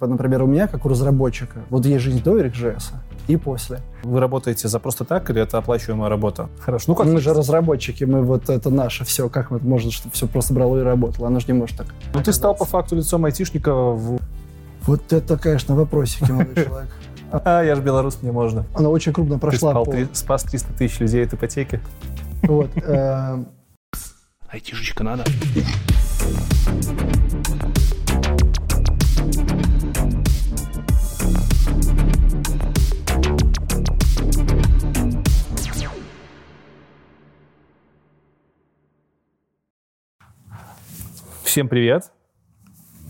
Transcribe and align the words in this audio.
Вот, 0.00 0.10
Например, 0.10 0.44
у 0.44 0.46
меня, 0.46 0.68
как 0.68 0.86
у 0.86 0.88
разработчика, 0.88 1.64
вот 1.70 1.84
есть 1.84 2.04
жизнь 2.04 2.22
до 2.22 2.40
RxJS 2.40 2.92
и 3.26 3.36
после. 3.36 3.80
Вы 4.04 4.20
работаете 4.20 4.68
за 4.68 4.78
просто 4.78 5.04
так 5.04 5.28
или 5.28 5.42
это 5.42 5.58
оплачиваемая 5.58 6.08
работа? 6.08 6.48
Хорошо. 6.60 6.84
Ну 6.86 6.94
как? 6.94 7.06
Мы 7.08 7.18
же 7.18 7.34
разработчики, 7.34 8.04
мы 8.04 8.22
вот 8.22 8.48
это 8.48 8.70
наше 8.70 9.04
все. 9.04 9.28
Как 9.28 9.50
это 9.50 9.66
можно, 9.66 9.90
чтобы 9.90 10.14
все 10.14 10.28
просто 10.28 10.54
брало 10.54 10.78
и 10.78 10.82
работало? 10.82 11.26
Оно 11.26 11.40
же 11.40 11.46
не 11.48 11.54
может 11.54 11.78
так. 11.78 11.88
Ну 12.14 12.22
ты 12.22 12.32
стал 12.32 12.54
по 12.54 12.64
факту 12.64 12.94
лицом 12.94 13.24
айтишника 13.24 13.74
в... 13.74 14.20
Вот 14.82 15.12
это, 15.12 15.36
конечно, 15.36 15.74
вопросики, 15.74 16.30
молодой 16.30 16.54
человек. 16.64 16.90
А, 17.32 17.64
я 17.64 17.74
же 17.74 17.82
белорус, 17.82 18.18
мне 18.22 18.30
можно. 18.30 18.66
Она 18.74 18.90
очень 18.90 19.12
крупно 19.12 19.40
прошла. 19.40 19.74
Ты 19.82 19.82
спал, 19.82 19.84
по... 19.84 20.14
спас 20.14 20.42
300 20.44 20.72
тысяч 20.74 21.00
людей 21.00 21.24
от 21.26 21.34
ипотеки. 21.34 21.80
Вот. 22.44 22.70
Э, 22.76 23.42
Айтишечка 24.48 25.02
надо. 25.02 25.24
Всем 41.48 41.66
привет. 41.66 42.12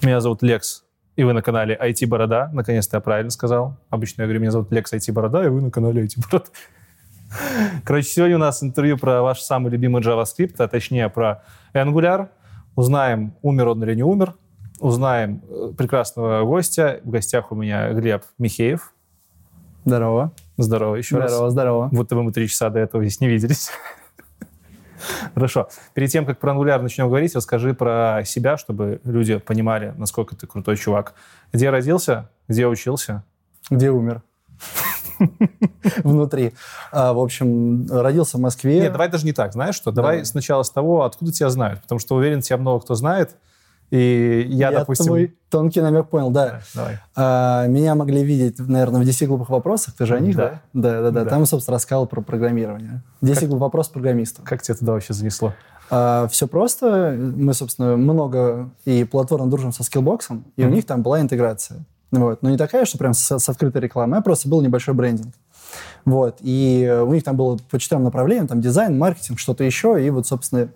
Меня 0.01 0.21
зовут 0.21 0.45
Лекс, 0.45 0.85
и 1.17 1.25
вы 1.25 1.33
на 1.33 1.43
канале 1.43 1.77
IT 1.77 2.07
Борода. 2.07 2.49
Наконец-то 2.53 2.99
я 2.99 3.01
правильно 3.01 3.33
сказал. 3.33 3.77
Обычно 3.91 4.23
я 4.23 4.27
говорю, 4.29 4.41
меня 4.43 4.53
зовут 4.53 4.71
Лекс 4.71 4.93
IT 4.93 5.13
Борода, 5.13 5.45
и 5.45 5.49
вы 5.49 5.61
на 5.61 5.73
канале 5.73 6.05
IT 6.05 6.25
Борода. 6.25 6.49
Короче, 7.85 8.09
сегодня 8.09 8.37
у 8.37 8.39
нас 8.39 8.63
интервью 8.63 8.97
про 8.97 9.23
ваш 9.23 9.41
самый 9.41 9.73
любимый 9.73 10.03
JavaScript, 10.03 10.55
а 10.59 10.69
точнее 10.69 11.09
про 11.09 11.43
Angular. 11.75 12.29
Узнаем, 12.77 13.35
умер 13.43 13.71
он 13.71 13.83
или 13.83 13.97
не 13.97 14.05
умер. 14.05 14.35
Узнаем 14.79 15.43
э, 15.49 15.73
прекрасного 15.77 16.45
гостя. 16.45 17.01
В 17.03 17.11
гостях 17.11 17.51
у 17.51 17.57
меня 17.57 17.93
Глеб 17.93 18.23
Михеев. 18.39 18.95
Здорово. 19.85 20.31
Здорово 20.59 20.95
еще 20.95 21.17
здорово, 21.17 21.25
раз. 21.25 21.33
Здорово, 21.33 21.51
здорово. 21.51 21.89
Будто 21.91 22.15
бы 22.15 22.23
мы 22.23 22.33
три 22.33 22.47
часа 22.47 22.71
до 22.71 22.79
этого 22.79 23.03
здесь 23.03 23.21
не 23.21 23.27
виделись. 23.27 23.71
Хорошо. 25.35 25.69
Перед 25.95 26.11
тем, 26.11 26.27
как 26.27 26.39
про 26.39 26.53
Angular 26.53 26.81
начнем 26.81 27.09
говорить, 27.09 27.35
расскажи 27.35 27.75
про 27.75 28.23
себя, 28.25 28.57
чтобы 28.57 29.01
люди 29.05 29.39
понимали, 29.39 29.95
насколько 29.97 30.37
ты 30.37 30.47
крутой 30.47 30.77
чувак. 30.77 31.15
Где 31.53 31.71
родился? 31.71 32.31
Где 32.49 32.67
учился? 32.67 33.25
Где 33.71 33.91
умер? 33.91 34.23
Внутри. 36.05 36.55
А, 36.93 37.13
в 37.13 37.19
общем, 37.19 37.87
родился 37.91 38.39
в 38.39 38.41
Москве. 38.41 38.81
Нет, 38.81 38.93
давай 38.93 39.09
даже 39.09 39.25
не 39.25 39.33
так, 39.33 39.53
знаешь 39.53 39.75
что? 39.75 39.91
Давай, 39.91 40.17
давай. 40.17 40.25
сначала 40.25 40.63
с 40.63 40.71
того, 40.71 41.05
откуда 41.05 41.33
тебя 41.33 41.51
знают. 41.51 41.83
Потому 41.83 41.99
что 41.99 42.15
уверен, 42.15 42.41
тебя 42.41 42.59
много 42.59 42.81
кто 42.85 42.95
знает. 42.95 43.37
И 43.91 44.47
я, 44.51 44.71
я 44.71 44.81
допустим... 44.81 45.07
твой 45.07 45.37
тонкий 45.49 45.81
намек 45.81 46.09
понял, 46.09 46.31
да. 46.31 46.61
Давай. 46.75 46.99
А, 47.17 47.67
меня 47.67 47.95
могли 47.95 48.23
видеть, 48.23 48.59
наверное, 48.59 49.01
в 49.01 49.05
10 49.05 49.29
глупых 49.29 49.49
вопросах. 49.49 49.95
Ты 49.95 50.05
же 50.05 50.15
о 50.15 50.21
них, 50.21 50.37
да? 50.37 50.61
Да, 50.75 51.01
да, 51.01 51.11
да. 51.11 51.25
да. 51.25 51.31
Там, 51.31 51.47
собственно, 51.47 51.77
рассказал 51.77 52.07
про 52.07 52.21
программирование. 52.21 53.03
10 53.23 53.41
как... 53.41 53.49
глупых 53.49 53.63
вопросов 53.63 53.95
программистов. 53.95 54.45
Как 54.45 54.61
тебя 54.61 54.75
туда 54.75 54.93
вообще 54.93 55.15
занесло? 55.15 55.55
А, 55.91 56.29
все 56.29 56.47
просто. 56.47 57.17
Мы, 57.19 57.55
собственно, 57.55 57.97
много 57.97 58.71
и 58.85 59.05
платформно 59.05 59.49
дружим 59.49 59.73
со 59.73 59.83
Skillbox, 59.83 60.43
и 60.57 60.63
mm-hmm. 60.63 60.67
у 60.67 60.71
них 60.71 60.85
там 60.85 61.03
была 61.03 61.21
интеграция. 61.21 61.85
Вот. 62.11 62.43
Но 62.43 62.51
не 62.51 62.57
такая, 62.57 62.85
что 62.85 62.99
прям 62.99 63.15
с, 63.15 63.39
с 63.39 63.49
открытой 63.49 63.81
рекламой, 63.83 64.19
а 64.19 64.23
просто 64.23 64.49
был 64.49 64.61
небольшой 64.61 64.95
брендинг. 64.95 65.35
Вот. 66.05 66.39
И 66.41 67.03
у 67.05 67.13
них 67.13 67.25
там 67.25 67.37
было 67.37 67.59
по 67.71 67.79
четырем 67.79 68.05
направлениям, 68.05 68.47
там 68.47 68.61
дизайн, 68.61 68.99
маркетинг, 68.99 69.39
что-то 69.39 69.65
еще, 69.65 70.03
и 70.05 70.09
вот, 70.11 70.27
собственно, 70.27 70.69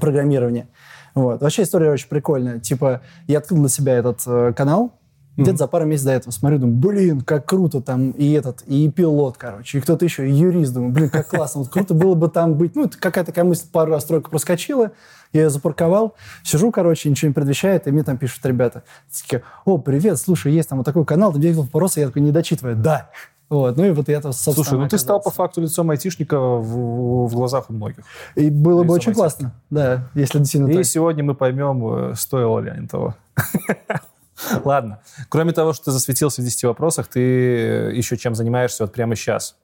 программирование. 0.00 0.68
Вот. 1.14 1.40
Вообще 1.40 1.62
история 1.62 1.90
очень 1.90 2.08
прикольная. 2.08 2.58
Типа, 2.58 3.00
я 3.26 3.38
открыл 3.38 3.60
для 3.60 3.68
себя 3.68 3.94
этот 3.94 4.22
э, 4.26 4.52
канал, 4.56 4.92
mm-hmm. 5.36 5.42
где-то 5.42 5.58
за 5.58 5.66
пару 5.68 5.86
месяцев 5.86 6.06
до 6.06 6.12
этого 6.12 6.32
смотрю, 6.32 6.58
думаю, 6.58 6.76
блин, 6.76 7.20
как 7.20 7.46
круто 7.46 7.80
там 7.80 8.10
и 8.12 8.32
этот, 8.32 8.62
и 8.62 8.90
пилот, 8.90 9.36
короче, 9.36 9.78
и 9.78 9.80
кто-то 9.80 10.04
еще, 10.04 10.28
и 10.28 10.32
юрист, 10.32 10.74
думаю, 10.74 10.92
блин, 10.92 11.10
как 11.10 11.28
классно, 11.28 11.60
вот 11.60 11.70
круто 11.70 11.94
было 11.94 12.14
бы 12.14 12.28
там 12.28 12.54
быть. 12.54 12.74
Ну, 12.74 12.88
какая-то 12.88 13.32
такая 13.32 13.44
мысль 13.44 13.66
пару 13.70 13.92
раз 13.92 14.04
тройка 14.04 14.30
проскочила, 14.30 14.92
я 15.32 15.42
ее 15.42 15.50
запарковал, 15.50 16.14
сижу, 16.42 16.70
короче, 16.70 17.08
ничего 17.10 17.28
не 17.28 17.34
предвещает, 17.34 17.86
и 17.86 17.90
мне 17.90 18.02
там 18.02 18.18
пишут 18.18 18.44
ребята, 18.46 18.82
такие, 19.10 19.42
о, 19.64 19.78
привет, 19.78 20.18
слушай, 20.18 20.52
есть 20.52 20.68
там 20.68 20.78
вот 20.78 20.84
такой 20.84 21.04
канал, 21.04 21.32
ты 21.32 21.38
бегал 21.38 21.62
вопросы, 21.62 22.00
я 22.00 22.06
такой, 22.06 22.22
не 22.22 22.32
дочитываю, 22.32 22.76
да. 22.76 23.10
Вот, 23.50 23.76
ну 23.76 23.84
и 23.84 23.90
вот 23.90 24.08
я-то, 24.08 24.32
собственно, 24.32 24.54
Слушай, 24.54 24.78
ну 24.78 24.88
ты 24.88 24.98
стал 24.98 25.20
по 25.20 25.30
факту 25.30 25.60
лицом 25.60 25.90
айтишника 25.90 26.38
в, 26.38 27.28
в 27.28 27.34
глазах 27.34 27.68
у 27.68 27.72
многих. 27.72 28.04
И 28.34 28.50
было 28.50 28.80
лицом 28.80 28.86
бы 28.88 28.94
очень 28.94 29.08
айтишника. 29.10 29.14
классно, 29.14 29.52
да, 29.70 30.08
если 30.14 30.38
действительно 30.38 30.70
И 30.70 30.76
так. 30.76 30.86
сегодня 30.86 31.22
мы 31.24 31.34
поймем, 31.34 32.10
э, 32.10 32.14
стоило 32.14 32.58
ли 32.60 32.70
они 32.70 32.88
того. 32.88 33.14
Ладно. 34.64 35.00
Кроме 35.28 35.52
того, 35.52 35.72
что 35.72 35.86
ты 35.86 35.90
засветился 35.92 36.42
в 36.42 36.44
10 36.44 36.64
вопросах, 36.64 37.06
ты 37.06 37.20
еще 37.20 38.16
чем 38.16 38.34
занимаешься 38.34 38.84
вот 38.84 38.92
прямо 38.92 39.14
сейчас, 39.14 39.56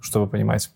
чтобы 0.00 0.28
понимать? 0.28 0.70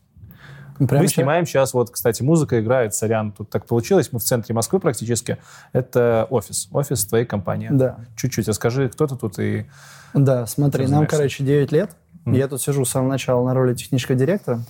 Прямо 0.77 1.03
мы 1.03 1.09
сейчас? 1.09 1.15
снимаем 1.15 1.47
сейчас, 1.47 1.75
вот, 1.75 1.91
кстати, 1.91 2.23
музыка 2.23 2.59
играет, 2.61 2.95
сорян, 2.95 3.33
тут 3.33 3.51
так 3.51 3.67
получилось, 3.67 4.11
мы 4.13 4.19
в 4.19 4.23
центре 4.23 4.55
Москвы 4.55 4.81
практически. 4.81 5.39
Это 5.73 6.27
офис, 6.31 6.69
офис 6.73 7.05
твоей 7.05 7.27
компании. 7.27 7.69
Да. 7.71 7.99
Чуть-чуть 8.17 8.49
расскажи, 8.49 8.89
кто 8.89 9.07
ты 9.07 9.17
тут 9.17 9.39
и... 9.39 9.67
Да, 10.15 10.47
смотри, 10.47 10.87
нам, 10.87 11.07
короче, 11.07 11.45
9 11.45 11.71
лет. 11.73 11.91
Mm. 12.25 12.37
Я 12.37 12.49
тут 12.49 12.61
сижу 12.61 12.85
с 12.85 12.91
самого 12.91 13.11
начала 13.11 13.45
на 13.45 13.55
роли 13.55 13.75
технического 13.75 14.17
директора. 14.17 14.61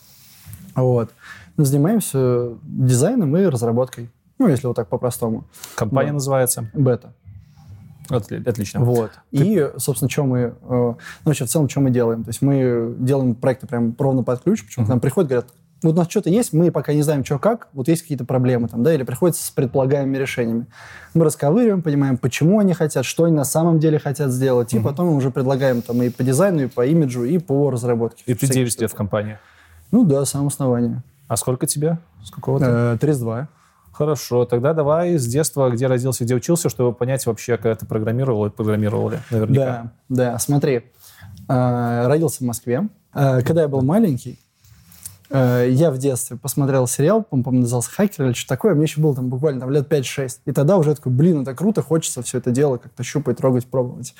Вот. 0.75 1.11
Мы 1.57 1.65
занимаемся 1.65 2.55
дизайном 2.63 3.37
и 3.37 3.45
разработкой. 3.45 4.11
Ну, 4.39 4.49
если 4.49 4.67
вот 4.67 4.77
так 4.77 4.89
по-простому. 4.89 5.45
Компания 5.75 6.11
да. 6.11 6.15
называется? 6.15 6.71
Бета. 6.73 7.13
Отлично. 8.09 8.81
Вот. 8.81 9.13
Ты... 9.31 9.39
И, 9.39 9.71
собственно, 9.77 10.11
что 10.11 10.25
мы... 10.25 10.39
Э, 10.39 10.53
ну, 10.63 10.97
вообще, 11.25 11.45
в 11.45 11.49
целом, 11.49 11.69
что 11.69 11.81
мы 11.81 11.91
делаем? 11.91 12.25
То 12.25 12.31
есть 12.31 12.43
мы 12.43 12.95
делаем 12.99 13.35
проекты 13.35 13.67
прям 13.67 13.95
ровно 13.99 14.23
под 14.23 14.43
ключ, 14.43 14.65
почему 14.65 14.85
uh-huh. 14.85 14.89
к 14.89 14.91
нам 14.91 15.01
приходят, 15.01 15.29
говорят, 15.29 15.47
вот 15.83 15.95
у 15.95 15.97
нас 15.97 16.09
что-то 16.09 16.31
есть, 16.31 16.53
мы 16.53 16.71
пока 16.71 16.93
не 16.93 17.03
знаем, 17.03 17.25
что 17.25 17.39
как, 17.39 17.69
вот 17.73 17.89
есть 17.89 18.03
какие-то 18.03 18.25
проблемы 18.25 18.69
там, 18.69 18.83
да, 18.83 18.95
или 18.95 19.03
приходится 19.03 19.45
с 19.47 19.51
предполагаемыми 19.51 20.17
решениями. 20.19 20.67
Мы 21.15 21.25
расковыриваем, 21.25 21.83
понимаем, 21.83 22.19
почему 22.19 22.59
они 22.59 22.75
хотят, 22.75 23.05
что 23.05 23.25
они 23.25 23.35
на 23.35 23.45
самом 23.45 23.79
деле 23.79 23.99
хотят 23.99 24.31
сделать, 24.31 24.73
угу. 24.75 24.81
и 24.81 24.85
потом 24.85 25.07
мы 25.07 25.17
уже 25.17 25.31
предлагаем 25.31 25.83
там 25.83 26.03
и 26.03 26.11
по 26.11 26.23
дизайну, 26.23 26.65
и 26.65 26.67
по 26.67 26.87
имиджу, 26.87 27.25
и 27.25 27.39
по 27.39 27.71
разработке. 27.71 28.23
И 28.27 28.35
ты 28.35 28.47
9 28.47 28.81
лет 28.81 28.91
в 28.91 28.95
компании? 28.95 29.39
Ну 29.91 30.05
да, 30.05 30.25
с 30.25 30.31
самого 30.31 30.49
основания. 30.49 31.03
А 31.29 31.37
сколько 31.37 31.67
тебе? 31.67 31.99
С 32.25 32.31
какого 32.31 32.59
то 32.59 32.95
Э, 32.95 32.99
32. 33.01 33.49
Хорошо, 33.93 34.45
тогда 34.45 34.73
давай 34.73 35.19
с 35.19 35.27
детства, 35.27 35.71
где 35.71 35.87
родился, 35.87 36.25
где 36.25 36.35
учился, 36.35 36.69
чтобы 36.69 36.93
понять 36.93 37.27
вообще, 37.27 37.57
когда 37.57 37.75
ты 37.75 37.87
программировал 37.87 38.47
и 38.47 38.51
программировал 38.51 39.11
ли, 39.11 39.19
наверняка. 39.31 39.93
Да, 40.09 40.33
да, 40.33 40.39
смотри, 40.39 40.85
э, 41.49 42.07
родился 42.07 42.39
в 42.39 42.47
Москве. 42.47 42.89
Э, 43.13 43.43
когда 43.43 43.63
я 43.63 43.69
был 43.69 43.83
маленький, 43.83 44.39
я 45.31 45.91
в 45.91 45.99
детстве 45.99 46.37
посмотрел 46.37 46.87
сериал, 46.87 47.23
по-моему, 47.23 47.61
назывался 47.63 47.91
«Хакер» 47.91 48.27
или 48.27 48.33
что 48.33 48.49
такое, 48.49 48.75
мне 48.75 48.85
еще 48.85 49.01
было 49.01 49.15
там 49.15 49.29
буквально 49.29 49.61
там, 49.61 49.71
лет 49.71 49.91
5-6. 49.91 50.41
И 50.47 50.53
тогда 50.53 50.77
уже 50.77 50.95
такой, 50.95 51.13
блин, 51.13 51.43
это 51.43 51.55
круто, 51.55 51.83
хочется 51.83 52.23
все 52.23 52.39
это 52.39 52.51
дело 52.51 52.79
как-то 52.79 53.03
щупать, 53.05 53.37
трогать, 53.37 53.67
пробовать. 53.67 54.15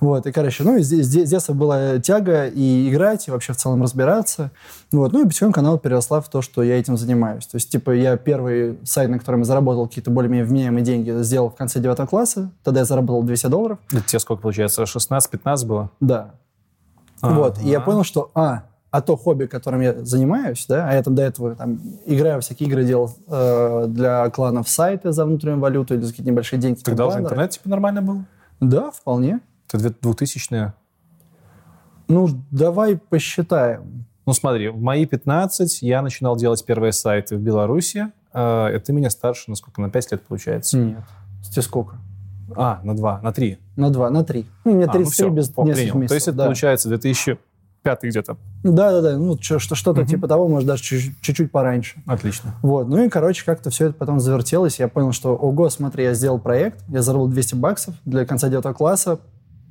Вот, 0.00 0.26
и, 0.26 0.32
короче, 0.32 0.62
ну, 0.62 0.78
здесь, 0.78 1.06
здесь, 1.06 1.30
детства 1.30 1.52
была 1.52 1.98
тяга 1.98 2.46
и 2.46 2.88
играть, 2.88 3.26
и 3.26 3.30
вообще 3.30 3.52
в 3.52 3.56
целом 3.56 3.82
разбираться. 3.82 4.50
Вот, 4.92 5.12
ну, 5.12 5.24
и 5.24 5.26
потихоньку 5.26 5.54
канал 5.54 5.78
переросла 5.78 6.20
в 6.20 6.28
то, 6.28 6.42
что 6.42 6.62
я 6.62 6.78
этим 6.78 6.96
занимаюсь. 6.96 7.46
То 7.46 7.56
есть, 7.56 7.70
типа, 7.70 7.90
я 7.90 8.16
первый 8.16 8.78
сайт, 8.84 9.10
на 9.10 9.18
котором 9.18 9.40
я 9.40 9.44
заработал 9.46 9.88
какие-то 9.88 10.10
более-менее 10.10 10.46
вменяемые 10.46 10.84
деньги, 10.84 11.10
сделал 11.22 11.50
в 11.50 11.56
конце 11.56 11.80
девятого 11.80 12.06
класса. 12.06 12.52
Тогда 12.62 12.80
я 12.80 12.86
заработал 12.86 13.22
200 13.22 13.46
долларов. 13.48 13.78
Это 13.90 14.02
тебе 14.02 14.18
сколько, 14.20 14.42
получается, 14.42 14.82
16-15 14.84 15.66
было? 15.66 15.90
Да. 16.00 16.34
А-а-а. 17.20 17.34
Вот, 17.34 17.58
и 17.62 17.68
я 17.68 17.80
понял, 17.80 18.04
что, 18.04 18.30
а, 18.34 18.64
а 18.92 19.00
то 19.00 19.16
хобби, 19.16 19.46
которым 19.46 19.80
я 19.80 19.94
занимаюсь, 20.04 20.66
да, 20.68 20.86
а 20.86 20.92
я 20.92 21.02
там 21.02 21.14
до 21.14 21.22
этого 21.22 21.56
там 21.56 21.80
играю 22.04 22.42
всякие 22.42 22.68
игры, 22.68 22.84
делал 22.84 23.10
э, 23.26 23.86
для 23.88 24.28
кланов 24.28 24.68
сайты 24.68 25.12
за 25.12 25.24
внутреннюю 25.24 25.60
валюту 25.60 25.94
или 25.94 26.02
за 26.02 26.10
какие-то 26.10 26.30
небольшие 26.30 26.60
деньги. 26.60 26.80
Тогда 26.80 27.06
уже 27.06 27.20
интернет 27.20 27.50
типа 27.50 27.70
нормально 27.70 28.02
был? 28.02 28.24
Да, 28.60 28.90
вполне. 28.90 29.40
Это 29.72 29.88
2000-е? 29.88 30.74
Ну, 32.08 32.28
давай 32.50 32.98
посчитаем. 32.98 34.04
Ну, 34.26 34.34
смотри, 34.34 34.68
в 34.68 34.78
мои 34.78 35.06
15 35.06 35.80
я 35.80 36.02
начинал 36.02 36.36
делать 36.36 36.62
первые 36.62 36.92
сайты 36.92 37.36
в 37.36 37.40
Беларуси. 37.40 38.08
Э, 38.34 38.66
это 38.66 38.92
меня 38.92 39.08
старше, 39.08 39.48
на 39.48 39.56
сколько? 39.56 39.80
На 39.80 39.88
5 39.88 40.12
лет 40.12 40.22
получается? 40.22 40.76
Нет. 40.76 40.98
Тебе 41.50 41.62
сколько? 41.62 41.96
А, 42.54 42.80
на 42.84 42.94
2, 42.94 43.20
на 43.22 43.32
3. 43.32 43.58
На 43.76 43.88
2, 43.88 44.10
на 44.10 44.22
3. 44.22 44.46
Ну, 44.66 44.74
меня 44.74 44.86
33 44.86 45.00
а, 45.00 45.04
ну 45.04 45.10
все, 45.10 45.30
без 45.30 45.48
нескольких 45.48 45.94
месяцев. 45.94 46.08
То 46.08 46.14
есть 46.14 46.28
это 46.28 46.36
да. 46.36 46.44
получается 46.44 46.88
2000 46.90 47.38
пятый 47.82 48.10
где-то. 48.10 48.36
Да-да-да, 48.62 49.16
ну 49.18 49.36
что-то 49.40 50.00
угу. 50.02 50.04
типа 50.04 50.28
того, 50.28 50.48
может, 50.48 50.66
даже 50.66 50.82
чуть-чуть 50.82 51.50
пораньше. 51.50 52.02
Отлично. 52.06 52.54
Вот, 52.62 52.88
ну 52.88 53.04
и, 53.04 53.08
короче, 53.08 53.44
как-то 53.44 53.70
все 53.70 53.86
это 53.86 53.94
потом 53.94 54.20
завертелось, 54.20 54.78
я 54.78 54.88
понял, 54.88 55.12
что, 55.12 55.34
ого, 55.34 55.68
смотри, 55.68 56.04
я 56.04 56.14
сделал 56.14 56.38
проект, 56.38 56.84
я 56.88 57.02
заработал 57.02 57.32
200 57.32 57.54
баксов 57.56 57.94
для 58.04 58.24
конца 58.24 58.48
девятого 58.48 58.72
класса, 58.72 59.18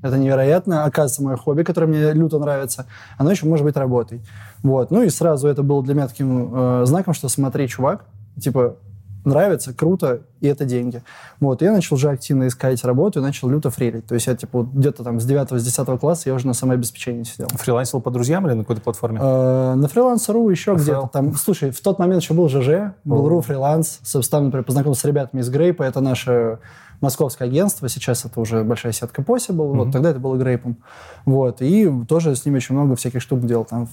это 0.02 0.18
невероятно. 0.18 0.84
Оказывается, 0.84 1.24
мое 1.24 1.38
хобби, 1.38 1.63
которое 1.63 1.88
мне 1.88 2.12
люто 2.13 2.40
нравится, 2.40 2.88
оно 3.18 3.31
еще 3.31 3.46
может 3.46 3.63
быть 3.63 3.78
работой. 3.78 4.22
Вот. 4.64 4.92
Ну 4.92 5.04
и 5.04 5.10
сразу 5.10 5.48
это 5.48 5.64
было 5.64 5.84
для 5.84 5.94
меня 5.94 6.07
таким 6.07 6.54
э, 6.54 6.86
знаком, 6.86 7.14
что 7.14 7.30
смотри, 7.30 7.68
чувак, 7.68 8.06
типа, 8.40 8.78
нравится, 9.23 9.73
круто, 9.73 10.21
и 10.39 10.47
это 10.47 10.65
деньги. 10.65 11.03
Вот, 11.39 11.62
и 11.62 11.65
я 11.65 11.71
начал 11.71 11.95
уже 11.95 12.09
активно 12.09 12.47
искать 12.47 12.83
работу 12.83 13.19
и 13.19 13.21
начал 13.21 13.50
люто 13.50 13.69
фрилить. 13.69 14.06
То 14.07 14.15
есть 14.15 14.27
я, 14.27 14.35
типа, 14.35 14.59
вот 14.59 14.69
где-то 14.69 15.03
там 15.03 15.19
с 15.19 15.25
9 15.25 15.62
с 15.62 15.63
10 15.63 16.00
класса 16.00 16.29
я 16.29 16.33
уже 16.33 16.47
на 16.47 16.53
самообеспечении 16.53 17.23
сидел. 17.23 17.47
Фрилансил 17.50 18.01
по 18.01 18.12
друзьям 18.12 18.47
или 18.47 18.53
на 18.53 18.63
какой-то 18.63 18.81
платформе? 18.81 19.19
Э, 19.21 19.75
на 19.75 19.88
фрилансеру 19.88 20.50
еще 20.50 20.73
где-то 20.75 21.09
там. 21.12 21.35
Слушай, 21.35 21.71
в 21.71 21.81
тот 21.81 22.00
момент 22.00 22.21
еще 22.21 22.33
был 22.33 22.50
ЖЖ, 22.50 22.94
был. 23.03 23.27
РУ 23.27 23.41
фриланс. 23.41 24.00
Собственно, 24.03 24.39
там, 24.39 24.45
например, 24.45 24.65
познакомился 24.65 25.01
с 25.01 25.06
ребятами 25.06 25.41
из 25.41 25.50
Грейпа. 25.50 25.83
Это 25.83 26.01
наше 26.01 26.59
московское 27.01 27.47
агентство. 27.47 27.89
Сейчас 27.89 28.25
это 28.25 28.39
уже 28.39 28.63
большая 28.63 28.94
сетка 28.94 29.21
Possible. 29.21 29.75
Вот 29.75 29.91
тогда 29.91 30.12
это 30.12 30.19
было 30.19 30.38
Грейпом. 30.38 30.77
Вот. 31.25 31.62
И 31.62 31.91
тоже 32.07 32.35
с 32.35 32.45
ними 32.45 32.57
очень 32.57 32.75
много 32.75 32.95
всяких 32.95 33.21
штук 33.21 33.41
делал. 33.41 33.65
Там 33.65 33.89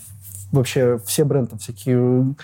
вообще 0.53 0.99
все 1.05 1.25
бренды, 1.25 1.51
там 1.51 1.59
всякие 1.59 2.35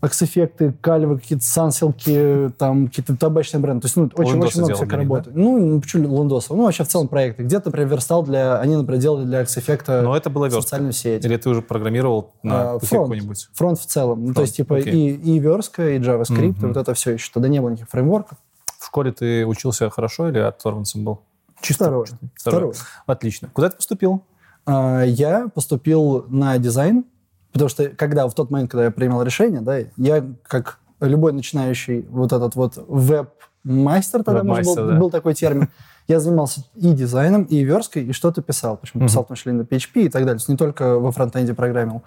акс-эффекты, 0.00 0.72
кальвы, 0.80 1.18
какие-то 1.18 1.44
сансилки, 1.44 2.50
там 2.58 2.88
какие-то 2.88 3.16
табачные 3.16 3.60
бренды. 3.60 3.82
То 3.82 3.86
есть, 3.86 3.96
ну, 3.96 4.10
очень-очень 4.14 4.60
много 4.60 4.74
всякой 4.74 4.94
работы. 4.98 5.30
Ну, 5.34 5.58
ну, 5.58 5.80
почему 5.80 6.14
Лундоса? 6.14 6.54
Ну, 6.54 6.64
вообще 6.64 6.84
в 6.84 6.88
целом 6.88 7.08
проекты. 7.08 7.42
Где-то, 7.42 7.66
например, 7.68 7.88
верстал 7.90 8.22
для... 8.22 8.58
Они, 8.60 8.76
например, 8.76 9.00
делали 9.00 9.24
для 9.24 9.40
акс-эффекта 9.40 10.00
Но 10.02 10.16
это 10.16 10.30
было 10.30 10.44
верстка. 10.46 10.62
социальную 10.62 10.92
сеть. 10.92 11.24
Или 11.24 11.36
ты 11.36 11.48
уже 11.50 11.60
программировал 11.62 12.32
на 12.42 12.72
А, 12.74 12.78
фронт. 12.78 13.04
какой-нибудь? 13.04 13.48
Фронт 13.52 13.78
в 13.78 13.86
целом. 13.86 14.20
Ну, 14.22 14.28
то 14.28 14.34
Фронт, 14.34 14.46
есть, 14.46 14.56
типа, 14.56 14.76
окей. 14.78 14.92
и, 15.10 15.14
и 15.36 15.38
верстка, 15.38 15.90
и 15.90 15.98
JavaScript, 15.98 16.38
и 16.44 16.48
Мгм. 16.60 16.68
вот 16.68 16.76
это 16.76 16.94
все 16.94 17.12
еще. 17.12 17.30
Тогда 17.34 17.48
не 17.48 17.60
было 17.60 17.68
никаких 17.70 17.90
фреймворков. 17.90 18.38
В 18.78 18.86
школе 18.86 19.12
ты 19.12 19.44
учился 19.46 19.90
хорошо 19.90 20.28
или 20.30 20.38
оторванцем 20.38 21.04
был? 21.04 21.20
Чисто 21.60 21.84
Второе. 21.84 22.02
ученый? 22.04 22.18
Второе. 22.34 22.72
Отлично. 23.06 23.50
Куда 23.52 23.68
ты 23.68 23.76
поступил? 23.76 24.22
А, 24.64 25.02
Я 25.02 25.48
поступил 25.54 26.24
на 26.28 26.56
дизайн, 26.58 27.04
потому 27.52 27.68
что 27.68 27.88
когда 27.88 28.26
в 28.28 28.34
тот 28.34 28.50
момент, 28.50 28.70
когда 28.70 28.84
я 28.84 28.90
принимал 28.90 29.22
решение, 29.22 29.60
да, 29.60 29.78
я 29.96 30.24
как 30.46 30.78
любой 31.00 31.32
начинающий 31.32 32.06
вот 32.10 32.32
этот 32.32 32.54
вот 32.54 32.74
веб-мастер, 32.88 34.22
тогда 34.22 34.42
может, 34.42 34.64
был, 34.64 34.74
да. 34.74 34.94
был 34.96 35.10
такой 35.10 35.34
термин, 35.34 35.68
я 36.08 36.20
занимался 36.20 36.64
и 36.74 36.92
дизайном, 36.92 37.44
и 37.44 37.62
версткой, 37.62 38.04
и 38.04 38.12
что-то 38.12 38.42
писал. 38.42 38.76
Почему 38.76 39.00
Мгм. 39.02 39.08
писал, 39.08 39.24
в 39.24 39.28
том 39.28 39.36
числе 39.36 39.52
и 39.52 39.54
на 39.54 39.62
PHP 39.62 40.02
и 40.02 40.08
так 40.08 40.22
далее. 40.22 40.36
То 40.36 40.40
есть 40.40 40.48
не 40.48 40.56
только 40.56 40.98
во 40.98 41.12
фронтенде 41.12 41.54
программил. 41.54 42.02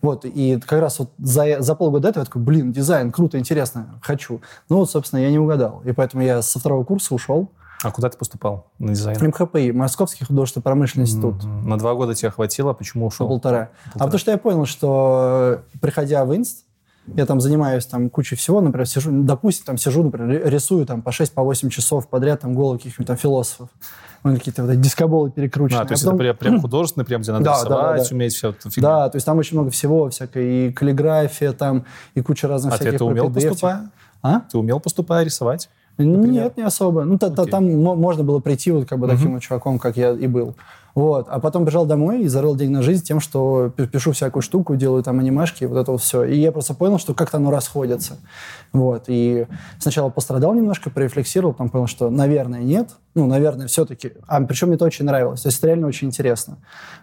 Вот, 0.00 0.24
и 0.24 0.60
как 0.64 0.80
раз 0.80 1.00
вот 1.00 1.10
за, 1.18 1.60
за 1.60 1.74
полгода 1.74 2.02
до 2.02 2.08
этого 2.10 2.22
я 2.22 2.26
такой, 2.26 2.42
блин, 2.42 2.70
дизайн, 2.72 3.10
круто, 3.10 3.36
интересно, 3.36 3.98
хочу. 4.00 4.40
Ну 4.68 4.76
вот, 4.76 4.90
собственно, 4.90 5.20
я 5.20 5.30
не 5.30 5.40
угадал. 5.40 5.82
И 5.84 5.92
поэтому 5.92 6.22
я 6.22 6.40
со 6.40 6.60
второго 6.60 6.84
курса 6.84 7.14
ушел. 7.14 7.50
А 7.84 7.90
куда 7.92 8.08
ты 8.08 8.18
поступал 8.18 8.66
на 8.78 8.88
дизайн? 8.94 9.16
МХПИ, 9.20 9.70
Московский 9.72 10.24
художественно-промышленный 10.24 11.04
институт. 11.04 11.44
Мгм. 11.44 11.68
На 11.68 11.78
два 11.78 11.94
года 11.94 12.14
тебя 12.14 12.30
хватило, 12.30 12.72
почему 12.72 13.04
На 13.04 13.08
ушел? 13.08 13.28
полтора. 13.28 13.58
А 13.58 13.90
Полтора. 13.90 14.04
потому 14.06 14.18
что 14.18 14.30
я 14.32 14.38
понял, 14.38 14.66
что 14.66 15.60
э, 15.74 15.78
приходя 15.80 16.24
в 16.24 16.34
инст, 16.34 16.64
я 17.14 17.24
там 17.24 17.40
занимаюсь 17.40 17.86
там 17.86 18.10
кучей 18.10 18.36
всего, 18.36 18.60
например, 18.60 18.86
сижу, 18.86 19.10
допустим, 19.22 19.64
там 19.64 19.78
сижу, 19.78 20.02
например, 20.02 20.28
ри- 20.44 20.50
рисую 20.50 20.84
там 20.86 21.02
по 21.02 21.12
6 21.12 21.32
по 21.32 21.42
8 21.42 21.70
часов 21.70 22.08
подряд 22.08 22.40
там 22.40 22.54
головы 22.54 22.78
каких-нибудь 22.78 23.06
там 23.06 23.16
философов. 23.16 23.68
Ну, 24.24 24.34
какие-то 24.34 24.62
вот 24.64 24.72
эти 24.72 24.80
дискоболы 24.80 25.30
перекрученные. 25.30 25.82
А, 25.82 25.86
то 25.86 25.92
есть 25.92 26.02
А 26.02 26.06
потом- 26.10 26.20
это 26.26 26.34
прям, 26.34 26.52
прям 26.52 26.60
художественный, 26.62 27.04
прям 27.06 27.22
где 27.22 27.30
надо 27.32 27.44
Да, 27.44 27.52
да, 27.52 27.58
да, 27.62 27.64
рисовать, 27.94 28.08
да. 28.10 28.14
уметь 28.16 28.34
все 28.34 28.50
это 28.50 28.70
фигня. 28.70 28.88
Да, 28.88 29.08
то 29.08 29.16
есть 29.16 29.24
там 29.24 29.38
очень 29.38 29.56
много 29.56 29.70
всего, 29.70 30.10
всякой 30.10 30.68
и 30.68 30.72
каллиграфия 30.72 31.52
там, 31.52 31.84
и 32.14 32.20
куча 32.22 32.48
разных 32.48 32.74
А 32.74 32.76
ты 32.76 32.82
всяких 32.82 32.96
это 32.96 33.04
умел 33.04 33.32
поступая? 33.32 33.90
А? 34.20 34.40
Ты 34.40 34.58
умел 34.58 34.80
поступая 34.80 35.24
рисовать? 35.24 35.70
Нет, 35.98 36.56
не 36.56 36.62
особо. 36.62 37.04
Ну, 37.04 37.18
та- 37.18 37.30
та- 37.30 37.42
Окей. 37.42 37.50
там 37.50 37.82
мо- 37.82 37.96
можно 37.96 38.22
было 38.24 38.38
прийти 38.40 38.70
вот 38.70 38.88
как 38.88 38.98
бы 38.98 39.06
Мгм. 39.06 39.16
таким 39.16 39.32
вот 39.34 39.42
чуваком, 39.42 39.78
как 39.78 39.96
я 39.96 40.12
и 40.12 40.26
был. 40.26 40.54
Вот. 40.94 41.26
А 41.28 41.38
потом 41.38 41.64
бежал 41.64 41.86
домой 41.86 42.22
и 42.22 42.28
зарыл 42.28 42.56
день 42.56 42.70
на 42.72 42.82
жизнь 42.82 43.04
тем, 43.04 43.20
что 43.20 43.70
пи- 43.76 43.86
пишу 43.86 44.10
всякую 44.12 44.42
штуку, 44.42 44.74
делаю 44.74 45.02
там 45.04 45.20
анимашки, 45.20 45.64
вот 45.64 45.76
это 45.78 45.92
вот 45.92 46.00
все. 46.00 46.24
И 46.24 46.36
я 46.40 46.50
просто 46.50 46.74
понял, 46.74 46.98
что 46.98 47.14
как-то 47.14 47.36
оно 47.36 47.50
расходится. 47.52 48.16
Вот. 48.72 49.04
И 49.06 49.46
сначала 49.78 50.08
пострадал 50.08 50.54
немножко, 50.54 50.90
порефлексировал, 50.90 51.52
потом 51.52 51.68
понял, 51.68 51.86
что, 51.86 52.10
наверное, 52.10 52.60
нет. 52.60 52.90
Ну, 53.14 53.26
наверное, 53.26 53.68
все-таки. 53.68 54.12
А 54.26 54.40
причем 54.40 54.68
мне 54.68 54.76
это 54.76 54.84
очень 54.86 55.04
нравилось. 55.04 55.42
То 55.42 55.48
есть 55.48 55.58
это 55.58 55.68
реально 55.68 55.86
очень 55.86 56.08
интересно. 56.08 56.56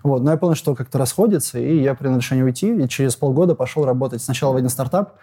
Вот. 0.03 0.23
Но 0.23 0.31
я 0.31 0.37
понял, 0.37 0.55
что 0.55 0.75
как-то 0.75 0.97
расходится, 0.97 1.57
и 1.59 1.81
я 1.81 1.95
принял 1.95 2.17
решение 2.17 2.43
уйти. 2.43 2.75
И 2.75 2.87
через 2.89 3.15
полгода 3.15 3.55
пошел 3.55 3.85
работать 3.85 4.21
сначала 4.21 4.53
в 4.53 4.55
один 4.57 4.69
стартап, 4.69 5.13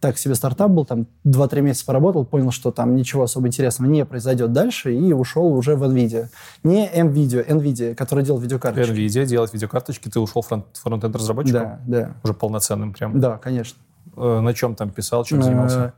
так 0.00 0.18
себе 0.18 0.34
стартап 0.34 0.70
был, 0.70 0.84
там 0.84 1.06
2-3 1.24 1.62
месяца 1.62 1.86
поработал, 1.86 2.24
понял, 2.24 2.50
что 2.50 2.70
там 2.70 2.94
ничего 2.96 3.22
особо 3.22 3.48
интересного 3.48 3.90
не 3.90 4.04
произойдет 4.04 4.52
дальше, 4.52 4.94
и 4.94 5.12
ушел 5.12 5.46
уже 5.54 5.74
в 5.76 5.84
NVIDIA. 5.84 6.28
Не 6.64 6.88
NVIDIA, 6.88 7.46
NVIDIA, 7.48 7.94
который 7.94 8.24
делал 8.24 8.38
видеокарточки. 8.38 8.92
NVIDIA, 8.92 9.24
делать 9.24 9.52
видеокарточки, 9.52 10.08
ты 10.08 10.20
ушел 10.20 10.42
фронт, 10.42 10.66
фронтенд 10.74 11.14
разработчиком? 11.16 11.62
Да, 11.62 11.80
да. 11.86 12.14
Уже 12.22 12.34
полноценным 12.34 12.92
прям. 12.92 13.18
Да, 13.20 13.38
конечно. 13.38 13.78
Э, 14.16 14.40
На 14.40 14.54
чем 14.54 14.74
там 14.74 14.90
писал, 14.90 15.24
чем 15.24 15.42
занимался? 15.42 15.78
Э, 15.78 15.90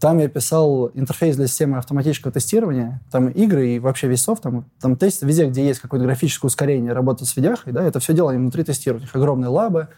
Там 0.00 0.18
я 0.18 0.28
писал 0.28 0.90
интерфейс 0.94 1.36
для 1.36 1.46
системы 1.46 1.78
автоматического 1.78 2.32
тестирования, 2.32 3.00
там 3.10 3.28
игры 3.28 3.68
и 3.68 3.78
вообще 3.78 4.08
весь 4.08 4.22
софт, 4.22 4.42
там, 4.42 4.64
там 4.80 4.96
тест 4.96 5.22
везде, 5.22 5.46
где 5.46 5.66
есть 5.66 5.80
какое-то 5.80 6.04
графическое 6.06 6.48
ускорение 6.48 6.92
работы 6.92 7.24
с 7.24 7.36
видяхой, 7.36 7.72
да, 7.72 7.82
это 7.82 8.00
все 8.00 8.12
дело 8.12 8.30
они 8.30 8.38
внутри 8.38 8.64
них 8.66 9.14
огромные 9.14 9.48
лабы, 9.48 9.88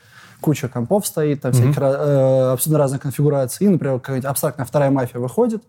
куча 0.40 0.68
компов 0.68 1.06
стоит, 1.06 1.42
там 1.42 1.52
всяких 1.52 1.76
ра- 1.78 1.96
э, 1.96 2.52
абсолютно 2.52 2.78
разных 2.78 3.02
конфигураций. 3.02 3.66
И, 3.66 3.68
например, 3.68 4.00
какая-нибудь 4.00 4.28
абстрактная 4.28 4.66
вторая 4.66 4.90
мафия 4.90 5.20
выходит, 5.20 5.62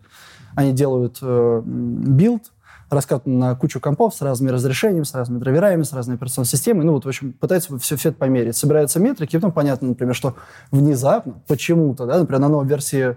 они 0.55 0.71
делают 0.73 1.17
э, 1.21 1.61
build, 1.65 2.51
раскатан 2.89 3.37
на 3.37 3.55
кучу 3.55 3.79
компов 3.79 4.15
с 4.15 4.21
разными 4.21 4.51
разрешениями, 4.51 5.03
с 5.03 5.13
разными 5.13 5.39
драйверами, 5.39 5.83
с 5.83 5.93
разной 5.93 6.15
операционной 6.15 6.47
системой. 6.47 6.85
Ну 6.85 6.93
вот, 6.93 7.05
в 7.05 7.07
общем, 7.07 7.33
пытаются 7.33 7.77
все, 7.77 7.95
все 7.95 8.09
это 8.09 8.17
померить. 8.17 8.55
Собираются 8.57 8.99
метрики, 8.99 9.35
и 9.35 9.39
потом 9.39 9.51
понятно, 9.51 9.89
например, 9.89 10.15
что 10.15 10.35
внезапно, 10.71 11.35
почему-то, 11.47 12.05
да, 12.05 12.17
например, 12.17 12.41
на 12.41 12.47
новой 12.49 12.67
версии 12.67 13.15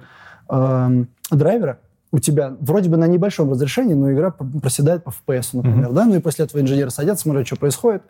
эм, 0.50 1.08
драйвера 1.30 1.78
у 2.14 2.18
тебя 2.18 2.54
вроде 2.60 2.90
бы 2.90 2.98
на 2.98 3.06
небольшом 3.06 3.50
разрешении, 3.50 3.94
но 3.94 4.12
игра 4.12 4.30
проседает 4.32 5.04
по 5.04 5.10
FPS, 5.10 5.50
например, 5.54 5.92
да, 5.92 6.04
ну 6.04 6.16
и 6.16 6.18
после 6.18 6.44
этого 6.44 6.60
инженеры 6.60 6.90
садятся, 6.90 7.22
смотрят, 7.22 7.46
что 7.46 7.56
происходит, 7.56 8.02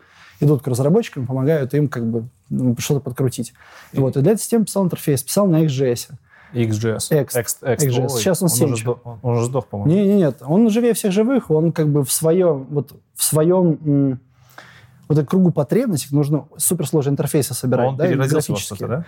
идут 0.42 0.62
к 0.62 0.66
разработчикам, 0.66 1.26
помогают 1.26 1.74
им 1.74 1.88
как 1.88 2.04
бы 2.04 2.28
ну, 2.50 2.76
что-то 2.78 3.00
подкрутить. 3.00 3.52
Вот, 3.92 4.16
и 4.16 4.20
для 4.20 4.32
этой 4.32 4.40
системы 4.40 4.64
писал 4.64 4.84
интерфейс, 4.84 5.22
писал 5.22 5.46
на 5.46 5.64
XJS. 5.64 6.10
XJS. 6.52 6.98
Ext. 7.10 7.32
Ext. 7.32 7.62
XJS. 7.62 8.02
Ой, 8.02 8.20
Сейчас 8.20 8.42
он 8.42 8.46
уже 8.46 8.56
семь 8.56 8.76
сдох, 8.76 8.98
он, 9.04 9.18
он 9.22 9.36
уже 9.36 9.46
сдох, 9.46 9.66
по-моему. 9.66 9.92
Не, 9.92 10.06
не, 10.06 10.16
нет, 10.16 10.36
он 10.42 10.68
живее 10.70 10.94
всех 10.94 11.12
живых, 11.12 11.50
он 11.50 11.72
как 11.72 11.88
бы 11.88 12.04
в 12.04 12.12
своем, 12.12 12.66
вот 12.70 12.92
в 13.14 13.24
своем 13.24 14.18
вот 15.08 15.18
этом 15.18 15.26
кругу 15.26 15.50
потребностей 15.50 16.08
нужно 16.14 16.46
суперсложные 16.56 17.12
интерфейсы 17.12 17.54
собирать, 17.54 17.88
он 17.88 17.96
да, 17.96 18.10
и 18.10 18.14
графические. 18.14 18.88
да? 18.88 19.04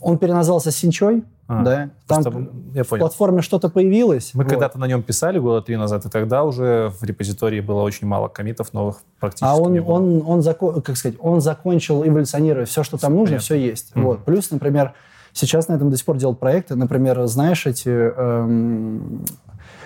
Он 0.00 0.16
переназвался 0.18 0.70
Синчой, 0.70 1.24
А, 1.48 1.62
да, 1.64 1.90
там 2.06 2.22
Просто, 2.22 2.48
я 2.74 2.84
в 2.84 2.88
понял. 2.88 3.00
платформе 3.00 3.42
что-то 3.42 3.68
появилось. 3.68 4.32
Мы 4.34 4.44
вот. 4.44 4.50
когда-то 4.50 4.78
на 4.78 4.86
нем 4.86 5.02
писали 5.02 5.38
года 5.38 5.62
три 5.62 5.76
назад, 5.76 6.04
и 6.06 6.08
тогда 6.08 6.44
уже 6.44 6.92
в 7.00 7.02
репозитории 7.04 7.60
было 7.60 7.82
очень 7.82 8.06
мало 8.06 8.28
комитов 8.28 8.72
новых 8.74 8.98
практически 9.18 9.44
А 9.48 9.56
он, 9.56 9.72
не 9.72 9.80
было. 9.80 9.94
он, 9.94 10.22
он, 10.26 10.40
зако- 10.40 10.80
как 10.82 10.96
сказать, 10.96 11.16
он 11.20 11.40
закончил 11.40 12.06
эволюционировать 12.06 12.68
все, 12.68 12.82
что 12.82 12.96
там 12.98 13.12
нужно, 13.12 13.36
Понятно. 13.36 13.44
все 13.44 13.54
есть. 13.56 13.96
Мгм. 13.96 14.04
Вот. 14.06 14.24
Плюс, 14.24 14.50
например, 14.50 14.92
сейчас 15.32 15.68
на 15.68 15.74
этом 15.74 15.90
до 15.90 15.96
сих 15.96 16.04
пор 16.06 16.16
делают 16.18 16.38
проекты. 16.38 16.74
Например, 16.76 17.26
знаешь 17.26 17.66
эти, 17.66 17.88
эм, 17.88 19.24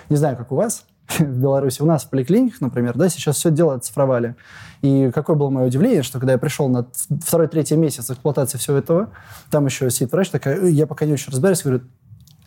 не 0.09 0.15
знаю, 0.17 0.37
как 0.37 0.51
у 0.51 0.55
вас 0.55 0.85
в 1.19 1.39
Беларуси, 1.39 1.81
у 1.81 1.85
нас 1.85 2.03
в 2.03 2.09
поликлиниках, 2.09 2.61
например, 2.61 2.93
да, 2.97 3.09
сейчас 3.09 3.37
все 3.37 3.51
дело 3.51 3.75
оцифровали. 3.75 4.35
И 4.81 5.11
какое 5.13 5.35
было 5.35 5.49
мое 5.49 5.67
удивление, 5.67 6.03
что 6.03 6.19
когда 6.19 6.33
я 6.33 6.37
пришел 6.37 6.67
на 6.69 6.85
второй-третий 7.25 7.75
месяц 7.75 8.09
эксплуатации 8.09 8.57
всего 8.57 8.77
этого, 8.77 9.09
там 9.49 9.65
еще 9.65 9.89
сидит 9.89 10.11
врач 10.11 10.29
такая, 10.29 10.57
«Э, 10.59 10.69
я 10.69 10.87
пока 10.87 11.05
не 11.05 11.13
очень 11.13 11.31
разбираюсь, 11.31 11.63
говорю, 11.63 11.81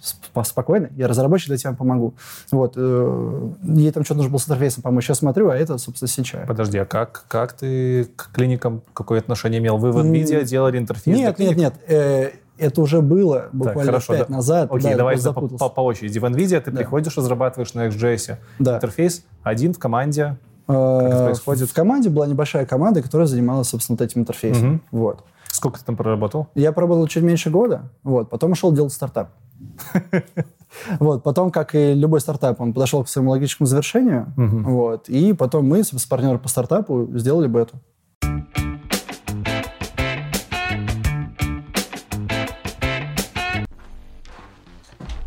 «Сп- 0.01 0.45
спокойно, 0.45 0.91
я 0.95 1.09
разработчик, 1.09 1.49
я 1.51 1.57
тебе 1.57 1.73
помогу. 1.73 2.15
Вот. 2.53 2.75
э, 2.77 3.51
Ей 3.63 3.91
там 3.91 4.05
что-то 4.05 4.19
нужно 4.19 4.31
было 4.31 4.39
с 4.39 4.45
интерфейсом 4.45 4.83
помочь. 4.83 5.05
Сейчас 5.05 5.19
смотрю, 5.19 5.49
а 5.49 5.57
это, 5.57 5.79
собственно, 5.79 6.09
Синчай. 6.09 6.47
Подожди, 6.47 6.79
а 6.79 6.85
как, 6.85 7.25
как 7.27 7.55
ты 7.55 8.05
к 8.15 8.31
клиникам 8.33 8.83
какое 8.93 9.19
отношение 9.19 9.59
имел? 9.59 9.79
Вы 9.79 9.91
в 9.93 9.97
NVIDIA 9.99 10.45
делали 10.45 10.79
интерфейс 10.79 11.17
Нет, 11.17 11.37
для 11.37 11.49
нет, 11.49 11.57
нет. 11.57 12.35
Это 12.59 12.81
уже 12.81 13.01
было 13.03 13.49
буквально 13.53 13.85
хорошо, 13.93 14.15
пять 14.15 14.29
да. 14.29 14.35
назад. 14.37 14.69
Окей, 14.71 14.91
да, 14.93 14.97
давай 14.99 15.17
по, 15.23 15.33
по- 15.33 15.69
по 15.69 15.81
очереди. 15.83 16.19
В 16.19 16.25
NVIDIA 16.25 16.61
ты 16.61 16.71
Да. 16.71 16.79
приходишь, 16.79 17.17
разрабатываешь 17.17 17.75
на 17.75 17.87
XJS. 17.89 18.37
Да. 18.59 18.77
Интерфейс 18.77 19.25
один 19.43 19.73
в 19.75 19.79
команде. 19.79 20.37
Э, 20.69 20.73
это 20.73 21.25
происходит? 21.25 21.69
В 21.69 21.75
команде 21.75 22.09
была 22.11 22.27
небольшая 22.27 22.67
команда, 22.67 23.03
которая 23.03 23.27
занималась, 23.27 23.69
собственно, 23.69 23.97
этим 24.03 24.23
интерфейсом. 24.23 24.67
Мгм. 24.69 24.83
Вот. 24.91 25.25
Сколько 25.51 25.79
ты 25.79 25.85
там 25.85 25.97
проработал? 25.97 26.49
Я 26.55 26.73
поработал 26.73 27.07
чуть 27.07 27.23
меньше 27.23 27.51
года, 27.51 27.91
вот, 28.03 28.29
потом 28.31 28.53
ушел 28.53 28.73
делать 28.73 28.93
стартап. 28.93 29.31
Вот, 31.01 31.23
потом, 31.23 31.51
как 31.51 31.75
и 31.75 31.95
любой 31.95 32.21
стартап, 32.21 32.61
он 32.61 32.75
подошел 32.75 33.03
к 33.03 33.09
своему 33.09 33.31
логическому 33.31 33.67
завершению, 33.67 34.33
Мгм. 34.37 34.65
вот, 34.65 35.09
и 35.09 35.33
потом 35.33 35.67
мы 35.67 35.83
с 35.83 35.91
партнером 36.07 36.39
по 36.39 36.49
стартапу 36.49 37.09
сделали 37.15 37.47
бету. 37.47 37.77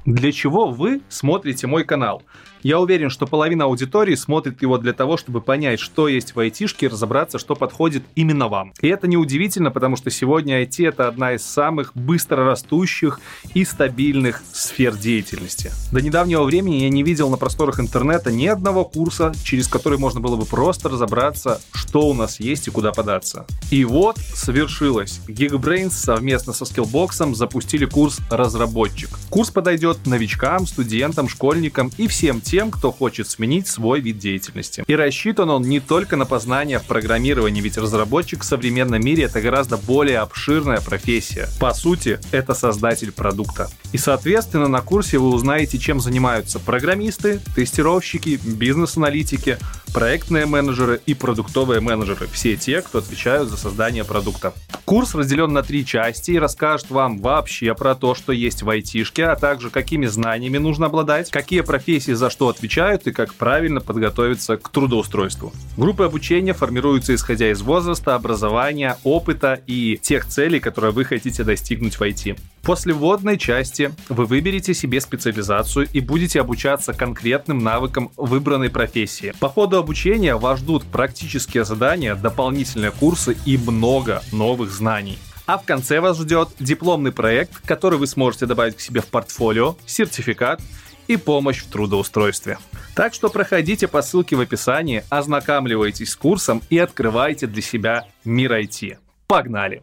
Для 0.09 0.31
чего 0.31 0.65
вы 0.65 1.01
смотрите 1.07 1.67
мой 1.67 1.83
канал? 1.83 2.23
Я 2.61 2.79
уверен, 2.79 3.09
что 3.09 3.25
половина 3.25 3.65
аудитории 3.65 4.15
смотрит 4.15 4.61
его 4.61 4.77
для 4.77 4.91
того, 4.91 5.15
чтобы 5.15 5.39
понять, 5.39 5.79
что 5.79 6.09
есть 6.09 6.35
в 6.35 6.39
айтишке 6.39 6.87
и 6.87 6.89
разобраться, 6.89 7.39
что 7.39 7.55
подходит 7.55 8.03
именно 8.15 8.49
вам. 8.49 8.73
И 8.81 8.87
это 8.87 9.07
неудивительно, 9.07 9.71
потому 9.71 9.95
что 9.95 10.09
сегодня 10.09 10.61
IT— 10.63 10.85
это 10.87 11.07
одна 11.07 11.33
из 11.33 11.45
самых 11.45 11.95
быстро 11.95 12.43
растущих 12.43 13.21
и 13.53 13.63
стабильных 13.63 14.41
сфер 14.51 14.95
деятельности. 14.95 15.71
До 15.93 16.01
недавнего 16.01 16.43
времени 16.43 16.83
я 16.83 16.89
не 16.89 17.03
видел 17.03 17.29
на 17.29 17.37
просторах 17.37 17.79
интернета 17.79 18.31
ни 18.31 18.47
одного 18.47 18.83
курса, 18.83 19.31
через 19.43 19.69
который 19.69 19.97
можно 19.97 20.19
было 20.19 20.35
бы 20.35 20.45
просто 20.45 20.89
разобраться, 20.89 21.61
что 21.71 22.09
у 22.09 22.13
нас 22.13 22.41
есть 22.41 22.67
и 22.67 22.71
куда 22.71 22.91
податься. 22.91 23.45
И 23.71 23.85
вот 23.85 24.17
свершилось. 24.17 25.21
Geekbrains 25.27 25.91
совместно 25.91 26.51
со 26.51 26.65
Skillbox 26.65 27.35
запустили 27.35 27.85
курс 27.85 28.19
«Разработчик». 28.29 29.09
Курс 29.29 29.49
подойдет 29.49 30.05
новичкам, 30.05 30.67
студентам, 30.67 31.29
школьникам 31.29 31.91
и 31.97 32.07
всем 32.07 32.41
тем, 32.41 32.48
кто 32.71 32.91
хочет 32.91 33.29
сменить 33.29 33.67
свой 33.67 33.99
вид 34.01 34.17
деятельности. 34.17 34.83
И 34.87 34.95
рассчитан 34.95 35.51
он 35.51 35.61
не 35.61 35.79
только 35.79 36.15
на 36.15 36.25
познание 36.25 36.79
в 36.79 36.85
программировании, 36.85 37.61
ведь 37.61 37.77
разработчик 37.77 38.41
в 38.41 38.43
современном 38.43 39.05
мире 39.05 39.25
это 39.25 39.39
гораздо 39.39 39.77
более 39.77 40.17
обширная 40.17 40.81
профессия. 40.81 41.47
По 41.59 41.75
сути, 41.75 42.19
это 42.31 42.55
создатель 42.55 43.11
продукта. 43.11 43.69
И, 43.91 43.97
соответственно, 43.97 44.67
на 44.67 44.81
курсе 44.81 45.17
вы 45.17 45.29
узнаете, 45.29 45.77
чем 45.79 45.99
занимаются 45.99 46.59
программисты, 46.59 47.39
тестировщики, 47.55 48.39
бизнес-аналитики, 48.43 49.57
проектные 49.93 50.45
менеджеры 50.45 51.01
и 51.05 51.13
продуктовые 51.13 51.79
менеджеры. 51.81 52.27
Все 52.31 52.55
те, 52.55 52.81
кто 52.81 52.99
отвечают 52.99 53.49
за 53.49 53.57
создание 53.57 54.03
продукта. 54.03 54.53
Курс 54.85 55.15
разделен 55.15 55.53
на 55.53 55.63
три 55.63 55.85
части 55.85 56.31
и 56.31 56.39
расскажет 56.39 56.89
вам 56.89 57.19
вообще 57.19 57.73
про 57.75 57.95
то, 57.95 58.15
что 58.15 58.31
есть 58.31 58.63
в 58.63 58.69
айтишке, 58.69 59.25
а 59.25 59.35
также 59.35 59.69
какими 59.69 60.05
знаниями 60.05 60.57
нужно 60.57 60.87
обладать, 60.87 61.29
какие 61.31 61.61
профессии 61.61 62.13
за 62.13 62.29
что 62.29 62.49
отвечают 62.49 63.07
и 63.07 63.11
как 63.11 63.33
правильно 63.33 63.81
подготовиться 63.81 64.57
к 64.57 64.69
трудоустройству. 64.69 65.53
Группы 65.77 66.03
обучения 66.03 66.53
формируются 66.53 67.15
исходя 67.15 67.51
из 67.51 67.61
возраста, 67.61 68.15
образования, 68.15 68.97
опыта 69.03 69.59
и 69.67 69.99
тех 70.01 70.25
целей, 70.25 70.59
которые 70.59 70.91
вы 70.91 71.05
хотите 71.05 71.43
достигнуть 71.43 71.95
в 71.95 72.01
IT. 72.01 72.37
После 72.63 72.93
вводной 72.93 73.37
части 73.37 73.91
вы 74.09 74.25
выберете 74.25 74.73
себе 74.73 75.01
специализацию 75.01 75.87
и 75.91 75.99
будете 76.01 76.41
обучаться 76.41 76.93
конкретным 76.93 77.59
навыкам 77.59 78.11
выбранной 78.17 78.69
профессии. 78.69 79.33
По 79.39 79.49
ходу 79.49 79.77
обучения 79.77 80.35
вас 80.35 80.59
ждут 80.59 80.83
практические 80.83 81.65
задания, 81.65 82.15
дополнительные 82.15 82.91
курсы 82.91 83.37
и 83.45 83.57
много 83.57 84.21
новых 84.31 84.71
знаний. 84.71 85.17
А 85.45 85.57
в 85.57 85.63
конце 85.63 85.99
вас 85.99 86.19
ждет 86.19 86.49
дипломный 86.59 87.11
проект, 87.11 87.65
который 87.65 87.97
вы 87.97 88.05
сможете 88.05 88.45
добавить 88.45 88.75
к 88.75 88.81
себе 88.81 89.01
в 89.01 89.07
портфолио, 89.07 89.77
сертификат 89.87 90.61
и 91.07 91.17
помощь 91.17 91.63
в 91.63 91.71
трудоустройстве. 91.71 92.59
Так 92.93 93.15
что 93.15 93.29
проходите 93.29 93.87
по 93.87 94.03
ссылке 94.03 94.35
в 94.35 94.41
описании, 94.41 95.03
ознакомливайтесь 95.09 96.11
с 96.11 96.15
курсом 96.15 96.61
и 96.69 96.77
открывайте 96.77 97.47
для 97.47 97.63
себя 97.63 98.05
мир 98.23 98.53
IT. 98.53 98.97
Погнали! 99.25 99.81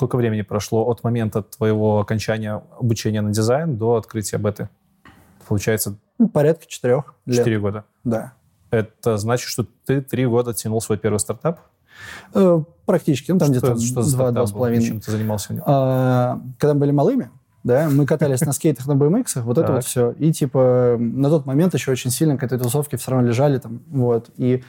Сколько 0.00 0.16
времени 0.16 0.40
прошло 0.40 0.88
от 0.88 1.04
момента 1.04 1.42
твоего 1.42 2.00
окончания 2.00 2.62
обучения 2.78 3.20
на 3.20 3.32
дизайн 3.32 3.76
до 3.76 3.96
открытия 3.96 4.38
беты? 4.38 4.70
Получается... 5.46 5.98
Ну, 6.16 6.26
порядка 6.26 6.64
четырех 6.66 7.12
лет. 7.26 7.36
Четыре 7.36 7.60
года. 7.60 7.84
Да. 8.02 8.32
Это 8.70 9.18
значит, 9.18 9.46
что 9.46 9.66
ты 9.84 10.00
три 10.00 10.24
года 10.24 10.54
тянул 10.54 10.80
свой 10.80 10.96
первый 10.96 11.18
стартап? 11.18 11.60
Э, 12.32 12.62
практически. 12.86 13.30
Ну, 13.30 13.38
там 13.38 13.50
где-то 13.50 13.78
что 13.78 14.10
два, 14.10 14.30
два 14.30 14.46
с 14.46 14.52
половиной. 14.52 14.86
Чем 14.86 15.00
ты 15.02 15.10
занимался? 15.10 15.62
А, 15.66 16.40
когда 16.58 16.72
мы 16.72 16.80
были 16.80 16.92
малыми, 16.92 17.30
да, 17.62 17.90
мы 17.90 18.06
катались 18.06 18.40
на 18.40 18.52
скейтах, 18.52 18.86
на 18.86 18.92
BMX, 18.92 19.42
вот 19.42 19.58
это 19.58 19.66
Так. 19.66 19.76
вот 19.76 19.84
все. 19.84 20.12
И, 20.12 20.32
типа, 20.32 20.96
на 20.98 21.28
тот 21.28 21.44
момент 21.44 21.74
еще 21.74 21.92
очень 21.92 22.10
сильно 22.10 22.38
к 22.38 22.42
этой 22.42 22.58
тусовке 22.58 22.96
все 22.96 23.10
равно 23.10 23.28
лежали 23.28 23.58
там, 23.58 23.82
вот. 23.90 24.30
И, 24.38 24.64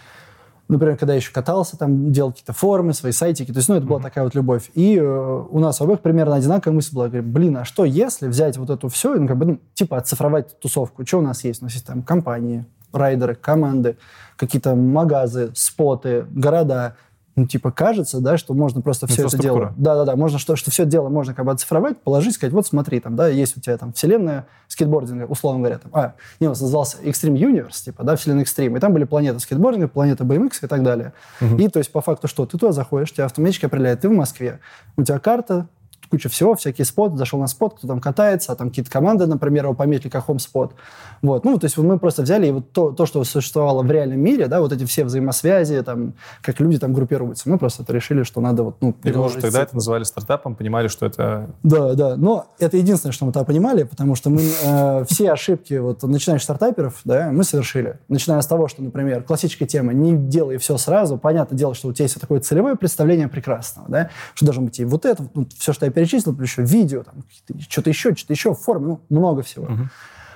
например, 0.71 0.97
когда 0.97 1.13
я 1.13 1.17
еще 1.17 1.31
катался, 1.31 1.77
там, 1.77 2.11
делал 2.11 2.31
какие-то 2.31 2.53
формы, 2.53 2.93
свои 2.93 3.11
сайтики, 3.11 3.51
то 3.51 3.57
есть, 3.57 3.69
ну, 3.69 3.75
это 3.75 3.85
была 3.85 3.99
такая 3.99 4.23
вот 4.23 4.35
любовь. 4.35 4.71
И 4.73 4.97
э, 4.97 5.45
у 5.49 5.59
нас 5.59 5.81
у 5.81 5.83
обоих 5.83 5.99
примерно 5.99 6.35
одинаковая 6.35 6.75
мысль 6.75 6.95
была. 6.95 7.07
Говорю, 7.07 7.27
блин, 7.27 7.57
а 7.57 7.65
что 7.65 7.85
если 7.85 8.27
взять 8.27 8.57
вот 8.57 8.69
эту 8.69 8.87
все, 8.87 9.13
ну, 9.15 9.27
как 9.27 9.37
бы, 9.37 9.45
ну, 9.45 9.59
типа, 9.73 9.97
оцифровать 9.97 10.59
тусовку? 10.59 11.05
Что 11.05 11.19
у 11.19 11.21
нас 11.21 11.43
есть? 11.43 11.61
У 11.61 11.65
нас 11.65 11.73
есть 11.73 11.85
там 11.85 12.01
компании, 12.01 12.65
райдеры, 12.93 13.35
команды, 13.35 13.97
какие-то 14.37 14.75
магазы, 14.75 15.51
споты, 15.55 16.25
города. 16.31 16.95
Ну, 17.41 17.47
типа, 17.47 17.71
кажется, 17.71 18.19
да, 18.19 18.37
что 18.37 18.53
можно 18.53 18.81
просто 18.81 19.07
все 19.07 19.25
это 19.25 19.37
дело... 19.37 19.73
Да-да-да, 19.75 20.15
можно, 20.15 20.37
что, 20.37 20.55
что 20.55 20.69
все 20.69 20.85
дело 20.85 21.09
можно 21.09 21.33
как 21.33 21.45
бы 21.45 21.51
оцифровать, 21.51 21.97
положить, 21.97 22.35
сказать, 22.35 22.53
вот 22.53 22.67
смотри, 22.67 22.99
там, 22.99 23.15
да, 23.15 23.27
есть 23.27 23.57
у 23.57 23.59
тебя 23.59 23.77
там 23.79 23.93
вселенная 23.93 24.45
скейтбординга, 24.67 25.23
условно 25.23 25.61
говоря, 25.61 25.79
там, 25.79 25.91
а, 25.95 26.13
не, 26.39 26.45
он 26.45 26.51
назывался 26.51 26.97
Extreme 27.01 27.33
Universe, 27.33 27.83
типа, 27.83 28.03
да, 28.03 28.15
вселенная 28.15 28.43
Extreme, 28.43 28.77
и 28.77 28.79
там 28.79 28.93
были 28.93 29.05
планеты 29.05 29.39
скейтбординга, 29.39 29.87
планета 29.87 30.23
BMX 30.23 30.51
и 30.61 30.67
так 30.67 30.83
далее. 30.83 31.13
И, 31.57 31.67
то 31.67 31.79
есть, 31.79 31.91
по 31.91 32.01
факту 32.01 32.27
что? 32.27 32.45
Ты 32.45 32.59
туда 32.59 32.73
заходишь, 32.73 33.11
тебя 33.11 33.25
автоматически 33.25 33.65
определяет, 33.65 34.01
ты 34.01 34.09
в 34.09 34.13
Москве, 34.13 34.59
у 34.97 35.03
тебя 35.03 35.17
карта, 35.17 35.67
куча 36.11 36.29
всего, 36.29 36.55
всякие 36.55 36.85
споты, 36.85 37.17
зашел 37.17 37.39
на 37.39 37.47
спот, 37.47 37.77
кто 37.77 37.87
там 37.87 38.01
катается, 38.01 38.51
а 38.51 38.55
там 38.55 38.69
какие-то 38.69 38.91
команды, 38.91 39.25
например, 39.25 39.63
его 39.63 39.73
пометили 39.73 40.09
как 40.09 40.25
хом-спот. 40.25 40.75
Вот, 41.21 41.45
ну, 41.45 41.57
то 41.57 41.65
есть 41.65 41.77
мы 41.77 41.97
просто 41.97 42.21
взяли 42.21 42.47
и 42.47 42.51
вот 42.51 42.71
то, 42.71 42.91
то, 42.91 43.05
что 43.05 43.23
существовало 43.23 43.81
в 43.81 43.89
реальном 43.89 44.19
мире, 44.19 44.47
да, 44.47 44.59
вот 44.59 44.73
эти 44.73 44.85
все 44.85 45.05
взаимосвязи, 45.05 45.81
там, 45.83 46.13
как 46.41 46.59
люди 46.59 46.77
там 46.79 46.93
группируются, 46.93 47.49
мы 47.49 47.57
просто 47.57 47.83
это 47.83 47.93
решили, 47.93 48.23
что 48.23 48.41
надо 48.41 48.63
вот, 48.63 48.75
ну, 48.81 48.89
И 48.89 48.91
вы 48.91 48.95
уже 48.95 49.03
переложить 49.03 49.41
тогда 49.41 49.61
это 49.63 49.75
называли 49.75 50.03
стартапом, 50.03 50.55
понимали, 50.55 50.89
что 50.89 51.05
это... 51.05 51.49
да, 51.63 51.93
да. 51.93 52.15
Но 52.17 52.47
это 52.59 52.77
единственное, 52.77 53.13
что 53.13 53.25
мы 53.25 53.31
тогда 53.31 53.45
понимали, 53.45 53.83
потому 53.83 54.15
что 54.15 54.29
мы 54.29 54.41
э, 54.41 55.05
все 55.07 55.31
ошибки 55.31 55.75
вот 55.75 56.03
начинающих 56.03 56.43
стартаперов, 56.43 56.99
да, 57.05 57.29
мы 57.31 57.43
совершили. 57.45 57.99
Начиная 58.09 58.41
с 58.41 58.47
того, 58.47 58.67
что, 58.67 58.83
например, 58.83 59.23
классическая 59.23 59.65
тема 59.65 59.93
«не 59.93 60.17
делай 60.17 60.57
все 60.57 60.77
сразу». 60.77 61.17
Понятное 61.17 61.57
дело, 61.57 61.73
что 61.73 61.87
у 61.87 61.93
тебя 61.93 62.05
есть 62.05 62.19
такое 62.19 62.41
целевое 62.41 62.75
представление 62.75 63.27
прекрасного, 63.27 63.87
да, 63.89 64.09
что 64.33 64.45
должно 64.45 64.63
быть 64.63 64.79
и 64.79 64.85
вот 64.85 65.05
это, 65.05 65.23
ну, 65.33 65.47
все, 65.57 65.73
что 65.73 65.85
я 65.85 65.91
перечислил, 66.01 66.35
плюс 66.35 66.49
еще 66.49 66.63
видео, 66.63 67.03
там, 67.03 67.23
что-то 67.69 67.89
еще, 67.89 68.15
что-то 68.15 68.33
еще, 68.33 68.53
формы, 68.55 68.87
ну, 68.87 69.01
много 69.09 69.43
всего. 69.43 69.67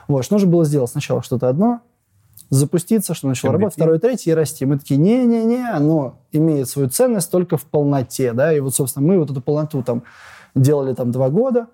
Вот, 0.08 0.24
что 0.24 0.36
нужно 0.36 0.50
было 0.50 0.64
сделать 0.66 0.92
сначала 0.92 1.24
что-то 1.24 1.50
одно, 1.50 1.82
запуститься, 2.52 3.16
что 3.16 3.28
начало 3.28 3.52
MVP. 3.52 3.54
работать, 3.54 3.74
второе, 3.74 4.00
третье, 4.00 4.32
и 4.32 4.34
расти. 4.36 4.66
Мы 4.66 4.78
такие, 4.78 5.00
не-не-не, 5.00 5.68
оно 5.72 6.20
имеет 6.32 6.70
свою 6.70 6.90
ценность 6.90 7.32
только 7.32 7.58
в 7.58 7.64
полноте, 7.64 8.34
да, 8.34 8.54
и 8.54 8.60
вот, 8.60 8.76
собственно, 8.76 9.08
мы 9.08 9.18
вот 9.18 9.32
эту 9.32 9.42
полноту 9.42 9.82
там 9.82 10.04
делали 10.54 10.94
там 10.94 11.12
два 11.12 11.30
года, 11.30 11.68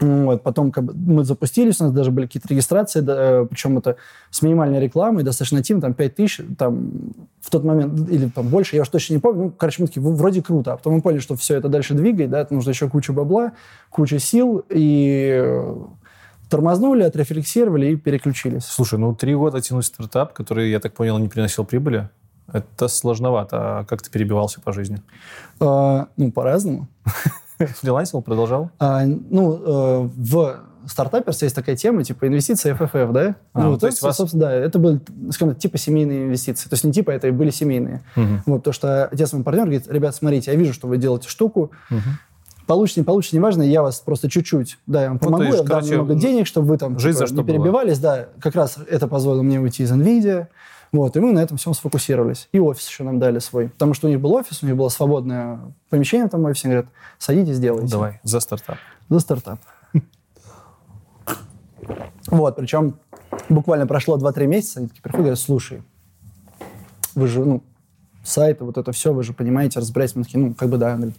вот, 0.00 0.42
потом 0.42 0.72
как 0.72 0.84
бы, 0.84 0.94
мы 0.94 1.24
запустились, 1.24 1.80
у 1.80 1.84
нас 1.84 1.92
даже 1.92 2.10
были 2.10 2.26
какие-то 2.26 2.48
регистрации, 2.48 3.00
да, 3.00 3.14
э, 3.16 3.46
причем 3.48 3.78
это 3.78 3.96
с 4.30 4.42
минимальной 4.42 4.80
рекламой, 4.80 5.22
достаточно 5.22 5.62
тим, 5.62 5.80
там 5.80 5.94
5 5.94 6.14
тысяч, 6.14 6.40
там 6.58 6.90
в 7.40 7.50
тот 7.50 7.64
момент, 7.64 8.10
или 8.10 8.28
там 8.28 8.48
больше, 8.48 8.76
я 8.76 8.82
уж 8.82 8.88
точно 8.88 9.14
не 9.14 9.20
помню, 9.20 9.44
ну, 9.44 9.50
короче, 9.50 9.82
мы 9.82 9.86
такие, 9.86 10.02
«В- 10.02 10.16
вроде 10.16 10.42
круто, 10.42 10.72
а 10.72 10.76
потом 10.76 10.94
мы 10.94 11.00
поняли, 11.00 11.20
что 11.20 11.36
все 11.36 11.56
это 11.56 11.68
дальше 11.68 11.94
двигает, 11.94 12.30
да, 12.30 12.40
это 12.40 12.54
нужно 12.54 12.70
еще 12.70 12.88
куча 12.88 13.12
бабла, 13.12 13.52
куча 13.90 14.18
сил, 14.18 14.64
и 14.68 15.40
э, 15.40 15.76
тормознули, 16.50 17.02
отрефлексировали 17.04 17.92
и 17.92 17.96
переключились. 17.96 18.64
Слушай, 18.64 18.98
ну 18.98 19.14
три 19.14 19.34
года 19.34 19.60
тянуть 19.60 19.86
стартап, 19.86 20.32
который, 20.32 20.70
я 20.70 20.80
так 20.80 20.92
понял, 20.94 21.18
не 21.18 21.28
приносил 21.28 21.64
прибыли, 21.64 22.08
это 22.52 22.88
сложновато. 22.88 23.78
А 23.78 23.84
как 23.84 24.02
ты 24.02 24.10
перебивался 24.10 24.60
по 24.60 24.72
жизни? 24.72 25.00
А, 25.60 26.08
ну, 26.16 26.30
по-разному. 26.30 26.88
Фрилансил, 27.80 28.22
продолжал? 28.22 28.70
А, 28.78 29.04
ну, 29.04 30.06
э, 30.06 30.10
в 30.16 30.64
стартаперстве 30.86 31.46
есть 31.46 31.56
такая 31.56 31.76
тема, 31.76 32.04
типа 32.04 32.26
инвестиции 32.26 32.74
FFF, 32.74 33.12
да? 33.12 33.36
А, 33.54 33.62
ну, 33.62 33.70
ну, 33.70 33.78
то 33.78 33.86
есть 33.86 34.02
вас- 34.02 34.16
собственно, 34.16 34.46
да, 34.46 34.52
это 34.52 34.78
были, 34.78 35.00
скажем 35.30 35.54
так, 35.54 35.58
типа 35.58 35.78
семейные 35.78 36.24
инвестиции. 36.26 36.68
То 36.68 36.74
есть 36.74 36.84
не 36.84 36.92
типа, 36.92 37.10
это 37.10 37.28
и 37.28 37.30
были 37.30 37.50
семейные. 37.50 38.02
Вот, 38.46 38.64
то, 38.64 38.72
что 38.72 39.06
отец 39.06 39.32
мой 39.32 39.42
партнер 39.42 39.64
говорит, 39.64 39.88
ребят, 39.88 40.14
смотрите, 40.14 40.50
я 40.52 40.56
вижу, 40.58 40.74
что 40.74 40.86
вы 40.86 40.98
делаете 40.98 41.28
штуку, 41.28 41.70
получится, 42.66 43.00
не 43.00 43.04
получится, 43.04 43.36
неважно, 43.36 43.62
я 43.62 43.82
вас 43.82 44.00
просто 44.00 44.28
чуть-чуть, 44.28 44.78
да, 44.86 45.02
я 45.02 45.08
вам 45.08 45.14
Ну, 45.14 45.18
то 45.20 45.24
помогу, 45.26 45.44
есть, 45.44 45.56
я 45.58 45.62
дам 45.64 45.68
короче, 45.68 45.90
немного 45.92 46.14
денег, 46.14 46.46
чтобы 46.46 46.68
вы 46.68 46.78
там 46.78 46.98
жизнь 46.98 47.18
типа, 47.18 47.26
за 47.28 47.34
что 47.34 47.42
не 47.42 47.46
перебивались, 47.46 47.98
да, 47.98 48.28
как 48.40 48.54
раз 48.54 48.78
это 48.88 49.06
позволило 49.08 49.42
мне 49.42 49.60
уйти 49.60 49.82
из 49.82 49.92
NVIDIA, 49.92 50.46
вот, 50.94 51.16
и 51.16 51.20
мы 51.20 51.32
на 51.32 51.40
этом 51.40 51.56
всем 51.56 51.74
сфокусировались. 51.74 52.48
И 52.52 52.60
офис 52.60 52.88
еще 52.88 53.02
нам 53.02 53.18
дали 53.18 53.40
свой. 53.40 53.68
Потому 53.68 53.94
что 53.94 54.06
у 54.06 54.10
них 54.10 54.20
был 54.20 54.32
офис, 54.34 54.62
у 54.62 54.66
них 54.66 54.76
было 54.76 54.88
свободное 54.88 55.58
помещение 55.90 56.28
там 56.28 56.42
в 56.42 56.46
офисе. 56.46 56.68
Говорят, 56.68 56.86
садитесь, 57.18 57.58
делайте. 57.58 57.90
Давай, 57.90 58.20
за 58.22 58.38
стартап. 58.38 58.76
За 59.08 59.18
стартап. 59.18 59.58
Вот, 62.28 62.54
причем 62.54 62.94
буквально 63.48 63.88
прошло 63.88 64.16
2-3 64.16 64.46
месяца, 64.46 64.78
они 64.78 64.86
такие 64.86 65.02
приходят 65.02 65.24
говорят, 65.24 65.40
слушай, 65.40 65.82
вы 67.16 67.26
же, 67.26 67.44
ну, 67.44 67.64
сайты, 68.24 68.64
вот 68.64 68.78
это 68.78 68.92
все, 68.92 69.12
вы 69.12 69.22
же 69.22 69.32
понимаете, 69.32 69.78
разбираетесь. 69.78 70.16
Мы 70.16 70.24
такие, 70.24 70.38
ну, 70.38 70.54
как 70.54 70.68
бы 70.68 70.78
да. 70.78 70.92
Он 70.92 70.96
говорит, 70.96 71.16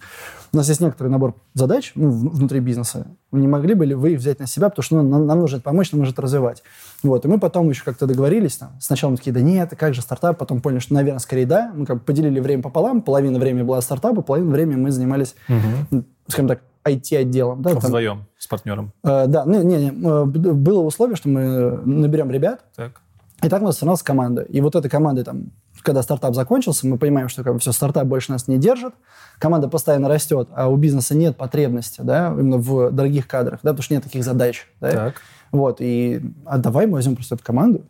у 0.52 0.58
нас 0.58 0.68
есть 0.68 0.82
некоторый 0.82 1.08
набор 1.08 1.36
задач 1.54 1.92
ну, 1.96 2.10
внутри 2.10 2.60
бизнеса. 2.60 3.08
Не 3.32 3.48
могли 3.48 3.74
бы 3.74 3.86
ли 3.86 3.96
вы 3.96 4.14
их 4.14 4.20
взять 4.20 4.40
на 4.40 4.48
себя, 4.48 4.70
потому 4.70 4.84
что 4.84 5.02
ну, 5.02 5.10
нам, 5.10 5.26
нам 5.26 5.40
нужно 5.40 5.58
это 5.58 5.64
помочь, 5.64 5.92
нам 5.92 6.00
нужно 6.00 6.14
это 6.14 6.22
развивать. 6.22 6.64
Вот. 7.04 7.26
И 7.26 7.28
мы 7.28 7.40
потом 7.40 7.70
еще 7.70 7.84
как-то 7.84 8.08
договорились. 8.08 8.58
Там. 8.58 8.72
Сначала 8.80 9.12
мы 9.12 9.18
такие, 9.18 9.32
да 9.32 9.42
нет, 9.42 9.74
как 9.78 9.94
же 9.94 10.02
стартап. 10.02 10.38
Потом 10.38 10.62
поняли, 10.62 10.80
что, 10.80 10.94
наверное, 10.94 11.20
скорее 11.20 11.46
да. 11.46 11.72
Мы 11.76 11.86
как 11.86 11.98
бы 11.98 12.04
поделили 12.04 12.40
время 12.40 12.64
пополам. 12.64 13.02
Половина 13.02 13.40
времени 13.40 13.64
была 13.64 13.82
стартапа, 13.82 14.22
половина 14.22 14.52
времени 14.52 14.76
мы 14.76 14.92
занимались, 14.92 15.36
угу. 15.48 16.04
скажем 16.28 16.48
так, 16.48 16.62
IT-отделом. 16.86 17.62
Да, 17.62 17.72
Вдвоем 17.72 18.18
там, 18.18 18.28
с 18.38 18.48
партнером? 18.48 18.92
Э, 19.04 19.26
да, 19.28 19.44
не, 19.46 19.58
не, 19.60 19.90
не, 19.90 20.08
э, 20.08 20.26
было 20.26 20.82
условие, 20.82 21.16
что 21.16 21.30
мы 21.30 21.82
наберем 21.86 22.32
ребят. 22.32 22.62
Так. 22.76 23.02
И 23.44 23.50
так 23.50 23.62
у 23.62 23.66
нас 23.66 23.76
становилась 23.76 24.04
команда. 24.04 24.44
И 24.44 24.62
вот 24.62 24.76
эта 24.76 24.88
команда, 24.88 25.24
там, 25.24 25.52
когда 25.86 26.02
стартап 26.02 26.36
закончился, 26.36 26.88
мы 26.88 26.98
понимаем, 26.98 27.30
что 27.30 27.44
как 27.44 27.54
бы, 27.54 27.60
все, 27.60 27.72
стартап 27.72 28.06
больше 28.06 28.32
нас 28.32 28.48
не 28.48 28.58
держит, 28.58 28.94
команда 29.40 29.70
постоянно 29.70 30.10
растет, 30.10 30.50
а 30.54 30.68
у 30.68 30.76
бизнеса 30.76 31.16
нет 31.16 31.38
потребности, 31.38 32.02
да, 32.02 32.34
именно 32.38 32.58
в 32.58 32.92
дорогих 32.92 33.28
кадрах, 33.28 33.60
да, 33.64 33.72
потому 33.72 33.84
что 33.84 33.94
нет 33.94 34.04
таких 34.04 34.24
задач. 34.24 34.68
Да? 34.82 34.92
Так. 34.92 35.16
Вот, 35.52 35.78
и 35.80 36.22
а 36.46 36.58
давай 36.58 36.88
мы 36.88 36.94
возьмем 36.94 37.16
просто 37.16 37.36
эту 37.36 37.44
команду, 37.44 37.84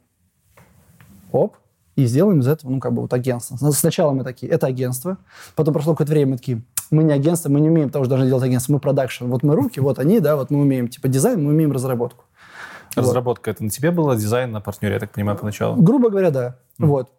оп, 1.31 1.55
и 1.95 2.05
сделаем 2.05 2.41
из 2.41 2.47
этого, 2.47 2.71
ну, 2.71 2.79
как 2.79 2.93
бы 2.93 3.01
вот 3.01 3.13
агентство. 3.13 3.55
Сначала 3.71 4.11
мы 4.11 4.23
такие, 4.23 4.51
это 4.51 4.67
агентство, 4.67 5.17
потом 5.55 5.73
прошло 5.73 5.93
какое-то 5.93 6.11
время, 6.11 6.31
мы 6.31 6.37
такие, 6.37 6.61
мы 6.91 7.03
не 7.03 7.13
агентство, 7.13 7.49
мы 7.49 7.61
не 7.61 7.69
умеем 7.69 7.89
того, 7.89 8.05
что 8.05 8.09
должны 8.09 8.27
делать 8.27 8.43
агентство, 8.43 8.73
мы 8.73 8.79
продакшн. 8.79 9.25
Вот 9.25 9.43
мы 9.43 9.55
руки, 9.55 9.79
вот 9.79 9.97
они, 9.97 10.19
да, 10.19 10.35
вот 10.35 10.51
мы 10.51 10.59
умеем, 10.59 10.89
типа, 10.89 11.07
дизайн, 11.07 11.41
мы 11.41 11.51
умеем 11.51 11.71
разработку. 11.71 12.25
Разработка 12.95 13.49
вот. 13.49 13.55
это 13.55 13.63
на 13.63 13.69
тебе 13.69 13.91
была, 13.91 14.15
дизайн 14.15 14.51
на 14.51 14.61
партнере, 14.61 14.95
я 14.95 14.99
так 14.99 15.11
понимаю, 15.11 15.37
поначалу? 15.37 15.81
Грубо 15.81 16.09
говоря, 16.09 16.31
да. 16.31 16.55
Mm. 16.79 16.85
Вот. 16.87 17.09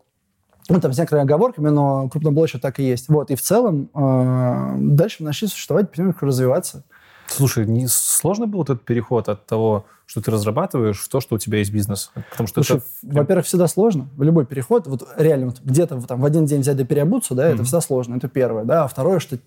Ну, 0.68 0.80
там 0.80 0.92
с 0.92 0.98
некоторыми 0.98 1.24
оговорками, 1.24 1.68
но 1.68 2.08
крупноблочно 2.08 2.60
так 2.60 2.78
и 2.80 2.82
есть. 2.82 3.08
Вот. 3.08 3.30
И 3.30 3.34
в 3.34 3.42
целом 3.42 3.88
э, 3.94 4.74
дальше 4.78 5.18
мы 5.20 5.26
начали 5.26 5.48
существовать, 5.48 5.90
потихоньку 5.90 6.26
развиваться. 6.26 6.84
Слушай, 7.28 7.66
не 7.66 7.86
сложно 7.88 8.46
был 8.46 8.62
этот 8.62 8.84
переход 8.84 9.28
от 9.28 9.46
того, 9.46 9.86
что 10.06 10.20
ты 10.20 10.30
разрабатываешь, 10.30 11.00
в 11.00 11.08
то, 11.08 11.20
что 11.20 11.34
у 11.34 11.38
тебя 11.38 11.58
есть 11.58 11.72
бизнес? 11.72 12.12
Потому 12.30 12.46
что 12.46 12.62
Слушай, 12.62 12.82
это... 13.02 13.18
во-первых, 13.18 13.46
всегда 13.46 13.66
сложно. 13.66 14.08
В 14.16 14.22
любой 14.22 14.46
переход, 14.46 14.86
вот 14.86 15.06
реально 15.16 15.46
вот 15.46 15.60
где-то 15.62 16.00
там 16.02 16.20
в 16.20 16.24
один 16.24 16.46
день 16.46 16.60
взять 16.60 16.76
да 16.76 16.84
переобуться, 16.84 17.34
да, 17.34 17.48
mm-hmm. 17.48 17.54
это 17.54 17.64
всегда 17.64 17.80
сложно. 17.80 18.16
Это 18.16 18.28
первое, 18.28 18.64
да. 18.64 18.84
А 18.84 18.88
второе, 18.88 19.18
что 19.18 19.38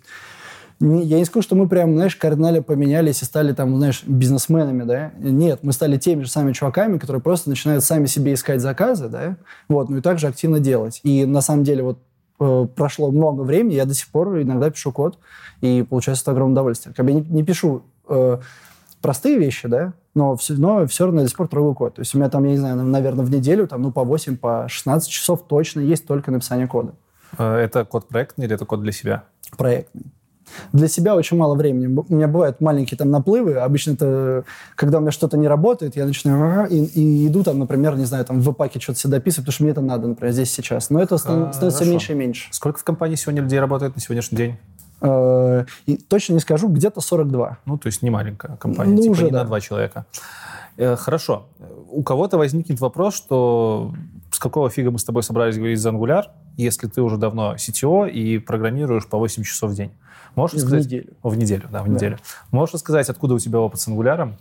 я 0.79 1.17
не 1.17 1.25
скажу, 1.25 1.43
что 1.43 1.55
мы 1.55 1.67
прям, 1.67 1.93
знаешь, 1.95 2.15
кардинально 2.15 2.62
поменялись 2.62 3.21
и 3.21 3.25
стали 3.25 3.51
там, 3.51 3.75
знаешь, 3.77 4.03
бизнесменами, 4.05 4.83
да. 4.83 5.12
Нет, 5.17 5.59
мы 5.62 5.74
стали 5.74 5.98
теми 5.98 6.24
же 6.24 6.29
самыми 6.29 6.53
чуваками, 6.53 6.98
которые 6.98 7.21
просто 7.21 7.50
начинают 7.50 7.83
сами 7.83 8.05
себе 8.05 8.33
искать 8.33 8.62
заказы, 8.62 9.09
да. 9.09 9.36
Вот, 9.67 9.89
ну 9.89 9.98
и 9.98 10.01
также 10.01 10.27
активно 10.27 10.59
делать. 10.59 11.01
И 11.03 11.25
на 11.25 11.41
самом 11.41 11.65
деле 11.65 11.83
вот 11.83 12.00
э, 12.39 12.67
прошло 12.75 13.12
много 13.12 13.41
времени, 13.41 13.74
я 13.74 13.86
до 13.86 13.93
сих 13.93 14.07
пор 14.07 14.41
иногда 14.41 14.69
пишу 14.69 14.93
код, 14.93 15.19
и 15.59 15.83
получается 15.83 16.24
это 16.24 16.31
огромное 16.31 16.53
удовольствие. 16.53 16.95
Как 16.95 17.05
бы 17.05 17.12
я 17.12 17.19
не, 17.19 17.25
не 17.25 17.43
пишу 17.43 17.83
э, 18.07 18.38
простые 19.01 19.38
вещи, 19.38 19.67
да, 19.67 19.93
но 20.15 20.38
все, 20.38 20.53
но 20.53 20.88
все 20.88 21.05
равно 21.05 21.24
до 21.24 21.27
сих 21.27 21.36
пор 21.36 21.50
трогаю 21.50 21.75
код. 21.75 21.95
То 21.95 22.01
есть 22.01 22.15
у 22.15 22.17
меня 22.17 22.29
там, 22.29 22.45
я 22.45 22.51
не 22.51 22.57
знаю, 22.57 22.77
наверное, 22.77 23.25
в 23.25 23.31
неделю 23.31 23.67
там, 23.67 23.81
ну, 23.81 23.91
по 23.91 24.05
8, 24.05 24.38
по 24.38 24.65
16 24.69 25.09
часов 25.09 25.45
точно 25.45 25.81
есть 25.81 26.07
только 26.07 26.31
написание 26.31 26.67
кода. 26.67 26.93
Э, 27.38 27.55
это 27.55 27.83
код 27.83 28.07
проектный 28.07 28.45
или 28.45 28.55
это 28.55 28.65
код 28.65 28.81
для 28.81 28.93
себя? 28.93 29.25
Проектный. 29.57 30.03
Для 30.73 30.87
себя 30.87 31.15
очень 31.15 31.37
мало 31.37 31.55
времени. 31.55 31.87
У 31.87 32.15
меня 32.15 32.27
бывают 32.27 32.61
маленькие 32.61 32.97
там 32.97 33.09
наплывы. 33.09 33.55
Обычно 33.55 33.91
это, 33.91 34.43
когда 34.75 34.97
у 34.97 35.01
меня 35.01 35.11
что-то 35.11 35.37
не 35.37 35.47
работает, 35.47 35.95
я 35.95 36.05
начинаю 36.05 36.67
и, 36.69 36.77
и 36.77 37.27
иду 37.27 37.43
там, 37.43 37.59
например, 37.59 37.97
не 37.97 38.05
знаю, 38.05 38.25
там 38.25 38.39
в 38.41 38.53
паке 38.53 38.79
что-то 38.79 38.99
себе 38.99 39.11
дописывать, 39.11 39.45
потому 39.45 39.53
что 39.53 39.63
мне 39.63 39.71
это 39.71 39.81
надо, 39.81 40.07
например, 40.07 40.33
здесь 40.33 40.51
сейчас. 40.51 40.89
Но 40.89 41.01
это 41.01 41.17
становится 41.17 41.59
Хорошо. 41.59 41.85
меньше 41.85 42.11
и 42.13 42.15
меньше. 42.15 42.47
Сколько 42.51 42.79
в 42.79 42.83
компании 42.83 43.15
сегодня 43.15 43.41
людей 43.41 43.59
работает 43.59 43.95
на 43.95 44.01
сегодняшний 44.01 44.37
день? 44.37 44.57
Э, 45.01 45.65
и 45.85 45.97
точно 45.97 46.33
не 46.33 46.39
скажу, 46.39 46.67
где-то 46.67 47.01
42. 47.01 47.59
Ну, 47.65 47.77
то 47.77 47.87
есть 47.87 48.01
не 48.01 48.09
маленькая 48.09 48.57
компания, 48.57 48.95
ну, 48.95 49.01
типа 49.01 49.11
уже, 49.11 49.25
не 49.25 49.31
да. 49.31 49.39
на 49.39 49.45
два 49.45 49.59
человека. 49.59 50.05
Э, 50.77 50.95
хорошо. 50.95 51.47
У 51.89 52.03
кого-то 52.03 52.37
возникнет 52.37 52.79
вопрос, 52.79 53.15
что 53.15 53.93
с 54.31 54.39
какого 54.39 54.69
фига 54.69 54.91
мы 54.91 54.99
с 54.99 55.03
тобой 55.03 55.23
собрались 55.23 55.57
говорить 55.57 55.79
за 55.79 55.89
Angular, 55.89 56.25
если 56.57 56.87
ты 56.87 57.01
уже 57.01 57.17
давно 57.17 57.55
CTO 57.55 58.09
и 58.09 58.37
программируешь 58.37 59.07
по 59.07 59.17
8 59.17 59.43
часов 59.43 59.71
в 59.71 59.75
день? 59.75 59.91
Можешь 60.39 60.58
в 60.58 60.60
сказать... 60.62 60.86
неделю. 60.86 61.13
в 61.24 61.38
неделю, 61.38 61.67
да, 61.72 61.84
в 61.84 61.86
да. 61.86 61.91
неделю. 61.91 62.17
Можешь 62.51 62.75
рассказать, 62.75 63.10
откуда 63.10 63.36
у 63.36 63.39
тебя 63.39 63.60
опыт 63.60 63.79
с 63.79 63.88
Angular 63.88 64.34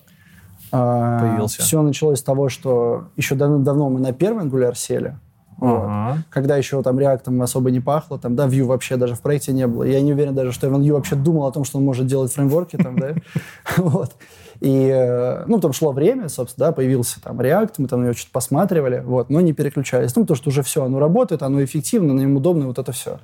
а, 0.71 1.21
появился? 1.21 1.63
Все 1.63 1.83
началось 1.83 2.21
с 2.21 2.23
того, 2.23 2.49
что 2.49 3.09
еще 3.17 3.35
давно, 3.35 3.59
давно 3.59 3.91
мы 3.91 4.01
на 4.01 4.13
первый 4.13 4.45
Angular 4.45 4.75
сели. 4.75 5.19
Uh-huh. 5.61 6.13
Вот. 6.13 6.19
Когда 6.31 6.57
еще 6.57 6.81
там 6.85 7.01
реактом 7.01 7.43
особо 7.43 7.73
не 7.73 7.81
пахло, 7.81 8.19
там, 8.19 8.37
да, 8.37 8.47
Vue 8.47 8.63
вообще 8.63 8.97
даже 8.97 9.17
в 9.17 9.21
проекте 9.21 9.53
не 9.53 9.67
было. 9.67 9.83
Я 9.83 10.01
не 10.01 10.13
уверен 10.13 10.35
даже, 10.35 10.53
что 10.53 10.69
Evan 10.69 10.83
Vue 10.83 10.93
вообще 10.93 11.17
думал 11.17 11.47
о 11.47 11.53
том, 11.53 11.65
что 11.65 11.79
он 11.79 11.85
может 11.85 12.07
делать 12.07 12.33
фреймворки 12.33 12.77
там, 12.77 12.97
да. 12.97 13.15
Вот. 13.77 14.15
И, 14.61 14.89
э, 14.89 15.45
ну, 15.47 15.61
там 15.61 15.73
шло 15.73 15.93
время, 15.93 16.29
собственно, 16.29 16.69
да, 16.69 16.73
появился 16.73 17.21
там 17.21 17.41
React, 17.41 17.75
мы 17.79 17.89
там 17.89 18.03
его 18.03 18.13
что-то 18.13 18.33
посматривали, 18.33 19.03
вот, 19.05 19.31
но 19.31 19.41
не 19.41 19.53
переключались. 19.53 20.15
Ну, 20.17 20.23
потому 20.23 20.37
что 20.37 20.51
уже 20.51 20.63
все, 20.63 20.85
оно 20.85 20.99
работает, 20.99 21.43
оно 21.43 21.63
эффективно, 21.63 22.15
на 22.15 22.21
нем 22.21 22.37
удобно, 22.37 22.67
вот 22.67 22.79
это 22.79 22.93
все. 22.93 23.19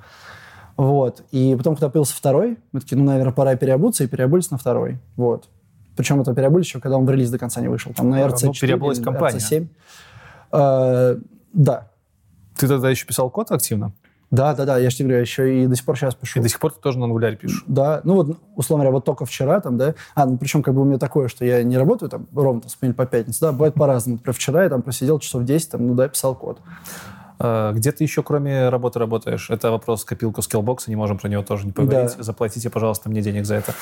Вот. 0.77 1.23
И 1.31 1.55
потом, 1.57 1.75
когда 1.75 1.89
появился 1.89 2.17
второй, 2.17 2.59
мы 2.73 2.81
такие, 2.81 2.97
ну, 2.97 3.05
наверное, 3.05 3.33
пора 3.33 3.55
переобуться, 3.57 4.05
и 4.05 4.07
переобулись 4.07 4.51
на 4.51 4.59
второй. 4.59 4.99
Вот. 5.17 5.49
Причем 5.97 6.21
это 6.21 6.35
переобулись 6.35 6.67
еще, 6.67 6.81
когда 6.81 6.97
он 6.97 7.07
в 7.07 7.11
релиз 7.11 7.31
до 7.31 7.39
конца 7.39 7.61
не 7.61 7.69
вышел. 7.69 7.93
Там 7.95 8.11
на 8.11 8.21
RC4, 8.21 8.47
ну, 8.47 8.53
переобулась 8.61 9.01
компания. 9.01 9.39
RC7. 9.39 9.69
Э, 10.53 11.17
да. 11.53 11.91
Ты 12.57 12.69
тогда 12.69 12.91
еще 12.91 13.07
писал 13.07 13.31
код 13.31 13.51
активно? 13.53 13.93
Да, 14.35 14.53
да, 14.55 14.65
да, 14.65 14.79
я 14.79 14.91
же 14.91 14.97
тебе 14.97 15.09
говорю, 15.11 15.21
еще 15.21 15.63
и 15.63 15.67
до 15.69 15.77
сих 15.77 15.85
пор 15.85 15.97
сейчас 15.97 16.17
пишу. 16.17 16.41
И 16.41 16.43
до 16.43 16.49
сих 16.49 16.59
пор 16.59 16.73
ты 16.73 16.81
тоже 16.81 16.99
на 16.99 17.05
ангуляре 17.05 17.37
пишешь? 17.37 17.63
Да, 17.69 18.01
ну 18.03 18.15
вот, 18.15 18.39
условно 18.57 18.83
говоря, 18.83 18.97
вот 18.97 19.05
только 19.05 19.25
вчера 19.27 19.61
там, 19.61 19.79
да, 19.79 19.95
а, 20.17 20.27
ну 20.27 20.37
причем 20.39 20.65
как 20.65 20.75
бы 20.75 20.81
у 20.81 20.85
меня 20.85 20.99
такое, 20.99 21.29
что 21.29 21.45
я 21.45 21.63
не 21.63 21.79
работаю 21.79 22.09
там 22.11 22.27
ровно 22.35 22.63
там, 22.63 22.71
с 22.71 22.75
понедельника 22.75 23.05
по 23.05 23.09
пятницу, 23.09 23.39
да, 23.43 23.53
бывает 23.53 23.75
по-разному. 23.75 24.17
Например, 24.17 24.35
вчера 24.35 24.65
я 24.65 24.71
там 24.71 24.83
просидел 24.83 25.21
часов 25.21 25.45
10, 25.45 25.71
там, 25.71 25.87
ну 25.87 25.95
да, 25.95 26.09
писал 26.09 26.35
код. 26.35 26.59
А, 27.38 27.73
где 27.73 27.92
ты 27.92 28.05
еще, 28.05 28.23
кроме 28.23 28.68
работы, 28.68 28.99
работаешь? 28.99 29.51
Это 29.51 29.70
вопрос 29.70 30.05
копилку 30.05 30.40
Skillbox, 30.40 30.85
не 30.87 30.97
можем 30.97 31.18
про 31.18 31.29
него 31.29 31.42
тоже 31.42 31.66
не 31.66 31.73
поговорить. 31.73 32.16
Да. 32.16 32.23
Заплатите, 32.23 32.70
пожалуйста, 32.70 33.09
мне 33.09 33.23
денег 33.23 33.44
за 33.44 33.57
это. 33.57 33.75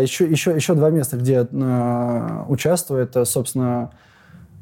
Еще, 0.00 0.26
еще, 0.26 0.54
еще 0.54 0.74
два 0.74 0.90
места, 0.90 1.16
где 1.16 1.46
э, 1.50 2.44
участвую. 2.48 3.02
Это, 3.02 3.24
собственно, 3.24 3.90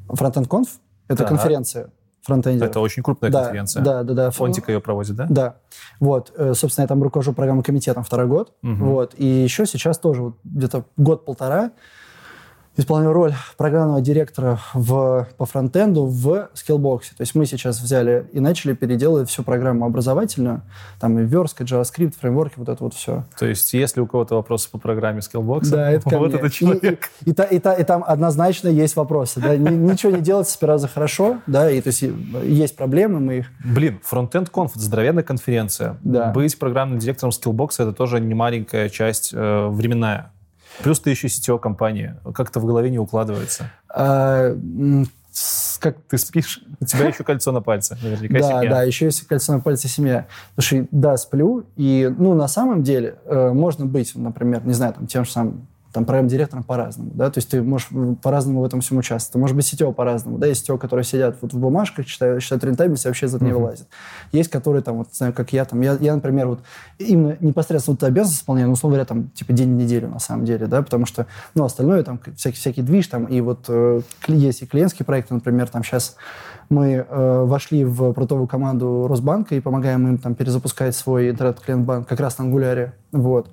Frontend 0.08 0.48
Conf. 0.48 0.68
Это 1.08 1.24
конференция 1.24 1.90
фронтендеров. 2.26 2.70
Это 2.70 2.80
очень 2.80 3.02
крупная 3.02 3.30
да, 3.30 3.42
конференция. 3.44 3.82
Да, 3.82 4.02
да, 4.02 4.14
да. 4.14 4.30
Фонтика 4.30 4.72
ее 4.72 4.80
проводит, 4.80 5.16
да? 5.16 5.26
Да. 5.30 5.56
Вот, 6.00 6.32
э, 6.36 6.54
собственно, 6.54 6.82
я 6.82 6.88
там 6.88 7.02
руковожу 7.02 7.32
программным 7.32 7.62
комитетом 7.62 8.02
второй 8.02 8.26
год. 8.26 8.52
Угу. 8.62 8.84
Вот, 8.84 9.14
и 9.16 9.24
еще 9.24 9.66
сейчас 9.66 9.98
тоже 9.98 10.22
вот 10.22 10.36
где-то 10.44 10.84
год-полтора 10.96 11.70
исполняю 12.76 13.12
роль 13.12 13.34
программного 13.56 14.00
директора 14.00 14.60
в, 14.74 15.26
по 15.36 15.46
фронтенду 15.46 16.06
в 16.06 16.48
Skillbox. 16.54 17.00
То 17.16 17.20
есть 17.20 17.34
мы 17.34 17.46
сейчас 17.46 17.80
взяли 17.80 18.28
и 18.32 18.40
начали 18.40 18.74
переделывать 18.74 19.28
всю 19.28 19.42
программу 19.42 19.86
образовательную, 19.86 20.62
там 21.00 21.18
и 21.18 21.24
верстка, 21.24 21.64
JavaScript, 21.64 22.14
фреймворки, 22.18 22.54
вот 22.56 22.68
это 22.68 22.84
вот 22.84 22.94
все. 22.94 23.24
То 23.38 23.46
есть 23.46 23.72
если 23.72 24.00
у 24.00 24.06
кого-то 24.06 24.34
вопросы 24.36 24.70
по 24.70 24.78
программе 24.78 25.20
Skillbox, 25.20 25.68
да, 25.70 25.90
это 25.90 26.08
вот 26.18 26.28
мне. 26.28 26.38
этот 26.38 26.52
человек. 26.52 27.10
И, 27.24 27.30
и, 27.30 27.32
и, 27.32 27.56
и, 27.56 27.80
и 27.80 27.84
там 27.84 28.04
однозначно 28.06 28.68
есть 28.68 28.96
вопросы. 28.96 29.40
Да? 29.40 29.56
Ничего 29.56 30.12
не 30.12 30.20
делать 30.20 30.48
с 30.48 30.62
раза 30.62 30.88
хорошо, 30.88 31.38
да, 31.46 31.70
и 31.70 31.80
то 31.80 31.88
есть 31.88 32.04
есть 32.42 32.76
проблемы, 32.76 33.20
мы 33.20 33.38
их... 33.38 33.46
Блин, 33.64 34.00
фронтенд 34.02 34.50
конф, 34.50 34.72
здоровенная 34.74 35.22
конференция. 35.22 35.96
Да. 36.02 36.32
Быть 36.32 36.58
программным 36.58 36.98
директором 36.98 37.30
Skillbox 37.30 37.76
это 37.78 37.92
тоже 37.92 38.20
не 38.20 38.34
маленькая 38.34 38.88
часть 38.88 39.32
э, 39.32 39.68
временная. 39.68 40.32
Плюс 40.82 41.00
ты 41.00 41.10
еще 41.10 41.28
сетевая 41.28 41.60
компания. 41.60 42.20
Как-то 42.34 42.60
в 42.60 42.66
голове 42.66 42.90
не 42.90 42.98
укладывается. 42.98 43.70
А, 43.88 44.56
как 45.80 45.96
ты 46.08 46.18
спишь? 46.18 46.62
У 46.80 46.84
тебя 46.84 47.06
еще 47.08 47.24
кольцо 47.24 47.52
на 47.52 47.60
пальце, 47.60 47.98
наверняка 48.02 48.38
Да, 48.40 48.48
семья. 48.60 48.70
да, 48.70 48.82
еще 48.82 49.06
есть 49.06 49.26
кольцо 49.26 49.52
на 49.52 49.60
пальце 49.60 49.88
семья. 49.88 50.26
Слушай, 50.54 50.88
да, 50.90 51.16
сплю, 51.16 51.66
и, 51.76 52.12
ну, 52.16 52.34
на 52.34 52.48
самом 52.48 52.82
деле, 52.82 53.16
э, 53.24 53.50
можно 53.52 53.86
быть, 53.86 54.14
например, 54.14 54.64
не 54.64 54.72
знаю, 54.72 54.94
там, 54.94 55.06
тем 55.06 55.24
же 55.24 55.30
самым 55.30 55.66
там 55.96 56.04
программ-директором 56.04 56.62
по-разному, 56.62 57.11
да, 57.14 57.30
то 57.30 57.38
есть 57.38 57.48
ты 57.48 57.62
можешь 57.62 57.88
по-разному 58.22 58.61
в 58.61 58.64
этом 58.64 58.82
всем 58.82 58.98
участвовать. 58.98 59.32
Ты 59.32 59.38
можешь 59.38 59.56
быть 59.56 59.66
сетево 59.66 59.92
по-разному, 59.92 60.37
да, 60.37 60.46
есть 60.46 60.61
сетево, 60.61 60.76
которые 60.76 61.04
сидят 61.04 61.38
вот 61.40 61.54
в 61.54 61.59
бумажках, 61.59 62.04
читают, 62.04 62.42
считают 62.42 62.62
рентабельность, 62.64 63.06
вообще 63.06 63.26
из 63.26 63.35
этого 63.35 63.48
uh-huh. 63.48 63.52
не 63.52 63.59
вылазят. 63.59 63.88
Есть, 64.30 64.50
которые 64.50 64.82
там, 64.82 64.98
вот, 64.98 65.09
знаю, 65.12 65.32
как 65.32 65.54
я, 65.54 65.64
там, 65.64 65.80
я, 65.80 65.96
я 65.98 66.14
например, 66.14 66.48
вот 66.48 66.61
именно 66.98 67.38
непосредственно 67.40 67.96
вот 67.98 68.06
обязанность 68.06 68.42
исполняю, 68.42 68.68
ну, 68.68 68.74
условно 68.74 68.96
говоря, 68.96 69.06
там, 69.06 69.30
типа 69.30 69.54
день 69.54 69.74
в 69.74 69.76
неделю 69.78 70.09
на 70.09 70.18
самом 70.18 70.44
деле, 70.44 70.66
да, 70.66 70.82
потому 70.82 71.06
что, 71.06 71.26
ну, 71.54 71.64
остальное 71.64 72.02
там, 72.02 72.20
всякий, 72.37 72.59
всякий 72.59 72.82
движ 72.82 73.06
там, 73.06 73.24
и 73.24 73.40
вот 73.40 73.64
э, 73.68 74.02
есть 74.28 74.62
и 74.62 74.66
клиентские 74.66 75.06
проекты, 75.06 75.32
например, 75.32 75.68
там 75.68 75.82
сейчас 75.82 76.16
мы 76.68 77.07
э, 77.09 77.44
вошли 77.44 77.85
в 77.85 78.12
продуктовую 78.12 78.46
команду 78.46 79.07
Росбанка 79.09 79.55
и 79.55 79.61
помогаем 79.61 80.07
им 80.09 80.18
там 80.18 80.35
перезапускать 80.35 80.94
свой 80.94 81.31
интернет-клиент-банк 81.31 82.09
как 82.09 82.20
раз 82.20 82.38
на 82.38 82.44
Ангуляре. 82.44 82.94
Вот. 83.12 83.50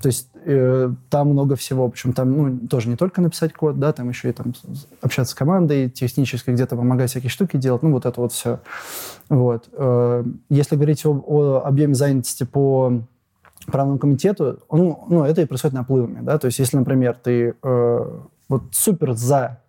То 0.00 0.06
есть 0.06 0.28
э, 0.44 0.90
там 1.10 1.28
много 1.30 1.56
всего. 1.56 1.88
Причем 1.88 2.12
там 2.12 2.36
ну, 2.36 2.66
тоже 2.68 2.88
не 2.88 2.96
только 2.96 3.20
написать 3.20 3.52
код, 3.52 3.78
да, 3.78 3.92
там 3.92 4.08
еще 4.08 4.30
и 4.30 4.32
там 4.32 4.54
общаться 5.00 5.32
с 5.32 5.34
командой, 5.34 5.90
технически 5.90 6.50
где-то 6.50 6.76
помогать 6.76 7.10
всякие 7.10 7.30
штуки 7.30 7.56
делать. 7.56 7.82
Ну, 7.82 7.92
вот 7.92 8.06
это 8.06 8.20
вот 8.20 8.32
все. 8.32 8.60
Вот. 9.28 9.68
Э, 9.72 10.24
если 10.48 10.76
говорить 10.76 11.04
о, 11.04 11.12
о 11.26 11.62
объеме 11.64 11.94
занятости 11.94 12.44
по 12.44 13.02
правному 13.66 13.98
комитету, 13.98 14.60
он, 14.68 14.96
ну, 15.08 15.24
это 15.24 15.42
и 15.42 15.44
происходит 15.44 15.74
наплывами, 15.74 16.20
да, 16.22 16.38
то 16.38 16.46
есть 16.46 16.58
если, 16.58 16.76
например, 16.76 17.14
ты 17.22 17.54
э, 17.62 18.18
вот 18.48 18.62
супер 18.72 19.12
за 19.12 19.60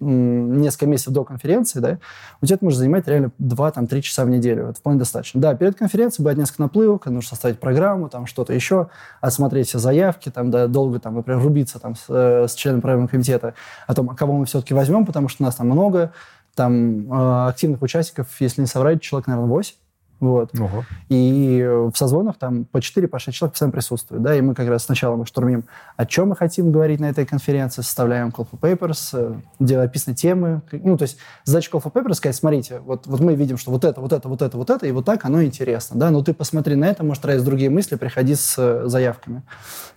несколько 0.00 0.86
месяцев 0.86 1.12
до 1.12 1.24
конференции, 1.24 1.80
да, 1.80 1.98
у 2.40 2.46
тебя 2.46 2.56
это 2.56 2.64
может 2.64 2.78
занимать 2.78 3.06
реально 3.06 3.32
2-3 3.40 4.00
часа 4.00 4.24
в 4.24 4.30
неделю. 4.30 4.68
Это 4.68 4.78
вполне 4.78 4.98
достаточно. 4.98 5.40
Да, 5.40 5.54
перед 5.54 5.76
конференцией 5.76 6.24
будет 6.24 6.38
несколько 6.38 6.62
наплывов, 6.62 7.00
когда 7.00 7.14
нужно 7.14 7.30
составить 7.30 7.58
программу, 7.58 8.08
там 8.08 8.26
что-то 8.26 8.52
еще, 8.52 8.88
осмотреть 9.20 9.68
все 9.68 9.78
заявки, 9.78 10.30
там, 10.30 10.50
да, 10.50 10.66
долго, 10.66 11.00
там, 11.00 11.14
например, 11.14 11.42
рубиться 11.42 11.78
там, 11.78 11.94
с, 11.94 12.04
э, 12.08 12.46
с 12.48 12.54
членом 12.54 12.80
правильного 12.80 13.08
комитета 13.08 13.54
о 13.86 13.94
том, 13.94 14.08
кого 14.08 14.34
мы 14.34 14.46
все-таки 14.46 14.74
возьмем, 14.74 15.06
потому 15.06 15.28
что 15.28 15.42
нас 15.42 15.56
там 15.56 15.68
много, 15.68 16.12
там 16.54 17.12
э, 17.12 17.48
активных 17.48 17.82
участников, 17.82 18.28
если 18.40 18.60
не 18.60 18.66
соврать, 18.66 19.02
человек, 19.02 19.26
наверное, 19.26 19.48
8. 19.48 19.74
Вот. 20.20 20.50
Ого. 20.58 20.84
И 21.08 21.62
в 21.66 21.96
созвонах 21.96 22.36
там 22.38 22.64
по 22.64 22.78
4-6 22.78 23.08
по 23.08 23.20
человек 23.20 23.52
постоянно 23.52 23.72
присутствуют. 23.72 24.22
Да? 24.22 24.34
И 24.36 24.40
мы 24.40 24.54
как 24.54 24.68
раз 24.68 24.84
сначала 24.84 25.16
мы 25.16 25.26
штурмим, 25.26 25.64
о 25.96 26.06
чем 26.06 26.28
мы 26.28 26.36
хотим 26.36 26.72
говорить 26.72 27.00
на 27.00 27.06
этой 27.06 27.26
конференции, 27.26 27.82
составляем 27.82 28.28
call 28.28 28.46
for 28.50 28.58
papers, 28.58 29.10
э, 29.12 29.34
где 29.58 29.78
описаны 29.78 30.14
темы. 30.14 30.62
Ну, 30.72 30.96
то 30.96 31.02
есть 31.02 31.18
задача 31.44 31.70
call 31.70 31.82
for 31.82 31.92
papers 31.92 32.14
сказать, 32.14 32.36
смотрите, 32.36 32.80
вот, 32.80 33.06
вот 33.06 33.20
мы 33.20 33.34
видим, 33.34 33.58
что 33.58 33.70
вот 33.70 33.84
это, 33.84 34.00
вот 34.00 34.12
это, 34.12 34.28
вот 34.28 34.42
это, 34.42 34.56
вот 34.56 34.70
это, 34.70 34.86
и 34.86 34.92
вот 34.92 35.04
так 35.04 35.24
оно 35.24 35.42
интересно. 35.42 35.98
Да? 35.98 36.10
Но 36.10 36.22
ты 36.22 36.32
посмотри 36.32 36.74
на 36.76 36.86
это, 36.86 37.04
может, 37.04 37.24
раз 37.24 37.42
другие 37.42 37.70
мысли, 37.70 37.96
приходи 37.96 38.34
с 38.34 38.54
э, 38.56 38.84
заявками. 38.86 39.42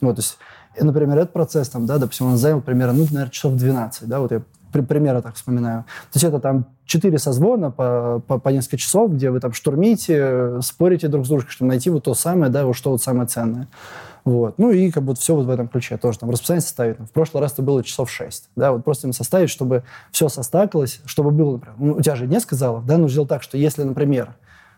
Вот, 0.01 0.15
то 0.15 0.19
есть 0.21 0.37
например, 0.79 1.17
этот 1.17 1.33
процесс, 1.33 1.69
там, 1.69 1.85
да, 1.85 1.97
допустим, 1.97 2.27
он 2.27 2.37
занял 2.37 2.61
примерно, 2.61 2.93
ну, 2.93 3.05
наверное, 3.05 3.31
часов 3.31 3.55
12, 3.55 4.07
да, 4.07 4.19
вот 4.19 4.31
я 4.31 4.41
при, 4.77 4.85
примерно 4.85 5.21
так 5.21 5.35
вспоминаю. 5.35 5.83
То 6.11 6.15
есть 6.15 6.23
это 6.23 6.39
там 6.39 6.65
четыре 6.85 7.17
созвона 7.17 7.71
по, 7.71 8.21
по, 8.27 8.37
по 8.39 8.49
несколько 8.49 8.77
часов, 8.77 9.11
где 9.13 9.31
вы 9.31 9.39
там 9.39 9.53
штурмите, 9.53 10.61
спорите 10.61 11.07
друг 11.07 11.25
с 11.25 11.29
дружкой, 11.29 11.51
чтобы 11.51 11.69
найти 11.69 11.89
вот 11.89 12.03
то 12.03 12.13
самое, 12.13 12.51
да, 12.51 12.65
вот 12.65 12.75
что 12.75 12.91
вот 12.91 13.01
самое 13.01 13.27
ценное. 13.27 13.67
Вот. 14.23 14.57
Ну 14.57 14.71
и 14.71 14.91
как 14.91 15.03
бы 15.03 15.15
все 15.15 15.35
вот 15.35 15.45
в 15.45 15.49
этом 15.49 15.67
ключе 15.67 15.97
тоже. 15.97 16.19
Там 16.19 16.29
расписание 16.29 16.61
составить. 16.61 16.99
В 16.99 17.11
прошлый 17.11 17.41
раз 17.41 17.53
это 17.53 17.61
было 17.61 17.83
часов 17.83 18.11
6. 18.11 18.49
Да, 18.55 18.73
вот 18.73 18.83
просто 18.83 19.07
им 19.07 19.13
составить, 19.13 19.49
чтобы 19.49 19.83
все 20.11 20.27
состакалось, 20.27 20.99
чтобы 21.05 21.31
было, 21.31 21.53
например, 21.53 21.75
ну, 21.79 21.93
у 21.93 22.01
тебя 22.01 22.15
же 22.15 22.27
несколько 22.27 22.55
залов, 22.55 22.85
да, 22.85 22.97
нужно 22.97 23.09
сделать 23.09 23.29
так, 23.29 23.43
что 23.43 23.57
если, 23.57 23.83
например, 23.83 24.35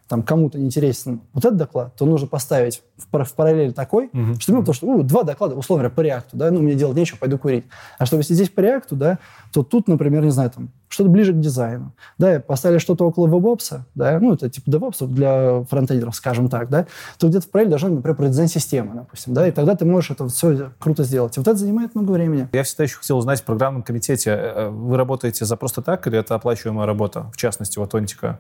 там 0.10 0.24
кому-то 0.24 0.58
не 0.58 0.66
интересен 0.66 1.22
вот 1.34 1.46
этот 1.46 1.58
доклад, 1.58 1.96
то 1.96 2.06
нужно 2.06 2.28
поставить 2.28 2.82
в, 2.98 3.24
в 3.24 3.34
параллель 3.36 3.74
такой, 3.74 4.08
uh-huh. 4.08 4.40
что, 4.40 4.54
ну, 4.54 4.60
потому 4.62 4.74
что, 4.74 4.88
ну, 4.88 5.04
два 5.04 5.22
доклада, 5.22 5.56
условно 5.56 5.84
говоря, 5.84 5.96
по 5.96 6.02
реакту, 6.02 6.36
да, 6.36 6.50
ну, 6.50 6.62
мне 6.62 6.74
делать 6.74 6.98
нечего, 6.98 7.18
пойду 7.18 7.38
курить. 7.38 7.66
А 8.00 8.08
что 8.08 8.18
если 8.18 8.34
здесь 8.34 8.50
по 8.50 8.62
реакту, 8.62 8.96
да, 8.96 9.20
то 9.54 9.62
тут, 9.62 9.88
например, 9.88 10.24
не 10.24 10.32
знаю, 10.32 10.50
там, 10.50 10.72
что-то 10.88 11.12
ближе 11.12 11.34
к 11.34 11.40
дизайну, 11.40 11.94
да, 12.18 12.40
поставили 12.40 12.80
что-то 12.80 13.06
около 13.06 13.28
веб-опса, 13.28 13.86
да, 13.94 14.20
ну, 14.20 14.34
это 14.34 14.50
типа 14.50 14.68
DevOps 14.72 15.06
для 15.06 15.64
фронтендеров, 15.70 16.16
скажем 16.16 16.50
так, 16.50 16.70
да, 16.70 16.88
то 17.20 17.28
где-то 17.28 17.46
в 17.46 17.50
параллель 17.52 17.70
должна, 17.70 17.90
например, 17.90 18.18
про 18.18 18.28
дизайн 18.30 18.50
системы, 18.50 18.96
допустим, 18.96 19.36
да, 19.36 19.48
и 19.48 19.52
тогда 19.52 19.76
ты 19.76 19.86
можешь 19.86 20.10
это 20.10 20.28
все 20.28 20.72
круто 20.80 21.04
сделать. 21.04 21.38
И 21.38 21.40
вот 21.40 21.48
это 21.48 21.58
занимает 21.58 21.94
много 21.94 22.14
времени. 22.14 22.50
Я 22.52 22.64
всегда 22.64 22.86
еще 22.86 22.98
хотел 22.98 23.20
узнать 23.20 23.42
в 23.42 23.44
программном 23.44 23.84
комитете, 23.84 24.32
э, 24.32 24.70
вы 24.70 24.98
работаете 24.98 25.46
за 25.46 25.56
просто 25.56 25.84
так 25.84 26.08
или 26.08 26.18
это 26.18 26.34
оплачиваемая 26.34 26.88
работа, 26.88 27.30
в 27.32 27.38
частности, 27.38 27.78
вот 27.78 27.94
Онтика? 27.94 28.40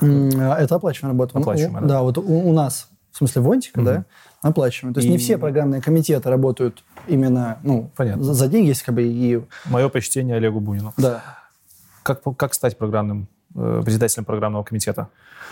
Это 0.00 0.74
оплачиваемая 0.74 1.14
работа. 1.14 1.38
Оплачиваемая, 1.38 1.82
да? 1.82 1.88
Да, 1.88 2.02
вот 2.02 2.18
у, 2.18 2.22
у 2.22 2.52
нас, 2.52 2.88
в 3.12 3.18
смысле, 3.18 3.42
Вонтика, 3.42 3.80
mm 3.80 3.84
да, 3.84 4.04
оплачивааемая. 4.42 4.94
То 4.94 5.00
есть 5.00 5.08
и... 5.08 5.12
не 5.12 5.18
все 5.18 5.38
программные 5.38 5.80
комитеты 5.80 6.28
работают 6.30 6.84
именно, 7.06 7.58
ну, 7.62 7.90
Понятно. 7.96 8.24
За, 8.24 8.34
за 8.34 8.48
деньги, 8.48 8.68
есть 8.68 8.82
как 8.82 8.94
бы 8.94 9.02
и... 9.02 9.40
Мое 9.66 9.88
почтение 9.88 10.36
Олегу 10.36 10.60
Бунину. 10.60 10.92
Да. 10.96 11.22
Как, 12.02 12.22
как 12.36 12.54
стать 12.54 12.78
программным, 12.78 13.28
э, 13.54 13.82
председателем 13.84 14.24
программного 14.24 14.64
комитета? 14.64 15.08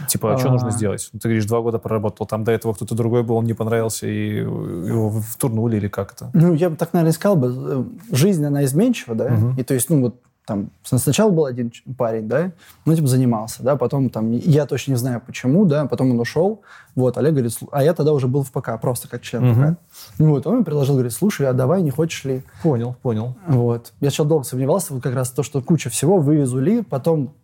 Типа, 0.06 0.34
а... 0.34 0.38
что 0.38 0.50
нужно 0.50 0.70
сделать? 0.70 1.10
Ты 1.12 1.18
говоришь, 1.18 1.46
два 1.46 1.60
года 1.60 1.78
проработал, 1.78 2.26
там 2.26 2.44
до 2.44 2.52
этого 2.52 2.72
кто-то 2.72 2.94
другой 2.94 3.22
был, 3.22 3.36
он 3.36 3.44
не 3.44 3.54
понравился, 3.54 4.06
и 4.06 4.36
его 4.36 5.10
втурнули 5.20 5.76
или 5.76 5.88
как 5.88 6.12
это? 6.12 6.30
Ну, 6.34 6.54
я 6.54 6.70
бы 6.70 6.76
так, 6.76 6.92
наверное, 6.92 7.12
сказал 7.12 7.36
бы, 7.36 7.88
жизнь, 8.12 8.44
она 8.44 8.64
изменчива, 8.64 9.14
да, 9.14 9.26
угу. 9.26 9.54
и 9.58 9.64
то 9.64 9.74
есть, 9.74 9.90
ну, 9.90 10.02
вот 10.02 10.22
там 10.48 10.70
сначала 10.82 11.30
был 11.30 11.44
один 11.44 11.70
парень, 11.98 12.26
да, 12.26 12.52
ну, 12.86 12.94
типа, 12.94 13.06
занимался, 13.06 13.62
да, 13.62 13.76
потом 13.76 14.08
там, 14.08 14.32
я 14.32 14.64
точно 14.64 14.92
не 14.92 14.96
знаю 14.96 15.20
почему, 15.24 15.66
да, 15.66 15.84
потом 15.84 16.12
он 16.12 16.18
ушел, 16.18 16.62
вот, 16.94 17.18
Олег 17.18 17.34
говорит, 17.34 17.52
а 17.70 17.84
я 17.84 17.92
тогда 17.92 18.14
уже 18.14 18.28
был 18.28 18.44
в 18.44 18.50
ПК, 18.50 18.80
просто 18.80 19.08
как 19.08 19.20
член 19.20 19.50
угу. 19.50 19.60
ПК. 19.60 19.78
Ну, 20.18 20.30
вот, 20.30 20.46
он 20.46 20.56
мне 20.56 20.64
предложил, 20.64 20.94
говорит, 20.94 21.12
слушай, 21.12 21.46
а 21.46 21.52
давай, 21.52 21.82
не 21.82 21.90
хочешь 21.90 22.24
ли? 22.24 22.42
Понял, 22.62 22.96
понял. 23.02 23.36
Вот. 23.46 23.92
Я 24.00 24.08
сначала 24.08 24.28
долго 24.30 24.44
сомневался, 24.46 24.94
вот 24.94 25.02
как 25.02 25.14
раз 25.14 25.30
то, 25.32 25.42
что 25.42 25.60
куча 25.60 25.90
всего, 25.90 26.16
вывезу 26.16 26.58
ли, 26.58 26.82
потом 26.82 27.34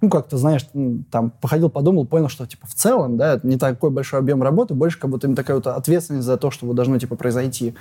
ну, 0.00 0.08
как-то, 0.08 0.36
знаешь, 0.38 0.68
там, 1.10 1.30
походил, 1.40 1.68
подумал, 1.68 2.06
понял, 2.06 2.28
что, 2.28 2.46
типа, 2.46 2.68
в 2.68 2.74
целом, 2.74 3.16
да, 3.16 3.34
это 3.34 3.46
не 3.46 3.56
такой 3.56 3.90
большой 3.90 4.20
объем 4.20 4.40
работы, 4.40 4.74
больше 4.74 5.00
как 5.00 5.10
будто 5.10 5.26
им 5.26 5.34
такая 5.34 5.56
вот 5.56 5.66
ответственность 5.66 6.26
за 6.26 6.36
то, 6.36 6.52
что 6.52 6.66
вот 6.66 6.76
должно, 6.76 6.96
типа, 6.98 7.16
произойти. 7.16 7.74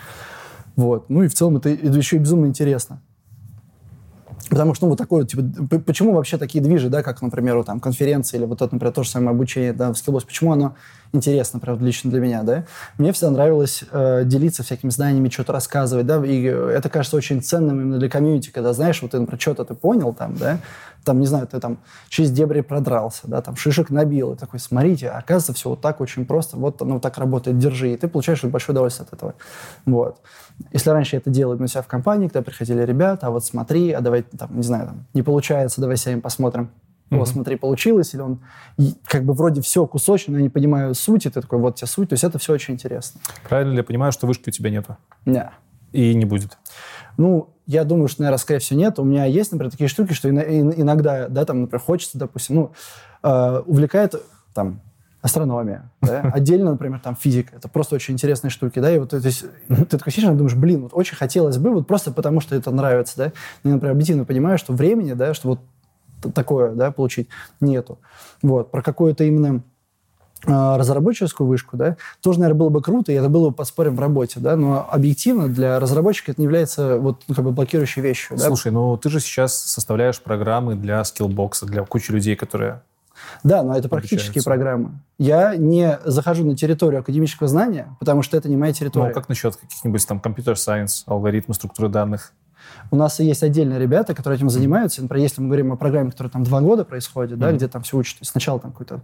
Вот. 0.75 1.09
Ну, 1.09 1.21
и 1.21 1.27
в 1.27 1.35
целом 1.35 1.57
это, 1.57 1.69
это 1.69 1.95
еще 1.97 2.15
и 2.15 2.19
безумно 2.19 2.47
интересно. 2.47 3.01
Потому 4.49 4.75
что, 4.75 4.85
ну, 4.85 4.91
вот 4.91 4.97
такое, 4.97 5.25
типа, 5.25 5.79
почему 5.79 6.13
вообще 6.13 6.37
такие 6.37 6.63
движи, 6.63 6.89
да, 6.89 7.01
как, 7.01 7.21
например, 7.21 7.63
там, 7.63 7.79
конференции 7.79 8.37
или 8.37 8.45
вот 8.45 8.61
это, 8.61 8.73
например, 8.73 8.93
то 8.93 9.03
же 9.03 9.09
самое 9.09 9.31
обучение, 9.31 9.73
да, 9.73 9.91
в 9.91 9.95
Skillbox, 9.95 10.25
почему 10.25 10.53
оно 10.53 10.75
интересно, 11.13 11.57
например, 11.57 11.81
лично 11.81 12.11
для 12.11 12.19
меня, 12.19 12.43
да? 12.43 12.65
Мне 12.97 13.11
всегда 13.11 13.31
нравилось 13.31 13.83
э, 13.91 14.23
делиться 14.25 14.63
всякими 14.63 14.89
знаниями, 14.89 15.29
что-то 15.29 15.53
рассказывать, 15.53 16.05
да, 16.05 16.23
и 16.23 16.43
это 16.43 16.89
кажется 16.89 17.17
очень 17.17 17.41
ценным 17.41 17.81
именно 17.81 17.97
для 17.97 18.09
комьюнити, 18.09 18.51
когда, 18.51 18.73
знаешь, 18.73 19.01
вот 19.01 19.11
ты, 19.11 19.19
например, 19.19 19.41
что-то 19.41 19.65
ты 19.65 19.73
понял 19.73 20.13
там, 20.13 20.35
да, 20.35 20.59
там, 21.03 21.19
не 21.19 21.27
знаю, 21.27 21.47
ты 21.47 21.59
там 21.59 21.77
через 22.09 22.31
дебри 22.31 22.61
продрался, 22.61 23.21
да, 23.23 23.41
там 23.41 23.55
шишек 23.55 23.89
набил, 23.89 24.33
и 24.33 24.37
такой, 24.37 24.59
смотрите, 24.59 25.09
оказывается, 25.09 25.53
все 25.53 25.69
вот 25.69 25.81
так 25.81 26.01
очень 26.01 26.25
просто, 26.25 26.57
вот 26.57 26.81
оно 26.81 26.99
так 26.99 27.17
работает, 27.17 27.57
держи, 27.57 27.93
и 27.93 27.97
ты 27.97 28.07
получаешь 28.07 28.43
большое 28.43 28.73
удовольствие 28.73 29.07
от 29.07 29.13
этого. 29.13 29.35
Вот. 29.85 30.19
Если 30.71 30.89
раньше 30.89 31.15
я 31.15 31.19
это 31.19 31.29
делал 31.29 31.61
у 31.61 31.67
себя 31.67 31.81
в 31.81 31.87
компании, 31.87 32.27
когда 32.27 32.41
приходили 32.41 32.81
ребята, 32.81 33.27
а 33.27 33.29
вот 33.29 33.45
смотри, 33.45 33.91
а 33.91 34.01
давай, 34.01 34.23
там, 34.23 34.55
не 34.55 34.63
знаю, 34.63 34.87
там, 34.87 35.05
не 35.13 35.21
получается, 35.21 35.81
давай 35.81 35.97
сядем 35.97 36.21
посмотрим. 36.21 36.69
Mm-hmm. 37.09 37.17
Вот, 37.17 37.27
смотри, 37.27 37.55
получилось, 37.55 38.13
или 38.13 38.21
он 38.21 38.39
как 39.07 39.25
бы 39.25 39.33
вроде 39.33 39.61
все 39.61 39.85
кусочно, 39.85 40.31
но 40.31 40.37
я 40.39 40.43
не 40.43 40.49
понимаю 40.49 40.95
сути, 40.95 41.29
ты 41.29 41.41
такой, 41.41 41.59
вот 41.59 41.75
тебе 41.75 41.87
суть, 41.87 42.09
то 42.09 42.13
есть 42.13 42.23
это 42.23 42.39
все 42.39 42.53
очень 42.53 42.73
интересно. 42.73 43.21
Правильно 43.47 43.71
ли 43.71 43.77
я 43.77 43.83
понимаю, 43.83 44.11
что 44.11 44.25
вышки 44.25 44.49
у 44.49 44.51
тебя 44.51 44.71
нету? 44.71 44.97
Да. 45.25 45.53
И 45.91 46.13
не 46.15 46.25
будет? 46.25 46.57
Ну, 47.17 47.49
я 47.67 47.83
думаю, 47.83 48.07
что, 48.07 48.23
наверное, 48.23 48.39
скорее 48.39 48.59
всего, 48.59 48.79
нет. 48.79 48.99
У 48.99 49.03
меня 49.03 49.25
есть, 49.25 49.51
например, 49.51 49.71
такие 49.71 49.87
штуки, 49.87 50.13
что 50.13 50.29
иногда, 50.29 51.27
да, 51.29 51.45
там, 51.45 51.61
например, 51.61 51.81
хочется, 51.81 52.17
допустим, 52.17 52.55
ну, 52.55 52.71
э, 53.23 53.61
увлекает, 53.65 54.15
там, 54.53 54.81
астрономия, 55.25 55.89
да? 56.01 56.21
отдельно, 56.33 56.71
например, 56.71 56.99
там 56.99 57.15
физика. 57.15 57.55
Это 57.55 57.67
просто 57.67 57.95
очень 57.95 58.13
интересные 58.13 58.51
штуки, 58.51 58.77
да, 58.77 58.91
и 58.91 58.99
вот 58.99 59.09
то 59.09 59.17
есть, 59.17 59.45
ты 59.67 59.97
такой 59.97 60.13
сидишь 60.13 60.29
и 60.29 60.33
думаешь, 60.33 60.55
блин, 60.55 60.83
вот 60.83 60.91
очень 60.93 61.17
хотелось 61.17 61.57
бы, 61.57 61.71
вот 61.71 61.87
просто 61.87 62.11
потому 62.11 62.41
что 62.41 62.55
это 62.55 62.69
нравится, 62.69 63.17
да. 63.17 63.23
Я, 63.63 63.71
например, 63.71 63.93
объективно 63.93 64.23
понимаю, 64.23 64.59
что 64.59 64.73
времени, 64.73 65.13
да, 65.13 65.33
что 65.33 65.49
вот 65.49 65.59
такое, 66.33 66.73
да, 66.73 66.91
получить 66.91 67.27
нету. 67.59 67.97
Вот, 68.43 68.69
про 68.69 68.83
какое-то 68.83 69.23
именно 69.23 69.63
а, 70.45 70.77
разработческую 70.77 71.47
вышку, 71.47 71.75
да, 71.75 71.97
тоже, 72.21 72.39
наверное, 72.39 72.59
было 72.59 72.69
бы 72.69 72.83
круто, 72.83 73.11
и 73.11 73.15
это 73.15 73.27
было 73.27 73.49
бы 73.49 73.55
поспорим 73.55 73.95
в 73.95 73.99
работе, 73.99 74.39
да, 74.39 74.55
но 74.55 74.87
объективно 74.87 75.47
для 75.47 75.79
разработчика 75.79 76.33
это 76.33 76.41
не 76.41 76.45
является 76.45 76.99
вот 76.99 77.23
ну, 77.27 77.33
как 77.33 77.43
бы 77.43 77.51
блокирующей 77.51 78.03
вещью. 78.03 78.37
Слушай, 78.37 78.71
да? 78.71 78.77
ну 78.77 78.97
ты 78.97 79.09
же 79.09 79.19
сейчас 79.19 79.55
составляешь 79.55 80.21
программы 80.21 80.75
для 80.75 81.03
скиллбокса, 81.03 81.65
для 81.65 81.83
кучи 81.83 82.11
людей, 82.11 82.35
которые 82.35 82.81
да, 83.43 83.63
но 83.63 83.77
это 83.77 83.89
практические 83.89 84.43
программы. 84.43 84.91
Я 85.17 85.55
не 85.55 85.99
захожу 86.03 86.45
на 86.45 86.55
территорию 86.55 87.01
академического 87.01 87.47
знания, 87.47 87.95
потому 87.99 88.21
что 88.21 88.37
это 88.37 88.49
не 88.49 88.57
моя 88.57 88.73
территория. 88.73 89.09
Ну, 89.09 89.13
как 89.13 89.29
насчет 89.29 89.55
каких-нибудь 89.55 90.05
там 90.07 90.19
computer 90.19 90.61
science, 90.61 91.03
алгоритмы, 91.07 91.53
структуры 91.53 91.89
данных? 91.89 92.33
У 92.91 92.95
нас 92.95 93.19
есть 93.19 93.43
отдельные 93.43 93.79
ребята, 93.79 94.13
которые 94.13 94.37
этим 94.37 94.49
занимаются. 94.49 95.01
Например, 95.01 95.23
если 95.23 95.41
мы 95.41 95.47
говорим 95.47 95.71
о 95.73 95.75
программе, 95.75 96.11
которая 96.11 96.31
там 96.31 96.43
два 96.43 96.61
года 96.61 96.85
происходит, 96.85 97.37
да, 97.39 97.51
где 97.51 97.67
там 97.67 97.83
все 97.83 97.97
учат. 97.97 98.17
Сначала 98.21 98.59
там 98.59 98.71
какой-то 98.71 99.01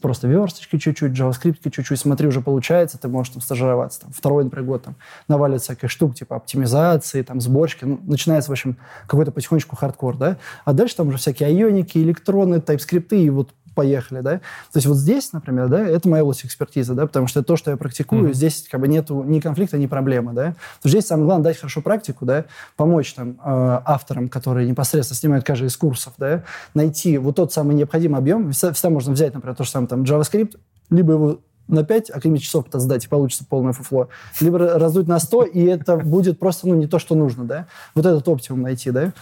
просто 0.00 0.28
версточки 0.28 0.78
чуть-чуть, 0.78 1.12
JavaScript 1.12 1.70
чуть-чуть, 1.70 1.98
смотри, 1.98 2.28
уже 2.28 2.40
получается, 2.40 2.98
ты 2.98 3.08
можешь 3.08 3.32
там 3.32 3.42
стажироваться. 3.42 4.02
Там, 4.02 4.12
второй, 4.12 4.44
например, 4.44 4.66
год 4.66 4.82
там 4.84 4.96
наваливается 5.28 5.72
всяких 5.72 5.90
штук, 5.90 6.14
типа 6.14 6.36
оптимизации, 6.36 7.22
там, 7.22 7.40
сборки. 7.40 7.84
Ну, 7.84 8.00
начинается, 8.04 8.50
в 8.50 8.52
общем, 8.52 8.76
какой-то 9.06 9.32
потихонечку 9.32 9.76
хардкор, 9.76 10.16
да. 10.16 10.36
А 10.64 10.72
дальше 10.72 10.96
там 10.96 11.08
уже 11.08 11.18
всякие 11.18 11.48
Ionic 11.48 11.98
'и, 11.98 12.15
Electron 12.15 12.60
'ы, 12.60 12.72
TypeScript 12.72 13.10
'ы, 13.10 13.22
и 13.22 13.30
вот 13.30 13.50
поехали, 13.80 14.20
да. 14.20 14.32
То 14.32 14.76
есть 14.76 14.86
вот 14.86 14.98
здесь, 14.98 15.32
например, 15.32 15.68
да, 15.68 15.80
это 15.80 16.06
моя 16.06 16.22
область 16.22 16.44
экспертизы, 16.44 16.92
да, 16.92 17.06
потому 17.06 17.26
что 17.26 17.40
это 17.40 17.46
то, 17.46 17.56
что 17.56 17.70
я 17.70 17.78
практикую, 17.78 18.28
mm-hmm. 18.28 18.34
здесь 18.34 18.68
как 18.70 18.78
бы 18.78 18.88
нету 18.88 19.22
ни 19.22 19.40
конфликта, 19.40 19.78
ни 19.78 19.86
проблемы, 19.86 20.34
да. 20.34 20.54
То 20.82 20.90
здесь 20.90 21.06
самое 21.06 21.24
главное 21.24 21.44
дать 21.44 21.56
хорошо 21.56 21.80
практику, 21.80 22.26
да, 22.26 22.44
помочь 22.76 23.14
там 23.14 23.30
э, 23.30 23.34
авторам, 23.42 24.28
которые 24.28 24.68
непосредственно 24.68 25.16
снимают 25.16 25.46
каждый 25.46 25.68
из 25.68 25.76
курсов, 25.78 26.12
да, 26.18 26.44
найти 26.74 27.16
вот 27.16 27.36
тот 27.36 27.54
самый 27.54 27.74
необходимый 27.74 28.18
объем. 28.18 28.52
Всегда, 28.52 28.74
всегда 28.74 28.90
можно 28.90 29.14
взять, 29.14 29.32
например, 29.32 29.56
то 29.56 29.64
же 29.64 29.70
самое 29.70 29.88
там 29.88 30.02
JavaScript, 30.02 30.58
либо 30.90 31.14
его 31.14 31.38
на 31.70 31.84
5 31.84 32.10
академических 32.10 32.46
часов 32.48 32.68
это 32.68 32.78
сдать, 32.80 33.04
и 33.04 33.08
получится 33.08 33.44
полное 33.48 33.72
фуфло. 33.72 34.08
Либо 34.40 34.58
раздуть 34.58 35.08
на 35.08 35.18
100, 35.18 35.44
и 35.44 35.64
это 35.64 35.96
будет 35.96 36.38
просто 36.38 36.68
ну, 36.68 36.74
не 36.74 36.86
то, 36.86 36.98
что 36.98 37.14
нужно. 37.14 37.44
Да? 37.44 37.66
Вот 37.94 38.06
этот 38.06 38.26
оптимум 38.28 38.62
найти. 38.62 38.90
Да? 38.90 39.12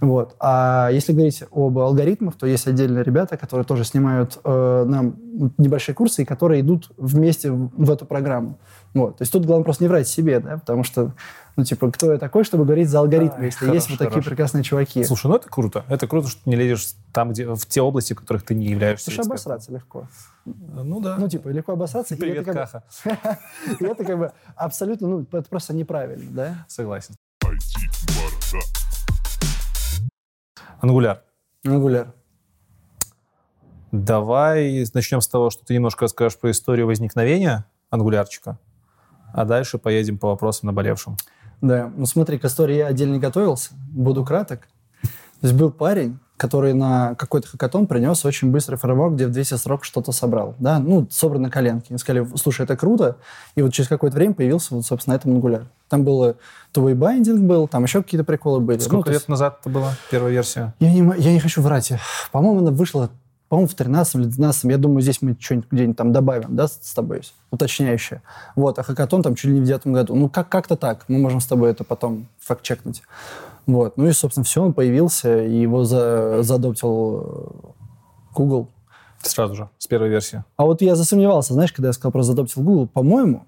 Вот. 0.00 0.36
А 0.40 0.90
если 0.92 1.12
говорить 1.12 1.42
об 1.50 1.78
алгоритмах, 1.78 2.36
то 2.36 2.46
есть 2.46 2.66
отдельные 2.66 3.04
ребята, 3.04 3.36
которые 3.36 3.64
тоже 3.64 3.84
снимают 3.84 4.38
э, 4.44 4.84
нам 4.86 5.16
небольшие 5.58 5.94
курсы, 5.94 6.22
и 6.22 6.24
которые 6.24 6.60
идут 6.60 6.90
вместе 6.96 7.50
в, 7.50 7.70
в 7.76 7.90
эту 7.90 8.06
программу. 8.06 8.58
Вот. 8.94 9.18
То 9.18 9.22
есть 9.22 9.32
тут 9.32 9.44
главное 9.44 9.64
просто 9.64 9.84
не 9.84 9.88
врать 9.88 10.08
себе, 10.08 10.40
да, 10.40 10.56
потому 10.58 10.82
что, 10.82 11.12
ну, 11.56 11.64
типа, 11.64 11.90
кто 11.90 12.12
я 12.12 12.18
такой, 12.18 12.44
чтобы 12.44 12.64
говорить 12.64 12.88
за 12.90 12.98
алгоритмы, 12.98 13.38
Ай, 13.38 13.44
если 13.46 13.60
хорошо, 13.60 13.74
есть 13.74 13.88
вот 13.90 13.98
такие 13.98 14.10
хорошо. 14.10 14.28
прекрасные 14.30 14.62
чуваки. 14.62 15.02
Слушай, 15.04 15.28
ну 15.28 15.36
это 15.36 15.48
круто. 15.48 15.84
Это 15.88 16.06
круто, 16.06 16.28
что 16.28 16.44
ты 16.44 16.50
не 16.50 16.56
лезешь 16.56 16.92
там, 17.12 17.30
где, 17.30 17.46
в 17.46 17.64
те 17.66 17.80
области, 17.80 18.12
в 18.12 18.16
которых 18.16 18.42
ты 18.44 18.54
не 18.54 18.66
являешься. 18.66 19.10
Слушай, 19.10 19.26
обосраться 19.26 19.72
легко. 19.72 20.06
Ну 20.44 21.00
да. 21.00 21.16
Ну, 21.18 21.28
типа, 21.28 21.48
легко 21.48 21.72
обосраться. 21.72 22.14
и 22.14 22.18
Привет, 22.18 22.46
это 22.46 22.52
как 22.52 22.54
бы- 22.54 22.82
Каха. 23.22 23.38
И 23.80 23.84
это 23.84 24.04
как 24.04 24.18
бы 24.18 24.32
абсолютно, 24.54 25.08
ну, 25.08 25.26
это 25.32 25.48
просто 25.48 25.72
неправильно, 25.74 26.30
да? 26.30 26.64
Согласен. 26.68 27.14
Ангуляр. 30.80 31.22
Angular. 31.64 32.08
Давай 33.92 34.84
начнем 34.92 35.22
с 35.22 35.28
того, 35.28 35.48
что 35.48 35.64
ты 35.64 35.72
немножко 35.72 36.04
расскажешь 36.04 36.38
про 36.38 36.50
историю 36.50 36.86
возникновения 36.86 37.64
ангулярчика, 37.88 38.58
а 39.32 39.44
дальше 39.46 39.78
поедем 39.78 40.18
по 40.18 40.28
вопросам 40.28 40.66
наболевшим. 40.66 41.16
Да, 41.60 41.90
ну 41.96 42.06
смотри, 42.06 42.38
к 42.38 42.44
истории 42.44 42.76
я 42.76 42.86
отдельно 42.88 43.18
готовился, 43.18 43.70
буду 43.90 44.24
краток. 44.24 44.68
То 45.40 45.48
есть 45.48 45.54
был 45.54 45.70
парень, 45.70 46.18
который 46.36 46.74
на 46.74 47.14
какой-то 47.14 47.48
хакатон 47.48 47.86
принес 47.86 48.24
очень 48.24 48.50
быстрый 48.50 48.76
фреймворк, 48.76 49.14
где 49.14 49.26
в 49.26 49.30
200 49.32 49.54
строк 49.54 49.84
что-то 49.84 50.12
собрал. 50.12 50.54
Да, 50.58 50.78
ну, 50.78 51.06
собрано 51.10 51.44
на 51.44 51.50
коленке. 51.50 51.94
И 51.94 51.98
сказали, 51.98 52.26
слушай, 52.36 52.62
это 52.62 52.76
круто. 52.76 53.16
И 53.54 53.62
вот 53.62 53.72
через 53.72 53.88
какое-то 53.88 54.16
время 54.16 54.34
появился, 54.34 54.74
вот, 54.74 54.84
собственно, 54.84 55.14
этот 55.14 55.26
Angular. 55.32 55.64
Там 55.88 56.04
было 56.04 56.36
твой 56.72 56.94
байдинг 56.94 57.40
был, 57.40 57.68
там 57.68 57.84
еще 57.84 58.02
какие-то 58.02 58.24
приколы 58.24 58.60
были. 58.60 58.78
Ну, 58.78 58.84
Сколько 58.84 59.10
есть- 59.10 59.22
лет 59.22 59.28
назад 59.28 59.58
это 59.60 59.70
была 59.70 59.92
первая 60.10 60.32
версия? 60.32 60.74
Я 60.78 60.92
не, 60.92 60.98
я 61.18 61.32
не 61.32 61.40
хочу 61.40 61.62
врать. 61.62 61.92
По-моему, 62.32 62.60
она 62.60 62.70
вышла, 62.70 63.10
по-моему, 63.48 63.68
в 63.68 63.74
13 63.74 64.14
или 64.16 64.24
12 64.24 64.64
Я 64.64 64.78
думаю, 64.78 65.00
здесь 65.02 65.22
мы 65.22 65.36
что-нибудь 65.38 65.68
где-нибудь 65.70 65.96
там 65.96 66.12
добавим, 66.12 66.56
да, 66.56 66.66
с 66.66 66.94
тобой, 66.94 67.22
уточняющее. 67.50 68.22
Вот, 68.56 68.78
а 68.78 68.82
хакатон 68.82 69.22
там 69.22 69.34
чуть 69.34 69.46
ли 69.46 69.52
не 69.52 69.60
в 69.60 69.64
девятом 69.64 69.92
году. 69.92 70.14
Ну, 70.14 70.28
как- 70.28 70.48
как-то 70.48 70.76
так. 70.76 71.04
Мы 71.08 71.18
можем 71.18 71.40
с 71.40 71.46
тобой 71.46 71.70
это 71.70 71.84
потом 71.84 72.26
факт-чекнуть. 72.40 73.02
Вот. 73.66 73.96
Ну 73.96 74.06
и, 74.06 74.12
собственно, 74.12 74.44
все, 74.44 74.62
он 74.62 74.72
появился, 74.72 75.44
и 75.44 75.60
его 75.60 75.84
за, 75.84 76.42
задоптил 76.42 77.22
э, 77.24 77.68
Google. 78.34 78.68
Сразу 79.22 79.54
же, 79.54 79.68
с 79.78 79.86
первой 79.86 80.08
версии. 80.08 80.44
А 80.56 80.64
вот 80.64 80.82
я 80.82 80.94
засомневался, 80.94 81.54
знаешь, 81.54 81.72
когда 81.72 81.88
я 81.88 81.92
сказал 81.92 82.12
про 82.12 82.22
задоптил 82.22 82.62
Google, 82.62 82.86
по-моему, 82.86 83.44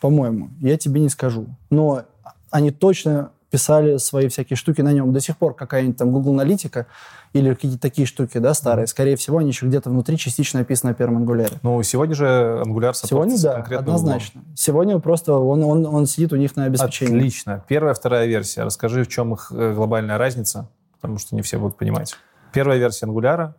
по-моему, 0.00 0.50
я 0.60 0.76
тебе 0.76 1.00
не 1.00 1.08
скажу. 1.08 1.46
Но 1.70 2.02
они 2.50 2.70
точно 2.72 3.30
писали 3.52 3.98
свои 3.98 4.28
всякие 4.28 4.56
штуки 4.56 4.80
на 4.80 4.92
нем. 4.94 5.12
До 5.12 5.20
сих 5.20 5.36
пор 5.36 5.54
какая-нибудь 5.54 5.98
там 5.98 6.10
Google 6.10 6.32
Аналитика 6.32 6.86
или 7.34 7.52
какие-то 7.52 7.78
такие 7.78 8.06
штуки, 8.06 8.38
да, 8.38 8.54
старые, 8.54 8.86
скорее 8.86 9.16
всего, 9.16 9.38
они 9.38 9.48
еще 9.48 9.66
где-то 9.66 9.90
внутри 9.90 10.16
частично 10.16 10.60
написаны 10.60 10.92
на 10.92 10.94
первом 10.94 11.18
ангуляре. 11.18 11.58
Ну, 11.62 11.82
сегодня 11.82 12.14
же 12.14 12.62
Angular 12.64 12.94
Сегодня, 12.94 13.38
да, 13.38 13.56
однозначно. 13.78 14.42
Сегодня 14.56 14.98
просто 15.00 15.34
он, 15.34 15.62
он, 15.64 15.84
он 15.84 16.06
сидит 16.06 16.32
у 16.32 16.36
них 16.36 16.56
на 16.56 16.64
обеспечении. 16.64 17.18
Отлично. 17.18 17.62
Первая, 17.68 17.92
вторая 17.92 18.26
версия. 18.26 18.64
Расскажи, 18.64 19.04
в 19.04 19.08
чем 19.08 19.34
их 19.34 19.52
э, 19.54 19.74
глобальная 19.74 20.16
разница, 20.16 20.70
потому 21.02 21.18
что 21.18 21.34
не 21.34 21.42
все 21.42 21.58
будут 21.58 21.76
понимать. 21.76 22.16
Первая 22.54 22.78
версия 22.78 23.04
Angular. 23.04 23.52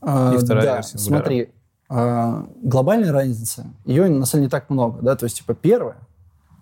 А, 0.00 0.34
И 0.34 0.38
вторая 0.38 0.64
да, 0.64 0.74
версия 0.76 0.96
Angular. 0.96 1.00
смотри, 1.00 1.52
а, 1.90 2.46
глобальная 2.62 3.12
разница, 3.12 3.66
ее 3.84 4.08
на 4.08 4.24
самом 4.24 4.40
деле 4.40 4.44
не 4.44 4.48
так 4.48 4.70
много, 4.70 5.02
да, 5.02 5.14
то 5.14 5.24
есть, 5.24 5.36
типа, 5.36 5.52
первая, 5.52 5.98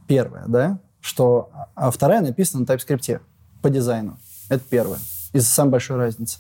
первая, 0.08 0.44
да, 0.48 0.80
что, 1.00 1.50
а 1.74 1.90
вторая 1.90 2.20
написана 2.20 2.60
на 2.60 2.72
TypeScript 2.72 3.20
по 3.62 3.70
дизайну. 3.70 4.18
Это 4.48 4.62
первое. 4.68 4.98
И 5.32 5.40
самая 5.40 5.72
большая 5.72 5.98
разница. 5.98 6.38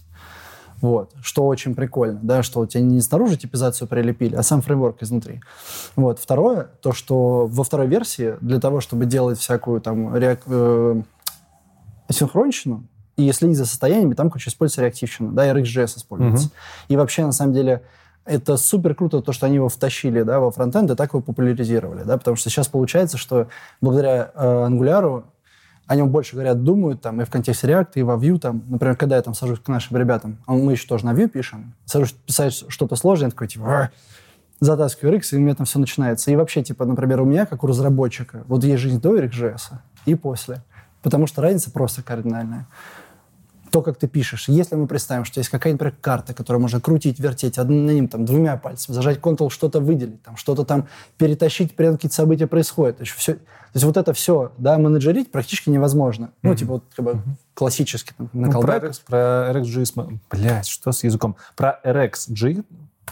Вот, 0.80 1.12
что 1.20 1.44
очень 1.46 1.74
прикольно, 1.74 2.20
да, 2.22 2.44
что 2.44 2.60
у 2.60 2.66
тебя 2.66 2.82
не 2.82 3.00
снаружи 3.00 3.36
типизацию 3.36 3.88
прилепили, 3.88 4.36
а 4.36 4.44
сам 4.44 4.62
фреймворк 4.62 5.02
изнутри. 5.02 5.40
Вот. 5.96 6.20
Второе, 6.20 6.68
то, 6.80 6.92
что 6.92 7.46
во 7.46 7.64
второй 7.64 7.88
версии 7.88 8.36
для 8.40 8.60
того, 8.60 8.80
чтобы 8.80 9.04
делать 9.06 9.40
всякую 9.40 9.80
там 9.80 10.14
реак- 10.14 10.44
э, 10.46 11.02
асинхронщину 12.08 12.84
и 13.16 13.32
следить 13.32 13.56
за 13.56 13.66
состояниями, 13.66 14.14
там, 14.14 14.30
короче, 14.30 14.50
используется 14.50 14.82
реактивщина, 14.82 15.32
да, 15.32 15.48
и 15.48 15.52
RxJS 15.52 15.98
используется. 15.98 16.50
И 16.86 16.96
вообще, 16.96 17.26
на 17.26 17.32
самом 17.32 17.54
деле, 17.54 17.82
это 18.28 18.56
супер 18.56 18.94
круто, 18.94 19.20
то, 19.22 19.32
что 19.32 19.46
они 19.46 19.56
его 19.56 19.68
втащили 19.68 20.22
да, 20.22 20.38
во 20.38 20.50
фронтенд 20.50 20.90
и 20.90 20.94
так 20.94 21.10
его 21.10 21.22
популяризировали, 21.22 22.02
да, 22.04 22.18
потому 22.18 22.36
что 22.36 22.50
сейчас 22.50 22.68
получается, 22.68 23.16
что 23.16 23.48
благодаря 23.80 24.30
э, 24.34 24.66
Angular 24.68 25.24
о 25.86 25.96
нем 25.96 26.10
больше 26.10 26.34
говорят, 26.34 26.62
думают, 26.62 27.00
там, 27.00 27.20
и 27.22 27.24
в 27.24 27.30
контексте 27.30 27.66
React, 27.66 27.92
и 27.94 28.02
во 28.02 28.16
Vue, 28.16 28.38
там, 28.38 28.62
например, 28.68 28.94
когда 28.96 29.16
я 29.16 29.22
там 29.22 29.32
сажусь 29.32 29.58
к 29.58 29.68
нашим 29.68 29.96
ребятам, 29.96 30.38
а 30.46 30.52
мы 30.52 30.72
еще 30.72 30.86
тоже 30.86 31.06
на 31.06 31.14
Vue 31.14 31.28
пишем, 31.28 31.74
сажусь 31.86 32.12
писать 32.12 32.64
что-то 32.68 32.94
сложное, 32.94 33.28
я 33.28 33.30
такой, 33.30 33.48
типа, 33.48 33.90
затаскиваю 34.60 35.16
RX, 35.16 35.28
и 35.32 35.36
у 35.36 35.40
меня 35.40 35.54
там 35.54 35.66
все 35.66 35.78
начинается. 35.78 36.30
И 36.30 36.36
вообще, 36.36 36.62
типа, 36.62 36.84
например, 36.84 37.22
у 37.22 37.24
меня, 37.24 37.46
как 37.46 37.64
у 37.64 37.66
разработчика, 37.66 38.44
вот 38.46 38.64
есть 38.64 38.82
жизнь 38.82 39.00
до 39.00 39.16
RxJS 39.16 39.60
и 40.06 40.14
после. 40.14 40.62
Потому 41.02 41.26
что 41.26 41.42
разница 41.42 41.70
просто 41.70 42.02
кардинальная. 42.02 42.66
То, 43.70 43.82
как 43.82 43.96
ты 43.98 44.08
пишешь. 44.08 44.48
Если 44.48 44.74
мы 44.76 44.86
представим, 44.86 45.24
что 45.24 45.40
есть 45.40 45.50
какая-нибудь 45.50 45.80
например, 45.80 46.00
карта, 46.00 46.34
которую 46.34 46.62
можно 46.62 46.80
крутить, 46.80 47.18
вертеть 47.20 47.58
одним, 47.58 48.08
там, 48.08 48.24
двумя 48.24 48.56
пальцами, 48.56 48.94
зажать 48.94 49.18
Ctrl, 49.18 49.50
что-то 49.50 49.80
выделить, 49.80 50.22
там, 50.22 50.36
что-то 50.36 50.64
там 50.64 50.88
перетащить, 51.18 51.74
при 51.76 51.86
этом 51.86 51.96
какие-то 51.96 52.14
события 52.14 52.46
происходят. 52.46 52.96
То 52.98 53.02
есть, 53.02 53.12
все, 53.14 53.34
то 53.34 53.40
есть 53.74 53.84
вот 53.84 53.96
это 53.96 54.12
все, 54.12 54.52
да, 54.58 54.78
менеджерить 54.78 55.30
практически 55.30 55.68
невозможно. 55.70 56.30
Ну, 56.42 56.54
типа, 56.54 56.72
вот, 56.74 56.84
как 56.96 57.04
бы, 57.04 57.20
классически, 57.54 58.14
там, 58.16 58.30
на 58.32 58.46
Ну, 58.46 58.52
про, 58.52 58.60
колбеках. 58.60 58.90
RX, 58.90 59.00
про 59.06 59.50
RxJS... 59.52 59.92
мы- 59.96 60.18
Блядь, 60.30 60.66
что 60.66 60.92
с 60.92 61.04
языком? 61.04 61.36
Про 61.56 61.78
RxJ... 61.84 62.64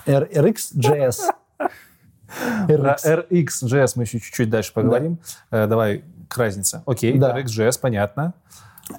RxJS. 0.06 1.18
Про 2.66 2.96
RX. 2.96 3.28
RxJS 3.30 3.92
мы 3.96 4.02
еще 4.02 4.18
чуть-чуть 4.20 4.50
дальше 4.50 4.72
поговорим. 4.72 5.18
Э, 5.50 5.66
давай 5.66 6.04
к 6.28 6.36
разнице. 6.38 6.82
Окей, 6.86 7.16
Да. 7.18 7.38
RxJS, 7.38 7.78
понятно. 7.80 8.34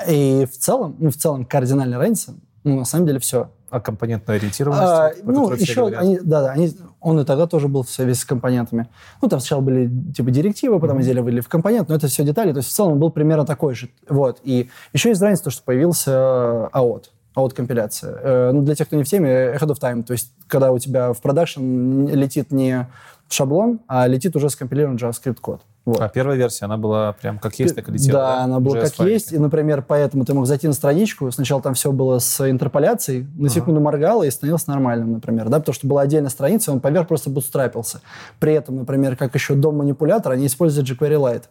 И 0.08 0.46
в 0.52 0.58
целом, 0.58 0.96
ну, 1.00 1.10
в 1.10 1.16
целом 1.16 1.46
кардинальная 1.46 1.98
разница, 1.98 2.34
ну, 2.64 2.80
на 2.80 2.86
самом 2.86 3.08
деле, 3.08 3.20
все. 3.20 3.50
А 3.70 3.80
компонентная 3.82 4.38
ориентированность? 4.38 4.84
А, 4.84 5.12
ну, 5.24 5.52
еще, 5.52 5.82
говорят? 5.82 6.02
они, 6.02 6.20
да, 6.20 6.42
да, 6.42 6.52
они, 6.52 6.72
он 7.02 7.20
и 7.20 7.26
тогда 7.26 7.48
тоже 7.48 7.68
был 7.68 7.84
все 7.84 8.06
весь 8.06 8.22
с 8.22 8.26
компонентами. 8.26 8.88
Ну, 9.22 9.28
там 9.28 9.40
сначала 9.40 9.62
были 9.62 9.92
типа 10.14 10.32
директивы, 10.32 10.80
потом 10.80 11.02
изделия 11.02 11.22
выделили 11.22 11.42
в 11.42 11.50
компонент, 11.50 11.90
но 11.90 11.96
это 11.96 12.08
все 12.08 12.24
детали. 12.24 12.54
То 12.54 12.60
есть 12.60 12.70
в 12.70 12.74
целом 12.74 12.94
он 12.94 13.00
был 13.00 13.10
примерно 13.10 13.46
такой 13.46 13.76
же. 13.76 13.90
Вот. 14.08 14.40
И 14.44 14.70
еще 14.94 15.10
есть 15.10 15.22
разница, 15.22 15.46
то, 15.46 15.50
что 15.50 15.64
появился 15.64 16.12
э, 16.12 16.78
AOT, 16.78 17.04
AOT-компиляция. 17.36 18.20
Э, 18.22 18.52
ну, 18.54 18.62
для 18.62 18.76
тех, 18.76 18.88
кто 18.88 18.96
не 18.96 19.04
в 19.04 19.08
теме, 19.08 19.30
ahead 19.30 19.68
of 19.68 19.80
time. 19.82 20.04
То 20.04 20.14
есть 20.14 20.32
когда 20.48 20.72
у 20.72 20.80
тебя 20.80 21.12
в 21.12 21.22
продакшн 21.22 22.08
летит 22.08 22.52
не 22.52 22.88
шаблон, 23.30 23.82
а 23.88 24.08
летит 24.08 24.36
уже 24.38 24.50
скомпилированный 24.50 24.98
JavaScript 24.98 25.42
код. 25.42 25.62
Вот. 25.88 26.02
А 26.02 26.10
первая 26.10 26.36
версия, 26.38 26.66
она 26.66 26.76
была 26.78 27.14
прям 27.14 27.40
как 27.40 27.58
есть, 27.60 27.74
так 27.74 27.88
и 27.88 27.92
летела, 27.94 28.20
Да, 28.20 28.44
она 28.44 28.60
была 28.60 28.76
как 28.82 28.90
JS-файлики. 28.92 29.14
есть. 29.14 29.32
И, 29.32 29.38
например, 29.38 29.82
поэтому 29.88 30.26
ты 30.26 30.34
мог 30.34 30.46
зайти 30.46 30.68
на 30.68 30.74
страничку, 30.74 31.32
сначала 31.32 31.62
там 31.62 31.76
все 31.76 31.94
было 31.94 32.20
с 32.20 32.50
интерполяцией, 32.50 33.26
на 33.38 33.48
секунду 33.48 33.80
моргало 33.80 34.24
и 34.24 34.30
становилось 34.30 34.68
нормальным, 34.68 35.14
например, 35.14 35.48
да, 35.48 35.60
потому 35.60 35.74
что 35.74 35.88
была 35.88 36.02
отдельная 36.02 36.30
страница, 36.30 36.74
он 36.74 36.82
поверх 36.82 37.08
просто 37.08 37.30
бутстрапился. 37.30 38.02
При 38.40 38.52
этом, 38.54 38.76
например, 38.76 39.16
как 39.16 39.34
еще 39.34 39.56
дом-манипулятор, 39.56 40.34
они 40.34 40.48
используют 40.48 40.90
jQuery 40.90 41.16
Lite 41.20 41.44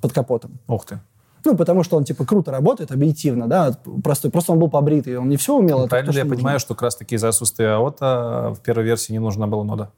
под 0.00 0.12
капотом. 0.12 0.58
Ух 0.66 0.84
ты. 0.86 0.98
Ну, 1.44 1.56
потому 1.56 1.84
что 1.84 1.96
он, 1.96 2.02
типа, 2.04 2.26
круто 2.26 2.50
работает, 2.50 2.90
объективно, 2.90 3.46
да, 3.46 3.74
простой. 4.02 4.30
Просто 4.32 4.52
он 4.52 4.58
был 4.58 4.68
побритый, 4.68 5.16
он 5.16 5.28
не 5.28 5.36
все 5.36 5.56
умел. 5.56 5.78
а 5.78 5.82
Ну, 5.82 5.88
Правильно 5.88 6.12
то, 6.12 6.18
я 6.18 6.24
нужно. 6.24 6.36
понимаю, 6.36 6.58
что 6.60 6.74
как 6.74 6.82
раз-таки 6.82 7.14
из-за 7.14 7.28
отсутствия 7.28 7.68
АОТа 7.76 8.52
в 8.56 8.60
первой 8.62 8.84
версии 8.84 9.12
не 9.12 9.20
нужна 9.20 9.46
была 9.46 9.62
нода? 9.64 9.90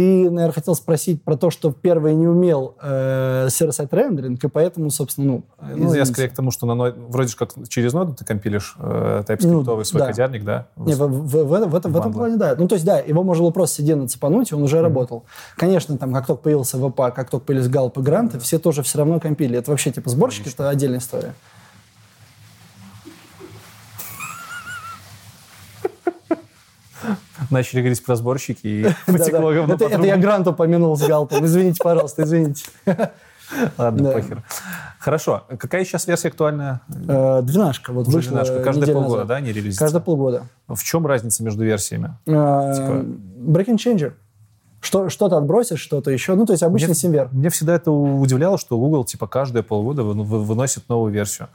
А, 0.00 0.02
Ты, 0.02 0.30
наверное, 0.30 0.52
хотел 0.52 0.74
спросить 0.74 1.22
про 1.22 1.36
то, 1.36 1.50
что 1.50 1.72
первый 1.72 2.14
не 2.14 2.26
умел 2.26 2.74
э, 2.82 3.48
сервер-сайт 3.50 3.92
рендеринг, 3.92 4.42
и 4.42 4.48
поэтому, 4.48 4.90
собственно, 4.90 5.26
ну... 5.26 5.42
Ну, 5.60 5.68
я 5.68 5.74
извините. 5.88 6.04
скорее 6.06 6.28
к 6.28 6.34
тому, 6.34 6.50
что 6.50 6.66
на 6.66 6.74
ноде, 6.74 6.96
вроде 7.08 7.36
как 7.36 7.50
через 7.68 7.92
ноду 7.92 8.14
ты 8.14 8.24
компилишь 8.24 8.76
э, 8.78 9.22
TypeScript 9.26 9.46
Ну, 9.64 9.84
свой 9.84 10.00
да. 10.00 10.06
кодярник, 10.08 10.44
да? 10.44 10.66
Не, 10.76 10.94
в, 10.94 10.98
в- 10.98 11.26
в- 11.26 11.44
в 11.44 11.52
этом- 11.74 11.92
в 11.92 11.96
этом 11.96 12.12
плане, 12.12 12.36
да. 12.36 12.54
Ну, 12.58 12.66
то 12.68 12.74
есть, 12.76 12.84
да, 12.86 12.98
его 12.98 13.22
можно 13.22 13.42
было 13.44 13.50
просто 13.52 13.76
сидеть 13.76 14.10
цепануть, 14.10 14.50
и 14.52 14.54
он 14.54 14.62
уже 14.62 14.80
работал. 14.80 15.24
Конечно, 15.56 15.98
там, 15.98 16.12
как 16.14 16.26
только 16.26 16.42
появился 16.42 16.78
ВП, 16.78 16.96
как 17.14 17.28
только 17.30 17.44
появились 17.46 17.68
галпы, 17.68 18.00
гранты, 18.02 18.38
все 18.38 18.58
тоже 18.58 18.82
все 18.82 18.98
равно 18.98 19.20
компили. 19.20 19.58
Это 19.58 19.70
вообще, 19.70 19.90
типа, 19.90 20.08
сборщики, 20.10 20.48
это 20.48 20.68
отдельная 20.68 20.98
история. 20.98 21.34
Начали 27.50 27.80
говорить 27.80 28.04
про 28.04 28.16
сборщики 28.16 28.66
и 28.66 28.86
потекло 29.06 29.52
говно 29.52 29.74
Это, 29.74 30.02
я 30.04 30.16
грант 30.16 30.46
упомянул 30.46 30.96
с 30.96 31.02
галпом. 31.06 31.44
Извините, 31.44 31.78
пожалуйста, 31.82 32.22
извините. 32.22 32.64
Ладно, 33.76 34.04
Да. 34.04 34.12
похер. 34.12 34.42
Хорошо. 35.00 35.42
Какая 35.58 35.84
сейчас 35.84 36.06
версия 36.06 36.28
актуальная? 36.28 36.82
Э, 37.08 37.40
Двенашка. 37.42 37.92
Вот 37.92 38.06
вышла 38.06 38.30
двенашка. 38.32 38.62
Каждые 38.62 38.92
полгода, 38.94 39.10
назад. 39.14 39.26
да, 39.26 39.36
они 39.36 39.52
релизятся? 39.52 39.80
Каждые 39.84 40.02
полгода. 40.02 40.44
В 40.68 40.80
чем 40.84 41.04
разница 41.06 41.42
между 41.42 41.64
версиями? 41.64 42.14
Э, 42.26 42.30
Breaking 42.32 43.76
Changer. 43.76 44.12
Что, 44.80 45.08
что-то 45.10 45.36
отбросишь, 45.36 45.80
что-то 45.80 46.10
еще. 46.12 46.36
Ну, 46.36 46.46
то 46.46 46.52
есть 46.52 46.62
обычный 46.62 46.86
Мне- 46.88 46.94
симвер. 46.94 47.28
Меня 47.32 47.50
всегда 47.50 47.74
это 47.74 47.90
удивляло, 47.90 48.56
что 48.56 48.78
Google 48.78 49.04
типа 49.04 49.26
каждые 49.26 49.62
полгода 49.64 50.04
вы- 50.04 50.14
вы- 50.22 50.44
выносит 50.44 50.88
новую 50.88 51.12
версию. 51.12 51.48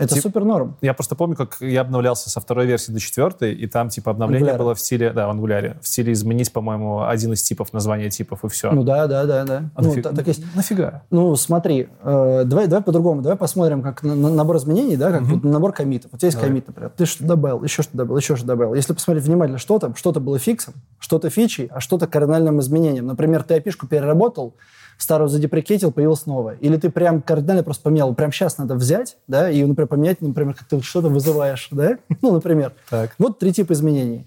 Это 0.00 0.14
Тип- 0.14 0.22
супер 0.22 0.44
норм. 0.44 0.76
Я 0.80 0.94
просто 0.94 1.14
помню, 1.14 1.36
как 1.36 1.58
я 1.60 1.82
обновлялся 1.82 2.30
со 2.30 2.40
второй 2.40 2.66
версии 2.66 2.90
до 2.90 2.98
четвертой, 3.00 3.52
и 3.54 3.66
там, 3.66 3.88
типа, 3.90 4.10
обновление 4.10 4.54
Angular. 4.54 4.58
было 4.58 4.74
в 4.74 4.80
стиле, 4.80 5.12
да, 5.12 5.26
в 5.26 5.30
ангуляре, 5.30 5.76
в 5.82 5.86
стиле 5.88 6.12
изменить, 6.12 6.52
по-моему, 6.52 7.06
один 7.06 7.32
из 7.34 7.42
типов, 7.42 7.72
название 7.72 8.08
типов, 8.10 8.44
и 8.44 8.48
все. 8.48 8.72
Ну 8.72 8.82
да, 8.82 9.06
да, 9.06 9.24
да, 9.26 9.44
да. 9.44 9.70
А 9.74 9.82
ну, 9.82 9.92
нафиг- 9.94 10.02
та- 10.02 10.12
так 10.12 10.26
есть. 10.26 10.42
Нафига? 10.54 11.02
Ну, 11.10 11.36
смотри, 11.36 11.88
э, 12.02 12.42
давай, 12.46 12.66
давай 12.66 12.82
по-другому. 12.82 13.22
Давай 13.22 13.36
посмотрим, 13.36 13.82
как 13.82 14.02
на- 14.02 14.14
на- 14.14 14.30
набор 14.30 14.56
изменений, 14.56 14.96
да, 14.96 15.10
как 15.12 15.22
вот 15.22 15.44
набор 15.44 15.72
комитов. 15.72 16.10
У 16.14 16.16
тебя 16.16 16.28
есть 16.28 16.36
Давай. 16.38 16.48
комит, 16.50 16.66
например. 16.68 16.90
Ты 16.96 17.04
что 17.06 17.24
добавил, 17.24 17.62
еще 17.62 17.82
что 17.82 17.96
добавил, 17.96 18.16
еще 18.18 18.36
что 18.36 18.46
добавил. 18.46 18.74
Если 18.74 18.92
посмотреть 18.94 19.24
внимательно, 19.24 19.58
что 19.58 19.78
там, 19.78 19.94
что-то 19.94 20.20
было 20.20 20.38
фиксом, 20.38 20.74
что-то 20.98 21.28
фичей, 21.30 21.66
а 21.72 21.80
что-то 21.80 22.06
кардинальным 22.06 22.60
изменением. 22.60 23.06
Например, 23.06 23.42
ты 23.42 23.54
API-шку 23.56 23.86
переработал, 23.86 24.54
старую 25.02 25.28
задеприкетил, 25.28 25.92
появилась 25.92 26.26
новая. 26.26 26.56
Или 26.56 26.76
ты 26.76 26.90
прям 26.90 27.22
кардинально 27.22 27.62
просто 27.62 27.84
поменял. 27.84 28.14
Прям 28.14 28.32
сейчас 28.32 28.58
надо 28.58 28.74
взять, 28.74 29.16
да, 29.26 29.50
и, 29.50 29.64
например, 29.64 29.88
поменять, 29.88 30.20
например, 30.20 30.54
как 30.54 30.68
ты 30.68 30.80
что-то 30.82 31.08
вызываешь, 31.08 31.68
да? 31.70 31.98
Ну, 32.22 32.32
например. 32.32 32.72
Так. 32.90 33.14
Вот 33.18 33.38
три 33.38 33.52
типа 33.52 33.72
изменений. 33.72 34.26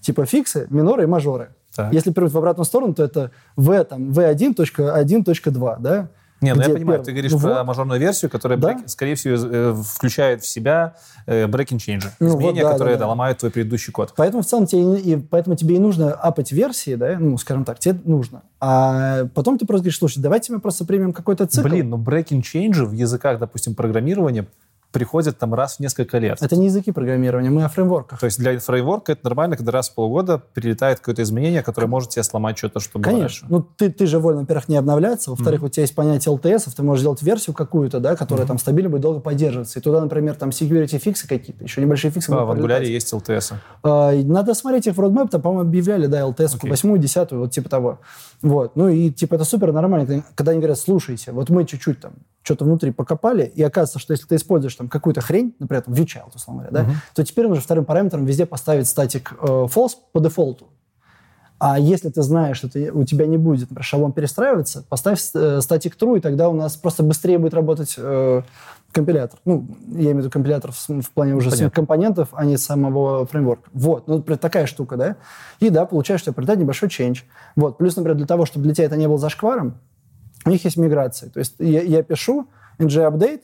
Типа 0.00 0.26
фиксы, 0.26 0.66
миноры 0.70 1.04
и 1.04 1.06
мажоры. 1.06 1.50
Так. 1.74 1.92
Если 1.92 2.12
перейти 2.12 2.34
в 2.34 2.38
обратную 2.38 2.66
сторону, 2.66 2.94
то 2.94 3.04
это 3.04 3.30
v, 3.56 3.84
там, 3.84 4.10
v1.1.2, 4.10 5.76
да? 5.80 6.08
Не, 6.40 6.54
ну 6.54 6.62
я 6.62 6.68
понимаю, 6.70 6.84
первый? 7.00 7.04
ты 7.04 7.12
говоришь 7.12 7.32
Ну 7.32 7.38
про 7.38 7.54
вот. 7.56 7.66
мажорную 7.66 8.00
версию, 8.00 8.30
которая, 8.30 8.58
Да. 8.58 8.72
брек- 8.72 8.88
скорее 8.88 9.14
всего, 9.14 9.36
э, 9.36 9.74
включает 9.94 10.42
в 10.42 10.48
себя 10.48 10.94
э, 11.26 11.46
breaking 11.46 11.76
change. 11.76 12.04
Ну 12.18 12.28
вот, 12.30 12.36
Изменения, 12.40 12.62
да, 12.62 12.72
которые 12.72 12.96
да, 12.96 13.00
да. 13.04 13.08
ломают 13.08 13.38
твой 13.38 13.50
предыдущий 13.50 13.92
код. 13.92 14.14
Поэтому 14.16 14.42
в 14.42 14.46
целом 14.46 14.66
тебе, 14.66 14.96
и, 14.98 15.12
и 15.12 15.16
поэтому 15.16 15.54
тебе 15.56 15.76
и 15.76 15.78
нужно 15.78 16.12
апать 16.12 16.50
версии, 16.52 16.94
да, 16.94 17.16
ну, 17.18 17.36
скажем 17.38 17.64
так, 17.64 17.78
тебе 17.78 18.00
нужно. 18.04 18.42
А 18.58 19.26
потом 19.34 19.58
ты 19.58 19.66
просто 19.66 19.82
говоришь, 19.84 19.98
слушай, 19.98 20.18
давайте 20.20 20.52
мы 20.52 20.60
просто 20.60 20.84
примем 20.84 21.12
какой-то 21.12 21.46
цикл. 21.46 21.68
Блин, 21.68 21.90
ну 21.90 21.98
breaking 21.98 22.42
change 22.42 22.84
в 22.84 22.92
языках, 22.92 23.38
допустим, 23.38 23.74
программирования 23.74 24.46
приходят 24.92 25.38
там 25.38 25.54
раз 25.54 25.76
в 25.76 25.80
несколько 25.80 26.18
лет. 26.18 26.38
Это 26.40 26.56
не 26.56 26.66
языки 26.66 26.92
программирования, 26.92 27.50
мы 27.50 27.64
о 27.64 27.68
фреймворках. 27.68 28.20
То 28.20 28.26
есть 28.26 28.38
для 28.38 28.58
фреймворка 28.58 29.12
это 29.12 29.24
нормально, 29.24 29.56
когда 29.56 29.72
раз 29.72 29.90
в 29.90 29.94
полгода 29.94 30.38
прилетает 30.38 30.98
какое-то 30.98 31.22
изменение, 31.22 31.62
которое 31.62 31.86
может 31.86 32.10
тебе 32.10 32.22
сломать 32.22 32.58
что-то, 32.58 32.80
что 32.80 32.98
было 32.98 33.12
Конечно. 33.12 33.46
Ну, 33.50 33.62
ты, 33.62 33.90
ты 33.90 34.06
же 34.06 34.18
волен, 34.18 34.40
во-первых, 34.40 34.68
не 34.68 34.76
обновляться. 34.76 35.30
Во-вторых, 35.30 35.62
у 35.62 35.68
тебя 35.68 35.82
есть 35.82 35.94
понятие 35.94 36.34
LTS, 36.34 36.70
ты 36.74 36.82
можешь 36.82 37.02
сделать 37.02 37.22
версию 37.22 37.54
какую-то, 37.54 38.00
да, 38.00 38.16
которая 38.16 38.46
там 38.46 38.58
стабильно 38.58 38.90
будет 38.90 39.02
долго 39.02 39.20
поддерживаться. 39.20 39.78
И 39.78 39.82
туда, 39.82 40.00
например, 40.00 40.34
там 40.34 40.50
security 40.50 40.98
фиксы 40.98 41.28
какие-то, 41.28 41.62
еще 41.64 41.80
небольшие 41.80 42.10
фиксы. 42.10 42.30
А, 42.32 42.44
в 42.44 42.50
Angular 42.50 42.84
есть 42.84 43.12
LTS. 43.12 43.54
А, 43.82 44.12
Надо 44.12 44.54
смотреть 44.54 44.86
их 44.86 44.96
в 44.96 45.00
roadmap, 45.00 45.28
там, 45.28 45.40
по-моему, 45.40 45.68
объявляли, 45.68 46.06
да, 46.06 46.20
LTS, 46.20 46.56
Окей. 46.56 46.70
восьмую, 46.70 46.98
десятую, 46.98 47.42
вот 47.42 47.52
типа 47.52 47.68
того. 47.68 48.00
Вот. 48.42 48.76
Ну 48.76 48.88
и 48.88 49.10
типа 49.10 49.34
это 49.34 49.44
супер 49.44 49.72
нормально, 49.72 50.24
когда 50.34 50.52
они 50.52 50.60
говорят, 50.60 50.78
слушайте, 50.78 51.32
вот 51.32 51.50
мы 51.50 51.64
чуть-чуть 51.64 52.00
там 52.00 52.12
что-то 52.42 52.64
внутри 52.64 52.90
покопали, 52.90 53.44
и 53.44 53.62
оказывается, 53.62 53.98
что 53.98 54.12
если 54.12 54.26
ты 54.26 54.36
используешь 54.36 54.74
там 54.80 54.88
какую-то 54.88 55.20
хрень, 55.20 55.54
например, 55.58 55.82
там 55.82 55.92
ViewChild, 55.92 56.30
условно 56.34 56.62
говоря, 56.62 56.84
да, 56.84 56.90
то 57.14 57.22
теперь 57.22 57.46
нужно 57.46 57.62
вторым 57.62 57.84
параметром 57.84 58.24
везде 58.24 58.46
поставить 58.46 58.88
статик 58.88 59.34
э, 59.38 59.46
false 59.46 59.92
по 60.12 60.20
дефолту. 60.20 60.68
А 61.58 61.78
если 61.78 62.08
ты 62.08 62.22
знаешь, 62.22 62.56
что 62.56 62.70
ты- 62.70 62.90
у 62.90 63.04
тебя 63.04 63.26
не 63.26 63.36
будет, 63.36 63.68
например, 63.68 63.84
шаблон 63.84 64.12
перестраиваться, 64.12 64.82
поставь 64.88 65.20
э, 65.34 65.60
статик 65.60 65.96
true, 66.00 66.16
и 66.16 66.20
тогда 66.22 66.48
у 66.48 66.54
нас 66.54 66.76
просто 66.76 67.02
быстрее 67.02 67.36
будет 67.36 67.52
работать 67.52 67.94
э, 67.98 68.40
компилятор. 68.90 69.38
Ну, 69.44 69.66
я 69.88 70.00
имею 70.04 70.14
в 70.14 70.18
виду 70.20 70.30
компилятор 70.30 70.72
в, 70.72 70.88
в 71.02 71.10
плане 71.10 71.34
уже 71.34 71.50
самих 71.50 71.74
компонентов, 71.74 72.30
а 72.32 72.46
не 72.46 72.56
самого 72.56 73.26
фреймворка. 73.26 73.68
Вот, 73.74 74.08
ну, 74.08 74.16
например, 74.16 74.38
такая 74.38 74.64
штука, 74.64 74.96
да? 74.96 75.16
И 75.58 75.68
да, 75.68 75.84
получаешь, 75.84 76.22
что 76.22 76.32
прилетает 76.32 76.58
небольшой 76.60 76.88
change. 76.88 77.18
Вот, 77.56 77.76
плюс, 77.76 77.94
например, 77.96 78.16
для 78.16 78.26
того, 78.26 78.46
чтобы 78.46 78.64
для 78.64 78.74
тебя 78.74 78.86
это 78.86 78.96
не 78.96 79.06
было 79.06 79.18
зашкваром, 79.18 79.74
у 80.46 80.50
них 80.50 80.64
есть 80.64 80.78
миграции. 80.78 81.28
То 81.28 81.40
есть 81.40 81.56
я, 81.58 81.82
я 81.82 82.02
пишу 82.02 82.48
ng-update, 82.78 83.42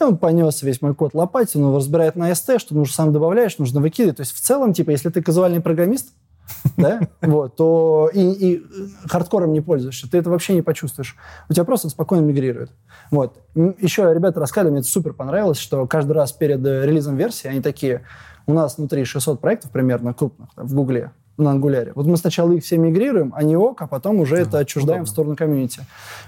и 0.00 0.04
он 0.04 0.18
понес 0.18 0.62
весь 0.62 0.82
мой 0.82 0.94
код 0.94 1.14
лопать, 1.14 1.54
он 1.56 1.62
его 1.62 1.76
разбирает 1.76 2.16
на 2.16 2.30
ST, 2.30 2.58
что 2.58 2.74
нужно 2.74 2.94
сам 2.94 3.12
добавляешь, 3.12 3.58
нужно 3.58 3.80
выкидывать. 3.80 4.16
То 4.16 4.22
есть 4.22 4.34
в 4.34 4.40
целом, 4.40 4.72
типа, 4.72 4.90
если 4.90 5.10
ты 5.10 5.22
казуальный 5.22 5.60
программист, 5.60 6.12
да, 6.76 7.00
вот, 7.20 7.56
то 7.56 8.10
и, 8.12 8.20
и 8.20 8.56
э, 8.56 9.08
хардкором 9.08 9.52
не 9.52 9.60
пользуешься, 9.60 10.10
ты 10.10 10.18
это 10.18 10.30
вообще 10.30 10.54
не 10.54 10.62
почувствуешь. 10.62 11.16
У 11.48 11.52
тебя 11.52 11.64
просто 11.64 11.88
спокойно 11.88 12.24
мигрирует. 12.24 12.70
Вот. 13.10 13.38
Еще 13.54 14.12
ребята 14.12 14.40
рассказывали, 14.40 14.72
мне 14.72 14.80
это 14.80 14.88
супер 14.88 15.12
понравилось, 15.12 15.58
что 15.58 15.86
каждый 15.86 16.12
раз 16.12 16.32
перед 16.32 16.64
э, 16.64 16.86
релизом 16.86 17.16
версии 17.16 17.48
они 17.48 17.60
такие, 17.60 18.02
у 18.46 18.54
нас 18.54 18.78
внутри 18.78 19.04
600 19.04 19.40
проектов 19.40 19.70
примерно 19.70 20.14
крупных 20.14 20.54
там, 20.54 20.66
в 20.66 20.74
Гугле, 20.74 21.12
на 21.38 21.52
ангуляре. 21.52 21.92
Вот 21.94 22.06
мы 22.06 22.16
сначала 22.16 22.52
их 22.52 22.64
все 22.64 22.76
мигрируем, 22.76 23.32
а 23.34 23.42
не 23.42 23.56
ок, 23.56 23.80
а 23.82 23.86
потом 23.86 24.20
уже 24.20 24.36
это 24.36 24.58
отчуждаем 24.58 25.04
в 25.04 25.08
сторону 25.08 25.36
комьюнити. 25.36 25.80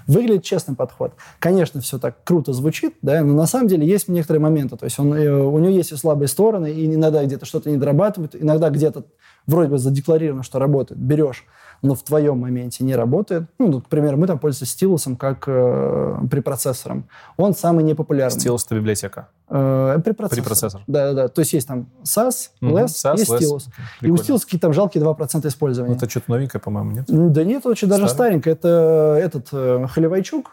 Выглядит 0.07 0.43
честный 0.43 0.75
подход. 0.75 1.13
Конечно, 1.39 1.81
все 1.81 1.99
так 1.99 2.23
круто 2.23 2.53
звучит, 2.53 2.95
да, 3.01 3.21
но 3.21 3.33
на 3.33 3.45
самом 3.45 3.67
деле 3.67 3.85
есть 3.85 4.07
некоторые 4.07 4.41
моменты. 4.41 4.77
То 4.77 4.85
есть 4.85 4.97
он, 4.99 5.13
э, 5.13 5.29
у 5.29 5.57
него 5.59 5.71
есть 5.71 5.91
и 5.91 5.95
слабые 5.95 6.27
стороны, 6.27 6.71
и 6.71 6.85
иногда 6.85 7.23
где-то 7.23 7.45
что-то 7.45 7.69
не 7.69 7.77
дорабатывает, 7.77 8.35
иногда 8.35 8.69
где-то 8.69 9.03
вроде 9.47 9.69
бы 9.69 9.77
задекларировано, 9.77 10.43
что 10.43 10.59
работает, 10.59 10.99
берешь, 10.99 11.45
но 11.81 11.95
в 11.95 12.03
твоем 12.03 12.39
моменте 12.39 12.83
не 12.83 12.95
работает. 12.95 13.43
Ну, 13.57 13.67
ну, 13.67 13.81
к 13.81 13.87
примеру, 13.87 14.17
мы 14.17 14.27
там 14.27 14.37
пользуемся 14.39 14.71
стилусом 14.71 15.15
как 15.15 15.45
э, 15.47 16.17
препроцессором. 16.29 17.07
Он 17.37 17.53
самый 17.55 17.83
непопулярный. 17.83 18.39
Стилус— 18.39 18.65
это 18.65 18.75
библиотека. 18.75 19.29
Э, 19.49 19.99
препроцессор. 20.03 20.43
Препроцессор. 20.43 20.81
Да-да-да. 20.87 21.27
То 21.27 21.39
есть 21.39 21.53
есть 21.53 21.67
там 21.67 21.87
SAS, 22.03 22.49
Мгм. 22.61 22.77
LES, 22.77 22.85
SAS, 22.87 23.15
LES. 23.15 23.37
стилус. 23.37 23.67
И 24.01 24.11
у 24.11 24.17
стилуса 24.17 24.45
какие-то 24.45 24.67
там 24.67 24.73
жалкие 24.73 25.03
2% 25.03 25.47
использования. 25.47 25.91
Ну, 25.93 25.97
Это 25.97 26.09
что-то 26.09 26.29
новенькое, 26.31 26.61
по-моему, 26.61 26.91
нет? 26.91 27.05
Ну, 27.07 27.29
Да 27.29 27.43
нет, 27.43 27.65
очень 27.65 27.87
даже 27.87 28.07
Старый? 28.07 28.15
старенько. 28.39 28.49
Это 28.49 29.17
этот 29.19 29.47
э, 29.51 29.87
Холивайчук. 29.89 30.51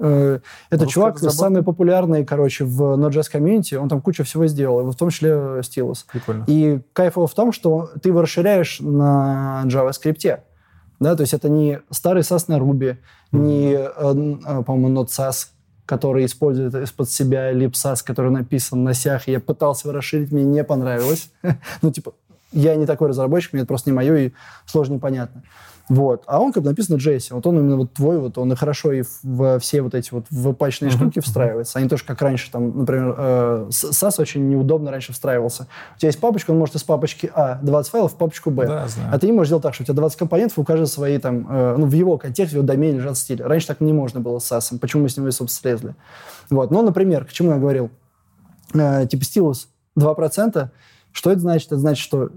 Э, 0.00 0.38
это 0.70 0.84
Русский 0.84 0.94
чувак 0.94 1.18
самый 1.18 1.62
популярный, 1.64 2.24
короче, 2.24 2.64
в 2.64 2.80
Node.js 2.96 3.30
комьюнити. 3.30 3.74
Он 3.74 3.88
там 3.88 4.00
кучу 4.00 4.22
всего 4.24 4.46
сделал, 4.46 4.88
и 4.88 4.92
в 4.92 4.94
том 4.96 5.10
числе 5.10 5.30
э, 5.34 5.60
стилус. 5.64 6.06
Прикольно. 6.12 6.44
И 6.46 6.80
кайфово 6.92 7.26
в 7.26 7.34
том, 7.34 7.52
что 7.52 7.90
ты 8.00 8.10
его 8.10 8.22
расширяешь 8.22 8.78
на 8.80 9.64
JavaScript. 9.66 10.38
Да, 11.00 11.14
то 11.14 11.22
есть 11.22 11.34
это 11.34 11.48
не 11.48 11.80
старый 11.90 12.22
SAS 12.22 12.44
на 12.48 12.58
Ruby, 12.58 12.96
не, 13.32 13.72
э, 13.72 13.90
н- 13.98 14.42
э, 14.44 14.62
по-моему, 14.64 15.02
Node.SAS, 15.02 15.48
который 15.86 16.24
использует 16.26 16.74
из-под 16.74 17.10
себя 17.10 17.52
LibSAS, 17.52 18.02
который 18.04 18.30
написан 18.30 18.82
на 18.84 18.94
сях. 18.94 19.28
Я 19.28 19.40
пытался 19.40 19.88
его 19.88 19.96
расширить, 19.96 20.32
мне 20.32 20.44
не 20.44 20.64
понравилось. 20.64 21.30
ну, 21.82 21.90
типа, 21.92 22.12
я 22.52 22.74
не 22.76 22.86
такой 22.86 23.08
разработчик, 23.08 23.52
мне 23.52 23.62
это 23.62 23.68
просто 23.68 23.90
не 23.90 23.94
мое, 23.94 24.16
и 24.16 24.32
сложно 24.66 24.94
непонятно. 24.94 25.42
Вот. 25.88 26.22
А 26.26 26.40
он 26.40 26.52
как 26.52 26.62
бы 26.62 26.68
написан 26.68 26.96
на 26.96 27.00
JS. 27.00 27.28
Вот 27.30 27.46
он 27.46 27.58
именно 27.58 27.76
вот 27.76 27.94
твой, 27.94 28.18
вот 28.18 28.36
он 28.36 28.52
и 28.52 28.56
хорошо 28.56 28.92
и 28.92 29.04
в- 29.22 29.58
все 29.58 29.80
вот 29.80 29.94
эти 29.94 30.12
вот 30.12 30.26
впачные 30.30 30.90
штуки 30.90 31.20
встраивается. 31.20 31.78
А 31.78 31.82
не 31.82 31.88
то, 31.88 31.96
что 31.96 32.08
как 32.08 32.20
раньше, 32.20 32.50
там, 32.50 32.80
например, 32.80 33.14
э, 33.16 33.66
SAS 33.70 34.20
очень 34.20 34.48
неудобно 34.50 34.90
раньше 34.90 35.12
встраивался. 35.14 35.66
У 35.96 35.98
тебя 35.98 36.08
есть 36.08 36.20
папочка, 36.20 36.50
он 36.50 36.58
может 36.58 36.74
из 36.74 36.82
папочки 36.84 37.30
А 37.34 37.58
20 37.62 37.90
файлов 37.90 38.12
в 38.12 38.16
папочку 38.16 38.50
Б. 38.50 38.66
Да, 38.66 38.86
знаю. 38.88 39.08
А 39.12 39.18
ты 39.18 39.26
не 39.26 39.32
можешь 39.32 39.48
сделать 39.48 39.62
так, 39.62 39.72
что 39.74 39.82
у 39.82 39.86
тебя 39.86 39.94
20 39.94 40.18
компонентов, 40.18 40.58
у 40.58 40.64
каждого 40.64 40.86
свои 40.86 41.16
там, 41.18 41.46
э, 41.48 41.76
ну, 41.78 41.86
в 41.86 41.92
его 41.92 42.18
контексте, 42.18 42.56
в 42.56 42.58
его 42.58 42.66
домене 42.66 42.98
лежат 42.98 43.16
стили. 43.16 43.42
Раньше 43.42 43.66
так 43.68 43.80
не 43.80 43.92
можно 43.94 44.20
было 44.20 44.38
с 44.40 44.52
SAS. 44.52 44.78
Почему 44.78 45.04
мы 45.04 45.08
с 45.08 45.16
него, 45.16 45.30
собственно, 45.30 45.78
слезли? 45.78 45.94
Вот. 46.50 46.70
Ну, 46.70 46.82
например, 46.82 47.24
к 47.24 47.32
чему 47.32 47.52
я 47.52 47.56
говорил? 47.56 47.90
Э, 48.74 49.06
типа 49.06 49.24
стилус 49.24 49.68
2%. 49.98 50.68
Что 51.12 51.30
это 51.30 51.40
значит? 51.40 51.68
Это 51.68 51.78
значит, 51.78 52.02
что 52.04 52.28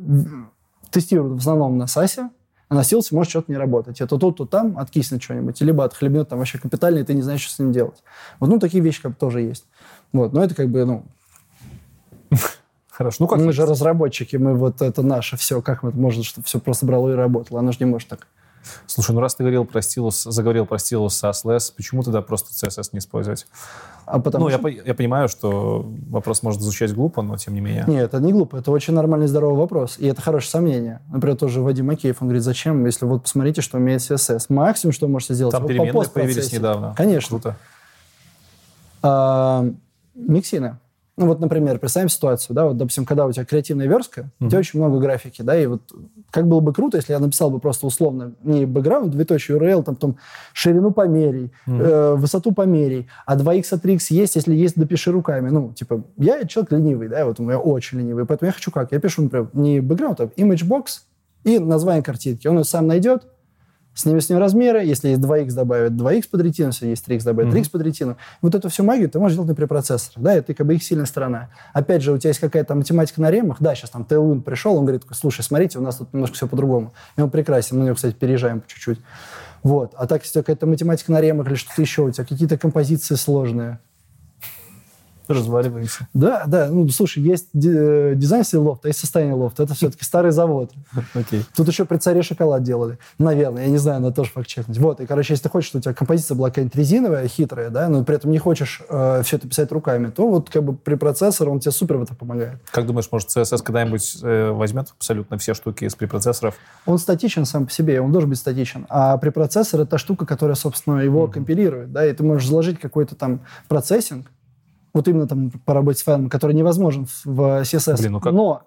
тестируют 0.90 1.34
в 1.34 1.38
основном 1.40 1.78
на 1.78 1.88
САСе, 1.88 2.30
а 2.72 2.74
на 2.74 2.86
стилусе 2.86 3.14
может 3.14 3.32
что-то 3.32 3.52
не 3.52 3.58
работать. 3.58 4.00
Это 4.00 4.18
тут, 4.18 4.38
то 4.38 4.46
там 4.46 4.78
откиснет 4.78 5.22
что-нибудь, 5.22 5.60
либо 5.60 5.84
отхлебнет 5.84 6.30
там 6.30 6.40
вообще 6.40 6.58
капитально, 6.58 7.00
и 7.00 7.04
ты 7.04 7.14
не 7.14 7.22
знаешь, 7.22 7.42
что 7.42 7.54
с 7.54 7.60
ним 7.60 7.74
делать. 7.74 8.02
Вот, 8.40 8.48
ну, 8.48 8.60
такие 8.60 8.82
вещи 8.82 9.02
как 9.02 9.12
бы 9.12 9.18
тоже 9.18 9.42
есть. 9.42 9.66
Вот, 10.14 10.32
но 10.32 10.42
это 10.42 10.56
как 10.56 10.70
бы, 10.70 10.86
ну, 10.86 11.04
Хорошо. 12.90 13.18
Ну, 13.20 13.28
как 13.28 13.40
мы 13.40 13.52
же 13.52 13.66
разработчики, 13.66 14.38
мы 14.38 14.56
вот 14.56 14.82
это 14.82 15.04
наше 15.04 15.36
все, 15.36 15.62
как 15.62 15.84
это 15.84 15.98
можно, 15.98 16.24
чтобы 16.24 16.46
все 16.46 16.62
просто 16.62 16.86
брало 16.86 17.12
и 17.12 17.14
работало? 17.14 17.60
Оно 17.60 17.74
же 17.74 17.80
не 17.82 17.88
может 17.88 18.08
так. 18.08 18.28
Слушай, 18.86 19.12
ну 19.14 19.22
раз 19.22 19.36
ты 19.36 19.44
говорил 19.44 19.66
про 19.66 19.82
стилус, 19.82 20.24
заговорил 20.24 20.66
про 20.66 20.78
стилус 20.78 21.24
SAS, 21.24 21.44
LES, 21.46 21.74
почему 21.76 22.04
тогда 22.04 22.22
просто 22.22 22.52
CSS 22.54 22.90
не 22.92 23.00
использовать? 23.00 23.48
А 24.06 24.20
потому 24.20 24.46
ну, 24.46 24.50
я, 24.50 24.58
что... 24.58 24.64
по- 24.64 24.70
я 24.70 24.94
понимаю, 24.94 25.28
что 25.30 25.86
вопрос 26.10 26.44
может 26.44 26.62
звучать 26.62 26.94
глупо, 26.94 27.22
но 27.22 27.38
тем 27.38 27.54
не 27.54 27.62
менее. 27.62 27.86
Нет, 27.88 28.06
это 28.06 28.20
не 28.20 28.34
глупо, 28.34 28.58
это 28.58 28.72
очень 28.72 28.94
нормальный, 28.94 29.28
здоровый 29.28 29.58
вопрос. 29.58 29.98
И 29.98 30.08
это 30.08 30.22
хорошее 30.22 30.52
сомнение. 30.52 31.02
Например, 31.12 31.38
тоже 31.38 31.62
Вадим 31.62 31.88
Макеев, 31.88 32.22
он 32.22 32.28
говорит, 32.28 32.44
зачем, 32.44 32.86
если 32.86 33.06
вот 33.06 33.24
посмотрите, 33.24 33.62
что 33.62 33.78
умеет 33.78 34.02
CSS. 34.02 34.46
Максимум, 34.50 34.94
что 34.94 35.06
вы 35.08 35.14
можете 35.14 35.34
сделать, 35.34 35.54
Там 35.54 35.64
вы 35.64 35.70
по 35.70 35.74
переменные 35.74 36.10
появились 36.10 36.52
недавно. 36.52 36.94
Конечно. 36.96 37.40
Круто. 37.40 37.58
А, 39.04 39.66
миксины. 40.14 40.78
Ну 41.22 41.28
вот, 41.28 41.40
например, 41.40 41.78
представим 41.78 42.10
ситуацию, 42.10 42.56
да, 42.56 42.66
вот, 42.66 42.78
допустим, 42.78 43.06
когда 43.06 43.28
у 43.28 43.32
тебя 43.32 43.46
креативная 43.46 43.86
верстка, 43.86 44.32
у 44.40 44.48
тебя 44.50 44.58
очень 44.58 44.80
много 44.80 44.98
графики, 44.98 45.44
да, 45.44 45.56
и 45.56 45.68
вот 45.68 45.84
как 46.32 46.48
было 46.48 46.62
бы 46.62 46.74
круто, 46.74 46.98
если 46.98 47.14
я 47.14 47.20
написал 47.20 47.52
бы 47.52 47.60
просто 47.60 47.86
условно 47.86 48.34
не 48.42 48.66
бэкграунд, 48.66 49.12
двоеточие 49.12 49.60
URL, 49.60 49.84
там, 49.84 49.96
там 49.98 50.18
ширину 50.52 50.90
померей, 50.90 51.52
э, 51.68 52.16
высоту 52.18 52.54
померей, 52.54 53.08
а 53.28 53.38
2x 53.38 53.68
от 53.70 53.86
3x 53.86 54.08
есть, 54.10 54.36
если 54.36 54.56
есть, 54.56 54.80
допиши 54.80 55.12
руками. 55.12 55.50
Ну, 55.50 55.74
типа, 55.74 56.04
я 56.18 56.44
человек 56.46 56.72
ленивый, 56.72 57.08
да, 57.08 57.24
вот 57.24 57.40
я 57.40 57.60
очень 57.60 58.00
ленивый, 58.00 58.26
поэтому 58.26 58.48
я 58.48 58.54
хочу 58.54 58.72
как? 58.72 58.92
Я 58.92 59.00
пишу, 59.00 59.22
например, 59.22 59.50
не 59.54 59.80
бэкграунд, 59.80 60.22
а 60.22 60.24
image 60.38 60.68
box 60.68 61.02
и 61.44 61.60
название 61.60 62.02
картинки. 62.02 62.48
Он 62.48 62.58
ее 62.58 62.64
сам 62.64 62.88
найдет, 62.88 63.28
Снимем 63.94 64.22
с 64.22 64.30
ним 64.30 64.40
размеры, 64.40 64.84
если 64.86 65.10
есть 65.10 65.22
2х 65.22 65.52
добавить 65.54 65.92
2х 65.92 66.30
под 66.32 66.42
ретину, 66.42 66.70
если 66.70 66.88
есть 66.88 67.08
3х 67.08 67.24
добавить 67.24 67.54
3х 67.54 67.72
под 67.72 67.82
ретину. 67.82 68.18
Вот 68.42 68.56
эту 68.56 68.70
всю 68.70 68.84
магию 68.84 69.10
ты 69.10 69.20
можешь 69.20 69.36
делать 69.36 69.50
на 69.50 69.56
препроцессоре, 69.56 70.24
да, 70.24 70.34
это 70.34 70.54
как 70.54 70.66
бы 70.66 70.76
их 70.76 70.84
сильная 70.84 71.06
сторона. 71.06 71.50
Опять 71.74 72.02
же, 72.02 72.14
у 72.14 72.18
тебя 72.18 72.30
есть 72.30 72.40
какая-то 72.40 72.74
математика 72.74 73.22
на 73.22 73.30
ремах, 73.30 73.58
да, 73.60 73.76
сейчас 73.76 73.90
там 73.90 74.06
Tailwind 74.10 74.44
пришел, 74.44 74.78
он 74.78 74.86
говорит, 74.86 75.04
слушай, 75.12 75.42
смотрите, 75.42 75.78
у 75.78 75.82
нас 75.82 75.98
тут 75.98 76.14
немножко 76.14 76.36
все 76.36 76.48
по-другому. 76.48 76.94
И 77.18 77.22
он 77.22 77.30
прекрасен, 77.30 77.76
мы 77.76 77.82
на 77.82 77.86
него, 77.88 77.96
кстати, 77.96 78.16
переезжаем 78.16 78.64
чуть-чуть. 78.66 79.00
Вот. 79.64 79.94
А 79.96 80.08
так, 80.08 80.24
если 80.24 80.32
у 80.32 80.34
тебя 80.34 80.44
какая-то 80.44 80.68
математика 80.68 81.12
на 81.12 81.22
ремах 81.22 81.48
или 81.48 81.56
что-то 81.56 81.82
еще, 81.82 82.04
у 82.04 82.12
тебя 82.12 82.26
какие-то 82.26 82.58
композиции 82.58 83.16
сложные, 83.16 83.80
Разваливаемся. 85.34 86.08
да, 86.14 86.44
да. 86.48 86.68
Ну, 86.70 86.88
слушай, 86.90 87.22
есть 87.24 87.48
ди- 87.54 88.16
дизайн 88.16 88.44
стиль 88.44 88.60
лофта, 88.60 88.88
есть 88.88 89.00
состояние 89.00 89.36
лофта. 89.36 89.64
Это 89.64 89.74
все-таки 89.74 90.04
старый 90.04 90.32
завод. 90.32 90.72
Окей. 91.14 91.44
Тут 91.56 91.68
еще 91.68 91.86
при 91.86 91.98
царе 91.98 92.22
шоколад 92.22 92.64
делали. 92.64 92.98
Наверное, 93.18 93.64
я 93.64 93.70
не 93.70 93.78
знаю, 93.78 94.02
надо 94.02 94.16
тоже 94.16 94.32
факт 94.32 94.48
чекнуть. 94.48 94.78
Вот, 94.78 95.00
и, 95.02 95.06
короче, 95.06 95.34
если 95.34 95.44
ты 95.44 95.50
хочешь, 95.50 95.70
чтобы 95.70 95.80
у 95.82 95.84
тебя 95.84 95.94
композиция 95.94 96.36
была 96.36 96.50
какая-нибудь 96.50 96.76
резиновая, 96.76 97.28
хитрая, 97.28 97.70
да, 97.70 97.90
но 97.90 98.04
при 98.04 98.16
этом 98.16 98.32
не 98.32 98.40
хочешь 98.40 98.82
э, 98.90 99.22
все 99.24 99.38
это 99.38 99.48
писать 99.48 99.72
руками, 99.72 100.08
то 100.10 100.28
вот 100.28 100.50
как 100.50 100.64
бы 100.64 100.74
при 100.76 100.96
процессоре 100.96 101.50
он 101.52 101.60
тебе 101.60 101.72
супер 101.72 101.98
в 101.98 102.04
это 102.04 102.16
помогает. 102.16 102.60
Как 102.72 102.86
думаешь, 102.86 103.08
может, 103.12 103.30
CSS 103.30 103.64
когда-нибудь 103.64 104.18
э, 104.24 104.52
возьмет 104.52 104.88
абсолютно 104.98 105.38
все 105.38 105.54
штуки 105.54 105.86
из 105.86 105.96
препроцессоров? 105.96 106.56
Он 106.86 106.98
статичен 106.98 107.46
сам 107.46 107.66
по 107.66 107.72
себе, 107.72 108.02
он 108.02 108.12
должен 108.12 108.30
быть 108.30 108.40
статичен. 108.40 108.86
А 108.90 109.18
препроцессор— 109.18 109.80
это 109.82 109.92
та 109.92 109.98
штука, 109.98 110.26
которая, 110.26 110.56
собственно, 110.56 111.00
его 111.00 111.28
компилирует, 111.28 111.92
да, 111.92 112.06
и 112.06 112.14
ты 112.14 112.24
можешь 112.24 112.48
заложить 112.48 112.80
какой-то 112.80 113.16
там 113.16 113.42
процессинг, 113.68 114.28
вот 114.94 115.08
именно 115.08 115.28
там 115.28 115.52
по 115.66 115.74
работе 115.74 116.00
с 116.00 116.04
файлом, 116.04 116.30
который 116.30 116.54
невозможен 116.56 117.08
в- 117.26 117.62
CSS. 117.64 117.98
Блин, 118.00 118.12
ну 118.14 118.20
как- 118.20 118.34
Но, 118.34 118.62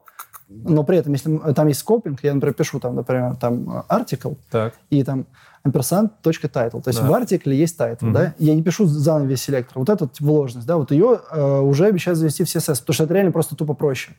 но 0.49 0.85
при 0.85 0.99
этом, 0.99 1.13
если 1.13 1.39
там 1.55 1.69
есть 1.69 1.81
скопинг, 1.81 2.23
я, 2.23 2.35
например, 2.35 2.55
пишу 2.55 2.81
там, 2.81 2.95
например, 2.97 3.37
там 3.37 3.69
э, 3.79 3.83
article, 3.89 4.37
Так. 4.51 4.75
и 4.91 5.03
там 5.05 5.27
ampersand.title. 5.67 6.83
То 6.83 6.89
есть 6.91 7.01
Да. 7.01 7.07
в 7.09 7.13
артикле 7.15 7.57
есть 7.57 7.79
title, 7.81 8.13
да? 8.13 8.35
Я 8.39 8.55
не 8.55 8.63
пишу 8.63 8.87
заново 8.87 9.27
весь 9.29 9.43
селектор. 9.43 9.79
Вот 9.79 9.89
эта 9.89 10.09
вложенность, 10.21 10.67
да, 10.67 10.77
вот 10.77 10.91
ее 10.91 11.21
э, 11.31 11.59
уже 11.61 11.87
обещают 11.87 12.19
завести 12.19 12.45
в 12.45 12.47
CSS, 12.49 12.81
потому 12.81 12.95
что 12.95 13.05
это 13.05 13.15
реально 13.15 13.33
просто 13.33 13.57
тупо 13.57 13.75
проще. 13.75 14.13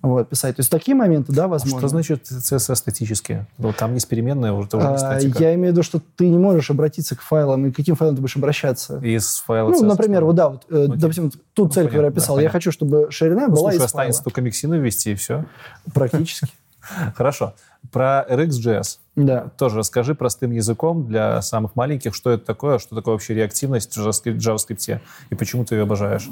Вот, 0.00 0.28
писать. 0.28 0.54
То 0.56 0.60
есть 0.60 0.70
такие 0.70 0.94
моменты, 0.94 1.32
да, 1.32 1.48
возможно. 1.48 1.80
Что 1.80 1.88
значит 1.88 2.22
CSS 2.30 2.76
статические? 2.76 3.46
Ну, 3.58 3.72
там 3.72 3.94
есть 3.94 4.06
переменная, 4.08 4.52
уже 4.52 4.68
тоже 4.68 4.86
не 4.86 4.94
А, 4.94 4.98
статика. 4.98 5.42
я 5.42 5.54
имею 5.54 5.70
в 5.70 5.72
виду, 5.72 5.82
что 5.82 6.00
ты 6.16 6.28
не 6.28 6.38
можешь 6.38 6.70
обратиться 6.70 7.16
к 7.16 7.20
файлам, 7.20 7.66
и 7.66 7.72
к 7.72 7.76
каким 7.76 7.96
файлам 7.96 8.14
ты 8.14 8.22
будешь 8.22 8.36
обращаться. 8.36 8.98
Из 8.98 9.38
файла 9.38 9.70
Ну, 9.70 9.74
CSS. 9.82 9.86
например, 9.86 10.24
вот 10.24 10.36
да, 10.36 10.48
вот, 10.50 10.66
э, 10.70 10.86
допустим, 10.88 11.32
ту 11.52 11.68
цель, 11.68 11.86
которую 11.86 12.06
я 12.06 12.10
понятно, 12.10 12.10
да, 12.10 12.20
писал, 12.20 12.36
я 12.36 12.40
понятно. 12.42 12.56
хочу, 12.58 12.70
чтобы 12.72 13.08
ширина 13.10 13.48
Ну, 13.48 13.54
была 13.54 13.58
слушай, 13.70 13.76
из 13.78 13.82
останется 13.82 14.18
файла. 14.20 14.24
только 14.24 14.40
миксины 14.42 14.74
ввести, 14.76 15.12
и 15.12 15.14
все. 15.16 15.44
Практически, 15.92 16.52
Хорошо. 17.16 17.54
Про 17.92 18.24
RxJS. 18.28 18.98
да. 19.16 19.50
Тоже 19.58 19.78
расскажи 19.78 20.14
простым 20.14 20.52
языком 20.52 21.06
для 21.06 21.42
самых 21.42 21.74
маленьких, 21.76 22.14
что 22.14 22.30
это 22.30 22.44
такое, 22.44 22.78
что 22.78 22.94
такое 22.94 23.14
вообще 23.14 23.34
реактивность 23.34 23.96
в 23.96 24.06
JavaScript 24.08 25.00
и 25.30 25.34
почему 25.34 25.64
ты 25.64 25.74
ее 25.74 25.82
обожаешь. 25.82 26.28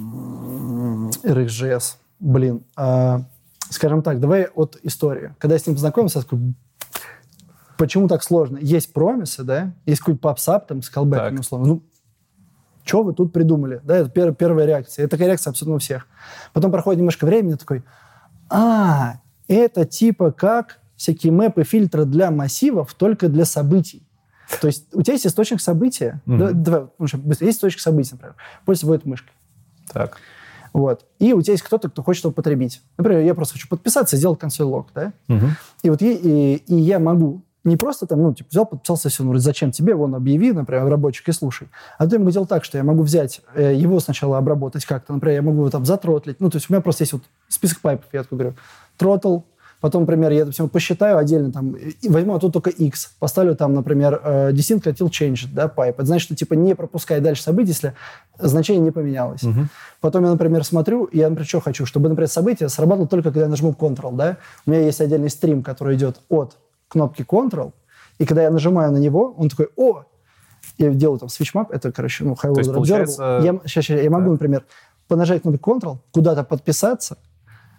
RxJS. 1.25 1.97
Блин. 2.21 2.63
а, 2.77 3.23
скажем 3.71 4.03
так, 4.03 4.21
давай 4.21 4.45
от 4.45 4.79
истории. 4.83 5.35
Когда 5.39 5.55
я 5.55 5.59
с 5.59 5.67
ним 5.67 5.77
познакомился, 5.77 6.19
я 6.19 6.23
такой, 6.23 6.55
почему 7.77 8.09
так 8.09 8.23
сложно? 8.23 8.59
Есть 8.59 8.93
промисы, 8.93 9.43
да? 9.45 9.73
Есть 9.85 10.01
какой-то 10.01 10.21
попсап 10.21 10.67
там 10.67 10.83
с 10.83 10.91
колбеками, 10.91 11.39
условно. 11.41 11.67
Ну, 11.67 11.83
что 12.85 13.03
вы 13.03 13.13
тут 13.15 13.33
придумали? 13.33 13.81
Да, 13.83 13.97
это 13.97 14.11
пер- 14.11 14.35
первая 14.35 14.67
реакция. 14.67 15.05
Это 15.05 15.13
такая 15.13 15.29
реакция 15.29 15.51
абсолютно 15.51 15.77
у 15.77 15.79
всех. 15.79 16.07
Потом 16.53 16.71
проходит 16.71 16.99
немножко 16.99 17.25
времени, 17.27 17.55
такой, 17.55 17.83
а, 18.49 19.15
это 19.49 19.85
типа 19.85 20.31
как 20.33 20.79
всякие 20.97 21.33
мэпы, 21.33 21.65
фильтры 21.65 22.05
для 22.05 22.31
массивов, 22.31 22.95
только 22.95 23.29
для 23.29 23.45
событий. 23.45 24.07
То 24.61 24.69
есть 24.69 24.87
у 24.95 25.03
тебя 25.03 25.15
есть 25.15 25.27
источник 25.27 25.61
события. 25.61 26.21
Да, 26.27 26.53
давай, 26.53 26.89
быстро. 26.99 27.47
Есть 27.47 27.59
источник 27.59 27.81
событий, 27.81 28.11
например. 28.13 28.37
Пользуется 28.65 29.09
мышкой. 29.09 29.33
Так. 29.93 30.19
Вот. 30.77 31.07
И 31.19 31.33
у 31.33 31.41
тебя 31.41 31.53
есть 31.55 31.65
кто-то, 31.65 31.89
кто 31.89 32.03
хочет 32.03 32.25
его 32.25 32.35
потребить. 32.35 32.83
Например, 32.99 33.23
я 33.23 33.35
просто 33.35 33.55
хочу 33.55 33.67
подписаться 33.67 34.15
и 34.15 34.19
сделать 34.19 34.39
консоль 34.39 34.67
лог, 34.67 34.89
да? 34.95 35.15
И 35.83 35.89
вот 35.89 36.03
я, 36.03 36.13
и, 36.13 36.57
и 36.57 36.75
я 36.75 36.99
могу 36.99 37.41
не 37.65 37.79
просто 37.79 38.07
там, 38.07 38.23
ну, 38.23 38.35
типа, 38.35 38.49
взял, 38.51 38.67
подписался, 38.67 39.09
все, 39.09 39.25
ну, 39.25 39.35
зачем 39.39 39.73
тебе, 39.73 39.95
вон, 39.95 40.15
объяви, 40.15 40.53
например, 40.53 40.87
рабочек 40.87 41.31
и 41.31 41.33
слушай. 41.33 41.69
А 41.97 42.07
то 42.07 42.15
я 42.15 42.19
могу 42.19 42.31
делать 42.31 42.51
так, 42.51 42.63
что 42.63 42.77
я 42.77 42.85
могу 42.85 43.03
взять 43.03 43.41
э, 43.55 43.75
его 43.75 43.99
сначала 44.01 44.37
обработать 44.37 44.85
как-то, 44.85 45.15
например, 45.15 45.37
я 45.37 45.43
могу 45.43 45.61
его 45.61 45.71
там 45.71 45.87
затротлить. 45.87 46.41
Ну, 46.41 46.51
то 46.51 46.59
есть 46.59 46.69
у 46.69 46.73
меня 46.75 46.83
просто 46.83 47.05
есть 47.05 47.15
вот 47.15 47.23
список 47.49 47.81
пайпов, 47.81 48.07
я 48.13 48.23
такой 48.23 48.39
говорю, 48.39 48.57
тротл, 48.99 49.39
потом, 49.81 50.03
например, 50.03 50.33
я, 50.33 50.41
допустим, 50.41 50.69
посчитаю 50.69 51.19
отдельно, 51.19 51.53
там, 51.53 51.77
возьму 52.09 52.35
а 52.35 52.39
тут 52.41 52.53
только 52.53 52.71
x, 52.71 53.15
поставлю 53.19 53.55
там, 53.57 53.75
например, 53.75 54.21
э, 54.25 54.51
distinct 54.53 54.85
until 54.85 55.09
changed, 55.09 55.49
да, 55.53 55.67
pipe. 55.75 55.91
Это 55.97 56.05
значит, 56.07 56.27
что, 56.27 56.35
типа, 56.37 56.55
не 56.55 56.75
пропускай 56.75 57.21
дальше 57.21 57.43
событий, 57.43 57.69
если 57.71 57.95
значение 58.39 58.83
не 58.83 58.91
поменялось. 58.91 59.43
Потом 60.01 60.25
я, 60.25 60.31
например, 60.31 60.65
смотрю, 60.65 61.05
и 61.05 61.19
я, 61.19 61.29
например, 61.29 61.47
что 61.49 61.61
хочу, 61.61 61.87
чтобы, 61.87 62.09
например, 62.09 62.29
событие 62.29 62.69
сработало 62.69 63.07
только, 63.09 63.31
когда 63.31 63.43
я 63.43 63.49
нажму 63.49 63.73
Ctrl, 63.79 64.15
да. 64.17 64.37
У 64.67 64.71
меня 64.71 64.81
есть 64.83 65.01
отдельный 65.01 65.31
стрим, 65.31 65.63
который 65.63 65.97
идет 65.97 66.21
от 66.29 66.57
кнопки 66.89 67.23
Ctrl, 67.23 67.73
и 68.19 68.25
когда 68.25 68.43
я 68.43 68.51
нажимаю 68.51 68.93
на 68.93 68.99
него, 68.99 69.35
он 69.37 69.49
такой, 69.49 69.69
о, 69.77 70.05
я 70.79 70.91
делаю 70.91 71.19
там 71.19 71.29
switch 71.29 71.53
map, 71.55 71.67
это, 71.71 71.93
короче, 71.93 72.25
ну, 72.25 72.33
high 72.35 72.57
есть, 72.57 72.71
order 72.71 72.73
observable. 72.73 72.75
получается- 72.75 73.41
Я, 73.43 73.61
щас, 73.69 73.85
щас, 73.85 74.01
я 74.03 74.11
могу, 74.11 74.31
например, 74.33 74.65
понажать 75.09 75.43
кнопку 75.43 75.71
Ctrl, 75.73 75.99
куда-то 76.13 76.45
подписаться, 76.45 77.17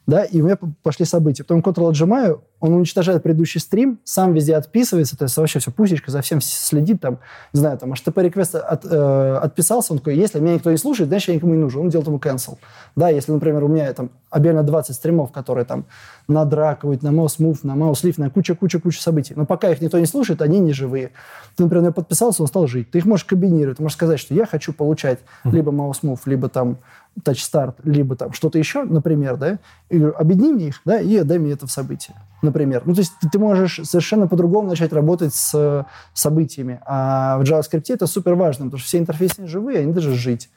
да, 0.08 0.24
и 0.24 0.40
у 0.40 0.46
меня 0.46 0.58
пошли 0.84 1.06
события. 1.06 1.44
Потом 1.44 1.60
Ctrl 1.60 1.90
отжимаю, 1.90 2.42
он 2.62 2.74
уничтожает 2.74 3.22
предыдущий 3.24 3.60
стрим, 3.60 4.00
сам 4.06 4.34
везде 4.34 4.56
отписывается, 4.56 5.18
то 5.18 5.26
есть 5.26 5.36
вообще 5.36 5.60
все, 5.60 5.70
пусечка 5.70 6.12
за 6.12 6.22
всем 6.22 6.40
следит, 6.42 7.02
там, 7.02 7.20
не 7.52 7.60
знаю, 7.60 7.78
там, 7.78 7.92
HTTP 7.92 8.24
реквест 8.24 8.56
от, 8.56 8.86
э, 8.86 9.40
отписался, 9.44 9.92
он 9.92 10.00
такой, 10.00 10.16
если 10.16 10.40
меня 10.40 10.56
никто 10.56 10.72
не 10.72 10.78
слушает, 10.78 11.10
значит, 11.10 11.28
я 11.28 11.36
никому 11.36 11.54
не 11.54 11.60
нужен, 11.60 11.82
он 11.82 11.90
делает 11.90 12.08
ему 12.08 12.18
cancel. 12.20 12.58
Да, 12.96 13.10
если, 13.10 13.34
например, 13.34 13.66
у 13.66 13.68
меня 13.68 13.92
там 13.94 14.10
объявлено 14.30 14.66
20 14.66 14.96
стримов, 14.96 15.32
которые 15.34 15.66
там 15.66 15.86
на 16.30 16.46
драковать, 16.46 17.04
на 17.04 17.10
mouse 17.10 17.38
move, 17.40 17.60
на 17.64 17.74
mouse 17.74 18.04
lift, 18.04 18.16
на 18.18 18.30
куча-куча-куча 18.30 19.02
событий, 19.02 19.34
но 19.36 19.46
пока 19.46 19.70
их 19.70 19.82
никто 19.82 20.00
не 20.00 20.06
слушает, 20.06 20.42
они 20.42 20.60
не 20.60 20.72
живые. 20.72 21.12
Ты, 21.58 21.64
например, 21.64 21.92
подписался, 21.92 22.42
он 22.44 22.48
стал 22.48 22.68
жить. 22.68 22.90
Ты 22.92 23.00
их 23.00 23.06
можешь 23.06 23.26
комбинировать, 23.26 23.78
ты 23.78 23.84
можешь 23.84 23.98
сказать, 23.98 24.20
что 24.20 24.34
я 24.34 24.46
хочу 24.46 24.72
получать 24.72 25.20
либо 25.44 25.72
mouse 25.72 26.02
move, 26.02 26.22
либо 26.26 26.48
там 26.50 26.80
touch 27.24 27.36
start, 27.36 27.76
либо 27.84 28.16
там 28.16 28.34
что-то 28.34 28.58
еще, 28.58 28.84
например, 28.84 29.38
да, 29.38 29.60
и 29.90 29.98
говорю, 29.98 30.16
объедини 30.18 30.54
мне 30.54 30.68
их, 30.70 30.82
да, 30.86 31.00
и 31.00 31.16
отдай 31.18 31.40
мне 31.40 31.54
это 31.54 31.68
в 31.68 31.72
событие, 31.72 32.16
например. 32.42 32.84
Ну, 32.86 32.94
то 32.94 33.02
есть 33.02 33.14
ты, 33.22 33.30
ты 33.30 33.40
можешь 33.40 33.82
совершенно 33.84 34.28
по-другому 34.28 34.70
начать 34.70 34.94
работать 34.94 35.34
с 35.34 35.86
событиями. 36.14 36.80
А 36.86 37.38
в 37.38 37.42
JavaScript 37.42 37.86
это 37.90 38.08
супер 38.08 38.36
важно, 38.36 38.66
потому 38.66 38.80
что 38.80 38.88
все 38.88 39.00
интерфейсы 39.00 39.48
живые, 39.48 39.80
они 39.80 39.94
должны 39.94 40.14
жить. 40.14 40.50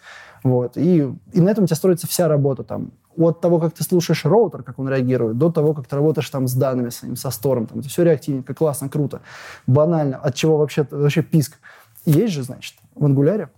Вот. 0.43 0.77
И, 0.77 1.13
и 1.33 1.41
на 1.41 1.51
этом 1.51 1.65
у 1.65 1.67
тебя 1.67 1.77
строится 1.77 2.07
вся 2.07 2.29
работа 2.29 2.63
там. 2.63 2.93
От 3.17 3.41
того, 3.41 3.59
как 3.59 3.75
ты 3.75 3.83
слушаешь 3.83 4.25
роутер, 4.25 4.63
как 4.63 4.79
он 4.79 4.89
реагирует, 4.89 5.37
до 5.37 5.51
того, 5.51 5.75
как 5.75 5.87
ты 5.87 5.97
работаешь 5.97 6.31
там 6.31 6.47
с 6.47 6.55
данными 6.55 6.91
своими, 6.91 7.17
со 7.17 7.31
стором. 7.31 7.67
Там, 7.67 7.81
это 7.81 7.89
все 7.89 8.05
реактивненько, 8.05 8.55
классно, 8.55 8.89
круто. 8.89 9.21
Банально. 9.67 10.17
От 10.17 10.35
чего 10.37 10.57
вообще, 10.57 10.87
вообще 10.91 11.23
писк. 11.23 11.59
Есть 12.07 12.33
же, 12.33 12.43
значит, 12.43 12.77
в 12.95 13.05
ангуляре 13.05 13.51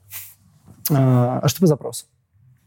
а, 0.90 1.40
HTTP-запросы. 1.44 2.07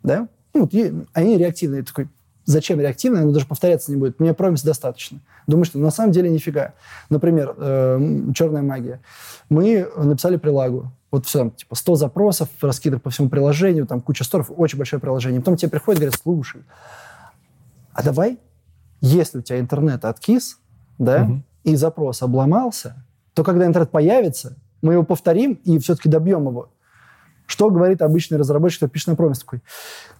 Да? 0.05 0.27
Ну, 0.53 0.61
вот 0.61 0.73
е- 0.73 0.93
они 1.13 1.37
реактивные. 1.37 1.79
Я 1.79 1.83
такой, 1.85 2.07
зачем 2.45 2.79
реактивные? 2.79 3.23
Оно 3.23 3.31
даже 3.31 3.45
повторяться 3.45 3.91
не 3.91 3.97
будет. 3.97 4.19
Мне 4.19 4.33
промис 4.33 4.63
достаточно. 4.63 5.19
Думаю, 5.47 5.65
что 5.65 5.79
на 5.79 5.91
самом 5.91 6.11
деле 6.11 6.29
нифига. 6.29 6.73
Например, 7.09 7.55
э, 7.57 7.95
м, 7.99 8.33
черная 8.33 8.61
магия. 8.61 9.01
Мы 9.49 9.87
написали 9.97 10.37
прилагу. 10.37 10.91
Вот 11.11 11.25
все, 11.25 11.39
там, 11.39 11.51
типа 11.51 11.75
100 11.75 11.95
запросов, 11.95 12.49
раскидок 12.61 13.01
по 13.01 13.09
всему 13.09 13.29
приложению, 13.29 13.85
там 13.87 14.01
куча 14.01 14.23
сторов, 14.23 14.51
очень 14.55 14.77
большое 14.77 14.99
приложение. 14.99 15.39
Потом 15.41 15.55
тебе 15.55 15.69
приходят 15.71 15.99
и 15.99 16.03
говорят, 16.03 16.19
слушай, 16.21 16.61
а 17.93 18.03
давай, 18.03 18.37
если 19.01 19.39
у 19.39 19.41
тебя 19.41 19.59
интернет 19.59 20.03
откис, 20.05 20.59
да, 20.97 21.25
и 21.63 21.75
запрос 21.75 22.21
обломался, 22.21 23.05
то 23.33 23.43
когда 23.43 23.65
интернет 23.65 23.91
появится, 23.91 24.55
мы 24.81 24.93
его 24.93 25.03
повторим 25.03 25.53
и 25.63 25.79
все-таки 25.79 26.09
добьем 26.09 26.47
его. 26.47 26.69
Что 27.45 27.69
говорит 27.69 28.01
обычный 28.01 28.37
разработчик, 28.37 28.79
кто 28.79 28.87
пишет 28.87 29.09
на 29.09 29.15
промис? 29.15 29.39
Такой, 29.39 29.61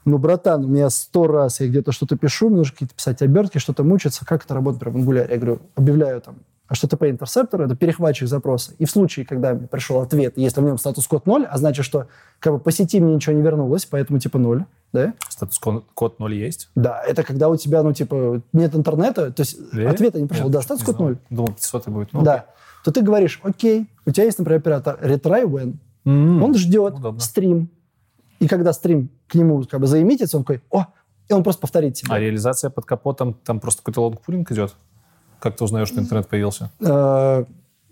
ну, 0.05 0.17
братан, 0.17 0.65
у 0.65 0.67
меня 0.67 0.89
сто 0.89 1.27
раз 1.27 1.59
я 1.59 1.67
где-то 1.67 1.91
что-то 1.91 2.17
пишу, 2.17 2.49
мне 2.49 2.59
нужно 2.59 2.73
какие-то 2.73 2.95
писать 2.95 3.21
обертки, 3.21 3.57
что-то 3.57 3.83
мучиться. 3.83 4.25
Как 4.25 4.45
это 4.45 4.53
работает 4.53 4.83
в 4.83 4.97
Angular? 4.97 5.29
Я 5.29 5.37
говорю, 5.37 5.59
объявляю 5.75 6.21
там 6.21 6.35
HTTP 6.71 7.11
интерсептор, 7.11 7.61
это 7.61 7.75
перехватчик 7.75 8.27
запроса. 8.27 8.73
И 8.79 8.85
в 8.85 8.91
случае, 8.91 9.25
когда 9.25 9.53
мне 9.53 9.67
пришел 9.67 10.01
ответ, 10.01 10.33
если 10.35 10.61
в 10.61 10.63
нем 10.63 10.77
статус 10.77 11.07
код 11.07 11.25
0, 11.25 11.45
а 11.45 11.57
значит, 11.57 11.85
что 11.85 12.07
как 12.39 12.53
бы 12.53 12.59
по 12.59 12.71
сети 12.71 12.99
мне 12.99 13.15
ничего 13.15 13.35
не 13.35 13.41
вернулось, 13.41 13.85
поэтому 13.85 14.19
типа 14.19 14.39
0, 14.39 14.65
да? 14.91 15.13
Статус 15.29 15.59
код, 15.59 15.85
код 15.93 16.19
0 16.19 16.33
есть? 16.33 16.69
Да, 16.75 17.01
это 17.01 17.23
когда 17.23 17.49
у 17.49 17.55
тебя, 17.55 17.83
ну, 17.83 17.93
типа, 17.93 18.41
нет 18.53 18.75
интернета, 18.75 19.31
то 19.31 19.41
есть 19.41 19.57
Да? 19.73 19.89
ответа 19.91 20.19
не 20.19 20.27
пришел, 20.27 20.45
Нет, 20.45 20.53
да, 20.53 20.61
статус 20.61 20.81
не 20.81 20.85
код 20.85 20.95
знал. 20.95 21.09
0. 21.09 21.17
Думал, 21.29 21.47
500 21.49 21.87
будет. 21.89 22.13
Ну, 22.13 22.21
да. 22.23 22.45
То 22.83 22.91
ты 22.91 23.01
говоришь, 23.01 23.39
окей, 23.43 23.87
у 24.05 24.11
тебя 24.11 24.25
есть, 24.25 24.37
например, 24.39 24.59
оператор 24.59 24.97
retry 25.01 25.43
when. 25.43 25.75
М, 26.05 26.41
Он 26.43 26.53
ждет 26.55 26.93
удобно. 26.95 27.19
стрим. 27.19 27.69
И 28.39 28.47
когда 28.47 28.73
стрим 28.73 29.09
к 29.27 29.35
нему 29.35 29.63
как 29.63 29.79
бы 29.79 29.87
заимитится, 29.87 30.37
он 30.37 30.43
такой, 30.43 30.61
о, 30.71 30.85
и 31.27 31.33
он 31.33 31.43
просто 31.43 31.61
повторит 31.61 31.95
тебе. 31.95 32.13
А 32.13 32.19
реализация 32.19 32.69
под 32.69 32.85
капотом, 32.85 33.33
там 33.33 33.59
просто 33.59 33.81
какой-то 33.81 34.01
лонгпулинг 34.01 34.51
идет? 34.51 34.75
Как 35.39 35.55
ты 35.57 35.63
узнаешь, 35.63 35.87
что 35.87 35.99
интернет 35.99 36.27
появился? 36.27 36.71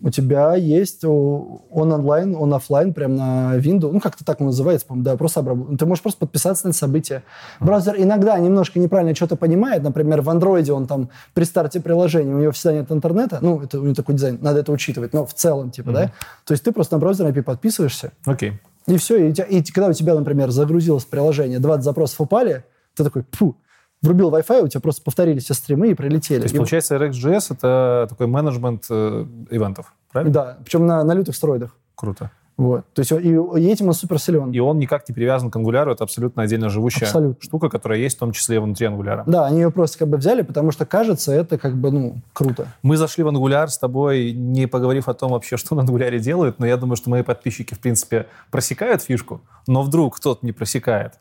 У 0.04 0.10
тебя 0.10 0.56
есть 0.56 1.06
он 1.06 1.62
онлайн, 1.72 2.36
он 2.36 2.54
офлайн, 2.54 2.94
прям 2.94 3.16
на 3.16 3.56
Windows. 3.58 3.92
Ну, 3.94 4.02
как-то 4.02 4.26
так 4.26 4.42
он 4.42 4.48
называется, 4.48 4.86
по-моему, 4.86 5.06
да, 5.06 5.16
просто 5.16 5.40
обработ... 5.40 5.80
Ты 5.80 5.86
можешь 5.86 6.02
просто 6.02 6.20
подписаться 6.20 6.66
на 6.66 6.70
это 6.72 6.78
событие. 6.78 7.24
Браузер 7.62 7.96
иногда 7.98 8.38
немножко 8.38 8.80
неправильно 8.80 9.16
что-то 9.16 9.38
понимает. 9.38 9.82
Например, 9.82 10.22
в 10.22 10.30
Android 10.30 10.70
он 10.72 10.88
там 10.88 11.10
при 11.34 11.46
старте 11.46 11.80
приложения, 11.80 12.36
у 12.36 12.40
него 12.40 12.52
всегда 12.52 12.74
нет 12.74 12.92
интернета. 12.92 13.40
Ну, 13.42 13.62
это 13.62 13.80
у 13.80 13.84
него 13.84 13.96
такой 13.96 14.16
дизайн, 14.16 14.40
надо 14.42 14.60
это 14.60 14.74
учитывать. 14.74 15.14
Но 15.14 15.26
в 15.26 15.34
целом, 15.34 15.72
типа, 15.72 15.90
mm-hmm. 15.90 15.94
да. 15.94 16.12
То 16.44 16.52
есть 16.52 16.64
ты 16.66 16.74
просто 16.74 16.96
на 16.96 17.00
браузер 17.00 17.26
API 17.28 17.42
подписываешься. 17.42 18.12
Окей. 18.26 18.52
Okay. 18.52 18.54
И 18.88 18.98
все. 18.98 19.30
И, 19.30 19.32
и 19.32 19.64
когда 19.72 19.88
у 19.88 19.94
тебя, 19.94 20.16
например, 20.16 20.52
загрузилось 20.52 21.06
приложение, 21.06 21.60
20 21.60 21.84
запросов 21.84 22.20
упали, 22.20 22.66
ты 22.96 23.04
такой, 23.04 23.24
фу, 23.32 23.56
врубил 24.04 24.30
Wi-Fi, 24.30 24.64
у 24.64 24.68
тебя 24.68 24.82
просто 24.82 25.02
повторились 25.02 25.46
все 25.46 25.54
стримы 25.56 25.90
и 25.90 25.94
прилетели. 25.96 26.40
То 26.40 26.44
есть, 26.44 26.54
и 26.54 26.58
получается, 26.58 26.96
RxJS— 26.96 27.48
это 27.50 28.06
такой 28.10 28.28
менеджмент 28.28 28.86
э, 28.90 29.26
ивентов, 29.50 29.94
правильно? 30.12 30.34
Да, 30.34 30.58
причем 30.64 30.86
на, 30.86 31.04
на 31.04 31.14
лютых 31.14 31.36
стероидах. 31.36 31.76
Круто. 31.96 32.30
Вот. 32.56 32.86
То 32.94 33.00
есть 33.00 33.12
и, 33.12 33.16
и 33.16 33.72
этим 33.72 33.88
он 33.88 33.94
супер 33.94 34.20
силен. 34.20 34.52
И 34.52 34.60
он 34.60 34.78
никак 34.78 35.10
не 35.10 35.16
привязан 35.16 35.50
к 35.50 35.56
ангуляру, 35.56 35.92
это 35.92 36.04
абсолютно 36.04 36.44
отдельно 36.44 36.70
живущая 36.70 37.08
абсолютно. 37.08 37.42
штука, 37.42 37.70
которая 37.70 38.00
есть 38.00 38.16
в 38.18 38.20
том 38.20 38.32
числе 38.32 38.60
внутри 38.60 38.86
ангуляра. 38.86 39.24
Да, 39.26 39.48
они 39.48 39.62
ее 39.62 39.72
просто 39.72 39.98
как 39.98 40.08
бы 40.08 40.18
взяли, 40.18 40.44
потому 40.44 40.72
что 40.72 40.86
кажется, 40.86 41.34
это 41.34 41.58
как 41.58 41.76
бы, 41.76 41.92
ну, 41.92 42.22
круто. 42.32 42.68
Мы 42.84 42.98
зашли 42.98 43.24
в 43.24 43.28
ангуляр 43.28 43.70
с 43.70 43.78
тобой, 43.80 44.34
не 44.34 44.68
поговорив 44.68 45.08
о 45.08 45.16
том 45.16 45.32
вообще, 45.32 45.58
что 45.58 45.74
на 45.74 45.82
ангуляре 45.82 46.20
делают, 46.20 46.60
но 46.60 46.68
я 46.68 46.78
думаю, 46.78 46.96
что 46.96 47.10
мои 47.10 47.24
подписчики, 47.24 47.74
в 47.74 47.80
принципе, 47.80 48.28
просекают 48.52 49.02
фишку, 49.02 49.42
но 49.66 49.82
вдруг 49.82 50.18
кто-то 50.18 50.46
не 50.46 50.52
просекает. 50.52 51.14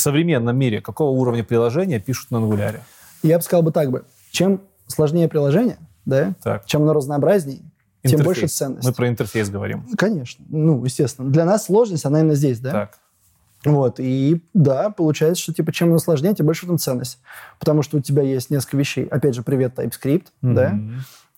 В 0.00 0.02
современном 0.02 0.56
мире 0.56 0.80
какого 0.80 1.10
уровня 1.10 1.44
приложения 1.44 2.00
пишут 2.00 2.30
на 2.30 2.38
ангуляре? 2.38 2.80
Я 3.22 3.36
бы 3.36 3.44
сказал 3.44 3.62
бы 3.62 3.70
так 3.70 3.90
бы. 3.90 4.06
Чем 4.30 4.62
сложнее 4.86 5.28
приложение, 5.28 5.76
да, 6.06 6.32
так. 6.42 6.64
чем 6.64 6.84
оно 6.84 6.94
разнообразнее, 6.94 7.58
интерфейс. 8.02 8.10
тем 8.16 8.24
больше 8.24 8.46
ценность. 8.46 8.88
Мы 8.88 8.94
про 8.94 9.08
интерфейс 9.08 9.50
говорим. 9.50 9.86
Конечно. 9.98 10.42
Ну, 10.48 10.82
естественно. 10.86 11.28
Для 11.28 11.44
нас 11.44 11.66
сложность, 11.66 12.06
она 12.06 12.20
именно 12.20 12.34
здесь, 12.34 12.60
да? 12.60 12.70
Так. 12.70 12.98
Вот, 13.66 14.00
и 14.00 14.40
да, 14.54 14.88
получается, 14.88 15.42
что 15.42 15.52
типа 15.52 15.70
чем 15.70 15.90
оно 15.90 15.98
сложнее, 15.98 16.34
тем 16.34 16.46
больше 16.46 16.62
в 16.62 16.64
этом 16.64 16.78
ценность. 16.78 17.18
Потому 17.58 17.82
что 17.82 17.98
у 17.98 18.00
тебя 18.00 18.22
есть 18.22 18.48
несколько 18.48 18.78
вещей. 18.78 19.04
Опять 19.04 19.34
же, 19.34 19.42
привет 19.42 19.78
TypeScript, 19.78 20.28
mm-hmm. 20.42 20.54
да? 20.54 20.78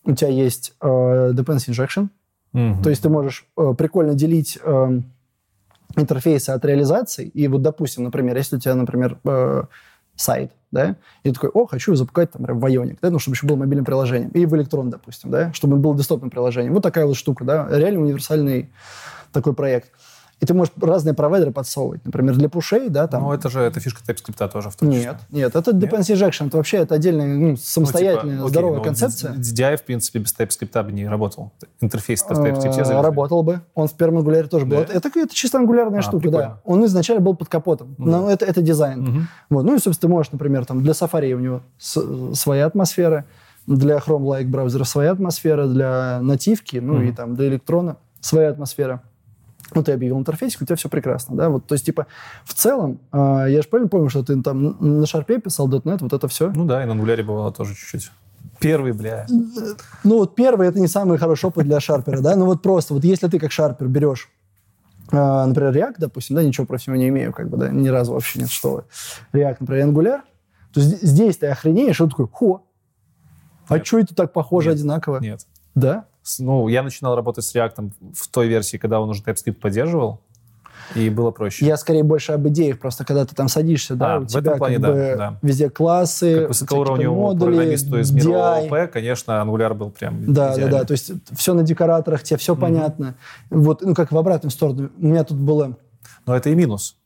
У 0.04 0.14
тебя 0.14 0.30
есть 0.30 0.74
э, 0.80 0.86
dependency 0.86 1.70
injection. 1.70 2.10
Mm-hmm. 2.54 2.80
То 2.84 2.90
есть 2.90 3.02
ты 3.02 3.08
можешь 3.08 3.44
э, 3.56 3.74
прикольно 3.76 4.14
делить 4.14 4.56
э, 4.62 5.00
интерфейсы 5.96 6.50
от 6.50 6.64
реализации. 6.64 7.26
И 7.28 7.48
вот, 7.48 7.62
допустим, 7.62 8.04
например, 8.04 8.36
если 8.36 8.56
у 8.56 8.58
тебя, 8.58 8.74
например, 8.74 9.18
э, 9.24 9.64
сайт, 10.16 10.52
да, 10.70 10.96
и 11.22 11.28
ты 11.28 11.34
такой, 11.34 11.50
о, 11.50 11.66
хочу 11.66 11.94
запускать 11.94 12.30
там 12.32 12.44
в 12.44 12.64
Ionic, 12.64 12.98
да, 13.02 13.10
ну, 13.10 13.18
чтобы 13.18 13.34
еще 13.34 13.46
было 13.46 13.56
мобильным 13.56 13.84
приложением, 13.84 14.30
и 14.30 14.46
в 14.46 14.54
Electron, 14.54 14.88
допустим, 14.88 15.30
да, 15.30 15.52
чтобы 15.52 15.74
он 15.74 15.82
был 15.82 15.94
десктопным 15.94 16.30
приложением. 16.30 16.74
Вот 16.74 16.82
такая 16.82 17.06
вот 17.06 17.16
штука, 17.16 17.44
да, 17.44 17.68
реально 17.70 18.00
универсальный 18.00 18.70
такой 19.32 19.54
проект. 19.54 19.90
И 20.42 20.44
ты 20.44 20.54
можешь 20.54 20.74
разные 20.80 21.14
провайдеры 21.14 21.52
подсовывать. 21.52 22.04
Например, 22.04 22.34
для 22.34 22.48
пушей, 22.48 22.88
да, 22.88 23.06
там... 23.06 23.22
Ну, 23.22 23.32
это 23.32 23.48
же 23.48 23.60
это 23.60 23.78
фишка 23.78 24.00
TypeScript 24.04 24.48
тоже 24.48 24.70
в 24.70 24.76
том 24.76 24.90
числе. 24.90 25.04
Нет, 25.04 25.16
нет, 25.30 25.54
это 25.54 25.70
dependency 25.70 26.16
injection. 26.16 26.48
Это 26.48 26.56
вообще 26.56 26.78
это 26.78 26.96
отдельная, 26.96 27.28
ну, 27.36 27.56
самостоятельная, 27.56 28.34
ну, 28.34 28.40
типа, 28.40 28.48
здоровая 28.48 28.80
окей, 28.80 28.86
концепция. 28.86 29.34
DDI, 29.34 29.76
в 29.76 29.84
принципе, 29.84 30.18
без 30.18 30.34
TypeScript 30.36 30.82
бы 30.82 30.90
не 30.90 31.06
работал. 31.06 31.52
Интерфейс 31.80 32.22
в 32.22 32.28
TypeScript 32.28 33.02
Работал 33.02 33.44
бы. 33.44 33.60
Он 33.76 33.86
в 33.86 33.92
первом 33.92 34.18
ангуляре 34.18 34.48
тоже 34.48 34.66
был. 34.66 34.78
Это, 34.78 35.08
это 35.14 35.32
чисто 35.32 35.58
ангулярная 35.58 36.00
а, 36.00 36.02
штука, 36.02 36.22
прикольно. 36.22 36.46
да. 36.46 36.60
Он 36.64 36.84
изначально 36.86 37.22
был 37.22 37.36
под 37.36 37.48
капотом. 37.48 37.94
Ну, 37.98 38.10
но 38.10 38.28
это, 38.28 38.44
это 38.44 38.62
дизайн. 38.62 39.08
Угу. 39.08 39.18
Вот. 39.50 39.62
Ну 39.62 39.76
и, 39.76 39.78
собственно, 39.78 40.08
ты 40.08 40.08
можешь, 40.08 40.32
например, 40.32 40.66
там 40.66 40.82
для 40.82 40.92
Safari 40.92 41.34
у 41.34 41.38
него 41.38 41.62
своя 41.78 42.66
атмосфера, 42.66 43.26
для 43.68 43.98
Chrome-like 43.98 44.46
браузера 44.46 44.82
своя 44.82 45.12
атмосфера, 45.12 45.68
для 45.68 46.18
нативки, 46.20 46.78
ну 46.78 46.94
угу. 46.94 47.02
и 47.02 47.12
там 47.12 47.36
для 47.36 47.46
электрона 47.46 47.96
своя 48.20 48.50
атмосфера 48.50 49.02
ну, 49.74 49.82
ты 49.82 49.92
объявил 49.92 50.18
интерфейсик, 50.18 50.62
у 50.62 50.64
тебя 50.64 50.76
все 50.76 50.88
прекрасно, 50.88 51.36
да, 51.36 51.48
вот, 51.48 51.66
то 51.66 51.74
есть, 51.74 51.84
типа, 51.84 52.06
в 52.44 52.54
целом, 52.54 53.00
э, 53.12 53.46
я 53.48 53.62
же 53.62 53.68
правильно 53.68 53.88
помню, 53.88 54.08
что 54.08 54.22
ты 54.22 54.40
там 54.42 54.76
на 55.00 55.06
шарпе 55.06 55.38
писал 55.38 55.68
.NET, 55.68 55.98
вот 56.00 56.12
это 56.12 56.28
все? 56.28 56.50
Ну 56.54 56.64
да, 56.64 56.82
и 56.82 56.86
на 56.86 56.92
ангуляре 56.92 57.22
бывало 57.22 57.52
тоже 57.52 57.74
чуть-чуть. 57.74 58.10
Первый, 58.60 58.92
бля. 58.92 59.26
Ну, 60.04 60.18
вот 60.18 60.34
первый, 60.34 60.68
это 60.68 60.78
не 60.78 60.88
самый 60.88 61.18
хороший 61.18 61.46
опыт 61.46 61.66
для 61.66 61.80
шарпера, 61.80 62.20
да, 62.20 62.36
ну 62.36 62.46
вот 62.46 62.62
просто, 62.62 62.94
вот 62.94 63.04
если 63.04 63.28
ты 63.28 63.38
как 63.38 63.52
шарпер 63.52 63.88
берешь 63.88 64.28
Uh, 65.10 65.44
например, 65.44 65.76
React, 65.76 65.94
допустим, 65.98 66.36
да, 66.36 66.42
ничего 66.42 66.66
против 66.66 66.86
него 66.86 66.96
не 66.96 67.08
имею, 67.08 67.34
как 67.34 67.50
бы, 67.50 67.58
да, 67.58 67.68
ни 67.68 67.88
разу 67.88 68.14
вообще 68.14 68.38
нет, 68.38 68.48
что 68.48 68.84
React, 69.34 69.56
например, 69.60 69.88
Angular, 69.88 70.20
то 70.72 70.80
здесь 70.80 71.36
ты 71.36 71.48
охренеешь, 71.48 72.00
и 72.00 72.02
он 72.02 72.08
такой, 72.08 72.28
хо, 72.32 72.64
а 73.68 73.84
что 73.84 73.98
это 73.98 74.14
так 74.14 74.32
похоже 74.32 74.70
нет, 74.70 74.78
одинаково? 74.78 75.18
Нет. 75.20 75.46
Да? 75.74 76.06
Ну, 76.38 76.68
я 76.68 76.82
начинал 76.82 77.16
работать 77.16 77.44
с 77.44 77.54
React 77.54 77.92
в 78.14 78.28
той 78.28 78.48
версии, 78.48 78.76
когда 78.76 79.00
он 79.00 79.08
уже 79.08 79.22
TypeScript 79.22 79.54
поддерживал, 79.54 80.20
и 80.94 81.10
было 81.10 81.30
проще. 81.30 81.64
Я 81.66 81.76
скорее 81.76 82.02
больше 82.02 82.32
об 82.32 82.46
идеях, 82.48 82.78
просто 82.78 83.04
когда 83.04 83.24
ты 83.24 83.34
там 83.34 83.48
садишься, 83.48 83.94
да, 83.94 84.16
а, 84.16 84.18
у 84.18 84.22
в 84.22 84.26
тебя 84.26 84.40
этом 84.40 84.58
плане, 84.58 84.74
как 84.76 84.82
да, 84.82 84.92
бы 84.92 85.14
да. 85.16 85.38
везде 85.42 85.70
классы, 85.70 86.40
как 86.40 86.48
высокоуровневому 86.48 87.20
модули, 87.20 87.56
программисту 87.56 87.98
из 87.98 88.10
мира 88.10 88.56
ООП, 88.56 88.90
конечно, 88.92 89.32
Angular 89.32 89.74
был 89.74 89.90
прям 89.90 90.32
Да, 90.32 90.54
идеальный. 90.54 90.70
да, 90.70 90.78
да, 90.80 90.84
то 90.84 90.92
есть 90.92 91.12
все 91.36 91.54
на 91.54 91.62
декораторах, 91.62 92.22
тебе 92.22 92.36
все 92.36 92.54
mm-hmm. 92.54 92.60
понятно. 92.60 93.14
Вот, 93.50 93.82
ну, 93.82 93.94
как 93.94 94.12
в 94.12 94.18
обратную 94.18 94.50
сторону. 94.50 94.90
У 94.98 95.06
меня 95.06 95.24
тут 95.24 95.38
было... 95.38 95.76
Но 96.26 96.36
это 96.36 96.50
и 96.50 96.54
минус. 96.54 96.96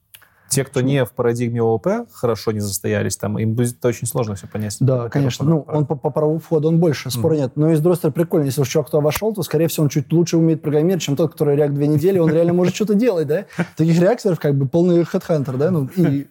Те, 0.49 0.65
кто 0.65 0.81
не 0.81 1.05
в 1.05 1.13
парадигме 1.13 1.61
ООП, 1.61 2.09
хорошо 2.13 2.53
не 2.53 2.61
застоялись 2.61 3.17
там, 3.17 3.39
им 3.39 3.55
будет 3.55 3.85
очень 3.85 4.07
сложно 4.07 4.37
все 4.37 4.47
понять. 4.47 4.77
Да, 4.81 5.09
конечно. 5.09 5.45
Ну, 5.45 5.65
он 5.69 5.87
по, 5.87 5.97
по 5.97 6.11
праву 6.11 6.39
входа, 6.39 6.69
он 6.69 6.79
больше, 6.79 7.11
спора 7.11 7.35
mm-hmm. 7.35 7.39
нет. 7.39 7.53
Но 7.57 7.73
из 7.73 7.79
стороны, 7.81 8.13
прикольно, 8.13 8.45
если 8.45 8.61
уж 8.61 8.69
чувак 8.69 8.89
кто 8.89 9.01
вошел, 9.01 9.35
то, 9.35 9.43
скорее 9.43 9.69
всего, 9.69 9.85
он 9.85 9.89
чуть 9.91 10.13
лучше 10.13 10.37
умеет 10.37 10.63
программировать, 10.63 11.03
чем 11.03 11.17
тот, 11.17 11.33
который 11.33 11.57
React 11.57 11.71
две 11.71 11.87
недели, 11.89 12.19
он 12.19 12.31
реально 12.33 12.53
может 12.53 12.75
что-то 12.75 12.95
делать, 12.95 13.27
да? 13.27 13.47
Таких 13.77 13.99
реакторов 14.01 14.39
как 14.39 14.57
бы 14.57 14.69
полный 14.69 15.05
хедхантер, 15.05 15.57
да? 15.57 15.71
Ну, 15.71 15.89
и 15.97 16.29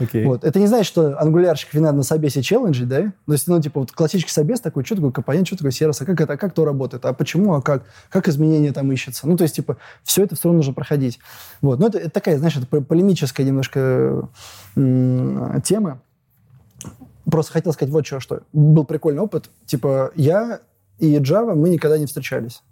Okay. 0.00 0.24
Вот. 0.24 0.44
Это 0.44 0.58
не 0.58 0.66
значит, 0.66 0.86
что 0.86 1.20
ангулярщик 1.20 1.74
надо 1.74 1.98
на 1.98 2.02
собесе 2.02 2.42
челленджить, 2.42 2.88
да? 2.88 3.12
То 3.26 3.32
есть, 3.32 3.46
ну, 3.46 3.60
типа, 3.60 3.80
вот 3.80 3.92
классический 3.92 4.32
собес 4.32 4.60
такой, 4.60 4.84
что 4.84 4.96
такое 4.96 5.10
компонент, 5.10 5.46
что 5.46 5.56
такое 5.56 5.72
сервис, 5.72 6.00
а 6.00 6.06
как 6.06 6.20
это, 6.20 6.32
а 6.32 6.36
как 6.38 6.54
то 6.54 6.64
работает, 6.64 7.04
а 7.04 7.12
почему, 7.12 7.54
а 7.54 7.60
как, 7.60 7.84
как 8.08 8.26
изменения 8.28 8.72
там 8.72 8.90
ищется. 8.90 9.28
Ну, 9.28 9.36
то 9.36 9.44
есть, 9.44 9.56
типа, 9.56 9.76
все 10.02 10.24
это 10.24 10.36
все 10.36 10.44
равно 10.48 10.58
нужно 10.58 10.72
проходить. 10.72 11.18
Вот. 11.60 11.78
Но 11.78 11.88
это, 11.88 11.98
это 11.98 12.10
такая, 12.10 12.38
знаешь, 12.38 12.56
это 12.56 12.66
полемическая 12.66 13.46
немножко 13.46 14.28
тема. 14.74 16.00
Просто 17.30 17.52
хотел 17.52 17.72
сказать 17.74 17.92
вот 17.92 18.06
что, 18.06 18.20
что 18.20 18.42
был 18.52 18.84
прикольный 18.84 19.20
опыт. 19.20 19.50
Типа, 19.66 20.10
я 20.16 20.60
и 20.98 21.16
Java, 21.16 21.54
мы 21.54 21.68
никогда 21.68 21.98
не 21.98 22.06
встречались. 22.06 22.62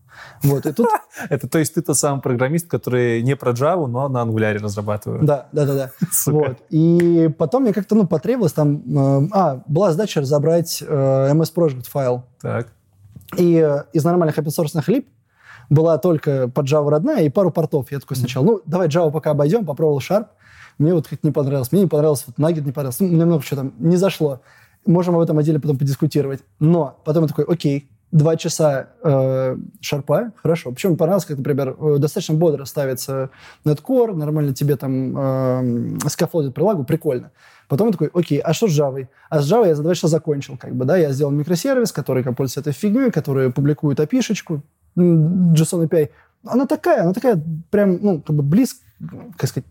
Вот, 0.43 0.67
и 0.67 0.73
тут... 0.73 0.89
Это 1.29 1.49
то 1.49 1.59
есть 1.59 1.75
ты 1.75 1.83
тот 1.83 1.97
самый 1.97 2.21
программист, 2.21 2.69
который 2.69 3.23
не 3.23 3.37
про 3.37 3.53
Java, 3.53 3.87
но 3.87 4.09
на 4.09 4.19
Angular 4.23 4.59
разрабатывает. 4.59 5.25
Да, 5.25 5.49
да, 5.53 5.67
да, 5.67 5.75
да. 5.75 5.91
Вот. 6.27 6.59
И 6.71 7.31
потом 7.39 7.63
мне 7.63 7.73
как-то, 7.73 7.95
ну, 7.95 8.07
потребовалось 8.07 8.53
там... 8.53 8.83
Э, 8.97 9.29
а, 9.33 9.63
была 9.67 9.93
задача 9.93 10.21
разобрать 10.21 10.83
э, 10.87 11.33
MS 11.33 11.55
Project 11.55 11.89
файл. 11.89 12.25
Так. 12.41 12.69
И 13.37 13.57
э, 13.57 13.85
из 13.93 14.05
нормальных 14.05 14.39
open 14.39 14.49
source 14.49 14.83
лип 14.87 15.09
была 15.71 15.99
только 15.99 16.49
под 16.49 16.67
Java 16.67 16.89
родная 16.91 17.23
и 17.25 17.29
пару 17.29 17.51
портов. 17.51 17.91
Я 17.93 18.01
такой 18.01 18.17
сначала, 18.17 18.45
ну, 18.45 18.63
давай 18.65 18.89
Java 18.89 19.11
пока 19.11 19.31
обойдем, 19.31 19.67
попробовал 19.67 19.99
Sharp. 19.99 20.27
Мне 20.79 20.95
вот 20.95 21.09
как 21.09 21.23
не 21.25 21.31
понравилось. 21.31 21.73
Мне 21.73 21.83
не 21.83 21.89
понравилось, 21.89 22.25
вот 22.27 22.37
Nugget 22.37 22.63
не 22.63 22.73
понравился. 22.73 23.05
Ну, 23.05 23.11
немного 23.11 23.43
что 23.43 23.57
там 23.57 23.73
не 23.79 23.97
зашло. 23.97 24.41
Можем 24.87 25.17
об 25.17 25.21
этом 25.21 25.37
отделе 25.39 25.59
потом 25.59 25.77
подискутировать. 25.77 26.41
Но 26.61 26.99
потом 27.05 27.25
я 27.25 27.29
такой, 27.29 27.45
окей, 27.45 27.91
два 28.11 28.37
часа 28.37 28.89
э, 29.03 29.57
шарпа, 29.81 30.33
хорошо. 30.37 30.73
Причем 30.73 30.97
понравилось, 30.97 31.27
как, 31.27 31.37
например, 31.39 31.77
э, 31.79 31.97
достаточно 31.99 32.35
бодро 32.35 32.65
ставится 32.65 33.31
Netcore, 33.65 34.15
нормально 34.15 34.55
тебе 34.55 34.77
там 34.77 35.15
э, 35.17 35.99
скафолдит 36.09 36.55
прилагу, 36.55 36.85
прикольно. 36.85 37.31
Потом 37.69 37.89
я 37.89 37.93
такой, 37.93 38.11
окей, 38.15 38.39
а 38.39 38.55
что 38.55 38.67
с 38.67 38.79
Java? 38.79 39.07
А 39.29 39.43
с 39.43 39.53
Java 39.53 39.67
я 39.67 39.75
за 39.75 39.83
два 39.83 39.95
часа 39.95 40.09
закончил, 40.09 40.57
как 40.57 40.75
бы, 40.75 40.87
да, 40.87 40.97
я 40.97 41.13
сделал 41.13 41.33
микросервис, 41.33 41.93
который 41.93 42.25
пользуется 42.25 42.61
этой 42.61 42.73
фигней, 42.73 43.11
который 43.11 43.53
публикует 43.53 44.01
API-шечку, 44.01 44.63
JSON 44.97 45.87
API. 45.87 46.09
Она 46.47 46.67
такая, 46.67 47.03
она 47.03 47.13
такая 47.13 47.41
прям, 47.71 47.99
ну, 48.01 48.23
как 48.23 48.35
бы 48.35 48.43
близко, 48.43 48.81
как 49.37 49.51
сказать, 49.51 49.69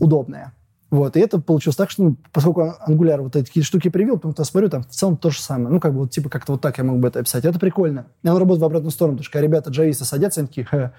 удобная. 0.00 0.52
Вот, 0.90 1.16
и 1.16 1.20
это 1.20 1.40
получилось 1.40 1.76
так, 1.76 1.88
что, 1.88 2.02
ну, 2.02 2.16
поскольку 2.32 2.74
Angular 2.86 3.20
вот 3.20 3.36
эти 3.36 3.46
такие 3.46 3.62
штуки 3.64 3.88
привил, 3.88 4.16
потом 4.16 4.34
я 4.36 4.44
смотрю, 4.44 4.68
там 4.68 4.82
в 4.82 4.88
целом 4.88 5.16
то 5.16 5.30
же 5.30 5.40
самое. 5.40 5.68
Ну, 5.68 5.78
как 5.78 5.92
бы 5.92 6.00
вот 6.00 6.10
типа 6.10 6.28
как-то 6.28 6.52
вот 6.52 6.60
так 6.60 6.78
я 6.78 6.84
мог 6.84 6.98
бы 6.98 7.08
это 7.08 7.20
описать. 7.20 7.44
Это 7.44 7.60
прикольно. 7.60 8.06
И 8.24 8.28
оно 8.28 8.40
работает 8.40 8.62
в 8.62 8.64
обратную 8.64 8.90
сторону, 8.90 9.16
потому 9.16 9.24
что 9.24 9.32
когда 9.32 9.46
ребята 9.46 9.70
джависты 9.70 10.04
садятся, 10.04 10.40
они 10.40 10.48
такие, 10.48 10.66
Ха. 10.66 10.92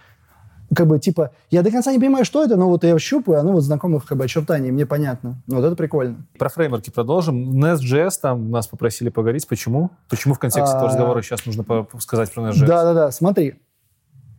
как 0.74 0.88
бы 0.88 0.98
типа, 0.98 1.32
я 1.50 1.62
до 1.62 1.72
конца 1.72 1.92
не 1.92 2.00
понимаю, 2.00 2.24
что 2.24 2.42
это, 2.42 2.56
но 2.56 2.70
вот 2.70 2.86
я 2.86 2.98
щупаю, 2.98 3.42
оно 3.42 3.52
вот 3.52 3.64
знакомых 3.64 4.06
как 4.06 4.18
бы 4.18 4.24
очертаний, 4.24 4.72
мне 4.72 4.86
понятно. 4.86 5.42
Вот 5.48 5.66
это 5.66 5.76
прикольно. 5.76 6.26
Про 6.40 6.48
фреймворки 6.48 6.90
продолжим. 6.90 7.62
Nest.js 7.62 8.12
там 8.22 8.50
нас 8.50 8.68
попросили 8.68 9.10
поговорить. 9.10 9.46
Почему? 9.46 9.92
Почему 10.10 10.36
в 10.36 10.40
контексте 10.40 10.74
этого 10.74 10.88
а, 10.88 10.94
разговора 10.94 11.22
сейчас 11.22 11.46
нужно 11.46 11.66
сказать 12.00 12.32
про 12.34 12.44
Nest.js? 12.44 12.66
Да-да-да, 12.66 13.12
смотри. 13.12 13.56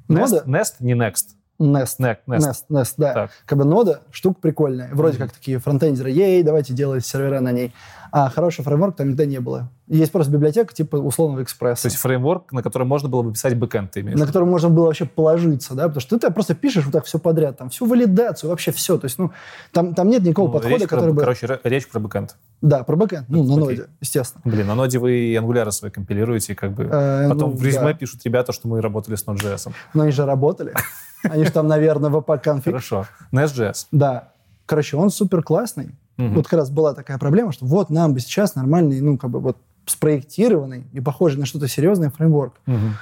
Nest, 0.09 0.47
Nest, 0.47 0.77
не 0.81 0.95
Next. 0.95 1.37
Nest. 1.59 1.99
Nest, 2.01 2.19
Nest. 2.27 2.49
Nest, 2.49 2.65
Nest, 2.71 2.95
да. 2.97 3.13
Так. 3.13 3.31
Как 3.47 3.59
бы 3.59 3.65
нода, 3.65 4.03
штука 4.11 4.41
прикольная. 4.41 4.91
Вроде 4.93 5.19
как 5.19 5.33
такие 5.33 5.59
фронтендеры, 5.59 6.11
ей, 6.11 6.43
давайте 6.43 6.73
делать 6.73 7.05
сервера 7.05 7.41
на 7.41 7.53
ней. 7.53 7.73
А 8.15 8.29
хороший 8.29 8.63
фреймворк 8.63 8.95
там 8.95 9.09
никогда 9.09 9.25
не 9.25 9.41
было. 9.41 9.71
Есть 9.89 10.13
просто 10.13 10.31
библиотека 10.31 10.75
типа 10.75 10.97
условного 10.97 11.43
экспресса. 11.43 11.85
То 11.85 11.89
есть 11.89 11.97
фреймворк, 11.97 12.53
на 12.53 12.63
котором 12.63 12.87
можно 12.87 13.09
было 13.09 13.23
бы 13.23 13.33
писать 13.33 13.57
бэкэнд, 13.57 13.91
ты 13.91 14.01
имеешь? 14.01 14.19
на 14.19 14.27
котором 14.27 14.51
можно 14.51 14.69
было 14.69 14.87
вообще 14.87 15.07
положиться, 15.07 15.75
да, 15.75 15.85
потому 15.85 16.03
что 16.03 16.19
ты 16.19 16.31
просто 16.31 16.55
пишешь 16.55 16.85
вот 16.85 16.93
так 16.93 17.07
все 17.07 17.19
подряд, 17.19 17.57
там 17.57 17.71
всю 17.71 17.87
валидацию, 17.87 18.51
вообще 18.51 18.71
все, 18.71 18.99
то 18.99 19.07
есть, 19.07 19.19
ну, 19.19 19.33
там, 19.73 19.95
там 19.95 20.11
нет 20.11 20.23
никакого 20.25 20.49
Ну, 20.49 20.53
подхода, 20.53 20.75
речь 20.75 20.89
про- 20.89 20.97
который 20.97 21.15
бы... 21.15 21.21
Короче, 21.21 21.47
ре- 21.47 21.61
речь 21.65 21.89
про 21.89 22.01
бэкэнд. 22.01 22.37
Да, 22.61 22.85
про 22.85 22.97
бэкэнд, 22.97 23.31
ну, 23.31 23.45
на 23.45 23.57
ноде, 23.57 23.87
естественно. 24.03 24.43
Блин, 24.45 24.67
на 24.67 24.75
ноде 24.75 24.99
вы 24.99 25.13
и 25.15 25.35
ангуляры 25.35 25.73
свои 25.73 25.91
компилируете, 25.91 26.53
и 26.53 26.55
как 26.55 26.73
бы... 26.73 26.85
Э, 26.93 27.29
Потом 27.31 27.53
ну, 27.53 27.57
в 27.57 27.65
резюме 27.65 27.93
да. 27.93 27.95
пишут 27.95 28.21
ребята, 28.25 28.53
что 28.53 28.69
мы 28.69 28.83
работали 28.83 29.15
с 29.15 29.25
Node.js. 29.25 29.73
Но 29.95 30.03
они 30.03 30.13
же 30.13 30.27
работали. 30.27 30.75
Они 31.23 31.45
же 31.45 31.53
там, 31.53 31.69
наверное, 31.69 32.11
в 32.11 32.21
конфиг 32.21 32.65
Хорошо. 32.65 33.07
Nest.js. 33.33 33.87
Да. 33.93 34.33
Короче, 34.67 34.97
он 34.97 35.11
супер 35.11 35.43
классный. 35.43 35.95
Мгм. 36.17 36.35
Вот 36.35 36.47
как 36.47 36.61
раз 36.61 36.71
была 36.71 36.95
такая 36.95 37.19
проблема, 37.19 37.53
что 37.53 37.67
вот 37.67 37.91
нам 37.91 38.15
бы 38.15 38.21
сейчас 38.21 38.55
нормальный, 38.55 39.01
ну, 39.01 39.17
как 39.19 39.31
бы 39.31 39.41
вот 39.41 39.57
спроектированный 39.87 40.85
и 40.93 41.01
похожий 41.01 41.41
на 41.41 41.47
что-то 41.47 41.69
серьезное 41.69 42.11
фреймворк. 42.11 42.55
Мгм. 42.67 42.95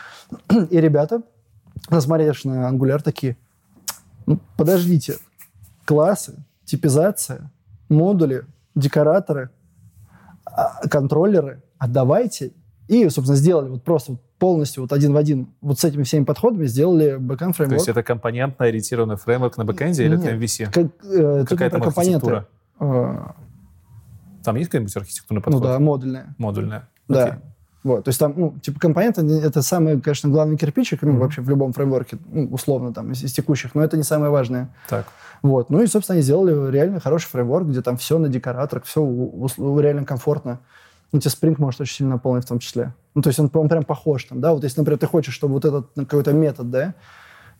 И 0.70 0.80
ребята, 0.80 1.22
насмотревшись 1.88 2.44
на 2.44 2.70
Angular, 2.70 3.02
такие, 3.02 3.36
ну, 4.26 4.38
подождите, 4.56 5.18
классы, 5.84 6.44
типизация, 6.64 7.50
модули, 7.88 8.44
декораторы, 8.74 9.50
а, 10.44 10.88
контроллеры, 10.88 11.62
а 11.78 11.88
давайте. 11.88 12.52
И, 12.88 13.08
собственно, 13.08 13.36
сделали 13.36 13.68
вот 13.68 13.82
просто 13.82 14.12
вот 14.12 14.20
полностью 14.38 14.82
вот 14.82 14.92
один 14.92 15.12
в 15.12 15.16
один 15.16 15.48
вот 15.60 15.78
с 15.78 15.84
этими 15.84 16.02
всеми 16.02 16.24
подходами 16.24 16.66
сделали 16.66 17.16
бэкэнд 17.16 17.52
То 17.52 17.56
фреймворк. 17.58 17.80
есть 17.80 17.88
это 17.88 18.02
компонентно 18.02 18.64
ориентированный 18.64 19.16
фреймворк 19.16 19.56
на 19.58 19.64
бэкэнде 19.64 20.06
или 20.06 20.18
это 20.18 20.34
MVC? 20.34 20.72
Как, 20.72 20.86
э, 21.04 21.40
тут, 21.40 21.48
Какая 21.48 21.70
там 21.70 21.80
например, 21.80 22.20
компоненты. 22.20 22.46
Э, 22.80 23.16
Там 24.42 24.56
есть 24.56 24.70
какой-нибудь 24.70 24.96
архитектурный 24.96 25.42
ну 25.44 25.52
подход? 25.52 25.62
да, 25.62 25.78
модульная. 25.78 26.34
Модульная? 26.38 26.88
Да. 27.08 27.24
Окей. 27.24 27.34
Вот, 27.82 28.04
то 28.04 28.08
есть 28.10 28.20
там, 28.20 28.34
ну, 28.36 28.54
типа, 28.60 28.78
компоненты— 28.78 29.22
это 29.42 29.62
самый, 29.62 29.98
конечно, 30.02 30.28
главный 30.28 30.58
кирпичик, 30.58 31.00
ну, 31.00 31.12
Мгм. 31.12 31.20
вообще 31.20 31.40
в 31.40 31.48
любом 31.48 31.72
фреймворке, 31.72 32.18
ну, 32.30 32.48
условно, 32.52 32.92
там, 32.92 33.12
из, 33.12 33.22
из 33.22 33.32
текущих, 33.32 33.74
но 33.74 33.82
это 33.82 33.96
не 33.96 34.02
самое 34.02 34.30
важное. 34.30 34.68
Так. 34.88 35.06
Вот, 35.40 35.70
ну 35.70 35.80
и, 35.82 35.86
собственно, 35.86 36.16
они 36.16 36.22
сделали 36.22 36.70
реально 36.70 37.00
хороший 37.00 37.28
фреймворк, 37.28 37.68
где 37.68 37.80
там 37.80 37.96
все 37.96 38.18
на 38.18 38.28
декораторах, 38.28 38.84
все 38.84 39.02
реально 39.80 40.04
комфортно. 40.04 40.60
Ну, 41.12 41.20
тебе 41.20 41.30
Spring 41.30 41.54
может 41.58 41.80
очень 41.80 41.96
сильно 41.96 42.12
наполнить 42.12 42.44
в 42.44 42.48
том 42.48 42.58
числе. 42.58 42.92
Ну, 43.14 43.22
то 43.22 43.28
есть 43.28 43.40
он, 43.40 43.50
он 43.54 43.68
прям 43.70 43.84
похож 43.84 44.24
там, 44.24 44.42
да, 44.42 44.52
вот 44.52 44.62
если, 44.62 44.78
например, 44.80 44.98
ты 44.98 45.06
хочешь, 45.06 45.34
чтобы 45.34 45.54
вот 45.54 45.64
этот 45.64 45.90
ну, 45.96 46.04
какой-то 46.04 46.34
метод, 46.34 46.70
да, 46.70 46.94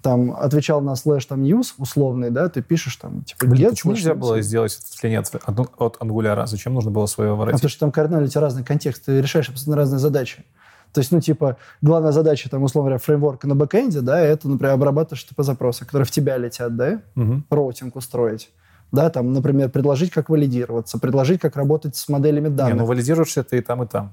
там, 0.03 0.33
отвечал 0.35 0.81
на 0.81 0.97
слэш 0.97 1.25
там 1.27 1.43
news 1.43 1.75
условный, 1.79 2.31
да, 2.31 2.49
ты 2.49 2.63
пишешь 2.63 2.97
там, 2.97 3.23
типа, 3.23 3.47
Блин, 3.47 3.67
get 3.69 3.71
почему 3.71 3.93
нельзя 3.93 4.13
news. 4.13 4.15
было 4.17 4.41
сделать 4.43 4.79
клин 5.01 5.19
от, 5.19 5.35
от, 5.35 5.71
от 5.79 5.97
ангуляра? 6.01 6.47
Зачем 6.47 6.75
нужно 6.75 6.91
было 6.91 7.07
свое 7.07 7.33
А 7.33 7.35
воротить? 7.35 7.59
потому 7.61 7.71
что 7.71 7.81
там 7.81 7.93
кардинально 7.93 8.27
у 8.27 8.31
тебя 8.31 8.41
разный 8.41 8.65
контекст, 8.65 9.05
ты 9.05 9.21
решаешь 9.21 9.49
абсолютно 9.49 9.77
разные 9.77 9.99
задачи. 9.99 10.45
То 10.93 11.01
есть, 11.01 11.13
ну, 11.13 11.21
типа, 11.21 11.57
главная 11.83 12.11
задача, 12.13 12.51
там, 12.51 12.63
условно 12.65 12.89
говоря, 12.91 12.99
фреймворка 12.99 13.47
на 13.47 13.55
бэкэнде, 13.55 14.01
да, 14.01 14.21
это, 14.21 14.49
например, 14.49 14.75
обрабатываешь 14.75 15.25
типа 15.25 15.43
запросы, 15.45 15.85
которые 15.85 16.05
в 16.07 16.11
тебя 16.11 16.37
летят, 16.37 16.75
да, 16.77 17.01
Мгм. 17.15 17.45
роутинг 17.49 17.95
устроить. 17.97 18.51
Да, 18.91 19.09
там, 19.09 19.33
например, 19.33 19.71
предложить, 19.71 20.11
как 20.11 20.31
валидироваться, 20.31 20.99
предложить, 20.99 21.41
как 21.41 21.55
работать 21.55 21.95
с 21.95 22.09
моделями 22.09 22.49
Не, 22.49 22.55
данных. 22.57 22.77
ну 22.79 22.87
валидируешь 22.87 23.37
это 23.37 23.55
и 23.55 23.61
там, 23.61 23.85
и 23.85 23.87
там. 23.87 24.13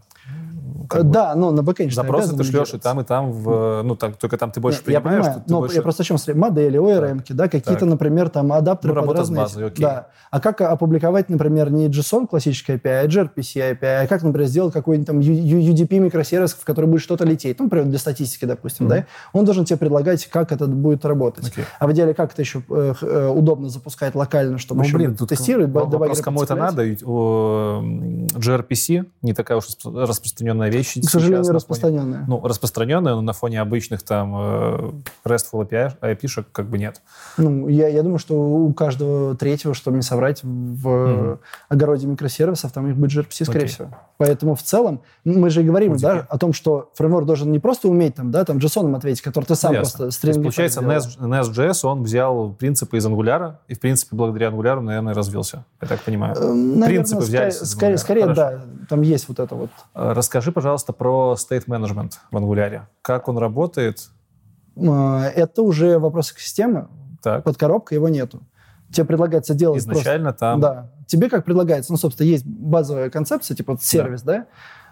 Э, 0.94 1.04
да, 1.04 1.36
но 1.36 1.52
на 1.52 1.64
бэкэнде 1.64 1.94
Запросы 1.94 2.36
ты 2.36 2.44
шлешь 2.44 2.74
и 2.74 2.78
там, 2.78 3.02
и 3.02 3.04
там, 3.04 3.32
в, 3.32 3.82
ну, 3.84 3.96
так, 3.96 4.18
только 4.18 4.38
там 4.38 4.52
ты 4.52 4.60
больше 4.60 4.80
Нет, 4.80 4.90
я 4.90 5.02
принимаешь, 5.02 5.24
понимаю, 5.24 5.40
что 5.40 5.48
ты 5.48 5.54
но 5.54 5.60
больше... 5.60 5.76
я 5.76 5.82
просто 5.82 6.04
о 6.04 6.06
чем 6.06 6.18
смотрю. 6.18 6.42
Модели, 6.42 6.80
ORM, 6.80 7.24
да, 7.30 7.46
какие-то, 7.46 7.80
Так. 7.80 7.90
например, 7.90 8.30
там 8.30 8.52
адаптеры 8.54 8.94
Ну, 8.94 9.00
под 9.00 9.02
работа 9.04 9.18
с 9.18 9.22
разные... 9.22 9.42
базой, 9.42 9.68
окей. 9.68 9.84
Да. 9.86 10.08
А 10.30 10.40
как 10.40 10.62
опубликовать, 10.62 11.30
например, 11.30 11.72
не 11.72 11.88
JSON 11.88 12.28
классический 12.28 12.74
API, 12.74 13.04
а 13.04 13.06
gRPC 13.08 13.78
API, 13.80 14.04
а 14.04 14.08
как, 14.08 14.24
например, 14.24 14.48
сделать 14.48 14.74
какой-нибудь 14.74 15.08
там 15.08 15.20
UDP 15.20 16.00
микросервис, 16.00 16.54
в 16.54 16.64
который 16.66 16.86
будет 16.86 17.02
что-то 17.02 17.26
лететь, 17.26 17.58
ну, 17.60 17.66
например, 17.66 17.88
для 17.88 17.98
статистики, 18.00 18.46
допустим, 18.46 18.88
да, 18.88 19.06
он 19.34 19.46
должен 19.46 19.66
тебе 19.66 19.78
предлагать, 19.78 20.26
как 20.28 20.52
это 20.52 20.68
будет 20.68 21.06
работать. 21.06 21.48
Окей. 21.48 21.66
А 21.80 21.88
в 21.88 21.92
идеале, 21.94 22.14
как 22.14 22.34
это 22.34 22.42
еще 22.42 22.62
э, 22.70 22.94
э, 23.02 23.28
удобно 23.30 23.70
запускать 23.70 24.16
локально, 24.16 24.58
чтобы 24.58 24.84
Ну, 24.84 24.94
блин, 24.94 25.16
тут 25.16 25.30
тестировать, 25.30 25.72
вопрос, 25.72 26.22
кому 26.22 26.44
это 26.44 26.56
надо. 26.56 26.84
GRPC 28.38 29.06
не 29.22 29.34
такая 29.34 29.58
уж 29.58 29.66
распро- 29.68 30.06
распространенная 30.06 30.70
вещь. 30.70 30.77
К 30.84 31.10
сожалению, 31.10 31.40
на 31.40 31.44
фоне- 31.44 31.56
распространенная. 31.56 32.26
Ну, 32.28 32.42
распространенная, 32.46 33.16
но 33.16 33.22
на 33.22 33.34
фоне 33.34 33.62
обычных 33.62 34.04
там 34.04 34.34
э, 34.36 34.92
RESTful 35.26 35.68
API, 35.68 35.94
API-шек 36.02 36.48
как 36.52 36.70
бы 36.70 36.78
нет. 36.78 37.02
Ну, 37.38 37.68
я, 37.68 37.88
я 37.88 38.04
думаю, 38.04 38.20
что 38.20 38.36
у 38.40 38.74
каждого 38.74 39.36
третьего, 39.36 39.74
чтобы 39.74 39.98
не 39.98 40.04
соврать, 40.04 40.44
в 40.44 40.90
э, 40.90 41.38
огороде 41.70 42.08
микросервисов 42.08 42.72
там 42.72 42.88
их 42.88 42.96
будет 42.96 43.12
gRPC, 43.12 43.46
скорее 43.46 43.60
Окей. 43.60 43.74
всего. 43.74 43.90
Поэтому 44.18 44.56
в 44.56 44.64
целом 44.64 45.02
ну, 45.24 45.40
мы 45.40 45.50
же 45.52 45.62
и 45.62 45.64
говорим 45.64 45.96
да, 45.98 46.26
о 46.28 46.38
том, 46.40 46.52
что 46.52 46.92
фреймворк 46.96 47.26
должен 47.28 47.52
не 47.52 47.60
просто 47.60 47.88
уметь 47.88 48.16
там, 48.16 48.32
да, 48.32 48.46
там 48.46 48.58
JSON 48.58 48.96
ответить, 48.96 49.22
который 49.22 49.46
ты 49.46 49.56
сам 49.56 49.74
Ну, 49.74 49.80
ясно. 49.80 49.98
просто 49.98 50.18
стринги 50.18 50.42
получается, 50.42 50.82
Nest.js, 50.82 51.80
он 51.84 52.04
взял 52.04 52.54
принципы 52.54 52.98
из 52.98 53.06
Angular, 53.06 53.58
и, 53.68 53.76
в 53.76 53.80
принципе, 53.80 54.16
благодаря 54.16 54.50
Angular, 54.50 54.80
наверное, 54.80 55.14
развился. 55.14 55.66
Я 55.82 55.88
так 55.88 56.02
понимаю. 56.02 56.36
Э, 56.36 56.40
наверное, 56.54 56.88
принципы 56.88 57.22
взялись 57.22 57.58
скорее, 57.58 57.98
скорее, 57.98 58.22
Хорошо. 58.24 58.42
да, 58.42 58.62
там 58.90 59.02
есть 59.02 59.28
вот 59.28 59.40
это 59.40 59.54
вот. 59.54 59.70
Э, 59.94 60.14
Расскажи, 60.14 60.52
пожалуйста, 60.52 60.94
про 60.94 61.36
state 61.38 61.66
management 61.68 62.14
в 62.32 62.38
Angular. 62.38 62.82
Как 63.04 63.28
он 63.28 63.38
работает? 63.38 64.10
Э, 64.76 65.32
Это 65.36 65.62
уже 65.62 66.00
вопрос 66.00 66.32
экосистемы, 66.32 66.88
Так, 67.22 67.44
под 67.44 67.58
коробкой 67.58 67.98
его 67.98 68.10
нету. 68.10 68.42
Тебе 68.92 69.06
предлагается 69.06 69.54
делать 69.54 69.80
изначально 69.80 70.34
там... 70.34 70.60
просто... 70.62 70.76
Да. 70.76 70.97
Тебе 71.08 71.30
как 71.30 71.46
предлагается, 71.46 71.92
ну, 71.92 71.98
собственно, 71.98 72.28
есть 72.28 72.46
базовая 72.46 73.10
концепция, 73.10 73.56
типа 73.56 73.74
вот 73.74 73.84
сервис, 73.84 74.22
да? 74.22 74.46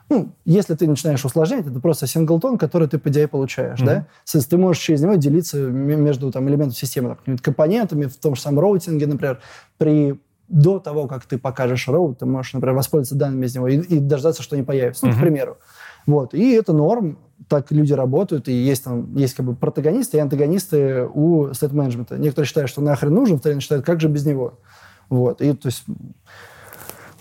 Ну, 0.08 0.34
если 0.46 0.76
ты 0.76 0.88
начинаешь 0.88 1.26
усложнять, 1.26 1.66
это 1.66 1.80
просто 1.80 2.06
синглтон, 2.08 2.58
который 2.58 2.88
ты, 2.88 3.00
по 3.00 3.10
идее, 3.10 3.28
получаешь, 3.28 3.80
Мгм. 3.80 3.88
да? 3.88 4.08
Соответственно, 4.24 4.60
ты 4.60 4.64
можешь 4.64 4.82
через 4.84 5.02
него 5.02 5.16
делиться 5.16 5.58
между 5.58 6.32
там, 6.32 6.48
элементами 6.48 6.76
системы, 6.76 7.18
там, 7.26 7.38
компонентами, 7.40 8.06
в 8.06 8.16
том 8.18 8.36
же 8.36 8.42
самом 8.42 8.60
роутинге, 8.60 9.08
например, 9.08 9.40
при 9.78 10.20
до 10.48 10.78
того, 10.78 11.08
как 11.08 11.26
ты 11.26 11.40
покажешь 11.40 11.88
роут, 11.88 12.20
ты 12.20 12.28
можешь, 12.28 12.54
например, 12.54 12.76
воспользоваться 12.76 13.16
данными 13.16 13.48
из 13.48 13.56
него 13.56 13.68
и, 13.68 13.78
и 13.78 14.00
дождаться, 14.00 14.44
что 14.44 14.56
они 14.56 14.64
появятся. 14.64 15.08
Ну, 15.08 15.14
к 15.14 15.20
примеру. 15.20 15.58
Вот. 16.06 16.36
И 16.36 16.52
это 16.52 16.72
норм, 16.72 17.18
так 17.48 17.72
люди 17.72 17.94
работают, 17.94 18.48
и 18.48 18.54
есть 18.54 18.84
там, 18.84 19.16
есть 19.16 19.34
как 19.34 19.44
бы 19.44 19.56
протагонисты 19.56 20.18
и 20.18 20.20
антагонисты 20.20 21.08
у 21.12 21.52
стейт-менеджмента. 21.52 22.18
Некоторые 22.20 22.48
считают, 22.48 22.70
что 22.70 22.82
нахрен 22.82 23.12
нужен, 23.12 23.40
вторые 23.40 23.60
считают, 23.60 23.84
как 23.84 24.00
же 24.02 24.08
без 24.08 24.24
него. 24.24 24.60
Вот. 25.10 25.42
И 25.42 25.54
то 25.54 25.68
есть 25.68 25.84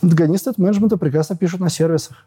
антагонисты 0.02 0.50
стейт-менеджмента 0.50 0.96
прекрасно 0.96 1.36
пишут 1.36 1.60
на 1.60 1.70
сервисах. 1.70 2.26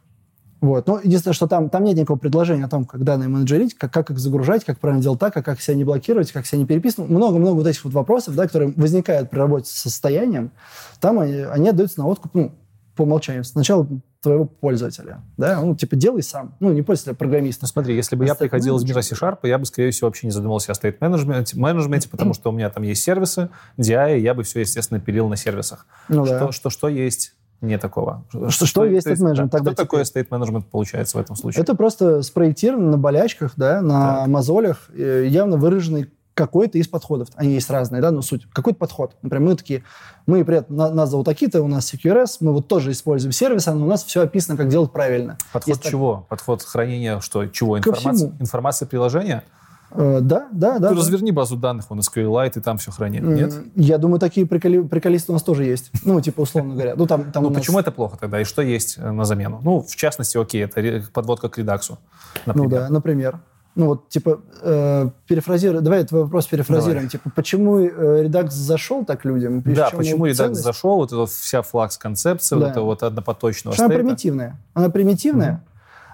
Вот. 0.60 0.88
Но 0.88 0.99
единственное, 1.03 1.36
что 1.36 1.47
там, 1.47 1.70
там 1.70 1.84
нет 1.84 1.95
никакого 1.95 2.18
предложения 2.18 2.66
о 2.66 2.70
том, 2.70 2.86
как 2.86 3.03
данные 3.03 3.30
менеджерить, 3.30 3.76
как, 3.76 3.93
как 3.93 4.10
их 4.10 4.18
загружать, 4.18 4.66
как 4.66 4.80
правильно 4.80 5.03
делать 5.03 5.20
так, 5.20 5.38
а 5.38 5.43
как 5.43 5.62
себя 5.62 5.76
не 5.76 5.84
блокировать, 5.84 6.32
как 6.32 6.47
себя 6.47 6.60
не 6.60 6.66
переписывать. 6.66 7.12
Много-много 7.12 7.58
вот 7.58 7.68
этих 7.68 7.84
вот 7.84 7.93
вопросов, 7.93 8.36
да, 8.36 8.47
которые 8.47 8.74
возникают 8.76 9.30
при 9.30 9.38
работе 9.38 9.70
с 9.70 9.74
состоянием, 9.74 10.51
там 10.99 11.20
они, 11.20 11.36
они 11.36 11.70
отдаются 11.70 11.99
на 11.99 12.08
откуп, 12.08 12.34
ну, 12.34 12.55
по 12.95 13.03
умолчанию. 13.03 13.43
Сначала 13.43 13.88
твоего 14.28 14.46
пользователя, 14.46 15.22
да, 15.38 15.62
ну, 15.62 15.76
типа, 15.76 15.96
делай 15.96 16.22
сам. 16.24 16.56
Ну, 16.60 16.72
не 16.72 16.82
пользователя, 16.82 17.14
а 17.14 17.16
программиста. 17.16 17.64
Ну, 17.64 17.68
смотри, 17.68 17.96
если 17.96 18.16
бы 18.16 18.26
я 18.26 18.34
State 18.34 18.38
приходил 18.38 18.78
из 18.78 18.84
мира. 18.84 19.02
C-Sharp, 19.02 19.40
я 19.44 19.58
бы, 19.58 19.66
скорее 19.66 19.92
всего, 19.92 20.08
вообще 20.08 20.28
не 20.28 20.32
задумывался 20.32 20.72
о 20.72 20.76
state 20.76 21.00
management, 21.00 21.48
менеджменте, 21.56 22.10
потому 22.10 22.34
что 22.34 22.50
у 22.50 22.54
меня 22.54 22.70
там 22.70 22.84
есть 22.84 23.04
сервисы, 23.04 23.50
DI, 23.78 24.20
и 24.20 24.22
я 24.22 24.34
бы 24.34 24.44
все, 24.44 24.60
естественно, 24.62 25.00
пилил 25.00 25.28
на 25.30 25.36
сервисах. 25.36 25.86
Ну, 26.10 26.26
что, 26.26 26.40
да. 26.40 26.52
что, 26.52 26.70
что 26.70 26.88
есть? 26.88 27.34
Не 27.60 27.80
такого. 27.80 28.24
Что- 28.50 28.66
что 28.68 28.86
есть 28.86 29.08
то 29.08 29.14
state 29.14 29.18
management 29.18 29.50
да, 29.50 29.58
Что 29.60 29.74
такое 29.74 30.04
теперь? 30.04 30.24
state 30.24 30.30
management 30.30 30.66
получается 30.70 31.18
в 31.18 31.22
этом 31.22 31.36
случае? 31.36 31.64
Это 31.64 31.74
просто 31.74 32.22
спроектировано 32.22 32.92
на 32.92 32.98
болячках, 33.00 33.54
да, 33.56 33.82
на 33.82 34.18
Так. 34.20 34.28
мозолях, 34.28 34.90
э, 34.96 35.26
явно 35.28 35.58
выраженный 35.58 36.12
какой-то 36.38 36.78
из 36.78 36.88
подходов. 36.88 37.30
Они 37.36 37.54
есть 37.54 37.70
разные, 37.72 38.00
да, 38.02 38.12
но 38.12 38.22
суть. 38.22 38.48
Какой-то 38.54 38.78
подход. 38.78 39.16
Например, 39.24 39.50
мы 39.50 39.56
такие, 39.56 39.84
мы 40.28 40.46
при 40.46 40.58
этом, 40.58 40.76
на- 40.76 40.92
нас 40.94 41.10
зовут 41.10 41.26
такие-то, 41.26 41.64
у 41.64 41.68
нас 41.68 41.92
CQRS, 41.92 42.38
мы 42.42 42.54
вот 42.54 42.68
тоже 42.68 42.92
используем 42.92 43.32
сервисы, 43.32 43.72
но 43.74 43.86
у 43.86 43.90
нас 43.90 44.04
все 44.04 44.22
описано, 44.22 44.56
как 44.56 44.70
делать 44.70 44.92
правильно. 44.92 45.38
Подход 45.52 45.68
Есть 45.70 45.82
так- 45.82 45.92
чего? 45.92 46.26
Подход 46.30 46.62
хранения 46.62 47.20
что? 47.22 47.46
Чего? 47.48 47.80
Информация, 47.80 48.32
информация 48.40 48.88
приложения? 48.88 49.44
Э, 49.92 50.20
да, 50.22 50.48
да, 50.52 50.80
да. 50.80 50.90
Ты 50.90 50.96
да. 50.96 51.02
разверни 51.02 51.32
базу 51.32 51.56
данных, 51.56 51.86
он 51.90 52.00
SQLite, 52.02 52.60
и 52.60 52.62
там 52.62 52.78
все 52.78 52.92
хранит. 52.92 53.24
М, 53.24 53.34
Нет? 53.36 53.54
Я 53.76 53.98
думаю, 53.98 54.20
такие 54.20 54.46
приколи- 54.46 54.86
приколисты 54.88 55.32
у 55.32 55.34
нас 55.34 55.42
тоже 55.44 55.64
есть. 55.64 55.90
Ну, 56.04 56.20
типа, 56.22 56.42
условно 56.42 56.74
говоря. 56.74 56.94
Ну, 56.96 57.08
там, 57.08 57.32
там 57.32 57.44
Ну, 57.44 57.50
нас- 57.50 57.58
почему 57.60 57.80
это 57.80 57.92
плохо 57.92 58.18
тогда? 58.20 58.40
И 58.42 58.44
что 58.44 58.62
есть 58.62 58.98
э, 59.00 59.12
на 59.12 59.24
замену? 59.26 59.60
Ну, 59.64 59.82
в 59.82 59.96
частности, 59.96 60.38
окей, 60.38 60.66
это 60.66 61.04
подводка 61.14 61.48
к 61.50 61.58
редаксу, 61.58 61.98
Ну 62.46 62.54
например. 62.54 62.70
да, 62.82 62.90
например. 62.90 63.40
Ну 63.78 63.86
вот, 63.86 64.10
типа, 64.10 64.42
э, 64.64 65.10
перефразируй, 65.28 65.82
давай 65.82 66.00
этот 66.00 66.12
вопрос 66.14 66.48
перефразируем. 66.48 67.10
Типа, 67.10 67.30
почему 67.36 67.80
э, 67.80 68.24
редакс 68.24 68.56
зашел 68.56 69.06
так 69.06 69.24
людям? 69.24 69.60
И 69.60 69.74
Да, 69.76 69.92
чем 69.92 70.00
почему 70.00 70.26
редакс 70.26 70.38
ценность? 70.40 70.64
зашел, 70.64 70.96
вот 70.96 71.12
эта 71.14 71.28
вся 71.28 71.62
флакс-концепция, 71.62 72.58
Да. 72.58 72.66
вот 72.66 72.72
это 72.72 72.82
вот 72.82 73.04
однопоточного 73.04 73.76
она 73.78 73.88
стейта. 73.88 74.04
примитивная. 74.04 74.60
Она 74.74 74.90
примитивная, 74.90 75.64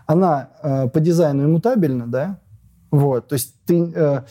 она 0.05 0.49
э, 0.61 0.89
по 0.89 0.99
дизайну 0.99 1.45
иммутабельна, 1.45 2.05
да? 2.07 2.37
Вот, 2.91 3.29
то 3.29 3.33
есть 3.33 3.55
ты... 3.65 3.91
э, 3.95 4.21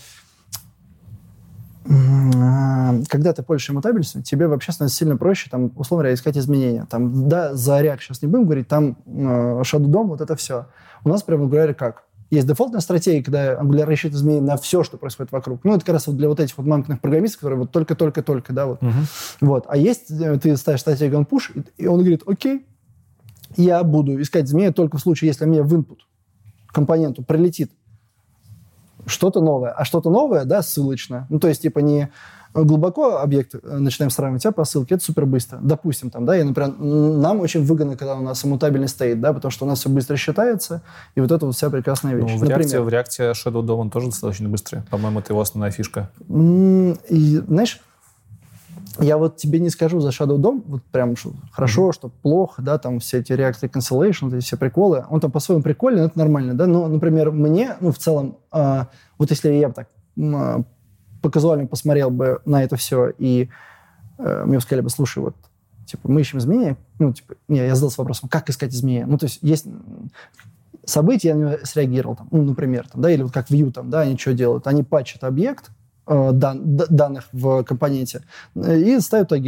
А, 1.90 2.94
когда 3.08 3.32
ты 3.32 3.42
пользуешься 3.42 3.72
мутабельностью, 3.72 4.22
тебе 4.22 4.46
вообще 4.46 4.72
становится 4.72 4.96
сильно 4.98 5.16
проще, 5.16 5.48
там, 5.50 5.72
условно 5.76 6.02
говоря, 6.02 6.14
искать 6.14 6.36
изменения. 6.38 6.86
Там, 6.88 7.28
да, 7.28 7.54
за 7.54 7.80
React 7.82 8.00
сейчас 8.00 8.22
не 8.22 8.28
будем 8.28 8.44
говорить, 8.44 8.68
там 8.68 8.96
э, 9.06 9.10
Shadow 9.62 9.86
DOM, 9.86 10.04
вот 10.06 10.20
это 10.20 10.36
все. 10.36 10.66
У 11.04 11.08
нас 11.08 11.22
прямо 11.24 11.46
Angular 11.46 11.74
как? 11.74 12.04
Есть 12.32 12.48
дефолтная 12.48 12.80
стратегия, 12.80 13.22
когда 13.22 13.60
Angular 13.60 13.92
ищет 13.92 14.14
изменения 14.14 14.46
на 14.46 14.56
все, 14.56 14.82
что 14.82 14.96
происходит 14.96 15.32
вокруг. 15.32 15.60
Ну, 15.64 15.74
это 15.74 15.84
как 15.84 15.92
раз 15.92 16.06
вот 16.06 16.16
для 16.16 16.28
вот 16.28 16.40
этих 16.40 16.56
вот 16.56 16.66
мамкиных 16.66 16.98
программистов, 17.02 17.40
которые 17.40 17.58
вот 17.58 17.72
только-только-только, 17.72 18.54
да, 18.54 18.64
вот. 18.64 18.80
Мгм. 18.80 19.04
Вот. 19.42 19.66
А 19.68 19.76
есть, 19.76 20.10
э, 20.10 20.38
ты 20.38 20.56
ставишь 20.56 20.80
стратегию 20.80 21.20
on 21.20 21.28
push, 21.28 21.62
и- 21.76 21.86
он 21.86 21.98
говорит, 21.98 22.22
окей, 22.26 22.64
я 23.58 23.82
буду 23.84 24.18
искать 24.18 24.46
изменения 24.46 24.72
только 24.72 24.96
в 24.96 25.00
случае, 25.02 25.28
если 25.28 25.44
мне 25.44 25.62
в 25.62 25.74
input 25.74 25.98
компоненту 26.68 27.22
прилетит 27.22 27.70
что-то 29.04 29.42
новое. 29.42 29.72
А 29.72 29.84
что-то 29.84 30.08
новое, 30.08 30.46
да, 30.46 30.62
ссылочное. 30.62 31.26
Ну, 31.28 31.38
то 31.38 31.48
есть, 31.48 31.60
типа, 31.60 31.80
не 31.80 32.10
глубоко 32.54 33.18
объект 33.18 33.54
э, 33.54 33.78
начинаем 33.78 34.10
сравнивать, 34.10 34.44
а 34.46 34.52
по 34.52 34.64
ссылке, 34.64 34.96
это 34.96 35.04
супер 35.04 35.26
быстро. 35.26 35.58
Допустим, 35.62 36.10
там, 36.10 36.24
да, 36.24 36.36
и, 36.38 36.42
например, 36.42 36.74
нам 36.78 37.40
очень 37.40 37.64
выгодно, 37.64 37.96
когда 37.96 38.16
у 38.16 38.22
нас 38.22 38.44
иммутабельный 38.44 38.88
стоит, 38.88 39.20
да, 39.20 39.32
потому 39.32 39.50
что 39.50 39.64
у 39.64 39.68
нас 39.68 39.80
все 39.80 39.88
быстро 39.88 40.16
считается, 40.16 40.82
и 41.14 41.20
вот 41.20 41.30
это 41.30 41.46
вот 41.46 41.54
вся 41.54 41.70
прекрасная 41.70 42.16
Ну, 42.16 42.26
вещь. 42.26 42.38
в, 42.38 42.44
реакте, 42.44 42.80
в 42.80 42.88
реакте 42.88 43.22
Shadow 43.32 43.62
DOM 43.62 43.76
он 43.76 43.90
тоже 43.90 44.06
достаточно 44.06 44.48
быстрый. 44.48 44.82
По-моему, 44.90 45.20
это 45.20 45.32
его 45.32 45.40
основная 45.40 45.70
фишка. 45.70 46.10
И, 46.28 47.42
знаешь, 47.46 47.80
я 48.98 49.16
вот 49.16 49.36
тебе 49.36 49.58
не 49.58 49.70
скажу 49.70 50.00
за 50.00 50.10
Shadow 50.10 50.36
DOM, 50.36 50.62
вот 50.66 50.82
прям 50.84 51.16
что 51.16 51.32
хорошо, 51.52 51.92
что 51.92 52.08
плохо, 52.08 52.60
да, 52.62 52.78
там 52.78 53.00
все 53.00 53.18
эти 53.18 53.32
React 53.32 53.62
Reconciliation, 53.62 54.24
вот 54.26 54.34
эти 54.34 54.44
все 54.44 54.56
приколы. 54.56 55.04
Он 55.08 55.20
там 55.20 55.30
по-своему 55.30 55.62
прикольный, 55.62 56.00
но 56.00 56.06
это 56.06 56.18
нормально, 56.18 56.54
да. 56.54 56.66
Но, 56.66 56.86
например, 56.88 57.30
мне, 57.30 57.76
ну, 57.80 57.92
в 57.92 57.98
целом, 57.98 58.36
а, 58.50 58.88
вот 59.18 59.30
если 59.30 59.50
я 59.52 59.70
так 59.70 59.88
а, 60.18 60.62
по 61.22 61.30
казуально 61.30 61.66
посмотрел 61.66 62.10
бы 62.10 62.40
на 62.44 62.62
это 62.62 62.76
все, 62.76 63.12
и 63.16 63.48
э, 64.18 64.44
мне 64.44 64.60
сказали 64.60 64.82
бы, 64.82 64.90
слушай, 64.90 65.20
вот, 65.20 65.34
типа, 65.86 66.10
мы 66.10 66.20
ищем 66.20 66.38
изменения, 66.38 66.76
ну, 66.98 67.12
типа, 67.12 67.34
не, 67.48 67.58
я 67.58 67.74
задался 67.74 68.00
вопросом, 68.00 68.28
как 68.28 68.50
искать 68.50 68.74
изменения? 68.74 69.06
Ну, 69.06 69.16
то 69.16 69.26
есть 69.26 69.38
есть 69.40 69.66
события, 70.84 71.28
я 71.28 71.34
на 71.36 71.40
него 71.40 71.58
среагировал, 71.62 72.16
там, 72.16 72.28
ну, 72.30 72.42
например, 72.42 72.88
там, 72.88 73.00
да, 73.00 73.10
или 73.10 73.22
вот 73.22 73.32
как 73.32 73.50
Vue, 73.50 73.72
там, 73.72 73.88
да, 73.88 74.00
они 74.00 74.18
что 74.18 74.34
делают? 74.34 74.66
Они 74.66 74.82
патчат 74.82 75.24
объект, 75.24 75.70
э, 76.06 76.30
дан- 76.32 76.76
данных 76.76 77.28
в 77.32 77.62
компоненте 77.62 78.22
э, 78.54 78.78
и 78.78 79.00
ставят 79.00 79.28
туда 79.28 79.40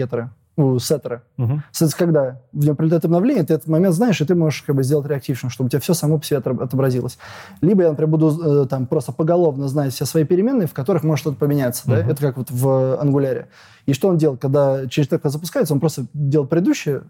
ну, 0.56 0.78
сеттеры. 0.78 1.22
Мгм. 1.36 1.64
Соответственно, 1.72 2.12
когда 2.12 2.40
в 2.52 2.64
нем 2.64 2.76
прилетает 2.76 3.04
обновление, 3.04 3.44
ты 3.44 3.54
этот 3.54 3.68
момент 3.68 3.94
знаешь, 3.94 4.20
и 4.20 4.24
ты 4.24 4.34
можешь 4.34 4.62
как 4.62 4.76
бы 4.76 4.84
сделать 4.84 5.06
реактившн, 5.06 5.48
чтобы 5.48 5.66
у 5.66 5.70
тебя 5.70 5.80
все 5.80 5.94
само 5.94 6.18
по 6.18 6.24
себе 6.24 6.38
отобразилось. 6.38 7.18
Либо 7.60 7.82
я, 7.82 7.90
например, 7.90 8.10
буду 8.10 8.62
э, 8.62 8.66
там 8.66 8.86
просто 8.86 9.12
поголовно 9.12 9.68
знать 9.68 9.92
все 9.92 10.04
свои 10.04 10.24
переменные, 10.24 10.68
в 10.68 10.72
которых 10.74 11.02
может 11.02 11.22
что-то 11.22 11.36
поменяться. 11.36 11.82
Да? 11.86 11.96
Мгм. 12.00 12.10
Это 12.10 12.20
как 12.20 12.36
вот 12.36 12.50
в 12.50 13.00
ангуляре. 13.00 13.48
И 13.86 13.92
что 13.92 14.08
он 14.08 14.16
делает, 14.16 14.40
когда 14.40 14.86
через 14.86 15.08
так 15.08 15.20
запускается, 15.24 15.74
он 15.74 15.80
просто 15.80 16.06
делает 16.14 16.50
предыдущее 16.50 17.02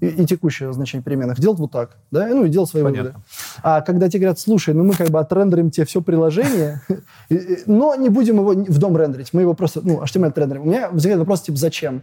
и, 0.00 0.06
и 0.06 0.26
текущее 0.26 0.72
значение 0.72 1.02
переменных, 1.02 1.38
делает 1.40 1.58
вот 1.58 1.72
так, 1.72 1.96
да, 2.10 2.26
ну 2.28 2.44
и 2.44 2.48
делает 2.48 2.70
свои 2.70 2.82
Понятно. 2.82 3.02
выводы. 3.02 3.24
А 3.62 3.80
когда 3.80 4.08
тебе 4.08 4.20
говорят, 4.20 4.38
слушай, 4.38 4.74
ну 4.74 4.84
мы 4.84 4.94
как 4.94 5.10
бы 5.10 5.18
отрендерим 5.18 5.70
тебе 5.70 5.86
все 5.86 6.00
приложение, 6.00 6.82
но 7.66 7.94
не 7.94 8.08
будем 8.08 8.36
его 8.36 8.52
в 8.52 8.78
дом 8.78 8.96
рендерить, 8.96 9.32
мы 9.32 9.42
его 9.42 9.54
просто, 9.54 9.80
ну, 9.82 10.02
HTML 10.02 10.28
отрендерим. 10.28 10.62
У 10.62 10.66
меня 10.66 10.90
возникает 10.90 11.18
вопрос, 11.18 11.42
типа, 11.42 11.58
зачем? 11.58 12.02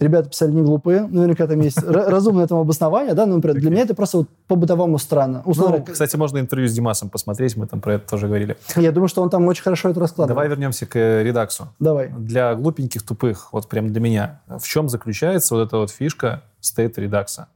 Ребята 0.00 0.28
писали 0.28 0.52
не 0.52 0.62
глупые, 0.62 1.08
наверняка 1.08 1.46
там 1.48 1.60
есть 1.60 1.78
ра- 1.78 2.08
разумное 2.08 2.44
этому 2.44 2.60
обоснование, 2.60 3.14
да, 3.14 3.26
но, 3.26 3.34
например, 3.36 3.60
для 3.60 3.70
меня 3.70 3.82
это 3.82 3.94
просто 3.96 4.18
вот 4.18 4.28
по-бытовому 4.46 4.96
странно. 4.98 5.42
Условно 5.44 5.78
Ну, 5.86 5.92
кстати, 5.92 6.14
можно 6.16 6.38
интервью 6.38 6.68
с 6.68 6.72
Димасом 6.72 7.08
посмотреть, 7.10 7.56
мы 7.56 7.66
там 7.66 7.80
про 7.80 7.94
это 7.94 8.08
тоже 8.08 8.26
говорили. 8.28 8.56
я 8.76 8.92
думаю, 8.92 9.08
что 9.08 9.22
он 9.22 9.30
там 9.30 9.46
очень 9.48 9.62
хорошо 9.64 9.88
это 9.88 9.98
раскладывает. 9.98 10.36
Давай 10.36 10.48
вернемся 10.48 10.86
к 10.86 10.94
э, 10.96 11.22
редаксу. 11.24 11.68
Давай. 11.80 12.08
Для 12.16 12.54
глупеньких, 12.54 13.02
тупых, 13.02 13.52
вот 13.52 13.68
прям 13.68 13.88
для 13.92 14.00
меня, 14.00 14.40
в 14.46 14.62
чем 14.62 14.88
заключается 14.88 15.54
вот 15.56 15.66
эта 15.66 15.78
вот 15.78 15.90
фишка 15.90 16.42
стейт 16.60 16.96
редакса? 16.98 17.48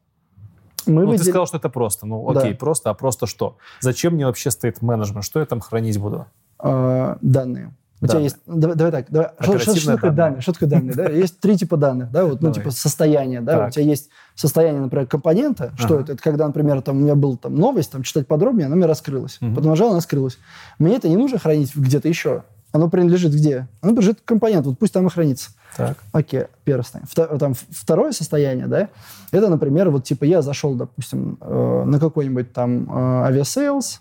Мы 0.84 0.95
Ну, 0.95 1.01
ты 1.03 1.18
выдел- 1.18 1.24
сказал, 1.24 1.47
что 1.47 1.59
это 1.59 1.68
просто. 1.68 2.07
Ну, 2.07 2.32
Да. 2.32 2.40
окей, 2.40 2.55
просто, 2.57 2.90
а 2.90 2.95
просто 2.95 3.26
что? 3.26 3.57
Зачем 3.80 4.14
мне 4.14 4.26
вообще 4.26 4.51
стейт 4.51 4.82
менеджмент? 4.82 5.24
Что 5.24 5.38
я 5.38 5.47
там 5.47 5.61
хранить 5.61 5.97
буду? 5.99 6.26
э, 6.64 7.16
данные. 7.20 7.72
У 8.03 8.07
тебя 8.09 8.18
есть... 8.18 8.36
Давай, 8.46 8.76
давай 8.76 8.92
так. 8.92 9.07
Давай. 9.11 9.30
Что, 9.38 9.59
что- 9.59 9.76
что 9.76 9.94
такое 9.94 10.11
данные. 10.11 10.40
Что 10.40 10.53
такое 10.53 10.68
данные? 10.68 10.92
Да? 10.94 11.09
Есть 11.09 11.38
три 11.40 11.57
типа 11.57 11.76
данных. 11.76 12.11
Да? 12.11 12.24
Вот, 12.24 12.34
ну, 12.42 12.48
Давай. 12.48 12.55
типа 12.55 12.70
состояние. 12.70 13.40
Да? 13.40 13.59
Так. 13.59 13.68
У 13.68 13.70
тебя 13.70 13.84
есть 13.84 14.11
состояние, 14.34 14.82
например, 14.82 15.07
компонента. 15.07 15.72
Что 15.76 15.94
Ага. 15.94 16.03
это? 16.03 16.12
Это 16.14 16.22
когда, 16.22 16.46
например, 16.46 16.82
там, 16.82 16.96
у 16.96 17.00
меня 17.00 17.14
была 17.14 17.36
там, 17.36 17.55
новость, 17.55 17.92
там, 17.92 18.03
читать 18.03 18.26
подробнее, 18.26 18.66
она 18.66 18.74
меня 18.76 18.88
раскрылась. 18.88 19.38
Мгм. 19.40 19.55
Потом 19.55 19.70
нажал, 19.70 19.92
она 19.92 20.00
скрылась. 20.00 20.36
Мне 20.78 20.96
это 20.96 21.09
не 21.09 21.16
нужно 21.16 21.38
хранить 21.38 21.74
где-то 21.76 22.09
еще. 22.09 22.42
Оно 22.72 22.88
принадлежит 22.90 23.32
где? 23.32 23.68
Оно 23.82 23.92
принадлежит 23.92 24.20
компоненту. 24.24 24.70
Вот 24.70 24.78
пусть 24.78 24.92
там 24.94 25.07
и 25.07 25.11
хранится. 25.11 25.50
Так. 25.76 25.98
Окей, 26.12 26.44
первое 26.64 26.82
состояние. 26.84 27.38
Там, 27.38 27.55
второе 27.70 28.12
состояние, 28.12 28.66
да, 28.66 28.88
это, 29.30 29.48
например, 29.48 29.90
вот 29.90 30.05
типа 30.05 30.24
я 30.24 30.42
зашел, 30.42 30.74
допустим, 30.74 31.38
э, 31.40 31.84
на 31.86 31.98
какой-нибудь 31.98 32.53
там 32.53 32.90
э, 32.90 33.24
авиасейлс, 33.26 34.00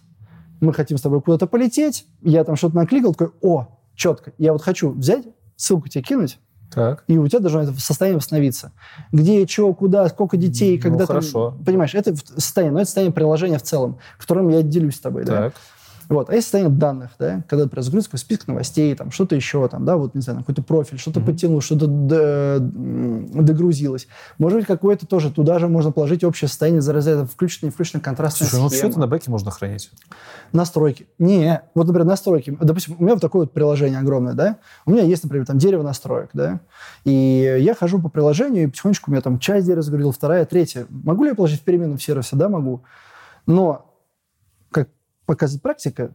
мы 0.60 0.74
хотим 0.74 0.98
с 0.98 1.02
тобой 1.02 1.22
куда-то 1.22 1.48
полететь, 1.48 2.06
я 2.22 2.44
там 2.44 2.56
что-то 2.56 2.76
накликал, 2.76 3.14
такой, 3.14 3.34
о, 3.42 3.68
четко, 4.02 4.34
я 4.40 4.52
вот 4.54 4.62
хочу 4.64 4.90
взять, 4.92 5.26
ссылку 5.56 5.88
тебе 5.88 6.04
кинуть, 6.04 6.40
Так. 6.74 7.04
и 7.08 7.18
у 7.20 7.28
тебя 7.28 7.40
должно 7.40 7.62
это 7.62 7.80
состояние 7.80 8.18
восстановиться. 8.18 8.72
Где, 9.12 9.46
что, 9.46 9.72
куда, 9.76 10.10
сколько 10.10 10.38
детей, 10.38 10.78
Ну, 10.78 10.82
когда 10.82 10.98
там- 11.00 11.08
хорошо. 11.08 11.56
Понимаешь, 11.66 11.94
это 11.94 12.16
состояние, 12.16 12.74
но 12.74 12.80
это 12.80 12.86
состояние 12.88 13.14
приложения 13.14 13.60
в 13.60 13.62
целом, 13.64 14.00
которым 14.18 14.50
я 14.50 14.64
делюсь 14.64 14.96
с 14.96 15.00
тобой, 15.00 15.24
да. 15.24 15.52
Вот. 16.12 16.30
А 16.30 16.36
есть 16.36 16.48
состояние 16.48 16.76
данных, 16.76 17.12
да, 17.18 17.42
когда, 17.48 17.64
например, 17.64 17.84
загрузка 17.86 18.18
список 18.18 18.50
новостей, 18.50 18.94
там, 18.96 19.12
что-то 19.12 19.34
еще, 19.34 19.66
там, 19.70 19.86
да, 19.86 19.96
вот, 19.96 20.14
не 20.14 20.20
знаю, 20.20 20.40
какой-то 20.40 20.62
профиль, 20.62 21.00
что-то 21.00 21.22
подтянул, 21.22 21.62
что-то 21.62 21.88
догрузилось. 22.60 24.08
Может 24.38 24.60
быть, 24.60 24.68
какое-то 24.68 25.08
тоже, 25.08 25.32
туда 25.32 25.58
же 25.58 25.70
можно 25.70 25.94
положить 25.94 26.26
общее 26.26 26.50
состояние, 26.50 26.82
зараза, 26.82 27.26
включено, 27.26 27.68
не 27.68 27.72
включено, 27.72 28.02
контрастная 28.02 28.50
Слушай, 28.50 28.62
ну 28.62 28.68
все 28.68 28.78
схема. 28.80 28.92
это 28.92 29.00
на 29.00 29.08
бэке 29.08 29.32
можно 29.32 29.52
хранить. 29.52 29.90
Настройки. 30.52 31.08
Не, 31.18 31.62
вот, 31.76 31.88
например, 31.88 32.06
настройки. 32.06 32.58
Допустим, 32.60 32.98
у 33.00 33.04
меня 33.04 33.14
вот 33.14 33.22
такое 33.22 33.44
вот 33.44 33.54
приложение 33.54 34.00
огромное, 34.00 34.34
да, 34.34 34.58
у 34.86 34.92
меня 34.92 35.04
есть, 35.04 35.24
например, 35.24 35.46
там 35.48 35.60
дерево 35.60 35.82
настроек, 35.82 36.32
да, 36.34 36.60
и 37.06 37.58
я 37.58 37.74
хожу 37.74 38.02
по 38.02 38.10
приложению, 38.10 38.66
и 38.66 38.68
потихонечку 38.68 39.12
у 39.12 39.14
меня 39.14 39.22
там 39.22 39.40
часть 39.40 39.66
дерева 39.66 39.82
загрузил, 39.82 40.12
вторая, 40.12 40.44
третья. 40.44 40.88
Могу 40.90 41.24
ли 41.24 41.30
я 41.30 41.36
положить 41.36 41.62
в 41.62 41.64
перемену 41.64 41.96
в 41.96 42.04
сервисе? 42.04 42.36
Да, 42.36 42.50
могу. 42.50 42.84
Но, 43.48 43.86
показывает 45.32 45.62
практика, 45.64 46.12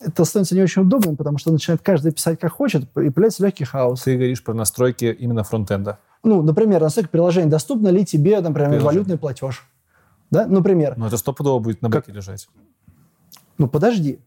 это 0.00 0.24
становится 0.24 0.56
не 0.56 0.62
очень 0.62 0.82
удобным, 0.82 1.16
потому 1.16 1.38
что 1.38 1.52
начинает 1.52 1.80
каждый 1.82 2.12
писать 2.12 2.40
как 2.40 2.52
хочет, 2.52 2.82
и 2.82 3.10
появляется 3.10 3.44
легкий 3.44 3.64
хаос. 3.64 4.02
Ты 4.02 4.16
говоришь 4.16 4.42
про 4.42 4.54
настройки 4.54 5.04
именно 5.04 5.44
фронтенда. 5.44 5.98
Ну, 6.24 6.42
например, 6.42 6.80
настройка 6.80 7.10
приложения, 7.10 7.48
доступно 7.48 7.88
ли 7.88 8.04
тебе, 8.04 8.40
например, 8.40 8.70
Приложение. 8.70 8.84
валютный 8.86 9.18
платеж? 9.18 9.64
Да, 10.30 10.46
например. 10.46 10.94
Но 10.96 11.06
это 11.06 11.16
стопудово 11.16 11.60
будет 11.60 11.80
на 11.82 11.88
бэке 11.88 12.10
лежать. 12.12 12.48
Ну, 13.58 13.68
подожди. 13.68 14.18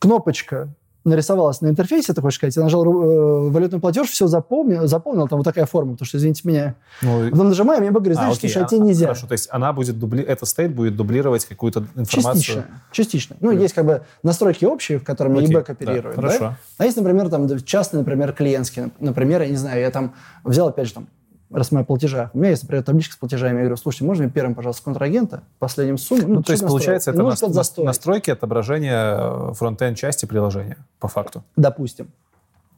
Кнопочка 0.00 0.74
нарисовалась 1.04 1.60
на 1.60 1.68
интерфейсе, 1.68 2.14
ты 2.14 2.20
хочешь 2.20 2.38
сказать, 2.38 2.56
я 2.56 2.62
нажал 2.62 2.84
э, 2.84 3.50
валютный 3.50 3.78
платеж, 3.78 4.08
все 4.08 4.26
запомнил, 4.26 4.86
заполнил, 4.86 5.28
там 5.28 5.38
вот 5.38 5.44
такая 5.44 5.66
форма, 5.66 5.92
потому 5.92 6.06
что, 6.06 6.16
извините 6.18 6.42
меня. 6.44 6.74
Ну, 7.02 7.30
Потом 7.30 7.48
нажимаем, 7.48 7.82
я 7.82 7.90
говорю, 7.90 8.12
а, 8.12 8.14
знаешь, 8.14 8.38
окей, 8.38 8.50
слушай, 8.50 8.62
а 8.62 8.66
а- 8.66 8.68
тебе 8.68 8.80
нельзя. 8.80 9.06
Хорошо, 9.06 9.26
то 9.26 9.32
есть 9.32 9.48
она 9.50 9.72
будет 9.72 9.98
дубли... 9.98 10.22
эта 10.22 10.46
стейт 10.46 10.74
будет 10.74 10.96
дублировать 10.96 11.44
какую-то 11.44 11.86
информацию. 11.94 12.42
Частично. 12.42 12.64
Частично. 12.90 13.36
Ну, 13.40 13.50
есть 13.50 13.74
как 13.74 13.84
бы 13.84 14.02
настройки 14.22 14.64
общие, 14.64 14.98
в 14.98 15.04
которыми 15.04 15.38
Окей, 15.38 15.50
eBay 15.50 15.64
да, 15.66 15.72
оперирует. 15.72 16.16
да? 16.16 16.22
хорошо. 16.22 16.56
А 16.78 16.84
есть, 16.84 16.96
например, 16.96 17.28
там 17.28 17.46
да, 17.46 17.58
частные, 17.60 18.00
например, 18.00 18.32
клиентские. 18.32 18.90
Например, 19.00 19.42
я 19.42 19.48
не 19.48 19.56
знаю, 19.56 19.80
я 19.80 19.90
там 19.90 20.14
взял, 20.42 20.68
опять 20.68 20.88
же, 20.88 20.94
там, 20.94 21.08
раз 21.54 21.72
мы 21.72 21.80
о 21.80 21.84
платежах. 21.84 22.30
У 22.34 22.38
меня 22.38 22.50
есть, 22.50 22.62
например, 22.64 22.84
табличка 22.84 23.14
с 23.14 23.16
платежами. 23.16 23.54
Я 23.56 23.60
говорю, 23.60 23.76
слушайте, 23.76 24.04
можно 24.04 24.24
мне 24.24 24.32
первым, 24.32 24.54
пожалуйста, 24.54 24.82
контрагента, 24.84 25.42
последним 25.58 25.98
сумму? 25.98 26.22
Ну, 26.26 26.42
то 26.42 26.52
есть, 26.52 26.66
получается, 26.66 27.10
это 27.12 27.22
Ну, 27.22 27.28
нас- 27.28 27.40
застой. 27.40 27.84
настройки 27.84 28.30
отображения 28.30 29.52
фронтенд 29.54 29.96
части 29.96 30.26
приложения, 30.26 30.76
по 30.98 31.08
факту. 31.08 31.42
допустим, 31.56 32.08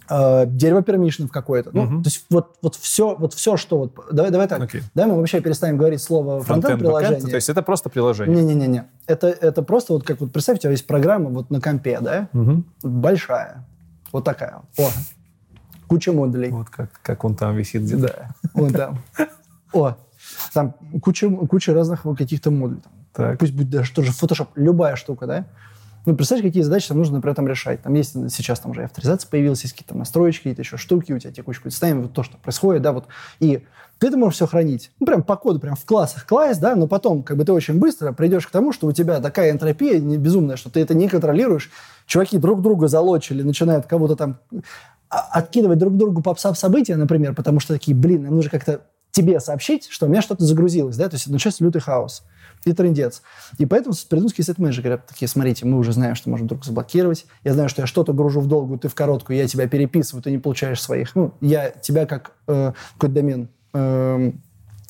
э, 0.09 0.47
дерево 0.47 0.83
пермишенов 0.83 1.33
какое-то. 1.33 1.71
Ну, 1.73 1.83
Мгм. 1.83 2.03
то 2.05 2.07
есть 2.09 2.25
вот, 2.31 2.57
вот, 2.63 2.77
все, 2.77 3.17
вот 3.17 3.35
все, 3.35 3.57
что... 3.57 3.79
Вот, 3.79 3.93
давай, 4.13 4.31
давай 4.31 4.47
так. 4.47 4.61
Окей. 4.63 4.83
Давай 4.95 5.11
мы 5.13 5.19
вообще 5.19 5.41
перестанем 5.41 5.79
говорить 5.79 6.01
слово 6.01 6.43
фронтенд 6.43 6.79
приложение. 6.79 7.21
то 7.21 7.35
есть 7.35 7.49
это 7.49 7.63
просто 7.63 7.89
приложение. 7.91 8.41
Не-не-не. 8.45 8.85
Это, 9.09 9.27
это 9.29 9.63
просто 9.63 9.95
вот 9.95 10.05
как 10.05 10.21
вот 10.21 10.33
представь, 10.33 10.59
у 10.59 10.61
тебя 10.61 10.71
есть 10.71 10.87
программа 10.87 11.31
вот 11.31 11.51
на 11.51 11.61
компе, 11.61 11.99
да? 12.01 12.29
Мгм. 12.33 12.65
Большая. 12.85 13.65
Вот 14.13 14.23
такая. 14.25 14.63
О, 14.79 14.89
куча 15.89 16.13
модулей. 16.13 16.51
Вот 16.51 16.71
как, 16.71 16.91
как 17.03 17.25
он 17.25 17.35
там 17.35 17.57
висит. 17.57 17.87
Да, 18.01 18.31
вон 18.55 18.73
там. 18.73 18.99
О, 19.73 19.95
там 20.53 20.75
куча, 21.03 21.29
куча 21.29 21.75
разных 21.75 22.03
каких-то 22.17 22.51
модулей. 22.51 22.81
Там. 22.81 22.93
Так. 23.13 23.39
Пусть 23.39 23.55
будет 23.55 23.71
даже 23.71 23.93
тоже 23.93 24.13
Photoshop, 24.13 24.49
любая 24.57 24.97
штука, 24.97 25.27
да? 25.27 25.47
Ну, 26.05 26.15
представляешь, 26.15 26.51
какие 26.51 26.63
задачи 26.63 26.87
там 26.87 26.99
нужно, 26.99 27.17
например, 27.17 27.35
там 27.35 27.49
решать. 27.49 27.83
Там 27.83 27.95
есть 27.95 28.13
сейчас 28.31 28.61
там 28.61 28.71
уже 28.71 28.85
авторизация 28.85 29.29
появилась, 29.29 29.63
есть 29.63 29.75
какие-то 29.75 29.97
настроечки, 29.97 30.43
какие-то 30.43 30.63
еще 30.63 30.77
штуки, 30.77 31.13
у 31.13 31.19
тебя 31.19 31.33
текущее 31.33 31.69
состояние, 31.69 32.05
вот 32.05 32.13
то, 32.13 32.23
что 32.23 32.37
происходит, 32.37 32.83
да, 32.83 32.93
вот. 32.93 33.07
И 33.41 33.65
ты 33.99 34.09
это 34.09 34.17
можешь 34.17 34.37
все 34.37 34.47
хранить. 34.47 34.93
Ну, 35.01 35.07
прям 35.07 35.25
по 35.25 35.37
коду, 35.37 35.59
прям 35.59 35.75
в 35.75 35.85
классах 35.85 36.25
класс, 36.27 36.59
да, 36.59 36.77
но 36.77 36.87
потом, 36.87 37.25
как 37.25 37.37
бы 37.37 37.45
ты 37.45 37.53
очень 37.53 37.81
быстро 37.81 38.13
придешь 38.13 38.47
к 38.47 38.51
тому, 38.51 38.73
что 38.73 38.87
у 38.87 38.93
тебя 38.93 39.21
такая 39.21 39.51
энтропия 39.51 39.99
безумная, 39.99 40.57
что 40.57 40.71
ты 40.71 40.81
это 40.81 40.95
не 40.95 41.09
контролируешь. 41.09 41.71
Чуваки 42.07 42.39
друг 42.39 42.63
друга 42.63 42.87
залочили, 42.87 43.43
начинают 43.43 43.87
кого-то 43.87 44.15
там 44.15 44.39
откидывать 45.09 45.79
друг 45.79 45.97
другу 45.97 46.23
попса 46.23 46.53
в 46.53 46.59
события, 46.59 46.97
например, 46.97 47.35
потому 47.35 47.61
что 47.61 47.75
такие, 47.75 47.97
блин, 47.97 48.25
нам 48.25 48.37
нужно 48.37 48.51
как-то 48.51 48.83
тебе 49.13 49.41
сообщить, 49.41 49.89
что 49.89 50.07
у 50.07 50.09
меня 50.09 50.21
что-то 50.21 50.45
загрузилось, 50.45 50.97
да, 50.97 51.09
то 51.09 51.17
есть 51.17 51.27
начался 51.29 51.65
лютый 51.65 51.81
хаос 51.81 52.23
и 52.65 52.73
трендец. 52.73 53.23
И 53.59 53.65
поэтому 53.65 53.95
придумские 54.09 54.45
сет-менеджеры 54.45 54.83
говорят 54.83 55.07
такие, 55.07 55.29
смотрите, 55.29 55.65
мы 55.65 55.79
уже 55.79 55.93
знаем, 55.93 56.15
что 56.17 56.29
можем 56.29 56.47
вдруг 56.47 56.65
заблокировать, 56.65 57.27
я 57.45 57.55
знаю, 57.55 57.69
что 57.69 57.83
я 57.83 57.87
что-то 57.87 58.13
гружу 58.13 58.41
в 58.41 58.47
долгую, 58.47 58.79
ты 58.79 58.89
в 58.89 58.95
короткую, 58.95 59.39
я 59.39 59.47
тебя 59.47 59.69
переписываю, 59.69 60.23
ты 60.23 60.31
не 60.31 60.39
получаешь 60.39 60.83
своих, 60.83 61.15
ну, 61.15 61.33
я 61.41 61.71
тебя 61.71 62.07
как 62.07 62.33
э, 62.49 62.73
какой-то 62.95 63.15
домен 63.15 63.49
э, 63.73 64.33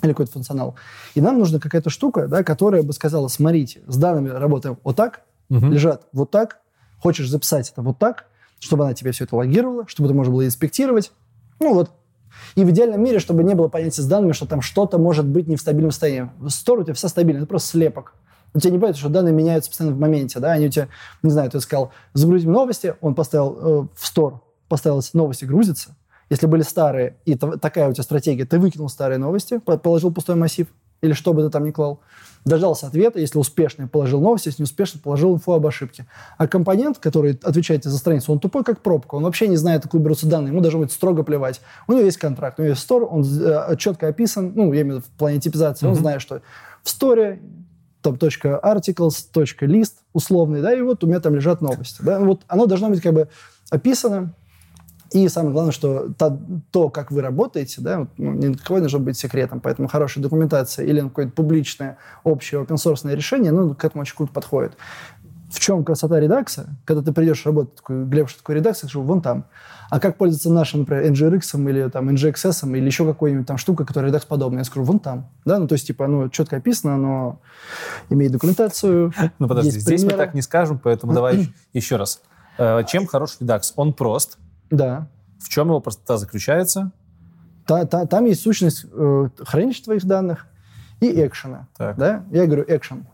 или 0.02 0.10
какой-то 0.10 0.32
функционал. 0.32 0.74
И 1.14 1.20
нам 1.20 1.38
нужна 1.38 1.58
какая-то 1.60 1.90
штука, 1.90 2.26
да, 2.28 2.42
которая 2.42 2.82
бы 2.82 2.92
сказала, 2.92 3.28
смотрите, 3.28 3.82
с 3.86 3.96
данными 3.96 4.30
работаем 4.30 4.78
вот 4.82 4.96
так, 4.96 5.22
Мгм. 5.48 5.72
лежат 5.72 6.08
вот 6.12 6.30
так, 6.32 6.60
хочешь 6.98 7.28
записать 7.28 7.70
это 7.70 7.82
вот 7.82 7.98
так, 7.98 8.26
чтобы 8.58 8.84
она 8.84 8.94
тебе 8.94 9.12
все 9.12 9.24
это 9.24 9.36
логировала, 9.36 9.86
чтобы 9.86 10.08
это 10.08 10.16
можно 10.16 10.32
было 10.32 10.46
инспектировать. 10.46 11.12
Ну 11.60 11.74
вот. 11.74 11.90
И 12.54 12.64
в 12.64 12.70
идеальном 12.70 13.02
мире, 13.02 13.18
чтобы 13.18 13.42
не 13.44 13.54
было 13.54 13.68
понятия 13.68 14.02
с 14.02 14.06
данными, 14.06 14.32
что 14.32 14.46
там 14.46 14.60
что-то 14.60 14.98
может 14.98 15.26
быть 15.26 15.46
не 15.48 15.56
в 15.56 15.60
стабильном 15.60 15.90
состоянии. 15.90 16.30
Стор 16.48 16.80
у 16.80 16.84
тебя 16.84 16.94
все 16.94 17.08
стабильно, 17.08 17.38
это 17.38 17.46
просто 17.46 17.70
слепок. 17.70 18.14
У 18.54 18.60
тебя 18.60 18.72
не 18.72 18.78
понятно, 18.78 18.98
что 18.98 19.08
данные 19.08 19.34
меняются 19.34 19.70
постоянно 19.70 19.96
в 19.96 20.00
моменте, 20.00 20.38
да, 20.38 20.52
они 20.52 20.66
у 20.66 20.70
тебя, 20.70 20.88
не 21.22 21.30
знаю, 21.30 21.50
ты 21.50 21.60
сказал, 21.60 21.92
загрузим 22.14 22.52
новости, 22.52 22.94
он 23.00 23.14
поставил 23.14 23.58
э, 23.58 23.86
в 23.94 24.06
стор, 24.06 24.42
поставил 24.68 25.02
новости 25.12 25.44
грузятся. 25.44 25.94
Если 26.30 26.46
были 26.46 26.62
старые, 26.62 27.16
и 27.24 27.34
та- 27.34 27.56
такая 27.58 27.88
у 27.88 27.92
тебя 27.92 28.02
стратегия, 28.02 28.46
ты 28.46 28.58
выкинул 28.58 28.88
старые 28.88 29.18
новости, 29.18 29.58
по- 29.58 29.76
положил 29.76 30.12
пустой 30.12 30.36
массив, 30.36 30.68
или 31.02 31.12
что 31.12 31.32
бы 31.32 31.42
ты 31.42 31.50
там 31.50 31.64
ни 31.64 31.70
клал, 31.70 32.00
дождался 32.44 32.86
ответа, 32.86 33.18
если 33.18 33.38
успешный, 33.38 33.88
положил 33.88 34.20
новости, 34.20 34.48
если 34.48 34.62
неуспешный, 34.62 35.00
положил 35.00 35.34
инфу 35.34 35.52
об 35.52 35.66
ошибке. 35.66 36.06
А 36.38 36.46
компонент, 36.46 36.98
который 36.98 37.38
отвечает 37.42 37.84
за 37.84 37.98
страницу, 37.98 38.32
он 38.32 38.38
тупой, 38.38 38.62
как 38.62 38.80
пробка, 38.80 39.16
он 39.16 39.24
вообще 39.24 39.48
не 39.48 39.56
знает, 39.56 39.84
откуда 39.84 40.04
берутся 40.04 40.26
данные, 40.26 40.52
ему 40.52 40.60
должно 40.60 40.80
быть 40.80 40.92
строго 40.92 41.24
плевать. 41.24 41.60
У 41.88 41.92
него 41.92 42.02
есть 42.02 42.18
контракт, 42.18 42.58
у 42.58 42.62
него 42.62 42.70
есть 42.70 42.82
стор, 42.82 43.06
он 43.10 43.24
э, 43.24 43.76
четко 43.76 44.08
описан, 44.08 44.52
ну, 44.54 44.72
я 44.72 44.82
имею 44.82 44.96
в 44.96 44.98
виду 44.98 45.06
в 45.12 45.18
плане 45.18 45.40
типизации, 45.40 45.86
он 45.86 45.96
знает, 45.96 46.22
что 46.22 46.40
в 46.82 46.88
сторе 46.88 47.40
там 48.00 48.14
.articles, 48.14 49.26
.list 49.34 49.92
условный, 50.12 50.62
да, 50.62 50.72
и 50.72 50.80
вот 50.80 51.02
у 51.02 51.08
меня 51.08 51.18
там 51.18 51.34
лежат 51.34 51.60
новости. 51.60 52.00
Да, 52.02 52.20
вот 52.20 52.42
оно 52.46 52.66
должно 52.66 52.88
быть 52.88 53.02
как 53.02 53.12
бы 53.12 53.28
описано, 53.70 54.32
и 55.12 55.28
самое 55.28 55.52
главное, 55.52 55.72
что 55.72 56.08
та- 56.18 56.36
то, 56.70 56.88
как 56.88 57.10
вы 57.10 57.22
работаете, 57.22 57.80
да, 57.80 58.06
ну, 58.16 58.32
никакое 58.32 58.78
не 58.78 58.82
должно 58.82 58.98
быть 58.98 59.16
секретом, 59.16 59.60
поэтому 59.60 59.88
хорошая 59.88 60.22
документация 60.22 60.84
или 60.84 61.00
какое-то 61.00 61.32
публичное, 61.32 61.98
общее, 62.24 62.62
open 62.62 63.14
решение, 63.14 63.52
ну, 63.52 63.74
к 63.74 63.84
этому 63.84 64.02
очень 64.02 64.16
круто 64.16 64.32
подходит. 64.32 64.76
В 65.48 65.60
чем 65.60 65.84
красота 65.84 66.18
редакса? 66.18 66.76
Когда 66.84 67.02
ты 67.02 67.12
придешь 67.12 67.46
работать, 67.46 67.76
такой, 67.76 68.04
Глеб, 68.04 68.28
что 68.28 68.38
такое 68.38 68.56
редакция, 68.56 68.86
я 68.86 68.90
скажу, 68.90 69.02
вон 69.02 69.22
там. 69.22 69.44
А 69.90 70.00
как 70.00 70.16
пользоваться 70.16 70.50
нашим, 70.52 70.80
например, 70.80 71.04
NGRX 71.12 71.70
или 71.70 71.88
там 71.88 72.08
NGXS 72.10 72.76
или 72.76 72.84
еще 72.84 73.06
какой-нибудь 73.06 73.46
там 73.46 73.56
штука, 73.56 73.84
которая 73.84 74.10
редакс 74.10 74.24
подобная, 74.26 74.58
я 74.60 74.64
скажу, 74.64 74.84
вон 74.84 74.98
там. 74.98 75.30
Да, 75.44 75.60
ну, 75.60 75.68
то 75.68 75.74
есть, 75.74 75.86
типа, 75.86 76.06
оно 76.06 76.28
четко 76.28 76.56
описано, 76.56 76.94
оно 76.94 77.40
имеет 78.10 78.32
документацию. 78.32 79.12
Ну 79.38 79.46
подожди, 79.46 79.70
здесь 79.70 80.02
мы 80.02 80.10
так 80.10 80.34
не 80.34 80.42
скажем, 80.42 80.80
поэтому 80.82 81.12
давай 81.12 81.48
еще 81.72 81.94
раз. 81.94 82.20
Э, 82.58 82.82
Чем 82.88 83.06
хорош 83.06 83.36
редакс? 83.38 83.72
Он 83.76 83.92
прост. 83.92 84.38
Да. 84.70 85.08
В 85.38 85.48
чем 85.48 85.68
его 85.68 85.80
простота 85.80 86.16
заключается? 86.18 86.90
Та- 87.66 87.84
та- 87.84 88.06
там 88.06 88.24
есть 88.26 88.42
сущность 88.42 88.86
э, 88.92 89.28
хранилища 89.38 89.84
твоих 89.84 90.04
данных 90.04 90.46
и 91.00 91.06
экшена. 91.26 91.66
Так. 91.76 91.96
Да? 91.96 92.24
Я 92.30 92.46
говорю, 92.46 92.64
экшен. 92.68 93.06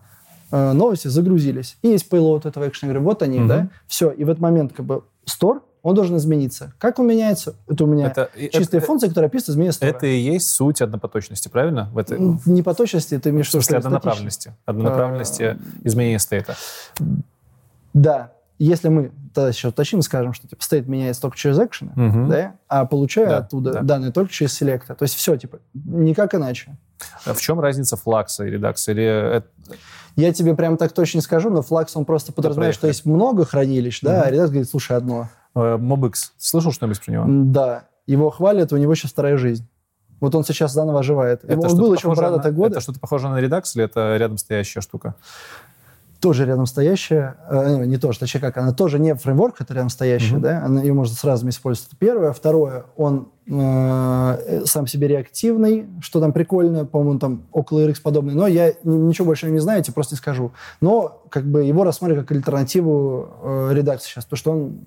Э, 0.50 0.72
новости 0.72 1.08
загрузились. 1.08 1.78
И 1.82 1.88
есть 1.88 2.10
payload 2.10 2.46
этого 2.46 2.68
экшена. 2.68 2.92
Я 2.92 2.94
говорю, 2.98 3.08
вот 3.10 3.22
они, 3.22 3.38
Мгм. 3.38 3.48
да? 3.48 3.68
Все. 3.86 4.10
И 4.10 4.24
в 4.24 4.28
этот 4.28 4.40
момент 4.42 4.72
как 4.74 4.84
бы 4.86 5.02
стор, 5.24 5.62
он 5.82 5.94
должен 5.96 6.16
измениться. 6.16 6.74
Как 6.78 6.98
он 7.00 7.08
меняется? 7.08 7.54
Это 7.66 7.84
у 7.84 7.86
меня 7.88 8.06
Это, 8.08 8.30
чистая 8.52 8.78
это- 8.80 8.86
функция, 8.86 9.08
которая 9.08 9.28
описывает 9.28 9.50
изменение 9.54 9.72
стора. 9.72 9.90
Это 9.90 10.06
и 10.06 10.16
есть 10.18 10.50
суть 10.50 10.80
однопоточности, 10.80 11.48
правильно? 11.48 11.88
В, 11.92 11.98
этой, 11.98 12.18
Не 12.46 12.62
по 12.62 12.72
точности, 12.74 13.18
ты 13.18 13.30
имеешь 13.30 13.48
в 13.48 13.50
смысле 13.50 13.76
в 13.76 13.78
виду 13.78 13.86
однонаправленности. 13.88 14.54
Однонаправленности 14.64 15.58
изменения 15.82 16.18
стейта. 16.20 16.54
Да. 17.94 18.32
Если 18.64 18.88
мы 18.88 19.10
тогда 19.34 19.48
еще 19.48 19.68
уточним 19.68 20.00
и 20.00 20.02
скажем, 20.02 20.34
что 20.34 20.46
типа 20.46 20.62
стейт 20.62 20.86
меняется 20.86 21.20
только 21.22 21.36
через 21.36 21.58
экшены, 21.58 21.90
Мгм. 21.96 22.28
да, 22.28 22.54
а 22.68 22.84
получаю 22.84 23.28
Да, 23.28 23.36
оттуда 23.38 23.72
да. 23.72 23.80
данные 23.82 24.12
только 24.12 24.30
через 24.32 24.52
селекта. 24.54 24.94
То 24.94 25.02
есть 25.02 25.16
все, 25.16 25.36
типа, 25.36 25.58
никак 25.74 26.34
иначе. 26.34 26.76
А 27.26 27.34
В 27.34 27.40
чем 27.40 27.58
разница 27.58 27.96
флакса 27.96 28.44
и 28.44 28.50
редакса? 28.50 28.92
Или 28.92 29.42
Я 30.14 30.32
тебе 30.32 30.54
прям 30.54 30.76
так 30.76 30.92
точно 30.92 31.18
не 31.18 31.22
скажу, 31.22 31.50
но 31.50 31.62
флакс, 31.62 31.96
он 31.96 32.04
просто 32.04 32.32
подразумевает, 32.32 32.74
что 32.74 32.82
проехали. 32.82 32.96
есть 32.98 33.06
много 33.06 33.44
хранилищ, 33.44 34.00
да, 34.02 34.22
а 34.22 34.30
редакс 34.30 34.50
говорит, 34.50 34.70
слушай, 34.70 34.96
одно. 34.96 35.28
э, 35.56 35.58
Mobix. 35.58 36.12
Слышал 36.38 36.70
что-нибудь 36.70 37.04
про 37.04 37.10
него? 37.12 37.24
Да, 37.28 37.84
его 38.06 38.30
хвалят, 38.30 38.72
у 38.72 38.76
него 38.76 38.94
сейчас 38.94 39.10
вторая 39.10 39.38
жизнь. 39.38 39.66
Вот 40.20 40.36
он 40.36 40.44
сейчас 40.44 40.72
заново 40.72 41.00
оживает. 41.00 41.42
Это 41.42 41.66
он 41.66 41.76
был 41.76 41.94
еще 41.94 42.08
в 42.08 42.52
годы, 42.52 42.74
Это 42.74 42.80
что-то 42.80 43.00
похоже 43.00 43.28
на 43.28 43.40
редакс 43.40 43.74
или 43.74 43.84
это 43.84 44.16
рядом 44.16 44.38
стоящая 44.38 44.82
штука? 44.82 45.16
Тоже 46.22 46.46
рядом 46.46 46.66
стоящая, 46.66 47.34
э, 47.50 47.74
не, 47.80 47.88
не 47.88 47.96
тоже, 47.98 48.20
точнее 48.20 48.40
как, 48.40 48.56
она 48.56 48.72
тоже 48.72 49.00
не 49.00 49.12
фреймворк, 49.16 49.60
это 49.60 49.74
рядом 49.74 49.88
стоящая, 49.90 50.34
Мгм. 50.34 50.42
да, 50.42 50.64
она, 50.64 50.80
ее 50.80 50.92
можно 50.92 51.16
сразу 51.16 51.48
использовать. 51.48 51.90
Первое. 51.98 52.32
Второе, 52.32 52.84
он 52.96 53.28
э, 53.48 54.62
сам 54.64 54.86
себе 54.86 55.08
реактивный, 55.08 55.88
что 56.00 56.20
там 56.20 56.32
прикольно, 56.32 56.86
по-моему, 56.86 57.18
там 57.18 57.42
около 57.50 57.80
RX 57.80 57.96
подобный, 58.00 58.34
но 58.34 58.46
я 58.46 58.72
ничего 58.84 59.26
больше 59.26 59.50
не 59.50 59.58
знаю, 59.58 59.78
я 59.78 59.82
тебе 59.82 59.94
просто 59.94 60.14
не 60.14 60.18
скажу. 60.18 60.52
Но 60.80 61.24
как 61.28 61.44
бы 61.44 61.64
его 61.64 61.82
рассматриваю 61.82 62.24
как 62.24 62.36
альтернативу 62.36 63.28
э, 63.42 63.70
редакции 63.72 64.08
сейчас, 64.10 64.24
потому 64.24 64.38
что 64.38 64.52
он, 64.52 64.80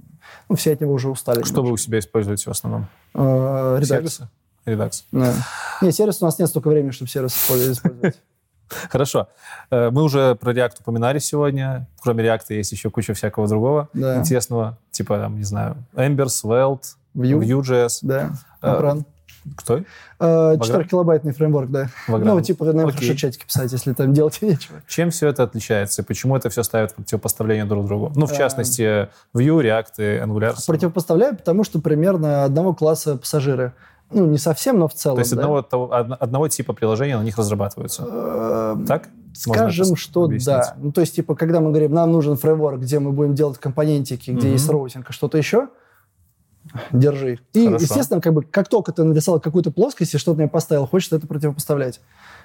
ну, 0.48 0.56
все 0.56 0.72
от 0.72 0.80
него 0.80 0.94
уже 0.94 1.10
устали. 1.10 1.44
Что 1.44 1.62
вы 1.64 1.74
у 1.74 1.78
себя 1.78 2.00
используете 2.00 2.46
в 2.46 2.52
основном? 2.52 2.88
Э, 3.14 3.76
редакс. 3.76 3.90
Сервисы? 3.90 4.30
Редакс. 4.66 5.04
Да. 5.12 5.34
Не, 5.82 5.92
сервис 5.92 6.22
у 6.22 6.26
нас 6.26 6.40
нет 6.40 6.48
столько 6.48 6.70
времени, 6.70 6.92
чтобы 6.92 7.12
сервис 7.12 7.36
использовать. 7.36 7.78
Хорошо. 8.90 9.28
Э, 9.72 9.90
Мы 9.92 10.04
уже 10.04 10.36
про 10.36 10.52
React 10.54 10.82
упоминали 10.82 11.20
сегодня. 11.20 11.88
Кроме 12.02 12.24
React 12.26 12.46
есть 12.50 12.72
еще 12.72 12.90
куча 12.90 13.14
всякого 13.14 13.48
другого 13.48 13.90
Да. 13.94 14.18
интересного. 14.18 14.78
Типа, 14.92 15.18
там, 15.18 15.38
не 15.38 15.44
знаю, 15.44 15.76
Ember, 15.96 16.26
Svelte, 16.28 16.96
Vue. 17.16 17.40
Vue.js. 17.40 18.00
Да. 18.02 18.32
Кто? 19.58 19.78
Э, 20.20 20.56
Vagrant? 20.56 20.88
4-килобайтный 20.90 21.32
фреймворк, 21.32 21.70
да. 21.70 21.90
Vagrant. 22.08 22.24
Ну, 22.24 22.42
типа, 22.42 22.66
наверное, 22.66 22.88
Окей. 22.96 23.10
хорошо 23.10 23.16
чатики 23.28 23.46
писать, 23.46 23.72
если 23.72 23.94
там 23.94 24.12
делать 24.12 24.38
нечего. 24.42 24.82
Чем 24.88 25.12
все 25.12 25.28
это 25.28 25.44
отличается? 25.44 26.02
И 26.02 26.06
почему 26.06 26.36
это 26.36 26.50
все 26.50 26.64
ставит 26.64 26.96
противопоставление 26.96 27.66
друг 27.66 27.86
другу? 27.86 28.12
Ну, 28.16 28.26
в 28.26 28.32
А. 28.32 28.36
частности, 28.36 29.08
Vue, 29.36 29.62
React 29.62 29.92
и 30.00 30.20
Angular. 30.24 30.56
Противопоставляю, 30.66 31.36
потому 31.38 31.64
что 31.64 31.80
примерно 31.80 32.44
одного 32.44 32.74
класса 32.74 33.18
пассажиры. 33.18 33.74
Ну, 34.12 34.26
не 34.28 34.38
совсем, 34.38 34.80
но 34.80 34.88
в 34.88 34.94
целом. 34.94 35.16
То 35.18 35.22
есть 35.22 35.34
да. 35.36 35.42
одного, 35.42 35.62
того- 35.62 35.86
од- 35.90 36.18
одного 36.22 36.48
типа 36.48 36.74
приложения 36.74 37.18
на 37.18 37.24
них 37.24 37.38
разрабатываются. 37.38 38.06
Э, 38.08 38.76
Так? 38.88 39.10
Можно 39.48 39.64
Скажем, 39.64 39.86
это 39.88 39.96
что 39.98 40.24
объяснить? 40.24 40.46
да. 40.48 40.76
Ну, 40.78 40.92
то 40.94 41.02
есть, 41.02 41.16
типа, 41.16 41.36
когда 41.36 41.60
мы 41.60 41.72
говорим, 41.72 41.92
нам 41.94 42.12
нужен 42.12 42.38
фреймворк, 42.38 42.80
где 42.80 43.00
мы 43.00 43.12
будем 43.12 43.34
делать 43.36 43.58
компонентики, 43.58 44.32
где 44.32 44.52
есть 44.52 44.70
роутинг, 44.70 45.10
и 45.10 45.14
что-то 45.14 45.38
еще, 45.38 45.68
держи. 46.92 47.40
И, 47.54 47.66
Хорошо. 47.68 47.84
естественно, 47.84 48.22
как 48.22 48.34
бы, 48.34 48.44
как 48.44 48.68
только 48.68 48.92
ты 48.92 49.04
написал 49.04 49.40
какую-то 49.40 49.72
плоскость 49.72 50.14
и 50.14 50.18
что-то 50.18 50.40
мне 50.40 50.48
поставил, 50.48 50.86
хочется 50.88 51.16
это 51.18 51.28
противопоставлять. 51.28 52.02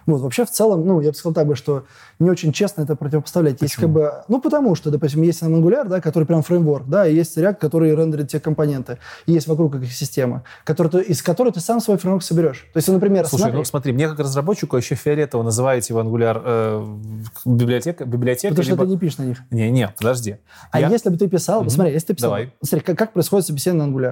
Вот, 0.06 0.22
вообще, 0.22 0.46
в 0.46 0.50
целом, 0.50 0.86
ну, 0.86 1.00
я 1.02 1.10
бы 1.10 1.14
сказал 1.14 1.34
так 1.34 1.46
бы, 1.46 1.54
что 1.54 1.84
не 2.18 2.30
очень 2.30 2.52
честно 2.52 2.82
это 2.82 2.96
противопоставлять. 2.96 3.60
Есть 3.60 3.74
Почему? 3.76 3.92
как 3.92 4.02
бы, 4.02 4.12
ну, 4.28 4.40
потому 4.40 4.74
что, 4.74 4.90
допустим, 4.90 5.20
есть 5.22 5.42
нам 5.42 5.54
Angular, 5.56 5.86
да, 5.86 6.00
который 6.00 6.24
прям 6.24 6.42
фреймворк, 6.42 6.88
да, 6.88 7.06
и 7.06 7.14
есть 7.14 7.36
React, 7.36 7.56
который 7.56 7.94
рендерит 7.94 8.28
те 8.28 8.40
компоненты. 8.40 8.96
И 9.26 9.32
есть 9.32 9.46
вокруг 9.46 9.74
их 9.74 9.92
система, 9.92 10.42
который 10.64 10.88
ты- 10.88 11.02
из 11.02 11.22
которой 11.22 11.52
ты 11.52 11.60
сам 11.60 11.80
свой 11.80 11.98
фреймворк 11.98 12.22
соберешь. 12.22 12.66
То 12.72 12.78
есть, 12.78 12.88
например, 12.88 13.26
Слушай, 13.26 13.42
смотри, 13.42 13.58
ну 13.58 13.64
смотри, 13.64 13.92
мне 13.92 14.08
как 14.08 14.20
разработчику 14.20 14.76
еще 14.78 14.94
фиолетово 14.94 15.42
называете 15.42 15.92
его 15.92 16.00
Angular 16.02 16.40
э, 16.42 16.96
библиотека, 17.44 18.04
библиотека 18.06 18.48
потому 18.54 18.62
что 18.64 18.72
либо- 18.72 18.84
ты 18.84 18.90
не 18.92 18.98
пишешь 18.98 19.18
на 19.18 19.24
них. 19.24 19.38
Не, 19.50 19.70
не, 19.70 19.86
подожди. 19.88 20.36
А 20.70 20.80
Я- 20.80 20.88
если 20.88 21.10
бы 21.10 21.18
ты 21.18 21.28
писал, 21.28 21.60
Мгм. 21.60 21.70
смотри, 21.70 21.92
если 21.92 22.06
ты 22.08 22.14
писал, 22.14 22.30
Давай. 22.30 22.54
смотри, 22.62 22.86
как, 22.86 22.96
как 22.98 23.12
происходит 23.12 23.46
собеседование 23.46 23.86
на 23.86 23.92
Angular. 23.94 24.09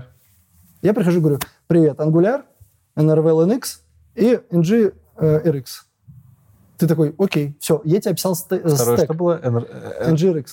Я 0.82 0.94
прихожу 0.94 1.18
и 1.18 1.20
говорю, 1.20 1.38
привет, 1.66 1.98
Angular, 1.98 2.42
NRVL 2.96 3.46
NX 3.48 3.62
и 4.14 4.40
NG 4.50 4.94
э, 5.16 5.50
RX. 5.50 5.64
Ты 6.76 6.86
такой, 6.86 7.14
окей, 7.18 7.56
все, 7.60 7.80
я 7.84 8.00
тебе 8.00 8.12
описал 8.12 8.34
сте- 8.36 8.56
э, 8.62 8.68
Второе, 8.68 8.96
стек 8.96 9.06
что 9.06 9.14
было? 9.14 9.40
NR- 9.42 9.68
э, 9.68 10.10
NG 10.12 10.32
RX. 10.32 10.46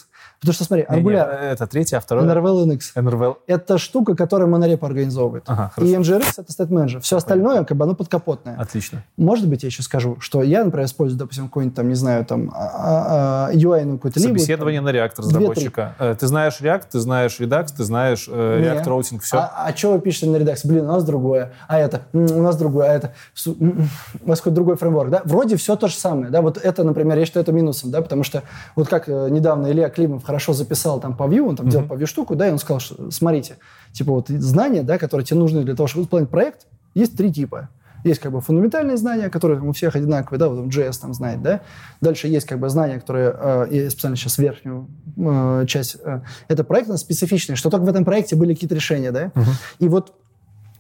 Потому 0.46 0.54
что, 0.54 0.64
смотри, 0.66 0.86
Angular, 0.88 1.28
это 1.28 1.66
третье, 1.66 1.98
а 1.98 2.00
второе? 2.00 2.26
NRVL 2.26 2.66
NX. 2.68 2.80
NRVL. 2.96 3.36
Это 3.48 3.78
штука, 3.80 4.16
которая 4.16 4.48
монореп 4.48 4.84
организовывает. 4.84 5.44
Ага, 5.48 5.72
И. 5.78 5.94
NGRX 5.96 6.34
это 6.38 6.52
state 6.54 6.70
manager. 6.70 7.00
Все 7.00 7.18
остальное, 7.18 7.64
как 7.64 7.76
бы, 7.78 7.86
оно 7.86 7.96
подкапотное. 7.96 8.56
Отлично. 8.60 9.04
Может 9.18 9.48
быть, 9.48 9.64
я 9.64 9.68
еще 9.68 9.82
скажу, 9.82 10.18
что 10.20 10.44
я, 10.44 10.64
например, 10.64 10.86
использую, 10.86 11.18
допустим, 11.18 11.48
какой-нибудь 11.48 11.76
там, 11.76 11.90
не 11.90 11.96
знаю, 11.96 12.26
там, 12.26 12.52
а- 12.54 13.48
а- 13.48 13.48
а, 13.50 13.54
UI, 13.54 13.86
ну, 13.86 13.98
какой-то 13.98 14.20
либо, 14.20 14.30
Собеседование 14.30 14.82
на 14.82 14.90
React 14.90 15.14
разработчика. 15.18 15.96
Э, 16.00 16.16
Ты 16.20 16.28
знаешь 16.28 16.60
React, 16.62 16.84
ты 16.92 17.00
знаешь 17.00 17.40
Redux, 17.40 17.68
ты 17.76 17.84
знаешь 17.84 18.28
э. 18.30 18.62
React 18.62 18.86
Routing, 18.86 19.20
все. 19.22 19.38
А, 19.38 19.74
что 19.76 19.94
вы 19.94 20.00
пишете 20.00 20.28
на 20.28 20.36
редакции? 20.38 20.68
Блин, 20.68 20.86
у 20.86 20.94
нас 20.94 21.04
другое. 21.04 21.54
А 21.68 21.80
это? 21.80 22.02
У 22.14 22.20
нас 22.20 22.56
другое. 22.56 22.90
А 22.90 22.94
это? 22.94 23.14
У 23.48 24.30
вас 24.30 24.40
какой-то 24.40 24.56
другой 24.56 24.76
фреймворк, 24.78 25.10
да? 25.10 25.22
Вроде 25.26 25.56
все 25.58 25.76
то 25.76 25.88
же 25.88 25.96
самое, 25.96 26.30
да? 26.30 26.42
Вот 26.42 26.58
это, 26.58 26.84
например, 26.84 27.18
я 27.18 27.26
считаю 27.26 27.44
это 27.44 27.52
минусом, 27.52 27.92
да? 27.92 28.02
Потому 28.02 28.24
что 28.24 28.44
вот 28.76 28.88
как 28.88 29.10
э, 29.10 29.30
недавно 29.30 29.72
Илья 29.72 29.90
Климов, 29.90 30.24
хорошо 30.36 30.52
записал 30.52 31.00
там 31.00 31.16
по 31.16 31.24
Vue, 31.24 31.40
он 31.48 31.56
там 31.56 31.70
делал 31.70 31.88
по 31.88 31.94
Vue 31.94 32.06
штуку, 32.06 32.36
да, 32.36 32.50
и 32.50 32.52
он 32.52 32.58
сказал, 32.58 32.82
что, 32.82 33.10
смотрите, 33.10 33.56
типа 33.94 34.12
вот 34.12 34.28
знания, 34.28 34.84
да, 34.84 34.98
которые 34.98 35.26
тебе 35.26 35.40
нужны 35.40 35.64
для 35.64 35.76
того, 35.76 35.88
чтобы 35.88 36.04
выполнить 36.04 36.30
проект, 36.30 36.68
есть 36.94 37.16
три 37.16 37.32
типа. 37.32 37.70
Есть 38.04 38.20
как 38.20 38.34
бы 38.34 38.42
фундаментальные 38.42 38.98
знания, 38.98 39.30
которые 39.30 39.62
у 39.62 39.72
всех 39.72 39.96
одинаковые, 39.96 40.38
да, 40.38 40.50
вот 40.50 40.66
JS 40.66 41.00
там 41.02 41.14
знает, 41.14 41.42
да. 41.42 41.62
Дальше 42.02 42.28
есть 42.28 42.46
как 42.46 42.60
бы 42.60 42.68
знания, 42.68 43.00
которые, 43.00 43.34
э, 43.34 43.68
я 43.72 43.90
специально 43.90 44.18
сейчас 44.18 44.38
верхнюю 44.38 44.88
э, 45.18 45.66
часть, 45.68 45.98
э, 46.04 46.20
это 46.50 46.66
проектно-специфичные, 46.66 47.56
что 47.56 47.70
только 47.70 47.86
в 47.86 47.90
этом 47.90 48.04
проекте 48.04 48.36
были 48.36 48.54
какие-то 48.54 48.76
решения, 48.76 49.12
да. 49.12 49.32
Мгм. 49.34 49.52
И 49.80 49.88
вот 49.88 50.14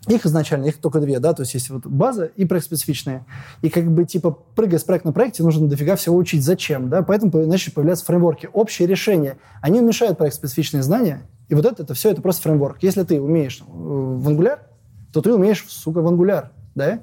их 0.08 0.26
изначально, 0.26 0.66
их 0.66 0.78
только 0.78 1.00
две, 1.00 1.20
да, 1.20 1.34
то 1.34 1.42
есть 1.42 1.54
есть 1.54 1.70
вот 1.70 1.86
база 1.86 2.26
и 2.26 2.46
проект 2.46 2.68
специфичные. 2.68 3.26
И 3.62 3.70
как 3.70 3.92
бы 3.92 4.06
типа 4.06 4.32
прыгая 4.32 4.80
с 4.80 4.84
проекта 4.84 5.08
на 5.08 5.14
проекте, 5.14 5.44
нужно 5.44 5.68
дофига 5.68 5.96
всего 5.96 6.16
учить. 6.16 6.44
Зачем, 6.44 6.90
да? 6.90 7.02
Поэтому 7.02 7.32
по- 7.32 7.40
начали 7.40 7.74
появляться 7.74 8.06
фреймворки. 8.06 8.50
Общие 8.54 8.88
решения, 8.88 9.38
они 9.62 9.82
уменьшают 9.82 10.18
проект 10.18 10.36
специфичные 10.36 10.84
знания, 10.84 11.22
и 11.50 11.56
вот 11.56 11.66
это, 11.66 11.84
это 11.84 11.94
все, 11.94 12.12
это 12.12 12.22
просто 12.22 12.44
фреймворк. 12.44 12.82
Если 12.82 13.04
ты 13.04 13.22
умеешь 13.22 13.62
э, 13.62 13.64
в 13.68 14.30
Angular, 14.30 14.60
то 15.12 15.22
ты 15.22 15.34
умеешь, 15.34 15.66
сука, 15.68 16.02
в 16.02 16.08
Angular, 16.08 16.50
да? 16.76 17.00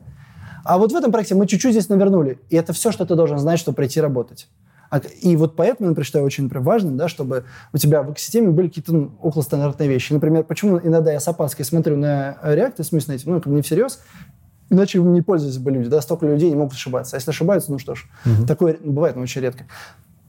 А 0.64 0.78
вот 0.78 0.92
в 0.92 0.96
этом 0.96 1.10
проекте 1.10 1.34
мы 1.34 1.46
чуть-чуть 1.46 1.72
здесь 1.72 1.88
навернули. 1.88 2.38
И 2.48 2.56
это 2.56 2.72
все, 2.72 2.92
что 2.92 3.04
ты 3.04 3.14
должен 3.14 3.38
знать, 3.38 3.58
чтобы 3.58 3.76
прийти 3.76 4.00
работать. 4.00 4.48
А 4.92 4.98
И 4.98 5.36
вот 5.36 5.56
поэтому, 5.56 5.88
например, 5.88 6.04
считаю 6.04 6.26
очень 6.26 6.44
например, 6.44 6.64
важным, 6.64 6.98
да, 6.98 7.08
чтобы 7.08 7.44
у 7.72 7.78
тебя 7.78 8.02
в 8.02 8.12
экосистеме 8.12 8.50
были 8.50 8.68
какие-то 8.68 8.92
ну, 8.92 9.12
околостандартные 9.22 9.88
вещи. 9.88 10.12
Например, 10.12 10.44
почему 10.44 10.78
иногда 10.78 11.10
я 11.10 11.18
с 11.18 11.26
опаской 11.26 11.64
смотрю 11.64 11.96
на 11.96 12.36
React, 12.44 12.74
и 12.76 12.82
в 12.82 12.86
смысле 12.86 13.14
на 13.14 13.16
эти, 13.16 13.26
ну, 13.26 13.40
бы 13.40 13.50
не 13.52 13.62
всерьез, 13.62 14.00
иначе 14.68 14.98
им 14.98 15.14
не 15.14 15.22
пользуются 15.22 15.60
бы 15.60 15.70
люди, 15.70 15.88
да, 15.88 16.02
столько 16.02 16.26
людей 16.26 16.50
не 16.50 16.56
могут 16.56 16.74
ошибаться. 16.74 17.16
А 17.16 17.18
если 17.18 17.30
ошибаются, 17.30 17.72
ну 17.72 17.78
что 17.78 17.94
ж, 17.94 18.06
такое 18.46 18.76
бывает, 18.84 19.16
но 19.16 19.22
очень 19.22 19.40
редко. 19.40 19.64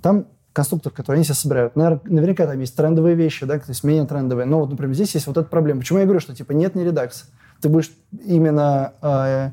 Там 0.02 0.28
конструктор, 0.54 0.94
который 0.94 1.18
они 1.18 1.26
себя 1.26 1.36
собирают. 1.36 1.76
Навер- 1.76 2.00
Наверняка 2.06 2.48
там 2.48 2.58
есть 2.62 2.74
трендовые 2.74 3.16
вещи, 3.16 3.46
да, 3.46 3.60
то 3.60 3.66
есть 3.68 3.84
менее 3.84 4.06
трендовые. 4.06 4.46
Но 4.46 4.62
вот, 4.62 4.70
например, 4.70 4.96
здесь 4.96 5.14
есть 5.14 5.28
вот 5.28 5.38
эта 5.38 5.50
проблема. 5.50 5.82
Почему 5.82 6.00
я 6.00 6.06
говорю, 6.06 6.22
что 6.22 6.34
типа 6.34 6.54
нет 6.54 6.74
не 6.74 6.86
редакс? 6.86 7.26
Ты 7.60 7.68
будешь 7.68 7.92
именно 8.26 8.94
э, 9.02 9.52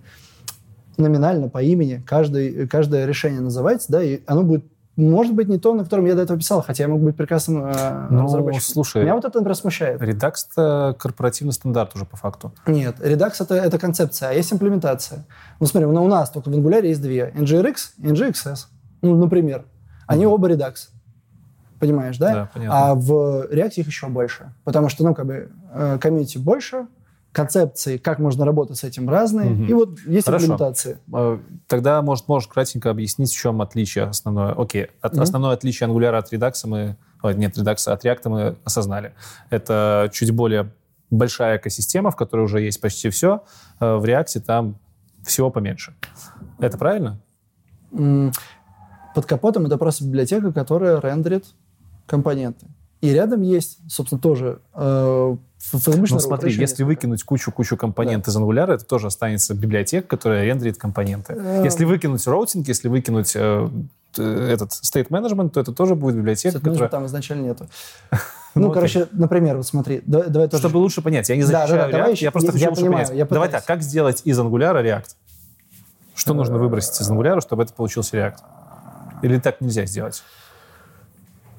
номинально 0.98 1.48
по 1.48 1.60
имени 1.60 2.00
каждый, 2.06 2.68
каждое 2.68 3.06
решение 3.06 3.40
называть, 3.40 3.86
да, 3.88 4.02
и 4.02 4.20
оно 4.26 4.44
будет, 4.44 4.64
может 4.96 5.34
быть, 5.34 5.48
не 5.48 5.58
то, 5.58 5.72
на 5.74 5.84
котором 5.84 6.04
я 6.06 6.14
до 6.14 6.22
этого 6.22 6.38
писал, 6.38 6.62
хотя 6.62 6.84
я 6.84 6.88
мог 6.88 7.00
быть 7.00 7.16
прекрасным 7.16 7.64
э, 7.64 8.06
Ну, 8.10 8.24
разработчиком. 8.24 8.72
слушай. 8.72 9.02
Меня 9.02 9.14
вот 9.14 9.24
это, 9.24 9.38
например, 9.38 9.56
смущает. 9.56 10.00
Redux— 10.00 10.32
это 10.52 10.96
корпоративный 10.98 11.52
стандарт 11.52 11.94
уже 11.94 12.04
по 12.04 12.16
факту. 12.16 12.52
Нет, 12.66 12.96
Redux 13.00 13.32
это, 13.40 13.54
это 13.54 13.78
концепция, 13.78 14.30
а 14.30 14.32
есть 14.32 14.52
имплементация. 14.52 15.24
Ну, 15.60 15.66
смотри, 15.66 15.86
у 15.86 16.08
нас 16.08 16.30
только 16.30 16.50
в 16.50 16.52
Angular 16.54 16.86
есть 16.86 17.00
две. 17.00 17.32
NGRX 17.36 17.74
и 17.98 18.06
NGXS. 18.08 18.56
Ну, 19.02 19.16
например. 19.16 19.64
Они 20.06 20.26
оба 20.26 20.48
Redux. 20.50 20.74
Понимаешь, 21.78 22.18
да? 22.18 22.34
Да, 22.34 22.50
понятно. 22.52 22.90
А 22.90 22.94
в 22.94 23.10
React 23.50 23.72
их 23.76 23.86
еще 23.86 24.08
больше. 24.08 24.52
Потому 24.64 24.90
что, 24.90 25.02
ну, 25.02 25.14
как 25.14 25.24
бы, 25.24 25.50
э, 25.72 25.98
комьюнити 25.98 26.36
больше, 26.36 26.86
концепции, 27.32 27.96
как 27.96 28.18
можно 28.18 28.44
работать 28.44 28.76
с 28.78 28.84
этим, 28.84 29.08
разные. 29.08 29.50
Мгм. 29.50 29.66
И 29.66 29.72
вот 29.72 29.98
есть 30.00 30.24
Хорошо. 30.26 30.46
имплементации. 30.46 30.98
Э, 31.12 31.38
Тогда, 31.68 32.02
может, 32.02 32.26
можешь 32.28 32.48
кратенько 32.48 32.90
объяснить, 32.90 33.30
в 33.32 33.36
чем 33.38 33.62
отличие 33.62 34.04
основное. 34.06 34.52
Окей, 34.52 34.88
от- 35.00 35.12
Мгм. 35.12 35.22
основное 35.22 35.52
отличие 35.52 35.88
Angular 35.88 36.16
от 36.16 36.32
Redux 36.32 36.52
мы... 36.66 36.96
ой, 37.22 37.34
нет, 37.36 37.56
Redux 37.56 37.88
от 37.88 38.04
React 38.04 38.28
мы 38.28 38.56
осознали. 38.64 39.14
Это 39.50 40.10
чуть 40.12 40.32
более 40.32 40.72
большая 41.10 41.58
экосистема, 41.58 42.10
в 42.10 42.16
которой 42.16 42.42
уже 42.44 42.60
есть 42.60 42.80
почти 42.80 43.10
все. 43.10 43.44
Э, 43.78 43.94
В 43.96 44.04
React 44.04 44.40
там 44.40 44.76
всего 45.24 45.50
поменьше. 45.50 45.94
Это 46.58 46.78
правильно? 46.78 47.18
Под 47.92 49.26
капотом 49.26 49.66
это 49.66 49.76
просто 49.76 50.04
библиотека, 50.04 50.52
которая 50.52 51.00
рендерит 51.00 51.46
компоненты. 52.06 52.66
И 53.00 53.10
рядом 53.12 53.42
есть, 53.42 53.78
собственно, 53.90 54.20
тоже 54.20 54.60
э, 54.74 55.36
Ну 55.72 56.18
смотри, 56.20 56.52
если 56.52 56.84
выкинуть 56.84 57.22
кучу-кучу 57.22 57.76
компонент 57.76 58.26
из 58.28 58.36
Angular, 58.36 58.72
это 58.74 58.84
тоже 58.84 59.08
останется 59.08 59.54
библиотека, 59.54 60.06
которая 60.08 60.44
рендерит 60.44 60.78
компоненты. 60.78 61.34
Эм. 61.34 61.64
Если 61.64 61.84
выкинуть 61.84 62.26
роутинг, 62.26 62.66
если 62.66 62.88
выкинуть 62.88 63.32
э, 63.36 63.68
этот 64.16 64.70
state 64.70 65.08
management, 65.08 65.50
то 65.50 65.60
это 65.60 65.72
тоже 65.72 65.94
будет 65.94 66.16
библиотека, 66.16 66.48
Кстати, 66.58 66.64
менеджмента 66.64 66.86
которая... 66.86 66.88
там 66.90 67.06
изначально 67.06 67.42
нету. 67.46 67.68
Ну, 68.56 68.62
Ну, 68.62 68.66
окей. 68.70 68.74
короче, 68.74 69.06
например, 69.12 69.58
вот 69.58 69.66
смотри, 69.68 70.02
давай, 70.06 70.28
давай 70.28 70.48
тоже... 70.48 70.62
Чтобы 70.62 70.78
лучше 70.78 71.02
понять, 71.02 71.28
я 71.28 71.36
не 71.36 71.42
Да, 71.44 71.48
да, 71.52 71.58
защищаю 71.68 71.78
да, 71.82 71.86
React, 71.86 71.92
давай 71.92 72.08
я 72.08 72.12
еще- 72.12 72.30
просто 72.32 72.46
я- 72.48 72.52
хочу 72.52 72.62
я 72.64 72.68
лучше 72.70 72.80
понимаю, 72.82 73.06
понять. 73.06 73.18
я 73.18 73.24
Давай 73.26 73.48
так, 73.48 73.64
как 73.64 73.82
сделать 73.82 74.22
из 74.24 74.40
Angular 74.40 74.82
React? 74.82 75.06
Что 76.16 76.34
нужно 76.34 76.58
выбросить 76.58 77.00
из 77.00 77.08
Angular, 77.08 77.40
чтобы 77.42 77.62
это 77.62 77.72
получился 77.72 78.16
React? 78.16 78.38
Или 79.22 79.38
так 79.38 79.60
нельзя 79.60 79.86
сделать? 79.86 80.24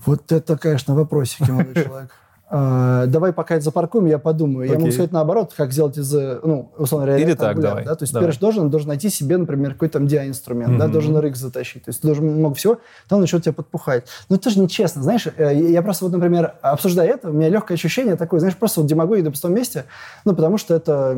Вот 0.05 0.31
это, 0.33 0.57
конечно, 0.57 0.93
вопросики, 0.93 1.49
молодой 1.49 1.75
человек. 1.85 2.11
А, 2.53 3.05
Давай 3.05 3.31
пока 3.31 3.55
это 3.55 3.63
запаркуем, 3.63 4.07
я 4.07 4.19
подумаю. 4.19 4.65
Я 4.67 4.73
могу 4.73 4.87
Окей. 4.87 4.91
сказать 4.91 5.13
наоборот, 5.13 5.53
как 5.55 5.71
сделать 5.71 5.97
из, 5.97 6.13
э, 6.13 6.37
ну, 6.43 6.69
условно 6.77 7.07
говоря, 7.07 7.23
Или 7.23 7.33
так, 7.33 7.57
давай. 7.57 7.85
Да? 7.85 7.95
То 7.95 8.03
есть 8.03 8.13
Давай. 8.13 8.29
же 8.29 8.39
должен, 8.39 8.69
должен 8.69 8.89
найти 8.89 9.09
себе, 9.09 9.37
например, 9.37 9.71
какой-то 9.71 9.99
там 9.99 10.05
DI-инструмент, 10.07 10.77
да, 10.77 10.83
Мгм. 10.83 10.91
должен 10.91 11.15
RX 11.15 11.35
затащить. 11.35 11.85
То 11.85 11.89
есть 11.91 12.01
ты 12.01 12.07
должен 12.07 12.25
много 12.25 12.53
всего, 12.55 12.79
там 13.07 13.21
начнет 13.21 13.41
тебя 13.41 13.53
подпухать. 13.53 14.05
Но 14.27 14.35
это 14.35 14.49
же 14.49 14.59
нечестно, 14.59 15.01
знаешь, 15.01 15.27
э, 15.37 15.55
я 15.55 15.81
просто 15.81 16.03
вот, 16.03 16.11
например, 16.11 16.55
обсуждая 16.61 17.07
это, 17.07 17.29
у 17.29 17.33
меня 17.33 17.47
легкое 17.47 17.75
ощущение 17.77 18.17
такое, 18.17 18.41
знаешь, 18.41 18.57
просто 18.57 18.81
вот 18.81 18.89
демагогия 18.89 19.23
на 19.23 19.31
пустом 19.31 19.53
месте, 19.53 19.85
ну, 20.25 20.35
потому 20.35 20.57
что 20.57 20.75
это 20.75 21.17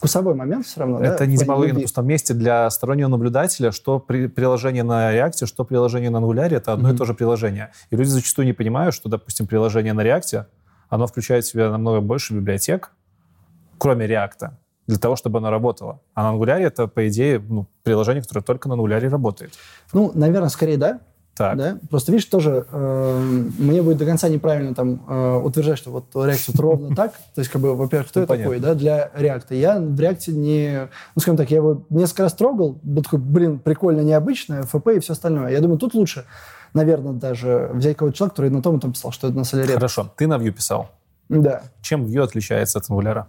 вкусовой 0.00 0.34
момент 0.34 0.64
все 0.64 0.80
равно. 0.80 0.98
да, 0.98 1.04
Это 1.04 1.24
в 1.24 1.28
не 1.28 1.36
демагогия 1.36 1.74
на 1.74 1.80
пустом 1.80 2.06
месте 2.06 2.32
для 2.32 2.70
стороннего 2.70 3.08
наблюдателя, 3.08 3.70
что 3.70 3.98
при, 3.98 4.28
приложение 4.28 4.82
на 4.82 5.14
React, 5.14 5.44
что 5.44 5.64
приложение 5.64 6.08
на 6.08 6.16
Angular, 6.16 6.54
это 6.54 6.72
одно 6.72 6.90
и 6.90 6.96
то 6.96 7.04
же 7.04 7.12
приложение. 7.12 7.70
И 7.90 7.96
люди 7.96 8.08
зачастую 8.08 8.46
не 8.46 8.54
понимают, 8.54 8.94
что, 8.94 9.10
допустим, 9.10 9.46
приложение 9.46 9.92
на 9.92 10.00
React, 10.00 10.46
оно 10.88 11.06
включает 11.06 11.44
в 11.44 11.48
себя 11.48 11.70
намного 11.70 12.00
больше 12.00 12.32
библиотек, 12.32 12.92
кроме 13.76 14.06
React, 14.06 14.52
для 14.86 14.98
того, 14.98 15.16
чтобы 15.16 15.38
оно 15.38 15.50
работало. 15.50 16.00
А 16.14 16.22
на 16.22 16.34
Angular 16.34 16.60
это, 16.60 16.86
по 16.86 17.06
идее, 17.06 17.38
ну, 17.38 17.66
приложение, 17.82 18.22
которое 18.22 18.40
только 18.40 18.70
на 18.70 18.72
Angular 18.72 19.06
работает. 19.10 19.52
Ну, 19.92 20.12
наверное, 20.14 20.48
скорее 20.48 20.78
да, 20.78 21.00
Так. 21.40 21.56
Да? 21.56 21.78
Просто, 21.88 22.12
видишь, 22.12 22.26
тоже 22.26 22.66
э, 22.70 23.18
мне 23.56 23.80
будет 23.80 23.96
до 23.96 24.04
конца 24.04 24.28
неправильно 24.28 24.74
там 24.74 25.02
э, 25.08 25.40
утверждать, 25.42 25.78
что 25.78 25.90
вот 25.90 26.04
React 26.12 26.44
вот 26.48 26.60
ровно 26.60 26.94
так. 26.96 27.14
То 27.34 27.38
есть, 27.38 27.50
как 27.50 27.62
бы, 27.62 27.74
во-первых, 27.74 28.10
кто 28.10 28.20
Ну, 28.20 28.26
я 28.28 28.36
такой, 28.36 28.60
да, 28.60 28.74
для 28.74 29.10
React. 29.16 29.56
Я 29.56 29.80
в 29.80 29.98
React 29.98 30.32
не... 30.32 30.90
Ну, 31.14 31.20
скажем 31.22 31.38
так, 31.38 31.50
я 31.50 31.56
его 31.56 31.86
несколько 31.88 32.24
раз 32.24 32.34
трогал, 32.34 32.78
был 32.82 33.02
такой, 33.02 33.20
блин, 33.20 33.58
прикольно, 33.58 34.02
необычно, 34.02 34.60
FP 34.70 34.98
и 34.98 35.00
все 35.00 35.14
остальное. 35.14 35.50
Я 35.50 35.62
думаю, 35.62 35.78
тут 35.78 35.94
лучше, 35.94 36.26
наверное, 36.74 37.14
даже 37.14 37.70
взять 37.72 37.96
кого-то 37.96 38.18
человека, 38.18 38.34
который 38.34 38.50
на 38.50 38.60
том 38.60 38.76
и 38.76 38.80
том 38.80 38.92
писал, 38.92 39.10
что 39.10 39.28
это 39.28 39.38
на 39.38 39.44
Solare. 39.44 39.72
Хорошо, 39.72 40.12
ты 40.14 40.26
на 40.26 40.34
Vue 40.34 40.50
писал. 40.50 40.90
Да. 41.30 41.62
Чем 41.80 42.04
Vue 42.04 42.22
отличается 42.22 42.80
от 42.80 42.90
Angular? 42.90 43.24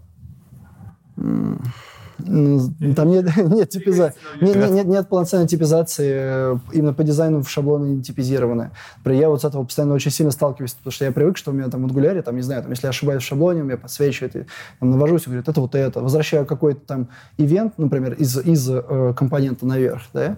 Ну, 2.26 2.94
Там 2.96 3.10
нет, 3.10 3.36
нет 3.38 3.70
типизации. 3.70 4.20
Нет, 4.42 4.56
нет, 4.56 4.72
нет, 4.72 4.86
нет 4.88 5.10
полноценной 5.10 5.48
типизации 5.48 6.12
э, 6.14 6.58
именно 6.74 6.94
по 6.94 7.04
дизайну 7.04 7.42
в 7.42 7.50
шаблоны 7.50 7.88
не 7.88 8.04
типизированы. 8.04 8.72
Я 9.06 9.30
вот 9.30 9.42
с 9.42 9.46
этого 9.46 9.64
постоянно 9.64 9.94
очень 9.94 10.12
сильно 10.12 10.32
сталкиваюсь, 10.32 10.74
потому 10.74 10.92
что 10.92 11.06
я 11.06 11.12
привык, 11.12 11.38
что 11.38 11.52
у 11.52 11.54
меня 11.54 11.70
там 11.70 11.88
в 11.88 11.92
Angular, 11.92 12.22
там, 12.22 12.36
не 12.36 12.42
знаю, 12.42 12.62
там, 12.64 12.72
если 12.72 12.86
я 12.86 12.90
ошибаюсь 12.90 13.24
в 13.24 13.26
шаблоне, 13.26 13.62
у 13.62 13.66
меня 13.66 13.78
подсвечивает, 13.78 14.36
и, 14.36 14.46
там, 14.80 14.92
навожусь 14.92 15.24
и 15.24 15.26
говорит, 15.26 15.48
это 15.48 15.62
вот 15.62 15.76
это. 15.76 16.02
Возвращаю 16.02 16.46
какой-то 16.46 16.82
там 16.82 17.10
ивент, 17.38 17.78
например, 17.78 18.14
из, 18.14 18.38
из 18.38 18.70
э, 18.70 19.14
компонента 19.16 19.66
наверх, 19.66 20.04
да, 20.14 20.38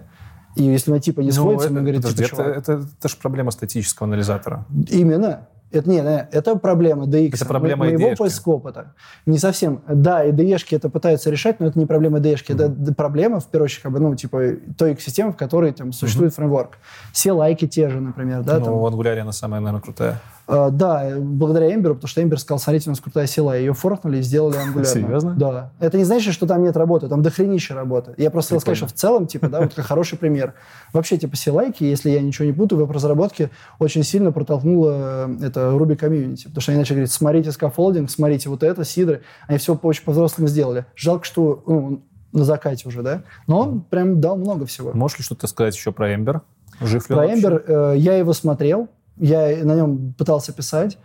и 0.56 0.62
если 0.62 0.92
на 0.92 1.00
типа 1.00 1.20
не 1.20 1.32
сходится, 1.32 1.66
это, 1.66 1.76
он 1.76 1.82
говорит, 1.82 2.02
подожди, 2.02 2.24
типа, 2.24 2.34
это, 2.34 2.42
чувак, 2.42 2.58
это, 2.58 2.72
это 2.98 3.08
же 3.08 3.16
проблема 3.16 3.50
статического 3.50 4.06
анализатора. 4.06 4.66
Именно. 4.88 5.48
Это, 5.74 5.90
не, 5.90 5.98
это 6.30 6.56
проблема 6.56 7.04
DX. 7.06 7.34
Это 7.34 7.44
проблема 7.46 7.84
мо- 7.84 7.90
моего 7.90 8.08
IDE-шки. 8.10 8.16
поиска 8.16 8.48
опыта. 8.48 8.92
Не 9.26 9.38
совсем. 9.38 9.82
Да, 9.88 10.24
IDE-шки 10.26 10.76
это 10.76 10.88
пытаются 10.88 11.30
решать, 11.30 11.60
но 11.60 11.66
это 11.66 11.78
не 11.78 11.86
проблема 11.86 12.18
IDE-шки. 12.18 12.52
Это 12.54 12.68
д- 12.68 12.94
проблема, 12.94 13.40
в 13.40 13.46
первую 13.48 13.64
очередь, 13.66 13.82
как 13.82 13.92
бы, 13.92 14.00
ну, 14.00 14.14
типа, 14.14 14.40
той 14.78 14.92
экосистемы, 14.94 15.32
в 15.32 15.36
которой 15.36 15.72
там 15.72 15.92
существует 15.92 16.34
фреймворк. 16.34 16.78
Все 17.12 17.32
лайки 17.32 17.66
те 17.66 17.88
же, 17.88 18.00
например, 18.00 18.42
да, 18.42 18.58
ну, 18.58 18.64
там. 18.64 18.74
в 18.78 18.86
Angular 18.86 19.18
она 19.18 19.32
самая, 19.32 19.60
наверное, 19.60 19.82
крутая. 19.82 20.20
А, 20.46 20.70
да, 20.70 21.08
э, 21.08 21.18
благодаря 21.18 21.74
Эмберу, 21.74 21.94
потому 21.94 22.08
что 22.08 22.22
Эмбер 22.22 22.38
сказал, 22.38 22.58
смотрите, 22.58 22.90
у 22.90 22.92
нас 22.92 23.00
крутая 23.00 23.26
сила, 23.26 23.56
ее 23.56 23.72
форкнули 23.72 24.18
и 24.18 24.22
сделали 24.22 24.56
ангулярно. 24.56 24.84
Серьезно? 24.84 25.34
Да. 25.34 25.70
Это 25.80 25.96
не 25.96 26.04
значит, 26.04 26.34
что 26.34 26.46
там 26.46 26.62
нет 26.62 26.76
работы, 26.76 27.08
там 27.08 27.22
дохренища 27.22 27.74
работы. 27.74 28.14
Я 28.18 28.30
просто 28.30 28.50
хотел 28.50 28.60
сказать, 28.60 28.76
что 28.78 28.86
в 28.86 28.92
целом, 28.92 29.26
типа, 29.26 29.48
да, 29.48 29.60
вот 29.60 29.74
как 29.74 29.86
хороший 29.86 30.18
пример. 30.18 30.54
Вообще, 30.92 31.16
типа, 31.16 31.36
CLI-ки, 31.36 31.84
если 31.84 32.10
я 32.10 32.20
ничего 32.20 32.46
не 32.46 32.52
путаю, 32.52 32.80
веб-разработке 32.80 33.50
очень 33.78 34.02
сильно 34.02 34.32
протолкнуло 34.32 35.28
э, 35.28 35.46
это 35.46 35.60
Ruby 35.70 35.96
комьюнити. 35.96 36.44
Потому 36.44 36.60
что 36.60 36.72
они 36.72 36.78
начали 36.78 36.96
говорить, 36.96 37.12
смотрите 37.12 37.52
скафолдинг, 37.52 38.10
смотрите 38.10 38.48
вот 38.48 38.62
это, 38.62 38.84
сиды. 38.84 39.22
Они 39.48 39.58
все 39.58 39.74
по- 39.74 39.86
очень 39.86 40.04
по-взрослому 40.04 40.48
сделали. 40.48 40.84
Жалко, 40.94 41.24
что 41.24 41.62
ну, 41.66 42.02
на 42.32 42.44
закате 42.44 42.86
уже, 42.88 43.02
да? 43.02 43.22
Но 43.46 43.60
он 43.60 43.80
прям 43.80 44.20
дал 44.20 44.36
много 44.36 44.66
всего. 44.66 44.92
Можешь 44.92 45.18
ли 45.18 45.24
что-то 45.24 45.46
сказать 45.46 45.74
еще 45.74 45.92
про 45.92 46.12
Ember? 46.12 46.40
Жив 46.80 47.08
ли 47.08 47.14
Про? 47.14 47.32
Ember 47.32 47.64
э, 47.66 47.94
я 47.96 48.16
его 48.16 48.32
смотрел, 48.32 48.88
я 49.16 49.64
на 49.64 49.74
нем 49.74 50.12
пытался 50.14 50.52
писать. 50.52 50.98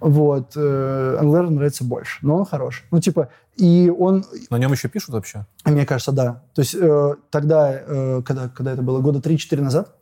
Вот. 0.00 0.52
Э, 0.56 1.18
Angular 1.20 1.50
нравится 1.50 1.82
больше, 1.84 2.18
но 2.22 2.36
он 2.36 2.44
хорош. 2.44 2.84
Ну, 2.92 3.00
типа, 3.00 3.30
и 3.56 3.92
он, 3.96 4.24
На 4.50 4.58
нем 4.58 4.70
еще 4.72 4.88
пишут 4.88 5.10
вообще? 5.10 5.44
мне 5.64 5.84
кажется, 5.84 6.12
да. 6.12 6.42
То 6.54 6.62
есть 6.62 6.76
э, 6.78 7.14
тогда, 7.30 7.72
э, 7.72 8.22
когда, 8.24 8.48
когда 8.48 8.72
это 8.72 8.82
было, 8.82 9.00
года 9.00 9.18
3-4 9.18 9.60
назад, 9.60 9.96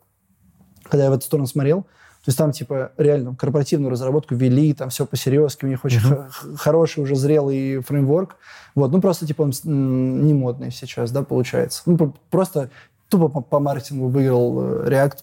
когда 0.83 1.05
я 1.05 1.09
в 1.09 1.13
эту 1.13 1.25
сторону 1.25 1.47
смотрел, 1.47 1.81
то 1.81 2.29
есть 2.29 2.37
там, 2.37 2.51
типа, 2.51 2.91
реально 2.97 3.35
корпоративную 3.35 3.89
разработку 3.89 4.35
вели, 4.35 4.73
там 4.73 4.89
все 4.89 5.05
по-серьезки, 5.05 5.65
у 5.65 5.67
них 5.67 5.83
очень 5.85 5.99
х- 6.01 6.29
хороший 6.57 7.01
уже 7.03 7.15
зрелый 7.15 7.79
фреймворк. 7.81 8.35
Вот, 8.75 8.91
ну 8.91 9.01
просто, 9.01 9.25
типа, 9.25 9.43
он 9.43 9.51
не 9.63 10.33
модный 10.33 10.69
сейчас, 10.71 11.09
да, 11.11 11.23
получается. 11.23 11.81
Ну, 11.85 12.13
просто 12.29 12.69
тупо 13.09 13.29
по, 13.29 13.41
по 13.41 13.59
маркетингу 13.59 14.09
выиграл 14.09 14.59
э, 14.61 14.89
React, 14.89 15.17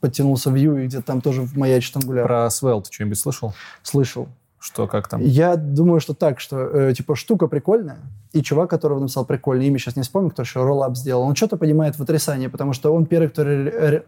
подтянулся 0.00 0.50
Vue, 0.50 0.84
и 0.84 0.86
где-то 0.86 1.04
там 1.04 1.20
тоже 1.20 1.46
маячит 1.54 1.96
Angular. 1.96 2.24
Про 2.24 2.46
Svelte 2.46 2.84
ты 2.84 2.92
что-нибудь 2.92 3.18
слышал? 3.18 3.54
Слышал. 3.82 4.28
Что, 4.60 4.88
как 4.88 5.06
там? 5.08 5.20
Я 5.20 5.56
думаю, 5.56 6.00
что 6.00 6.14
так, 6.14 6.40
что, 6.40 6.58
э, 6.58 6.92
типа, 6.92 7.14
штука 7.14 7.46
прикольная, 7.46 7.98
и 8.32 8.42
чувак, 8.42 8.68
которого 8.70 8.98
написал 9.00 9.24
прикольно, 9.24 9.62
имя 9.62 9.78
сейчас 9.78 9.94
не 9.96 10.02
вспомню, 10.02 10.30
кто 10.30 10.42
еще 10.42 10.64
роллап 10.64 10.96
сделал, 10.96 11.22
он 11.22 11.36
что-то 11.36 11.56
понимает 11.56 11.96
в 11.96 12.02
отрицании, 12.02 12.48
потому 12.48 12.72
что 12.72 12.92
он 12.92 13.06
первый, 13.06 13.28
кто 13.28 13.44
ре- 13.44 13.70
ре- 13.70 14.04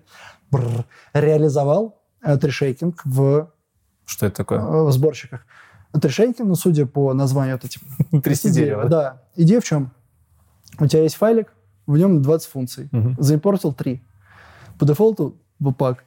бррр, 0.51 0.85
реализовал 1.13 2.01
э, 2.23 2.37
в, 3.05 3.49
Что 4.07 4.27
это 4.27 4.35
э, 4.35 4.37
такое? 4.37 4.61
в 4.61 4.93
сборщиках. 4.93 5.47
Трешейкинг, 5.93 6.49
ну, 6.49 6.55
судя 6.55 6.87
по 6.87 7.13
названию, 7.15 7.57
это 7.57 7.69
типа... 7.69 7.87
Трясти 8.23 8.51
дерево, 8.51 8.87
да? 8.87 9.23
Идея 9.37 9.61
в 9.61 9.65
чем? 9.65 9.93
У 10.79 10.87
тебя 10.87 11.03
есть 11.03 11.17
файлик, 11.17 11.53
в 11.87 11.97
нем 11.97 12.23
20 12.23 12.49
функций. 12.51 12.89
Мгм. 12.93 13.17
Заимпортил 13.19 13.73
3. 13.73 14.03
По 14.79 14.85
дефолту 14.85 15.37
Webpack, 15.61 15.99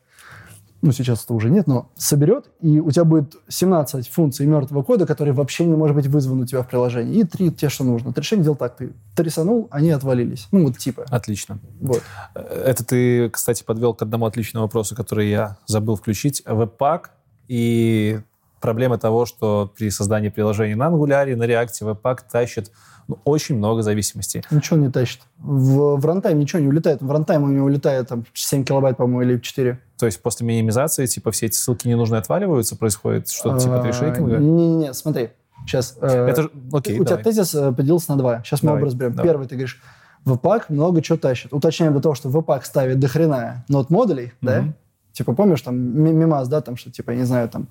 ну, 0.84 0.92
сейчас 0.92 1.24
это 1.24 1.34
уже 1.34 1.50
нет, 1.50 1.66
но 1.66 1.90
соберет, 1.96 2.50
и 2.60 2.82
у 2.82 2.92
тебя 2.92 3.06
будет 3.06 3.38
17 3.48 4.10
функций 4.10 4.46
мертвого 4.46 4.84
кода, 4.84 5.06
которые 5.06 5.34
вообще 5.34 5.64
не 5.64 5.76
может 5.76 5.96
быть 5.96 6.08
вызван 6.08 6.42
у 6.42 6.46
тебя 6.46 6.62
в 6.62 6.68
приложении. 6.68 7.22
И 7.22 7.24
три 7.24 7.52
те, 7.52 7.70
что 7.70 7.86
нужно. 7.86 8.12
Трешейкинг 8.12 8.44
делал 8.44 8.58
так. 8.58 8.76
Ты 8.76 8.92
трясанул, 9.16 9.70
они 9.72 9.92
отвалились. 9.92 10.50
Ну, 10.52 10.66
вот 10.66 10.78
типа. 10.78 11.06
Отлично. 11.10 11.60
Вот. 11.80 12.04
Это 12.36 12.84
ты, 12.84 13.30
кстати, 13.30 13.64
подвел 13.64 13.94
к 13.94 14.02
одному 14.02 14.26
отличному 14.26 14.66
вопросу, 14.66 14.94
который 14.94 15.30
я 15.30 15.56
забыл 15.68 15.96
включить. 15.96 16.44
Webpack 16.46 17.06
и 17.48 18.20
проблема 18.64 18.98
того, 18.98 19.26
что 19.26 19.72
при 19.78 19.90
создании 19.92 20.30
приложений 20.30 20.76
на 20.76 20.88
Angular, 20.88 21.36
на 21.36 21.44
React 21.44 21.82
Webpack 21.82 22.20
тащит 22.32 22.72
ну, 23.10 23.20
очень 23.26 23.58
много 23.58 23.82
зависимостей. 23.82 24.42
Ничего 24.52 24.78
не 24.78 24.90
тащит. 24.90 25.20
В, 25.38 25.98
в 25.98 26.06
рантайм 26.06 26.40
ничего 26.40 26.62
не 26.62 26.70
улетает. 26.70 27.02
В 27.02 27.12
рантайм 27.12 27.44
у 27.44 27.48
него 27.50 27.66
улетает 27.66 28.08
там 28.08 28.24
7 28.34 28.64
килобайт, 28.64 28.96
по-моему, 28.96 29.22
или 29.30 29.38
4. 29.38 29.80
То 30.00 30.06
есть 30.06 30.22
после 30.22 30.48
минимизации, 30.48 31.06
типа, 31.06 31.32
все 31.32 31.48
эти 31.48 31.56
ссылки 31.56 31.90
ненужные 31.90 32.20
отваливаются, 32.20 32.78
происходит 32.78 33.30
что-то 33.30 33.60
типа 33.60 33.80
А, 33.80 33.84
tree 33.84 33.99
shaking 33.99 34.26
'а? 34.26 34.38
Не-не-не, 34.38 34.94
смотри. 34.94 35.32
Сейчас. 35.66 35.98
Это 36.02 36.44
же... 36.44 36.52
Окей, 36.72 36.98
у 36.98 37.04
тебя 37.04 37.18
тезис 37.18 37.54
э, 37.54 37.74
поделился 37.74 38.12
на 38.12 38.18
два. 38.18 38.44
Сейчас 38.44 38.64
мы 38.64 38.72
оба 38.72 38.86
разберем. 38.86 39.12
давай. 39.12 39.28
Первый, 39.30 39.48
ты 39.48 39.56
говоришь, 39.56 39.82
Webpack 40.26 40.64
много 40.70 41.02
чего 41.02 41.18
тащит. 41.18 41.54
Уточняем 41.54 41.94
до 41.94 42.00
того, 42.00 42.16
что 42.16 42.30
Webpack 42.30 42.64
ставит 42.64 43.00
до 43.00 43.10
хрена 43.10 43.66
node 43.68 43.90
модулей, 43.90 44.32
да? 44.42 44.74
Типа, 45.12 45.34
помнишь, 45.34 45.62
там, 45.62 45.76
ми- 45.76 46.12
мимас, 46.12 46.48
да, 46.48 46.62
там, 46.62 46.76
что, 46.76 46.90
типа, 46.90 47.12
я 47.12 47.18
не 47.18 47.24
знаю, 47.24 47.48
там, 47.48 47.68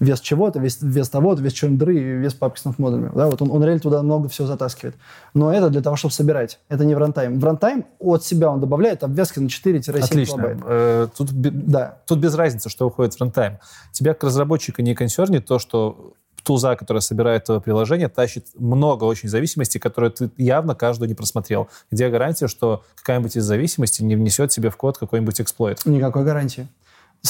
вес 0.00 0.20
чего-то, 0.20 0.58
вес, 0.58 0.78
вес 0.80 1.08
того-то, 1.08 1.42
вес 1.42 1.52
тундры 1.52 1.96
и 1.96 2.00
вес 2.00 2.34
папки 2.34 2.60
с 2.60 2.78
модулями. 2.78 3.10
Да, 3.14 3.26
вот 3.26 3.40
он, 3.42 3.50
он 3.50 3.62
реально 3.64 3.80
туда 3.80 4.02
много 4.02 4.28
всего 4.28 4.46
затаскивает. 4.46 4.94
Но 5.34 5.52
это 5.52 5.70
для 5.70 5.80
того, 5.82 5.96
чтобы 5.96 6.12
собирать. 6.12 6.58
Это 6.68 6.84
не 6.84 6.94
в 6.94 6.98
рантайм. 6.98 7.38
В 7.38 7.44
рантайм 7.44 7.84
от 7.98 8.24
себя 8.24 8.50
он 8.50 8.60
добавляет 8.60 9.04
обвязки 9.04 9.38
на 9.38 9.46
4-7 9.46 9.98
Отлично. 10.02 10.58
Э, 10.66 11.08
Тут, 11.16 11.30
Да. 11.32 11.98
тут 12.06 12.18
без 12.18 12.34
разницы, 12.34 12.68
что 12.68 12.86
уходит 12.86 13.14
в 13.14 13.20
рантайм. 13.20 13.58
Тебя, 13.92 14.14
как 14.14 14.24
разработчика, 14.24 14.82
не 14.82 14.94
консернит 14.94 15.46
то, 15.46 15.58
что 15.58 16.12
тулза, 16.42 16.76
которая 16.76 17.00
собирает 17.00 17.44
твое 17.44 17.60
приложение, 17.60 18.08
тащит 18.08 18.46
много 18.56 19.04
очень 19.04 19.28
зависимостей, 19.28 19.80
которые 19.80 20.10
ты 20.10 20.30
явно 20.36 20.76
каждую 20.76 21.08
не 21.08 21.14
просмотрел. 21.14 21.68
Где 21.90 22.08
гарантия, 22.08 22.46
что 22.46 22.84
какая-нибудь 22.94 23.36
из 23.36 23.44
зависимостей 23.44 24.04
не 24.04 24.14
внесет 24.14 24.52
себе 24.52 24.70
в 24.70 24.76
код 24.76 24.96
какой-нибудь 24.96 25.40
эксплойт? 25.40 25.84
Никакой 25.84 26.24
гарантии. 26.24 26.68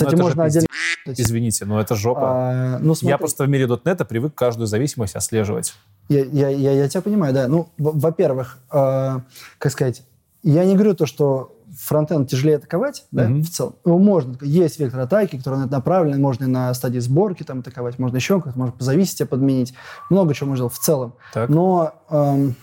Ну, 0.01 0.11
же 0.11 0.16
можно 0.16 0.45
отдельно... 0.45 0.66
Извините, 1.07 1.64
но 1.64 1.80
это 1.80 1.95
жопа. 1.95 2.20
А, 2.22 2.78
ну, 2.80 2.95
смотри. 2.95 3.11
Я 3.11 3.18
просто 3.18 3.45
в 3.45 3.49
мире 3.49 3.66
.NET 3.66 4.05
привык 4.05 4.34
каждую 4.34 4.66
зависимость 4.66 5.14
отслеживать. 5.14 5.74
Я, 6.09 6.24
я, 6.24 6.49
я, 6.49 6.72
я 6.72 6.89
тебя 6.89 7.01
понимаю, 7.01 7.32
да. 7.32 7.49
Ну, 7.49 7.68
во-первых, 7.78 8.59
э, 8.72 9.20
как 9.59 9.72
сказать, 9.72 10.03
я 10.43 10.64
не 10.64 10.74
говорю 10.74 10.95
то, 10.95 11.07
что 11.07 11.57
фронтенд 11.76 12.28
тяжелее 12.28 12.57
атаковать, 12.57 13.05
да, 13.11 13.28
Мгм. 13.28 13.43
в 13.43 13.51
целом. 13.51 13.74
Его 13.84 13.99
можно. 13.99 14.37
Есть 14.41 14.78
вектор 14.78 15.01
атаки, 15.01 15.37
который 15.37 15.59
на 15.59 15.64
это 15.64 15.72
направлен, 15.72 16.20
можно 16.20 16.45
и 16.45 16.49
на 16.49 16.72
стадии 16.74 17.01
сборки 17.01 17.43
там 17.43 17.61
атаковать, 17.61 17.99
можно 17.99 18.16
еще 18.16 18.41
как-то, 18.41 18.59
можно 18.59 18.72
по 18.72 18.84
зависимости 18.84 19.24
подменить. 19.24 19.74
Много 20.11 20.34
чего 20.34 20.49
можно 20.49 20.62
делать 20.62 20.74
в 20.74 20.78
целом. 20.78 21.14
Так. 21.34 21.49
Но 21.51 21.93
эм, 22.11 22.55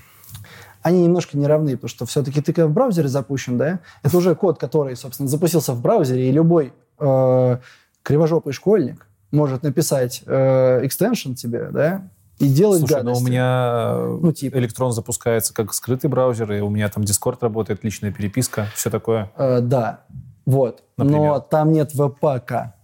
они 0.81 1.03
немножко 1.03 1.37
не 1.37 1.47
равны, 1.47 1.75
потому 1.75 1.89
что 1.89 2.05
все-таки 2.05 2.41
ты 2.41 2.53
когда 2.53 2.67
в 2.67 2.71
браузере 2.71 3.07
запущен, 3.07 3.57
да, 3.57 3.79
это 4.01 4.17
уже 4.17 4.35
код, 4.35 4.59
который, 4.59 4.95
собственно, 4.95 5.29
запустился 5.29 5.73
в 5.73 5.81
браузере, 5.81 6.29
и 6.29 6.31
любой 6.31 6.73
э, 6.99 7.57
кривожопый 8.03 8.53
школьник 8.53 9.07
может 9.31 9.63
написать 9.63 10.23
э, 10.25 10.85
экстеншн 10.85 11.33
тебе, 11.33 11.69
да, 11.71 12.07
и 12.39 12.49
делать 12.49 12.79
Слушай, 12.79 13.03
ну 13.03 13.11
у 13.11 13.13
гадости. 13.13 13.29
меня 13.29 13.95
Ну, 14.21 14.31
типа. 14.31 14.57
электрон 14.57 14.91
запускается 14.91 15.53
как 15.53 15.73
скрытый 15.73 16.09
браузер, 16.09 16.51
и 16.51 16.59
у 16.61 16.69
меня 16.69 16.89
там 16.89 17.03
Discord 17.03 17.37
работает, 17.41 17.83
личная 17.83 18.11
переписка, 18.11 18.67
все 18.75 18.89
такое. 18.89 19.31
Э, 19.37 19.59
да, 19.61 20.01
вот. 20.45 20.83
Например? 20.97 21.21
Но 21.21 21.39
там 21.39 21.71
нет 21.71 21.93
веб-пака. 21.93 22.75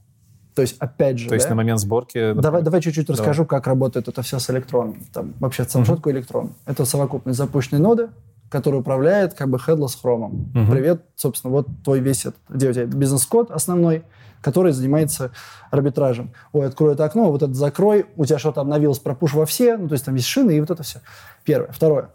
То 0.56 0.62
есть, 0.62 0.78
опять 0.80 1.20
же, 1.20 1.30
То 1.30 1.36
есть 1.36 1.46
да? 1.46 1.52
на 1.52 1.56
момент 1.56 1.80
сборки... 1.80 2.18
Давай, 2.18 2.36
например, 2.36 2.62
давай 2.64 2.82
чуть-чуть 2.82 3.08
Давай. 3.08 3.20
расскажу, 3.20 3.46
как 3.46 3.66
работает 3.66 4.08
это 4.08 4.22
все 4.22 4.40
с 4.40 4.50
электроном. 4.50 5.00
Там, 5.14 5.34
вообще, 5.40 5.64
что 5.64 5.84
такое 5.86 6.14
электрон? 6.14 6.52
Это 6.66 6.86
совокупность 6.86 7.38
запущенной 7.38 7.82
ноды, 7.82 8.10
которая 8.50 8.82
управляет 8.82 9.34
как 9.34 9.50
бы 9.50 9.58
headless 9.58 10.00
хромом. 10.02 10.52
Мгм. 10.54 10.72
Привет, 10.72 11.06
собственно, 11.16 11.54
вот 11.54 11.68
твой 11.84 12.00
весь 12.00 12.26
этот, 12.26 12.40
где 12.50 12.70
у 12.70 12.74
тебя 12.74 12.86
бизнес-код 12.86 13.52
основной, 13.52 14.04
который 14.42 14.72
занимается 14.72 15.32
арбитражем. 15.72 16.32
Ой, 16.54 16.68
открой 16.68 16.94
это 16.94 17.06
окно, 17.06 17.32
вот 17.32 17.44
это 17.44 17.54
закрой, 17.54 18.06
у 18.16 18.26
тебя 18.26 18.40
что-то 18.40 18.62
обновилось, 18.62 19.00
пропуш 19.00 19.34
во 19.34 19.46
все, 19.46 19.78
ну, 19.78 19.88
то 19.88 19.94
есть 19.94 20.06
там 20.06 20.16
есть 20.16 20.28
шины 20.28 20.52
и 20.58 20.60
вот 20.60 20.72
это 20.72 20.84
все. 20.84 21.00
Первое. 21.44 21.72
Второе. 21.72 22.10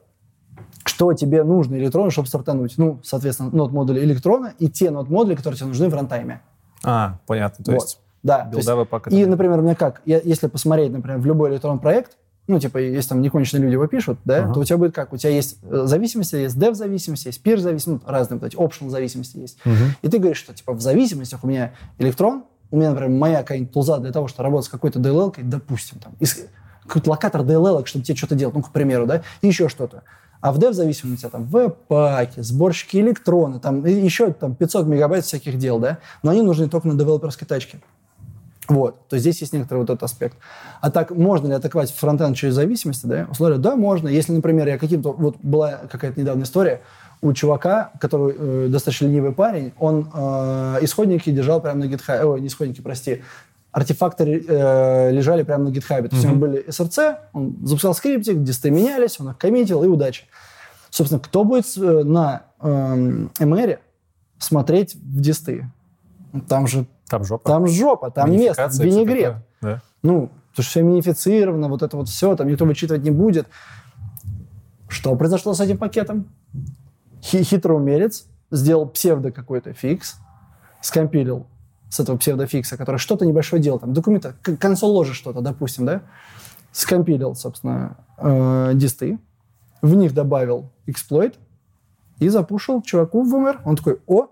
Что 0.84 1.12
тебе 1.14 1.44
нужно 1.44 1.76
электрону, 1.76 2.10
чтобы 2.10 2.28
стартануть? 2.28 2.74
Ну, 2.76 3.00
соответственно, 3.02 3.50
нот-модули 3.50 4.00
электрона 4.00 4.52
и 4.58 4.68
те 4.68 4.90
нот-модули, 4.90 5.34
которые 5.34 5.56
тебе 5.56 5.68
нужны 5.68 5.88
в 5.88 5.94
рантайме. 5.94 6.42
А, 6.82 7.18
понятно. 7.26 7.64
То 7.64 7.72
Вот. 7.72 7.82
есть 7.82 8.00
Да, 8.22 8.44
билда 8.44 8.76
веб-пака 8.76 9.10
и, 9.10 9.24
например, 9.24 9.60
у 9.60 9.62
меня 9.62 9.74
как, 9.74 10.02
я, 10.04 10.20
если 10.22 10.46
посмотреть, 10.46 10.92
например, 10.92 11.18
в 11.18 11.26
любой 11.26 11.50
электронный 11.50 11.80
проект, 11.80 12.16
ну, 12.46 12.60
типа, 12.60 12.78
если 12.78 13.08
там 13.10 13.22
неконченные 13.22 13.64
люди 13.64 13.72
его 13.72 13.86
пишут, 13.86 14.18
да, 14.24 14.44
Ага. 14.44 14.54
то 14.54 14.60
у 14.60 14.64
тебя 14.64 14.76
будет 14.76 14.94
как? 14.94 15.12
У 15.12 15.16
тебя 15.16 15.30
есть 15.30 15.58
э, 15.62 15.82
зависимости, 15.86 16.36
есть 16.36 16.56
dev-зависимости, 16.56 17.28
есть 17.28 17.42
peer-зависимости, 17.42 17.88
ну, 17.88 18.00
разные 18.06 18.38
вот 18.38 18.46
эти 18.46 18.56
optional 18.56 18.90
зависимости 18.90 19.38
есть. 19.38 19.58
Мгм. 19.64 19.94
И 20.02 20.08
ты 20.08 20.18
говоришь, 20.18 20.38
что, 20.38 20.52
типа, 20.52 20.74
в 20.74 20.80
зависимостях 20.80 21.42
у 21.42 21.46
меня 21.46 21.72
электрон, 21.98 22.44
у 22.70 22.76
меня, 22.76 22.90
например, 22.90 23.10
моя 23.18 23.38
какая-нибудь 23.38 23.72
тулза 23.72 23.98
для 23.98 24.12
того, 24.12 24.28
чтобы 24.28 24.44
работать 24.44 24.66
с 24.66 24.68
какой-то 24.68 24.98
DLL, 24.98 25.34
допустим, 25.42 25.98
там, 26.00 26.14
какой-то 26.86 27.10
локатор 27.10 27.40
DLL, 27.42 27.86
чтобы 27.86 28.04
тебе 28.04 28.16
что-то 28.16 28.34
делать, 28.34 28.54
ну, 28.54 28.62
к 28.62 28.70
примеру, 28.70 29.06
да, 29.06 29.22
и 29.40 29.46
еще 29.46 29.68
что-то. 29.68 30.02
А 30.40 30.52
в 30.52 30.58
dev-зависимости 30.58 31.14
у 31.14 31.16
тебя 31.16 31.30
там 31.30 31.46
веб-паки, 31.46 32.40
сборщики 32.40 32.98
электрона, 32.98 33.58
там 33.60 33.86
и 33.86 33.92
еще 33.92 34.30
там 34.32 34.54
500 34.54 34.86
мегабайт 34.86 35.24
всяких 35.24 35.56
дел, 35.56 35.78
да, 35.78 35.98
но 36.22 36.32
они 36.32 36.42
нужны 36.42 36.68
только 36.68 36.86
на 36.88 36.94
девелоперской 36.94 37.48
тачке. 37.48 37.80
Вот, 38.68 39.08
то 39.08 39.14
есть 39.16 39.24
здесь 39.24 39.40
есть 39.40 39.52
некоторый 39.52 39.78
вот 39.80 39.90
этот 39.90 40.04
аспект. 40.04 40.38
А 40.80 40.90
так, 40.90 41.10
можно 41.10 41.48
ли 41.48 41.52
атаковать 41.54 41.90
фронтенд 41.92 42.36
через 42.36 42.54
зависимости, 42.54 43.06
да? 43.06 43.26
Условия, 43.30 43.58
да, 43.58 43.76
можно. 43.76 44.08
Если, 44.08 44.32
например, 44.32 44.66
я 44.68 44.78
каким-то... 44.78 45.12
Вот 45.12 45.36
была 45.42 45.80
какая-то 45.90 46.18
недавняя 46.18 46.44
история 46.44 46.80
у 47.20 47.32
чувака, 47.32 47.92
который 48.00 48.34
э, 48.36 48.68
достаточно 48.68 49.06
ленивый 49.06 49.32
парень, 49.32 49.72
он 49.78 50.10
э, 50.12 50.78
исходники 50.82 51.30
держал 51.30 51.60
прямо 51.60 51.84
на 51.84 51.84
GitHub, 51.84 52.22
ой, 52.24 52.40
не 52.40 52.48
исходники, 52.48 52.80
прости, 52.80 53.22
артефакты 53.72 54.44
э, 54.46 55.10
лежали 55.10 55.42
прямо 55.42 55.64
на 55.64 55.68
GitHub. 55.68 56.08
То 56.08 56.14
есть 56.14 56.24
у 56.24 56.28
него 56.28 56.38
были 56.38 56.66
SRC, 56.68 57.16
он 57.32 57.56
запускал 57.62 57.94
скриптик, 57.94 58.42
дисты 58.42 58.70
менялись, 58.70 59.18
он 59.20 59.30
их 59.30 59.38
коммитил, 59.38 59.82
и 59.84 59.88
удачи. 59.88 60.24
Собственно, 60.90 61.20
кто 61.20 61.44
будет 61.44 61.66
э, 61.76 62.02
на 62.04 62.42
эм, 62.60 63.30
MR 63.38 63.78
смотреть 64.38 64.94
в 64.94 65.20
дисты? 65.20 65.70
Там 66.48 66.66
же 66.66 66.86
Там 67.08 67.24
жопа. 67.24 67.48
там 67.48 67.66
жопа, 67.66 68.10
там 68.10 68.32
место, 68.32 68.70
винегрет. 68.80 69.36
Да. 69.60 69.82
Ну, 70.02 70.28
потому 70.28 70.52
что 70.52 70.62
все 70.62 70.82
минифицировано, 70.82 71.68
вот 71.68 71.82
это 71.82 71.96
вот 71.96 72.08
все, 72.08 72.34
там 72.36 72.48
никто 72.48 72.64
вычитывать 72.64 73.02
не 73.02 73.10
будет. 73.10 73.46
Что 74.88 75.14
произошло 75.16 75.54
с 75.54 75.60
этим 75.60 75.78
пакетом? 75.78 76.28
Хи- 77.22 77.42
хитрый 77.42 77.76
умелец 77.76 78.26
сделал 78.50 78.88
псевдо 78.88 79.32
какой-то 79.32 79.72
фикс, 79.72 80.16
скомпилил 80.80 81.46
с 81.88 82.00
этого 82.00 82.16
псевдофикса, 82.16 82.76
который 82.76 82.96
что-то 82.96 83.24
небольшое 83.24 83.62
делал, 83.62 83.78
там, 83.78 83.92
документа, 83.92 84.34
консоль 84.58 84.90
ложи 84.90 85.14
что-то, 85.14 85.40
допустим, 85.40 85.86
да, 85.86 86.02
скомпилил, 86.72 87.34
собственно, 87.34 87.96
э, 88.18 88.72
дисты, 88.74 89.18
в 89.80 89.94
них 89.94 90.12
добавил 90.12 90.70
эксплойт 90.86 91.36
и 92.18 92.28
запушил 92.28 92.82
чуваку 92.82 93.22
в 93.22 93.30
ВМР. 93.30 93.60
Он 93.64 93.76
такой, 93.76 94.00
о, 94.06 94.26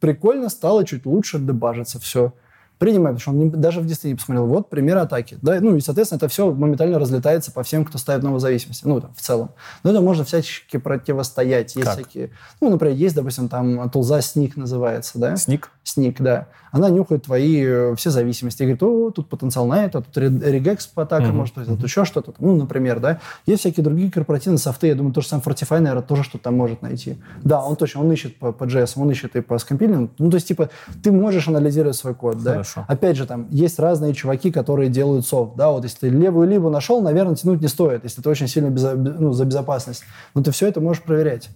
прикольно, 0.00 0.48
стало 0.48 0.84
чуть 0.84 1.06
лучше 1.06 1.38
дебажиться, 1.38 1.98
все. 2.00 2.32
Принимаем, 2.78 3.16
потому 3.16 3.20
что 3.20 3.30
он 3.30 3.38
не- 3.38 3.50
даже 3.50 3.80
в 3.80 3.86
дисты 3.86 4.08
не 4.08 4.16
посмотрел. 4.16 4.44
Вот 4.46 4.68
пример 4.68 4.98
атаки. 4.98 5.38
Да? 5.40 5.58
Ну 5.60 5.76
и, 5.76 5.80
соответственно, 5.80 6.18
это 6.18 6.28
все 6.28 6.52
моментально 6.52 6.98
разлетается 6.98 7.50
по 7.50 7.62
всем, 7.62 7.86
кто 7.86 7.96
ставит 7.96 8.22
новые 8.22 8.40
зависимости. 8.40 8.84
Ну, 8.86 9.00
там, 9.00 9.14
в 9.14 9.20
целом. 9.22 9.52
Но 9.82 9.90
это 9.92 10.02
можно 10.02 10.24
всячески 10.24 10.76
противостоять. 10.76 11.74
Есть 11.74 11.86
Как? 11.88 11.94
всякие... 11.98 12.32
Ну, 12.60 12.68
например, 12.68 12.94
есть, 12.94 13.14
допустим, 13.14 13.48
там 13.48 13.88
тулза 13.88 14.18
Sneak 14.18 14.52
называется, 14.56 15.18
да? 15.18 15.36
Сник? 15.36 15.70
Сник, 15.88 16.20
да, 16.20 16.48
она 16.72 16.90
нюхает 16.90 17.24
твои 17.24 17.64
э, 17.64 17.94
все 17.96 18.10
зависимости 18.10 18.62
и 18.62 18.66
говорит, 18.66 18.82
о, 18.82 19.10
тут 19.10 19.28
потенциал 19.28 19.66
на 19.66 19.84
это, 19.84 20.02
тут 20.02 20.16
регекс 20.16 20.90
атака, 20.94 21.24
mm-hmm. 21.24 21.32
может 21.32 21.54
быть, 21.54 21.66
тут 21.66 21.82
еще 21.82 22.04
что-то. 22.04 22.34
Ну, 22.38 22.56
например, 22.56 23.00
да. 23.00 23.20
Есть 23.46 23.60
всякие 23.60 23.84
другие 23.84 24.10
корпоративные 24.10 24.58
софты, 24.58 24.88
я 24.88 24.94
думаю, 24.94 25.14
то 25.14 25.20
же 25.20 25.28
самое 25.28 25.44
Fortify, 25.46 25.78
наверное, 25.78 26.02
тоже 26.02 26.24
что-то 26.24 26.44
там 26.44 26.56
может 26.56 26.82
найти. 26.82 27.16
Да, 27.42 27.62
он 27.62 27.76
точно, 27.76 28.00
он 28.02 28.12
ищет 28.12 28.36
по, 28.36 28.52
по 28.52 28.64
JS, 28.64 28.92
он 28.96 29.10
ищет 29.10 29.36
и 29.36 29.40
по 29.40 29.58
скомпилингу. 29.58 30.10
Ну, 30.18 30.30
то 30.30 30.34
есть, 30.36 30.48
типа, 30.48 30.70
ты 31.02 31.12
можешь 31.12 31.48
анализировать 31.48 31.96
свой 31.96 32.14
код, 32.14 32.42
Хорошо. 32.42 32.84
да. 32.86 32.92
Опять 32.92 33.16
же, 33.16 33.26
там 33.26 33.46
есть 33.50 33.78
разные 33.78 34.12
чуваки, 34.12 34.50
которые 34.50 34.90
делают 34.90 35.26
софт, 35.26 35.56
да, 35.56 35.70
вот 35.70 35.84
если 35.84 35.98
ты 35.98 36.08
левую 36.08 36.48
либо 36.48 36.68
нашел, 36.68 37.00
наверное, 37.00 37.36
тянуть 37.36 37.60
не 37.60 37.68
стоит, 37.68 38.04
если 38.04 38.20
ты 38.20 38.28
очень 38.28 38.48
сильно 38.48 38.70
безо, 38.70 38.94
ну, 38.94 39.32
за 39.32 39.44
безопасность. 39.44 40.02
Но 40.34 40.42
ты 40.42 40.50
все 40.50 40.66
это 40.66 40.80
можешь 40.80 41.02
проверять. 41.02 41.48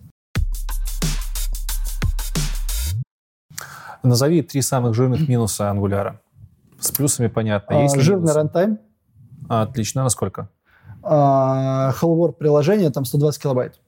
Назови 4.02 4.42
три 4.42 4.62
самых 4.62 4.94
жирных 4.94 5.28
минуса 5.28 5.70
ангуляра. 5.70 6.20
С 6.78 6.90
плюсами 6.90 7.28
понятно. 7.28 7.82
Есть 7.82 7.96
а, 7.96 8.00
жирный 8.00 8.32
рантайм. 8.32 8.78
А, 9.48 9.62
отлично. 9.62 10.02
Насколько? 10.02 10.48
А, 11.02 11.92
Hellworld 12.00 12.32
приложение 12.32 12.90
там 12.90 13.04
120 13.04 13.42
килобайт. 13.42 13.80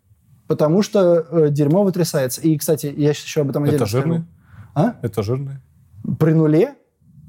Потому 0.47 0.83
что 0.83 1.25
э, 1.31 1.49
дерьмо 1.51 1.83
вытрясается. 1.83 2.41
И, 2.43 2.59
кстати, 2.59 2.93
я 2.95 3.15
сейчас 3.15 3.25
еще 3.25 3.41
об 3.41 3.51
этом 3.51 3.65
Это 3.65 3.87
жирный? 3.87 4.25
А? 4.75 4.97
Это 5.01 5.23
жирный? 5.23 5.57
При 6.19 6.33
нуле 6.33 6.75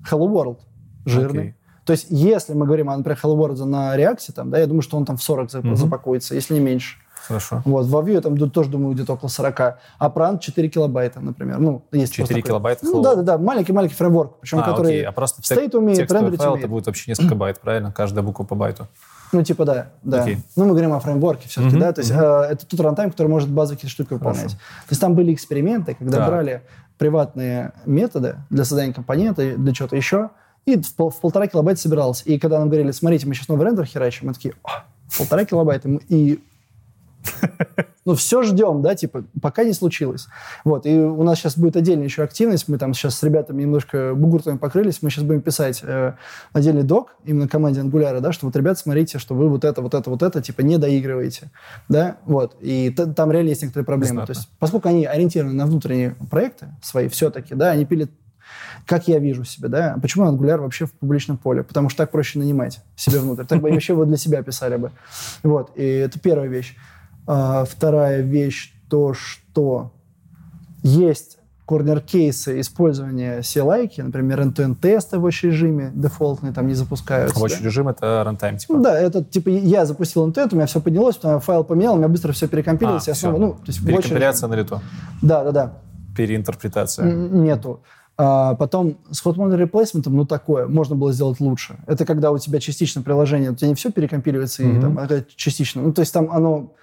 Hello 0.10 0.27
World 0.27 0.60
жирный. 1.05 1.49
Okay. 1.49 1.53
То 1.85 1.93
есть, 1.93 2.07
если 2.10 2.53
мы 2.53 2.65
говорим, 2.65 2.88
например, 2.88 3.18
Hello 3.22 3.38
World 3.38 3.64
на 3.65 3.95
реакте, 3.95 4.34
там, 4.34 4.49
да, 4.49 4.57
я 4.57 4.68
думаю, 4.68 4.81
что 4.81 4.97
он 4.97 5.05
там 5.05 5.18
в 5.18 5.23
40 5.23 5.49
mm-hmm. 5.49 5.76
запакуется, 5.76 6.35
если 6.35 6.53
не 6.53 6.60
меньше. 6.60 6.97
Хорошо. 7.28 7.62
Вот, 7.66 7.86
в 7.86 7.95
Vue 7.95 8.12
я 8.12 8.22
там 8.22 8.38
тоже 8.50 8.70
думаю 8.70 8.94
где-то 8.94 9.14
около 9.14 9.30
40. 9.30 9.60
А 9.60 9.78
Preact 10.10 10.40
4 10.40 10.70
килобайта, 10.70 11.20
например. 11.22 11.60
Ну, 11.60 11.84
есть 11.91 12.14
4 12.14 12.41
килобайта? 12.41 12.86
Ну, 12.86 13.02
да-да-да, 13.02 13.38
маленький-маленький 13.38 13.95
фреймворк, 13.95 14.40
причем 14.40 14.60
а, 14.60 14.64
который 14.64 14.88
окей. 14.88 15.04
А 15.06 15.12
просто 15.12 15.41
state 15.44 15.74
умеет, 15.76 16.12
рендерить 16.12 16.40
файл 16.40 16.52
умеет. 16.52 16.66
это 16.66 16.72
будет 16.72 16.86
вообще 16.88 17.12
несколько 17.12 17.36
байт, 17.36 17.60
правильно? 17.60 17.91
Каждая 17.91 18.24
буква 18.24 18.44
по 18.44 18.56
байту. 18.56 18.88
Ну, 19.32 19.44
типа, 19.44 19.66
да, 19.66 19.88
да. 20.04 20.28
Okay. 20.28 20.38
Ну, 20.56 20.66
мы 20.66 20.72
говорим 20.72 20.94
о 20.94 21.00
фреймворке 21.00 21.50
все-таки, 21.50 21.76
mm-hmm. 21.76 21.80
да, 21.80 21.91
то 21.91 22.02
есть 22.02 22.12
mm-hmm. 22.12 22.44
э, 22.44 22.52
это 22.52 22.68
тот 22.68 22.80
рантайм, 22.80 23.10
который 23.10 23.28
может 23.28 23.50
базовые 23.50 23.78
какие-то 23.78 23.94
штуки 23.94 24.14
выполнять. 24.14 24.41
Хорошо. 24.41 24.58
То 24.58 24.91
есть 24.91 25.02
там 25.02 25.16
были 25.16 25.34
эксперименты, 25.34 25.95
когда 25.95 26.20
да. 26.20 26.28
брали 26.28 26.62
приватные 27.00 27.74
методы 27.86 28.38
для 28.52 28.64
создания 28.64 28.94
компонента, 28.94 29.56
для 29.56 29.74
чего-то 29.74 29.95
еще, 29.95 30.30
и 30.66 30.80
в, 30.80 30.95
пол, 30.95 31.10
в 31.10 31.20
полтора 31.20 31.48
килобайта 31.48 31.82
собиралось. 31.82 32.22
И 32.26 32.38
когда 32.38 32.60
нам 32.60 32.70
говорили, 32.70 32.91
смотрите, 32.91 33.26
мы 33.26 33.34
сейчас 33.34 33.48
новый 33.48 33.66
рендер 33.66 33.86
херачим, 33.86 34.28
мы 34.28 34.34
такие, 34.34 34.54
полтора 35.18 35.45
килобайта, 35.45 35.90
и 36.10 36.40
ну, 38.06 38.16
все 38.16 38.44
ждем, 38.44 38.82
да, 38.82 38.95
типа, 38.95 39.24
пока 39.41 39.64
не 39.64 39.74
случилось. 39.74 40.28
Вот, 40.64 40.86
и 40.86 40.98
у 40.98 41.24
нас 41.24 41.40
сейчас 41.40 41.58
будет 41.58 41.76
отдельная 41.76 42.06
еще 42.06 42.24
активность, 42.24 42.68
мы 42.68 42.78
там 42.78 42.94
сейчас 42.94 43.16
с 43.16 43.24
ребятами 43.24 43.62
немножко 43.62 44.14
бугуртами 44.16 44.58
покрылись, 44.58 45.02
мы 45.02 45.10
сейчас 45.10 45.24
будем 45.24 45.41
писать 45.41 45.82
э, 45.84 46.14
отдельный 46.52 46.84
док, 46.84 47.16
именно 47.26 47.48
команде 47.48 47.82
Angular, 47.82 48.20
да, 48.20 48.32
что 48.32 48.45
вот, 48.45 48.56
ребят, 48.56 48.78
смотрите, 48.78 49.20
что 49.20 49.36
вы 49.36 49.50
вот 49.50 49.64
это, 49.64 49.82
вот 49.82 49.94
это, 49.94 50.10
вот 50.10 50.22
это, 50.22 50.41
типа, 50.41 50.62
не 50.62 50.78
доигрываете, 50.78 51.52
да, 51.90 52.18
вот, 52.26 52.56
и 52.60 52.90
там 52.91 53.32
реально 53.32 53.50
есть 53.50 53.62
некоторые 53.62 53.86
проблемы. 53.86 54.16
Знатно. 54.16 54.34
То 54.34 54.40
есть, 54.40 54.50
поскольку 54.60 54.90
они 54.90 55.06
ориентированы 55.06 55.54
на 55.54 55.66
внутренние 55.66 56.16
проекты 56.30 56.68
свои 56.82 57.08
все-таки, 57.08 57.56
да, 57.56 57.72
они 57.72 57.86
пилят 57.86 58.10
как 58.86 59.08
я 59.08 59.20
вижу 59.20 59.44
себя, 59.45 59.70
да, 59.70 59.98
почему 60.02 60.26
Angular 60.26 60.58
вообще 60.58 60.86
в 60.86 60.91
публичном 60.91 61.38
поле? 61.38 61.64
Потому 61.64 61.90
что 61.90 62.00
так 62.00 62.12
проще 62.12 62.40
нанимать 62.40 62.82
себе 62.95 63.20
внутрь. 63.20 63.45
Так 63.45 63.62
бы 63.62 63.72
вообще 63.72 63.94
его 63.94 64.06
для 64.06 64.18
себя 64.18 64.44
писали 64.44 64.76
бы. 64.76 64.91
Вот, 65.41 65.72
и 65.76 65.84
это 65.84 66.20
первая 66.20 66.48
вещь. 66.48 66.76
А, 67.26 67.66
вторая 67.66 68.22
вещь, 68.22 68.74
то, 68.90 69.14
что 69.14 69.91
есть 70.84 71.38
корнер-кейсы 71.66 72.60
использования 72.60 73.40
CLI, 73.40 73.90
например, 74.04 74.41
end-to-end 74.41 74.76
тесты 74.76 75.18
в 75.18 75.26
watch-режиме 75.26 75.91
дефолтные 75.94 76.52
там 76.52 76.68
не 76.68 76.74
запускаются. 76.74 77.40
Watch-режим 77.40 77.86
да? 77.86 77.91
это 77.91 78.30
runtime, 78.30 78.58
типа? 78.58 78.78
Да, 78.80 79.00
это 79.00 79.24
типа 79.24 79.50
я 79.50 79.86
запустил 79.86 80.28
end-to-end, 80.28 80.50
у 80.52 80.56
меня 80.56 80.66
все 80.66 80.82
поднялось, 80.82 81.16
потом 81.16 81.32
я 81.32 81.40
файл 81.40 81.64
поменял, 81.64 81.94
у 81.94 81.98
меня 81.98 82.10
быстро 82.10 82.34
все 82.34 82.48
перекомпилилось. 82.48 83.08
А, 83.08 83.16
снова, 83.16 83.38
ну, 83.38 83.54
то 83.54 83.68
есть 83.68 83.86
Перекомпиляция 83.86 84.50
на 84.50 84.56
лету? 84.56 84.82
Да, 85.22 85.44
да, 85.44 85.52
да. 85.52 85.74
Переинтерпретация? 86.18 87.10
Нету. 87.12 87.82
А 88.16 88.54
потом 88.56 88.98
с 89.10 89.26
hot 89.26 89.38
model 89.38 89.58
replacement, 89.58 90.04
ну 90.08 90.26
такое, 90.26 90.68
можно 90.68 90.95
было 90.95 91.12
сделать 91.14 91.40
лучше. 91.40 91.78
Это 91.88 92.06
когда 92.06 92.32
у 92.32 92.38
тебя 92.38 92.60
частично 92.60 93.02
приложение, 93.02 93.52
у 93.52 93.56
тебя 93.56 93.70
не 93.70 93.76
все 93.76 93.91
перекомпиливается, 93.91 94.64
mm-hmm. 94.64 94.78
и, 94.78 94.82
там, 94.82 95.00
а 95.00 95.08
частично. 95.36 95.82
Ну, 95.82 95.94
то 95.94 96.02
есть 96.02 96.14
там 96.14 96.30
оно 96.30 96.74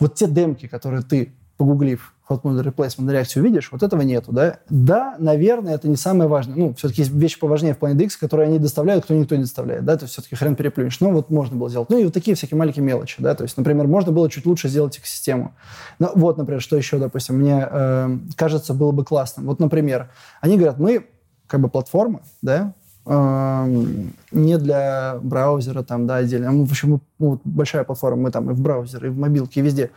вот 0.00 0.14
те 0.14 0.26
демки, 0.26 0.66
которые 0.66 1.02
ты, 1.02 1.32
погуглив 1.56 2.14
hot 2.30 2.42
model 2.42 2.64
replacement 2.64 3.02
на 3.02 3.10
реакцию 3.10 3.44
видишь, 3.44 3.70
вот 3.70 3.82
этого 3.82 4.00
нету, 4.00 4.32
да? 4.32 4.60
Да, 4.70 5.16
наверное, 5.18 5.74
это 5.74 5.88
не 5.88 5.96
самое 5.96 6.28
важное. 6.28 6.56
Ну, 6.56 6.74
все-таки 6.74 7.02
есть 7.02 7.12
вещи 7.12 7.38
поважнее 7.38 7.74
в 7.74 7.78
плане 7.78 8.02
DX, 8.02 8.12
которые 8.18 8.48
они 8.48 8.58
доставляют, 8.58 9.04
кто 9.04 9.14
никто 9.14 9.34
не 9.36 9.42
доставляет, 9.42 9.84
да? 9.84 9.96
То 9.96 10.04
есть 10.04 10.14
все-таки 10.14 10.36
хрен 10.36 10.54
переплюнешь. 10.54 10.98
Но 11.00 11.10
вот 11.10 11.28
можно 11.28 11.56
было 11.56 11.68
сделать. 11.68 11.90
Ну 11.90 11.98
и 11.98 12.04
вот 12.04 12.14
такие 12.14 12.34
всякие 12.34 12.56
маленькие 12.56 12.84
мелочи, 12.84 13.16
да? 13.18 13.34
То 13.34 13.42
есть, 13.42 13.58
например, 13.58 13.86
можно 13.88 14.10
было 14.10 14.30
чуть 14.30 14.46
лучше 14.46 14.68
сделать 14.68 14.96
экосистему. 14.96 15.54
Ну, 15.98 16.10
вот, 16.14 16.38
например, 16.38 16.62
что 16.62 16.76
еще, 16.76 16.98
допустим, 16.98 17.36
мне 17.36 17.68
э, 17.70 18.18
кажется, 18.36 18.72
было 18.72 18.92
бы 18.92 19.04
классно. 19.04 19.42
Вот, 19.42 19.60
например, 19.60 20.10
они 20.40 20.56
говорят, 20.56 20.78
мы 20.78 21.08
как 21.46 21.60
бы 21.60 21.68
платформа, 21.68 22.22
да, 22.40 22.74
не 23.10 24.58
для 24.58 25.18
браузера 25.20 25.82
там, 25.82 26.06
да, 26.06 26.16
отдельно. 26.16 26.52
Ну, 26.52 26.64
в 26.64 26.70
общем, 26.70 26.90
мы, 26.90 27.00
ну, 27.18 27.40
большая 27.44 27.82
платформа, 27.82 28.22
мы 28.22 28.30
там 28.30 28.50
и 28.50 28.54
в 28.54 28.60
браузере, 28.60 29.08
и 29.08 29.10
в 29.10 29.18
мобилке, 29.18 29.60
и 29.60 29.62
везде. 29.64 29.90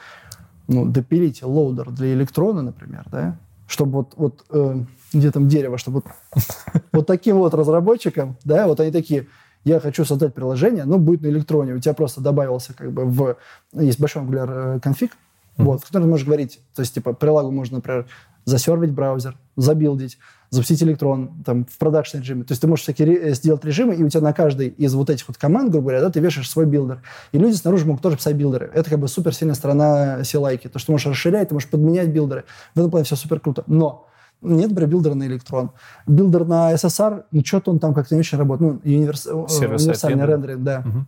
Ну, 0.67 0.85
допилите 0.85 1.45
loader 1.45 1.91
для 1.91 2.13
электрона, 2.13 2.63
например, 2.63 3.03
да, 3.11 3.37
чтобы 3.67 3.91
вот, 3.91 4.13
вот 4.15 4.45
э, 4.49 4.83
где 5.13 5.29
там 5.29 5.47
дерево, 5.47 5.77
чтобы 5.77 6.01
вот, 6.33 6.43
вот 6.91 7.07
таким 7.07 7.37
вот 7.37 7.53
разработчикам, 7.53 8.35
да, 8.45 8.65
вот 8.65 8.79
они 8.79 8.91
такие, 8.91 9.27
я 9.63 9.79
хочу 9.79 10.05
создать 10.05 10.33
приложение, 10.33 10.85
но 10.85 10.97
будет 10.97 11.21
на 11.21 11.27
электроне. 11.27 11.73
У 11.73 11.79
тебя 11.79 11.93
просто 11.93 12.19
добавился 12.19 12.73
как 12.73 12.91
бы 12.91 13.05
в... 13.05 13.37
Есть 13.73 13.99
большой 13.99 14.23
Angular 14.23 14.79
конфиг, 14.79 15.11
mm-hmm. 15.11 15.63
вот, 15.65 15.81
в 15.81 15.85
котором 15.85 16.05
ты 16.05 16.09
можешь 16.09 16.25
говорить, 16.25 16.61
то 16.73 16.81
есть, 16.81 16.95
типа, 16.95 17.13
прилагу 17.13 17.51
можно, 17.51 17.77
например, 17.77 18.07
засервить 18.45 18.91
браузер, 18.91 19.37
забилдить, 19.55 20.17
запустить 20.53 20.83
электрон 20.83 21.43
там, 21.43 21.65
в 21.65 21.77
продакшн 21.77 22.19
режиме. 22.19 22.43
То 22.43 22.51
есть 22.51 22.61
ты 22.61 22.67
можешь 22.67 22.83
всякие 22.83 23.17
э, 23.17 23.33
сделать 23.33 23.65
режимы, 23.65 23.95
и 23.95 24.03
у 24.03 24.09
тебя 24.09 24.21
на 24.21 24.33
каждой 24.33 24.67
из 24.67 24.93
вот 24.93 25.09
этих 25.09 25.27
вот 25.27 25.37
команд, 25.37 25.71
грубо 25.71 25.89
говоря, 25.89 26.01
да, 26.01 26.09
ты 26.09 26.19
вешаешь 26.19 26.49
свой 26.49 26.65
билдер. 26.65 27.01
И 27.31 27.37
люди 27.37 27.55
снаружи 27.55 27.85
могут 27.85 28.01
тоже 28.01 28.17
писать 28.17 28.35
билдеры. 28.35 28.69
Это 28.73 28.89
как 28.89 28.99
бы 28.99 29.07
супер 29.07 29.33
сильная 29.33 29.55
сторона 29.55 30.19
CLI. 30.21 30.69
То, 30.69 30.79
что 30.79 30.87
ты 30.87 30.91
можешь 30.91 31.07
расширять, 31.07 31.49
ты 31.49 31.55
можешь 31.55 31.69
подменять 31.69 32.09
билдеры. 32.09 32.45
В 32.75 32.79
этом 32.79 32.91
плане 32.91 33.05
все 33.05 33.15
супер 33.15 33.39
круто. 33.39 33.63
Но 33.67 34.07
нет, 34.41 34.69
например, 34.69 34.89
билдера 34.89 35.13
на 35.13 35.25
электрон. 35.25 35.71
Билдер 36.05 36.45
на 36.45 36.73
SSR, 36.73 37.23
ну, 37.31 37.45
что-то 37.45 37.71
он 37.71 37.79
там 37.79 37.93
как-то 37.93 38.13
не 38.15 38.19
очень 38.19 38.37
работает. 38.37 38.83
Ну, 38.83 38.91
универс... 38.91 39.25
Э, 39.25 39.33
универсальный 39.33 40.25
рендеринг, 40.25 40.63
да. 40.63 40.83
Угу. 40.85 41.05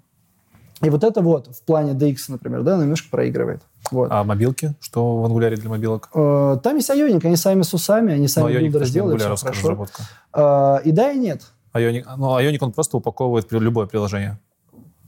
И 0.86 0.90
вот 0.90 1.04
это 1.04 1.22
вот 1.22 1.48
в 1.48 1.64
плане 1.64 1.94
DX, 1.94 2.18
например, 2.28 2.62
да, 2.62 2.78
немножко 2.78 3.10
проигрывает. 3.10 3.64
Вот. 3.90 4.10
А 4.12 4.24
мобилки? 4.24 4.76
Что 4.80 5.18
в 5.18 5.26
ангуляре 5.26 5.58
для 5.58 5.70
мобилок? 5.70 6.10
Э, 6.14 6.58
там 6.62 6.76
есть 6.76 6.90
Ionic, 6.92 7.26
они 7.26 7.36
сами 7.36 7.64
с 7.64 7.74
усами, 7.74 8.14
они 8.14 8.28
сами 8.28 8.54
ну, 8.54 8.60
билдеры 8.60 8.86
сделали, 8.86 9.18
все 9.18 9.36
хорошо. 9.36 9.48
Разработка. 9.50 10.04
Э, 10.34 10.78
и 10.84 10.92
да, 10.92 11.12
и 11.12 11.18
нет. 11.18 11.42
Ionic, 11.74 12.06
ну, 12.18 12.40
Ionic, 12.40 12.60
он 12.62 12.72
просто 12.72 12.98
упаковывает 12.98 13.52
любое 13.52 13.88
приложение. 13.88 14.40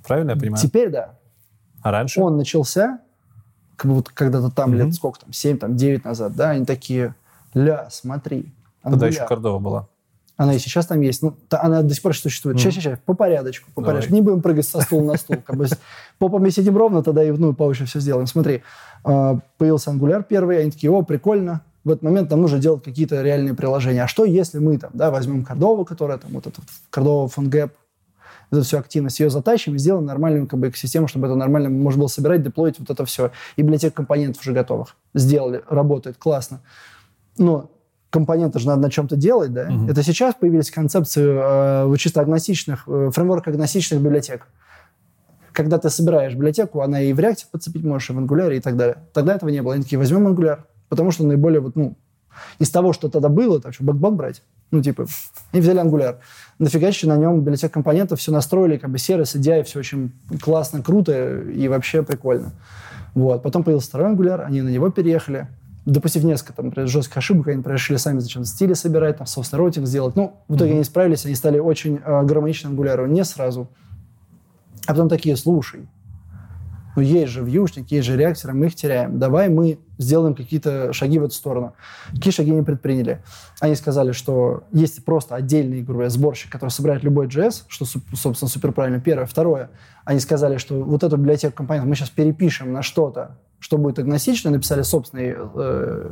Правильно 0.06 0.32
я 0.32 0.38
понимаю? 0.38 0.64
Теперь 0.64 0.90
да. 0.90 1.16
А 1.84 1.92
раньше? 1.92 2.22
Он 2.22 2.38
начался, 2.38 3.00
как 3.76 3.92
будто 3.92 4.12
когда-то 4.14 4.50
там 4.50 4.74
mm-hmm. 4.74 4.86
лет 4.86 4.96
сколько 4.96 5.20
там, 5.20 5.32
7, 5.32 5.58
там, 5.60 5.76
9 5.76 6.06
назад, 6.06 6.36
да, 6.36 6.52
они 6.52 6.66
такие, 6.66 7.14
ля, 7.54 7.88
смотри. 7.92 8.52
Тогда 8.82 9.08
еще 9.08 9.26
Кордова 9.26 9.60
была. 9.60 9.88
Она 10.38 10.54
и 10.54 10.60
сейчас 10.60 10.86
там 10.86 11.02
есть. 11.02 11.24
Ну, 11.24 11.36
та, 11.50 11.62
она 11.64 11.82
до 11.82 11.94
сих 11.94 12.04
пор 12.04 12.16
существует. 12.16 12.60
Сейчас, 12.60 12.76
сейчас, 12.76 13.00
по 13.06 13.16
порядочку, 13.16 13.70
по 13.74 13.82
порядку. 13.82 14.14
Не 14.14 14.22
будем 14.22 14.42
прыгать 14.42 14.68
со 14.68 14.82
стула 14.82 15.02
на 15.02 15.18
стул. 15.18 15.38
Как 15.44 15.56
бы 15.56 15.66
попами 16.20 16.50
сидим 16.52 16.78
ровно, 16.78 17.02
тогда 17.02 17.24
и 17.24 17.32
ну, 17.32 17.54
получше 17.54 17.86
все 17.86 18.00
сделаем. 18.00 18.28
Смотри, 18.28 18.62
а, 19.04 19.40
появился 19.58 19.90
Angular 19.90 20.24
первый, 20.28 20.62
они 20.62 20.72
такие, 20.72 20.92
о, 20.92 21.02
прикольно. 21.02 21.62
В 21.84 21.90
этот 21.90 22.04
момент 22.04 22.30
нам 22.30 22.42
нужно 22.42 22.60
делать 22.60 22.84
какие-то 22.84 23.22
реальные 23.22 23.56
приложения. 23.56 24.04
А 24.04 24.08
что, 24.08 24.26
если 24.26 24.60
мы 24.60 24.78
там, 24.78 24.92
да, 24.94 25.10
возьмем 25.10 25.44
Кордову, 25.44 25.86
которая 25.86 26.20
там, 26.20 26.32
вот 26.32 26.46
этот 26.46 26.64
Кордова 26.92 27.28
FunGap, 27.28 27.72
эту 28.52 28.62
всю 28.62 28.78
активность, 28.78 29.20
ее 29.20 29.30
затащим 29.30 29.76
и 29.76 29.80
сделаем 29.80 30.06
нормальную 30.06 30.48
как 30.48 30.60
бы, 30.60 30.70
экосистему, 30.70 31.08
чтобы 31.08 31.28
это 31.28 31.36
нормально 31.36 31.70
можно 31.70 32.02
было 32.02 32.08
собирать, 32.08 32.44
деплоить 32.44 32.78
вот 32.78 32.90
это 32.90 33.06
все. 33.06 33.32
И 33.56 33.62
библиотек 33.62 33.94
компонентов 33.94 34.42
уже 34.42 34.54
готовых. 34.54 34.96
Сделали, 35.14 35.64
работает, 35.68 36.18
классно. 36.18 36.62
Но 37.38 37.72
компоненты 38.10 38.60
же 38.60 38.68
надо 38.68 38.82
на 38.82 38.90
чем-то 38.90 39.16
делать, 39.16 39.54
да? 39.54 39.70
Угу. 39.70 39.92
Это 39.92 40.04
сейчас 40.04 40.36
появились 40.36 40.72
концепции 40.72 41.24
э, 41.26 41.98
чисто 41.98 42.22
агностичных, 42.22 42.84
э, 42.88 43.12
фреймворк 43.14 43.48
агностичных 43.48 44.02
библиотек. 44.02 44.48
Когда 45.52 45.78
ты 45.78 45.90
собираешь 45.90 46.34
библиотеку, 46.34 46.82
она 46.82 47.02
и 47.02 47.14
в 47.14 47.20
React 47.20 47.48
подцепить 47.52 47.84
можешь, 47.84 48.10
и 48.10 48.14
в 48.14 48.20
Angular, 48.20 48.56
и 48.56 48.60
так 48.60 48.78
далее. 48.78 48.98
Тогда 49.14 49.36
этого 49.36 49.50
не 49.50 49.62
было. 49.62 49.74
Они 49.74 49.84
такие, 49.84 49.98
возьмем 49.98 50.28
Angular, 50.28 50.60
потому 50.88 51.12
что 51.12 51.26
наиболее 51.26 51.60
вот, 51.60 51.76
ну, 51.76 51.98
из 52.60 52.70
того, 52.70 52.94
что 52.94 53.10
тогда 53.10 53.30
было, 53.30 53.60
так 53.60 53.74
что 53.74 53.84
Backbone 53.84 54.16
брать, 54.16 54.44
ну, 54.72 54.82
типа, 54.82 55.08
и 55.54 55.60
взяли 55.60 55.82
Angular. 55.82 56.18
Нафигачили 56.60 57.10
на 57.10 57.18
нем 57.18 57.40
библиотек 57.40 57.72
компонентов, 57.72 58.20
все 58.20 58.32
настроили, 58.32 58.78
как 58.78 58.92
бы 58.92 58.98
сервисы, 59.00 59.36
DI, 59.36 59.64
все 59.64 59.80
очень 59.80 60.12
классно, 60.42 60.82
круто 60.82 61.40
и 61.42 61.68
вообще 61.68 62.04
прикольно. 62.04 62.52
Вот. 63.16 63.42
Потом 63.44 63.64
появился 63.64 63.88
второй 63.90 64.14
Angular, 64.14 64.44
они 64.44 64.62
на 64.62 64.70
него 64.70 64.90
переехали. 64.90 65.48
Допустив 65.88 66.24
несколько 66.24 66.54
там, 66.54 66.66
например, 66.66 66.90
жестких 66.90 67.18
ошибок, 67.18 67.48
они 67.48 67.58
например, 67.58 67.78
решили 67.78 67.98
сами 67.98 68.20
зачем 68.20 68.44
стили 68.44 68.74
собирать, 68.74 69.18
там, 69.18 69.28
собственно, 69.28 69.60
роутинг 69.60 69.88
сделать. 69.88 70.16
Ну, 70.16 70.38
в 70.48 70.56
итоге 70.56 70.72
mm-hmm. 70.72 70.76
они 70.76 70.84
справились, 70.84 71.26
они 71.26 71.36
стали 71.36 71.60
очень 71.60 72.00
э, 72.04 72.24
гармоничным 72.24 72.74
ангуляру 72.74 73.08
не 73.08 73.24
сразу. 73.24 73.70
А 74.86 74.92
потом 74.92 75.08
такие, 75.08 75.38
слушай, 75.38 75.88
ну 76.98 77.02
есть 77.02 77.32
же 77.32 77.44
вьюшник, 77.44 77.90
есть 77.92 78.06
же 78.06 78.18
реакторы, 78.18 78.54
мы 78.54 78.66
их 78.66 78.76
теряем. 78.76 79.18
Давай 79.18 79.50
мы 79.50 79.80
сделаем 79.98 80.36
какие-то 80.36 80.92
шаги 80.94 81.20
в 81.20 81.24
эту 81.24 81.34
сторону. 81.34 81.74
Какие 82.12 82.34
шаги 82.34 82.52
они 82.52 82.64
предприняли? 82.64 83.22
Они 83.60 83.76
сказали, 83.76 84.12
что 84.12 84.64
есть 84.74 85.06
просто 85.06 85.36
отдельный, 85.36 85.84
грубо 85.84 86.00
говоря, 86.00 86.10
сборщик, 86.10 86.52
который 86.52 86.72
собирает 86.72 87.04
любой 87.04 87.28
JS, 87.28 87.64
что, 87.68 87.86
собственно, 87.86 88.50
супер 88.50 88.72
правильно. 88.74 89.00
Первое. 89.00 89.26
Второе. 89.26 89.70
Они 90.06 90.20
сказали, 90.20 90.58
что 90.58 90.84
вот 90.84 91.04
эту 91.04 91.18
библиотеку 91.18 91.56
компонентов 91.56 91.88
мы 91.88 91.96
сейчас 91.96 92.10
перепишем 92.10 92.74
на 92.74 92.82
что-то, 92.82 93.38
что 93.60 93.78
будет 93.78 94.00
агностично, 94.00 94.52
написали 94.52 94.82
собственный 94.84 95.36
э, 95.38 96.12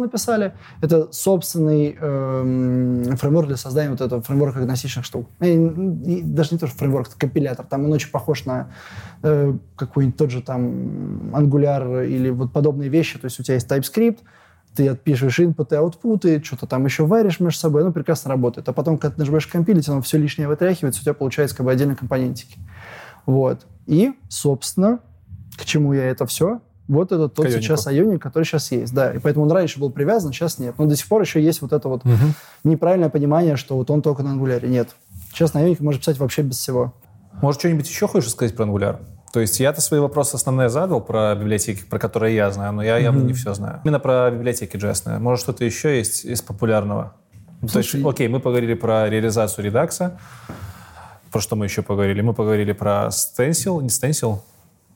написали. 0.00 0.54
Это 0.80 1.12
собственный 1.12 1.96
э, 1.98 3.14
фреймворк 3.16 3.48
для 3.48 3.56
создания 3.56 3.90
вот 3.90 4.00
этого 4.00 4.20
фреймворка 4.20 4.60
агностичных 4.60 5.04
штук. 5.04 5.28
И, 5.40 5.52
и, 5.52 6.22
даже 6.22 6.50
не 6.52 6.58
тоже 6.58 6.72
фреймворк, 6.72 7.08
это 7.08 7.18
компилятор. 7.18 7.64
Там 7.66 7.84
он 7.84 7.92
очень 7.92 8.10
похож 8.10 8.44
на 8.44 8.70
э, 9.22 9.54
какой-нибудь 9.76 10.16
тот 10.16 10.30
же 10.30 10.42
там 10.42 11.30
Angular 11.32 12.06
или 12.06 12.30
вот 12.30 12.52
подобные 12.52 12.88
вещи. 12.88 13.18
То 13.18 13.26
есть 13.26 13.38
у 13.40 13.42
тебя 13.42 13.54
есть 13.54 13.70
TypeScript, 13.70 14.18
ты 14.74 14.88
отпишешь 14.88 15.38
output, 15.38 16.28
и 16.28 16.42
что-то 16.42 16.66
там 16.66 16.84
еще 16.84 17.06
варишь 17.06 17.38
между 17.38 17.58
собой, 17.58 17.82
оно 17.82 17.92
прекрасно 17.92 18.30
работает. 18.30 18.68
А 18.68 18.72
потом, 18.72 18.98
когда 18.98 19.14
ты 19.14 19.20
нажимаешь 19.20 19.46
компилить, 19.46 19.88
оно 19.88 20.02
все 20.02 20.18
лишнее 20.18 20.48
вытряхивается, 20.48 21.00
у 21.00 21.04
тебя 21.04 21.14
получается 21.14 21.56
как 21.56 21.66
бы 21.66 21.72
отдельные 21.72 21.96
компонентики. 21.96 22.58
Вот. 23.24 23.66
И, 23.86 24.12
собственно, 24.28 24.98
к 25.56 25.64
чему 25.64 25.92
я 25.92 26.04
это 26.06 26.26
все? 26.26 26.60
Вот 26.86 27.12
это 27.12 27.28
тот 27.28 27.46
Кайонику. 27.46 27.62
сейчас 27.62 27.86
айоник, 27.86 28.20
который 28.20 28.44
сейчас 28.44 28.70
есть, 28.70 28.92
да. 28.92 29.14
И 29.14 29.18
поэтому 29.18 29.46
он 29.46 29.52
раньше 29.52 29.80
был 29.80 29.90
привязан, 29.90 30.32
сейчас 30.32 30.58
нет. 30.58 30.74
Но 30.76 30.84
до 30.84 30.96
сих 30.96 31.06
пор 31.06 31.22
еще 31.22 31.42
есть 31.42 31.62
вот 31.62 31.72
это 31.72 31.88
вот 31.88 32.04
угу. 32.04 32.14
неправильное 32.62 33.08
понимание, 33.08 33.56
что 33.56 33.76
вот 33.76 33.90
он 33.90 34.02
только 34.02 34.22
на 34.22 34.32
ангуляре. 34.32 34.68
Нет. 34.68 34.90
Сейчас 35.32 35.54
на 35.54 35.60
айонике 35.60 35.82
можно 35.82 35.98
писать 35.98 36.18
вообще 36.18 36.42
без 36.42 36.58
всего. 36.58 36.92
Может, 37.40 37.60
что-нибудь 37.60 37.88
еще 37.88 38.06
хочешь 38.06 38.30
сказать 38.30 38.54
про 38.54 38.64
ангуляр? 38.64 39.00
То 39.32 39.40
есть 39.40 39.58
я-то 39.58 39.80
свои 39.80 39.98
вопросы 39.98 40.36
основные 40.36 40.68
задал 40.68 41.00
про 41.00 41.34
библиотеки, 41.34 41.84
про 41.84 41.98
которые 41.98 42.36
я 42.36 42.50
знаю, 42.52 42.72
но 42.72 42.82
я 42.84 42.98
явно 42.98 43.22
mm-hmm. 43.22 43.26
не 43.26 43.32
все 43.32 43.54
знаю. 43.54 43.80
Именно 43.82 43.98
про 43.98 44.30
библиотеки 44.30 44.76
JS. 44.76 45.18
Может, 45.18 45.42
что-то 45.42 45.64
еще 45.64 45.96
есть 45.96 46.24
из 46.24 46.42
популярного? 46.42 47.14
Слушай, 47.60 47.72
То 47.72 47.96
есть, 47.96 48.06
окей, 48.06 48.28
мы 48.28 48.40
поговорили 48.40 48.74
про 48.74 49.08
реализацию 49.08 49.64
редакса. 49.64 50.20
Про 51.32 51.40
что 51.40 51.56
мы 51.56 51.64
еще 51.64 51.82
поговорили? 51.82 52.20
Мы 52.20 52.32
поговорили 52.32 52.72
про 52.72 53.08
Stencil, 53.08 53.82
не 53.82 53.88
Stencil, 53.88 54.38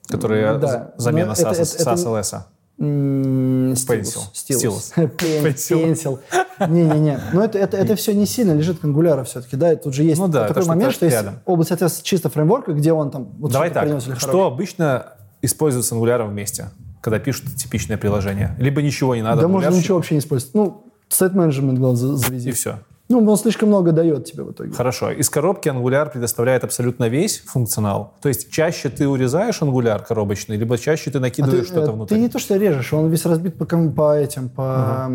который 0.08 0.42
да. 0.58 0.92
замена 0.96 1.32
SAS-LS. 1.32 2.42
Pencil. 2.78 4.20
Стилус. 4.32 4.92
Pencil. 4.96 6.20
Не-не-не. 6.68 7.20
Но 7.32 7.44
это, 7.44 7.58
это, 7.58 7.76
это 7.76 7.96
все 7.96 8.14
не 8.14 8.26
сильно 8.26 8.52
лежит 8.52 8.78
к 8.78 8.84
ангуляру 8.84 9.24
все-таки, 9.24 9.56
да? 9.56 9.72
И 9.72 9.76
тут 9.76 9.94
же 9.94 10.02
есть 10.02 10.20
ну, 10.20 10.28
да, 10.28 10.48
такой 10.48 10.64
момент, 10.64 10.92
что 10.92 11.06
есть 11.06 11.18
область 11.44 11.70
ответственности 11.70 12.08
чисто 12.08 12.30
фреймворка, 12.30 12.72
где 12.72 12.92
он 12.92 13.10
там... 13.10 13.28
Вот 13.38 13.52
Давай 13.52 13.70
так, 13.70 13.88
что 14.18 14.46
обычно 14.46 15.14
используется 15.42 15.94
ангуляром 15.94 16.30
вместе, 16.30 16.70
когда 17.00 17.18
пишут 17.18 17.56
типичное 17.56 17.96
приложение? 17.96 18.54
Либо 18.58 18.82
ничего 18.82 19.14
не 19.14 19.22
надо? 19.22 19.42
Да 19.42 19.48
можно 19.48 19.70
ничего 19.70 19.96
вообще 19.96 20.14
не 20.14 20.20
использовать. 20.20 20.54
Ну, 20.54 20.84
сайт 21.08 21.34
менеджмент 21.34 21.78
главное 21.78 22.16
завези. 22.16 22.48
И 22.48 22.52
все. 22.52 22.78
Ну, 23.08 23.26
он 23.26 23.36
слишком 23.38 23.68
много 23.68 23.92
дает 23.92 24.26
тебе 24.26 24.42
в 24.42 24.52
итоге. 24.52 24.72
Хорошо. 24.72 25.10
Из 25.10 25.30
коробки 25.30 25.68
Angular 25.68 26.12
предоставляет 26.12 26.64
абсолютно 26.64 27.08
весь 27.08 27.38
функционал. 27.38 28.14
То 28.20 28.28
есть 28.28 28.50
чаще 28.50 28.90
ты 28.90 29.08
урезаешь 29.08 29.62
Angular 29.62 30.04
коробочный, 30.06 30.58
либо 30.58 30.76
чаще 30.76 31.10
ты 31.10 31.18
накидываешь 31.18 31.64
а 31.64 31.68
ты, 31.68 31.72
что-то 31.72 31.90
э, 31.90 31.94
внутрь? 31.94 32.14
Ты 32.14 32.20
не 32.20 32.28
то, 32.28 32.38
что 32.38 32.56
режешь, 32.56 32.92
он 32.92 33.08
весь 33.08 33.24
разбит 33.24 33.56
по, 33.56 33.64
по 33.64 34.14
этим, 34.14 34.50
по... 34.50 35.08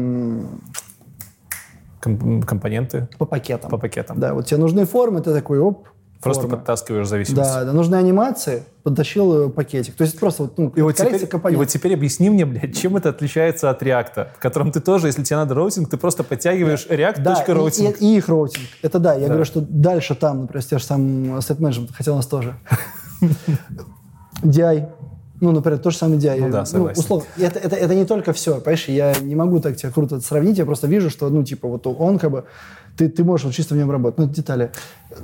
Угу. 2.03 2.41
компоненты? 2.47 3.07
По 3.19 3.25
пакетам. 3.25 3.69
По 3.69 3.77
пакетам. 3.77 4.19
Да, 4.19 4.33
вот 4.33 4.47
тебе 4.47 4.57
нужны 4.57 4.85
формы, 4.85 5.21
ты 5.21 5.31
такой, 5.31 5.59
оп, 5.59 5.87
Просто 6.23 6.43
формы. 6.43 6.57
подтаскиваешь 6.57 7.07
зависимость. 7.07 7.53
Да, 7.53 7.65
да, 7.65 7.73
нужны 7.73 7.95
анимации, 7.95 8.63
подтащил 8.83 9.49
пакетик. 9.49 9.95
То 9.95 10.03
есть 10.03 10.19
просто 10.19 10.43
вот, 10.43 10.57
ну, 10.57 10.69
и 10.75 10.81
вот, 10.81 10.95
теперь, 10.95 11.27
компонент. 11.27 11.57
и 11.57 11.63
вот 11.63 11.67
теперь 11.69 11.93
объясни 11.93 12.29
мне, 12.29 12.45
блядь, 12.45 12.77
чем 12.77 12.97
это 12.97 13.09
отличается 13.09 13.69
от 13.69 13.83
реакта, 13.83 14.29
в 14.37 14.39
котором 14.39 14.71
ты 14.71 14.79
тоже, 14.79 15.07
если 15.07 15.23
тебе 15.23 15.37
надо 15.37 15.55
роутинг, 15.55 15.89
ты 15.89 15.97
просто 15.97 16.23
подтягиваешь 16.23 16.85
да. 16.87 16.95
react 16.95 17.29
routing. 17.29 17.83
Да, 17.83 17.89
и, 17.89 18.05
и, 18.05 18.13
и 18.13 18.17
их 18.17 18.27
роутинг. 18.29 18.67
Это 18.81 18.99
да, 18.99 19.13
я 19.13 19.21
да. 19.21 19.27
говорю, 19.27 19.45
что 19.45 19.61
дальше 19.61 20.15
там, 20.15 20.41
например, 20.41 20.63
те 20.63 20.77
же 20.77 20.83
сам 20.83 21.41
state 21.41 21.59
management, 21.59 21.91
хотя 21.93 22.13
у 22.13 22.15
нас 22.15 22.25
тоже. 22.25 22.55
DI, 24.41 24.89
ну, 25.43 25.51
например, 25.51 25.79
то 25.79 25.91
же 25.91 25.97
самое 25.97 26.19
DI. 26.19 26.39
Ну, 26.39 26.49
да, 26.49 26.65
согласен. 26.65 26.95
Ну, 26.95 27.01
условно, 27.01 27.25
это, 27.37 27.59
это, 27.59 27.75
это 27.75 27.95
не 27.95 28.05
только 28.05 28.31
все, 28.31 28.61
понимаешь, 28.61 28.87
я 28.87 29.13
не 29.21 29.35
могу 29.35 29.59
так 29.59 29.75
тебе 29.75 29.91
круто 29.91 30.21
сравнить, 30.21 30.57
я 30.57 30.65
просто 30.65 30.87
вижу, 30.87 31.09
что, 31.09 31.29
ну, 31.29 31.43
типа, 31.43 31.67
вот 31.67 31.85
он 31.85 32.17
как 32.17 32.31
бы 32.31 32.45
ты, 32.97 33.09
ты 33.09 33.23
можешь 33.23 33.45
вот 33.45 33.53
чисто 33.53 33.75
в 33.75 33.77
нем 33.77 33.89
работать. 33.89 34.19
Ну, 34.19 34.27
детали. 34.27 34.71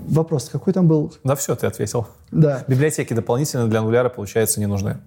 Вопрос, 0.08 0.50
какой 0.50 0.74
там 0.74 0.88
был? 0.88 1.14
Да 1.24 1.36
все, 1.36 1.56
ты 1.56 1.68
ответил. 1.68 2.08
Да. 2.32 2.64
Библиотеки 2.68 3.14
дополнительно 3.14 3.68
для 3.68 3.80
ангуляра, 3.80 4.10
получается, 4.10 4.60
не 4.60 4.66
нужны. 4.66 4.98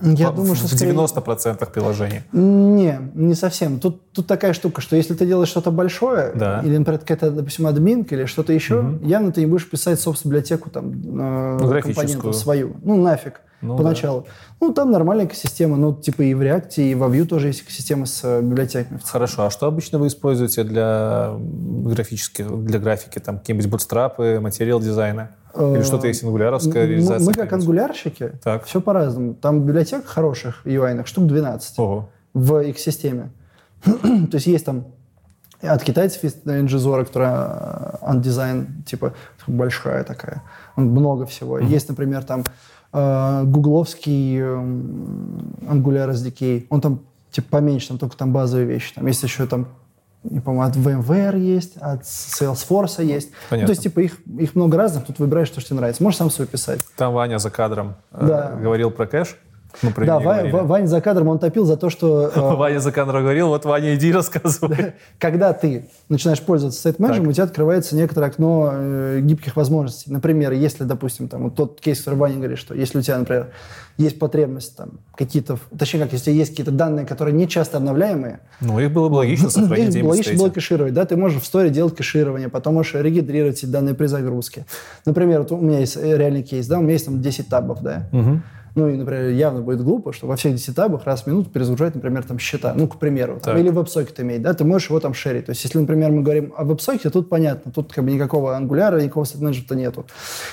Я 0.00 0.30
в, 0.30 0.36
думаю, 0.36 0.54
что 0.54 0.68
в 0.68 0.72
90% 0.72 1.72
приложений. 1.72 2.22
Не, 2.32 3.00
не 3.14 3.34
совсем. 3.34 3.80
Тут, 3.80 4.12
тут 4.12 4.28
такая 4.28 4.52
штука, 4.52 4.80
что 4.80 4.94
если 4.94 5.14
ты 5.14 5.26
делаешь 5.26 5.48
что-то 5.48 5.72
большое, 5.72 6.32
да. 6.34 6.60
или, 6.64 6.76
например, 6.76 7.00
какая-то, 7.00 7.32
допустим, 7.32 7.66
админка 7.66 8.14
или 8.14 8.24
что-то 8.26 8.52
еще, 8.52 8.80
угу. 8.80 9.06
явно 9.06 9.32
ты 9.32 9.40
не 9.40 9.46
будешь 9.46 9.68
писать 9.68 10.00
собственную 10.00 10.38
библиотеку 10.38 10.70
там, 10.70 10.92
э, 10.92 11.58
ну, 11.60 11.80
компонентов 11.82 12.36
свою. 12.36 12.76
Ну, 12.82 13.02
нафиг 13.02 13.40
ну, 13.60 13.76
поначалу. 13.76 14.22
Да. 14.22 14.26
Ну, 14.60 14.72
там 14.72 14.90
нормальная 14.90 15.26
экосистема, 15.26 15.76
ну, 15.76 15.94
типа 15.94 16.22
и 16.22 16.34
в 16.34 16.42
React, 16.42 16.76
и 16.76 16.94
во 16.94 17.08
Vue 17.08 17.24
тоже 17.24 17.48
есть 17.48 17.62
экосистема 17.62 18.06
с 18.06 18.20
э, 18.24 18.40
библиотеками. 18.40 19.00
Хорошо, 19.04 19.46
а 19.46 19.50
что 19.50 19.66
обычно 19.66 19.98
вы 19.98 20.06
используете 20.06 20.64
для 20.64 21.34
графических, 21.38 22.64
для 22.64 22.78
графики? 22.78 23.18
Там 23.18 23.38
какие-нибудь 23.38 23.70
бутстрапы, 23.70 24.38
материал 24.40 24.80
дизайна? 24.80 25.30
Или 25.56 25.82
что-то 25.82 26.06
есть 26.06 26.22
ангуляровская 26.22 26.86
реализация? 26.86 27.26
Мы 27.26 27.32
как 27.32 27.52
ангулярщики, 27.52 28.32
так. 28.44 28.64
все 28.64 28.80
по-разному. 28.80 29.34
Там 29.34 29.62
библиотек 29.62 30.06
хороших 30.06 30.64
UI, 30.64 31.04
штук 31.06 31.26
12 31.26 31.78
Ого. 31.78 32.10
в 32.34 32.70
экосистеме. 32.70 33.30
То 33.84 34.34
есть 34.34 34.46
есть 34.46 34.64
там 34.64 34.86
от 35.62 35.82
китайцев 35.82 36.22
есть 36.22 36.44
NGZora, 36.44 37.04
которая 37.04 37.98
э, 38.00 38.66
типа 38.86 39.14
большая 39.46 40.04
такая, 40.04 40.42
много 40.76 41.26
всего. 41.26 41.58
Mm-hmm. 41.58 41.66
Есть, 41.66 41.88
например, 41.88 42.22
там 42.22 42.40
э, 42.42 42.44
гугловский 42.92 44.38
э, 44.38 44.44
Angular 45.66 46.12
SDK, 46.12 46.66
он 46.70 46.80
там 46.80 47.00
типа 47.30 47.48
поменьше, 47.50 47.88
там 47.88 47.98
только 47.98 48.16
там 48.16 48.32
базовые 48.32 48.66
вещи. 48.66 48.94
Там 48.94 49.06
есть 49.06 49.22
еще 49.22 49.46
там 49.46 49.68
не 50.24 50.40
помню, 50.40 50.62
от 50.62 50.76
VMware 50.76 51.38
есть, 51.38 51.76
от 51.76 52.02
Salesforce 52.02 53.04
есть. 53.04 53.30
Ну, 53.50 53.60
то 53.60 53.70
есть, 53.70 53.82
типа, 53.82 54.00
их, 54.00 54.18
их 54.26 54.54
много 54.56 54.76
разных, 54.76 55.06
тут 55.06 55.20
выбираешь 55.20 55.48
то, 55.48 55.60
что 55.60 55.70
тебе 55.70 55.78
нравится. 55.78 56.02
Можешь 56.02 56.18
сам 56.18 56.30
свой 56.30 56.46
писать. 56.46 56.80
Там 56.96 57.14
Ваня 57.14 57.38
за 57.38 57.50
кадром 57.50 57.94
да. 58.10 58.52
э, 58.52 58.62
говорил 58.62 58.90
про 58.90 59.06
кэш. 59.06 59.36
Мы 59.82 59.90
про 59.90 60.06
да, 60.06 60.18
Ва- 60.18 60.64
Ваня 60.64 60.86
за 60.86 61.00
кадром 61.00 61.28
он 61.28 61.38
топил 61.38 61.64
за 61.64 61.76
то, 61.76 61.90
что... 61.90 62.30
Э, 62.38 62.56
Ваня 62.56 62.80
за 62.80 62.92
кадром 62.92 63.22
говорил, 63.22 63.48
вот 63.48 63.64
Ваня, 63.64 63.94
иди 63.94 64.12
рассказывай. 64.12 64.94
Когда 65.18 65.52
ты 65.52 65.88
начинаешь 66.08 66.40
пользоваться 66.40 66.80
сайт-менеджером, 66.80 67.28
у 67.28 67.32
тебя 67.32 67.44
открывается 67.44 67.96
некоторое 67.96 68.26
окно 68.26 68.70
э, 68.72 69.20
гибких 69.22 69.56
возможностей. 69.56 70.10
Например, 70.10 70.52
если, 70.52 70.84
допустим, 70.84 71.28
там, 71.28 71.44
вот 71.44 71.54
тот 71.54 71.80
кейс, 71.80 71.98
который 71.98 72.16
Ваня 72.16 72.36
говорит, 72.36 72.58
что 72.58 72.74
если 72.74 72.98
у 72.98 73.02
тебя, 73.02 73.18
например, 73.18 73.48
есть 73.98 74.18
потребность 74.18 74.76
там 74.76 75.00
какие-то, 75.16 75.58
точнее 75.76 76.00
как, 76.00 76.12
если 76.12 76.30
есть 76.30 76.50
какие-то 76.50 76.70
данные, 76.70 77.04
которые 77.04 77.34
не 77.34 77.48
часто 77.48 77.78
обновляемые. 77.78 78.40
Ну, 78.60 78.78
их 78.78 78.92
было 78.92 79.08
бы 79.08 79.14
логично 79.14 79.50
сохранить. 79.50 79.94
Их 79.94 80.04
логично 80.04 80.38
было 80.38 80.50
кэшировать, 80.50 80.94
да, 80.94 81.04
ты 81.04 81.16
можешь 81.16 81.42
в 81.42 81.44
сторе 81.44 81.68
делать 81.70 81.96
кэширование, 81.96 82.48
потом 82.48 82.74
можешь 82.74 82.94
регистрировать 82.94 83.58
эти 83.58 83.66
данные 83.66 83.94
при 83.94 84.06
загрузке. 84.06 84.66
Например, 85.04 85.40
вот 85.40 85.50
у 85.50 85.56
меня 85.56 85.80
есть 85.80 85.96
э, 85.96 86.16
реальный 86.16 86.44
кейс, 86.44 86.68
да, 86.68 86.78
у 86.78 86.82
меня 86.82 86.92
есть 86.92 87.06
там 87.06 87.20
10 87.20 87.48
табов, 87.48 87.80
да. 87.82 88.08
Угу. 88.12 88.40
Ну 88.78 88.88
и, 88.88 88.96
например, 88.96 89.30
явно 89.30 89.60
будет 89.60 89.82
глупо, 89.82 90.12
что 90.12 90.28
во 90.28 90.36
всех 90.36 90.54
10 90.54 90.76
табах 90.76 91.04
раз 91.04 91.22
в 91.22 91.26
минуту 91.26 91.50
перезагружать, 91.50 91.96
например, 91.96 92.22
там 92.22 92.38
счета. 92.38 92.74
Ну, 92.76 92.86
к 92.86 92.96
примеру. 92.96 93.40
Там, 93.42 93.58
или 93.58 93.70
веб-сокет 93.70 94.20
иметь, 94.20 94.40
да, 94.40 94.54
ты 94.54 94.62
можешь 94.62 94.88
его 94.88 95.00
там 95.00 95.14
шерить. 95.14 95.46
То 95.46 95.50
есть, 95.50 95.64
если, 95.64 95.80
например, 95.80 96.12
мы 96.12 96.22
говорим 96.22 96.54
о 96.56 96.62
веб-сокете, 96.62 97.10
тут 97.10 97.28
понятно, 97.28 97.72
тут 97.72 97.92
как 97.92 98.04
бы 98.04 98.12
никакого 98.12 98.56
ангуляра, 98.56 99.00
никакого 99.00 99.26
сет-менеджера 99.26 99.74
нету. 99.74 100.06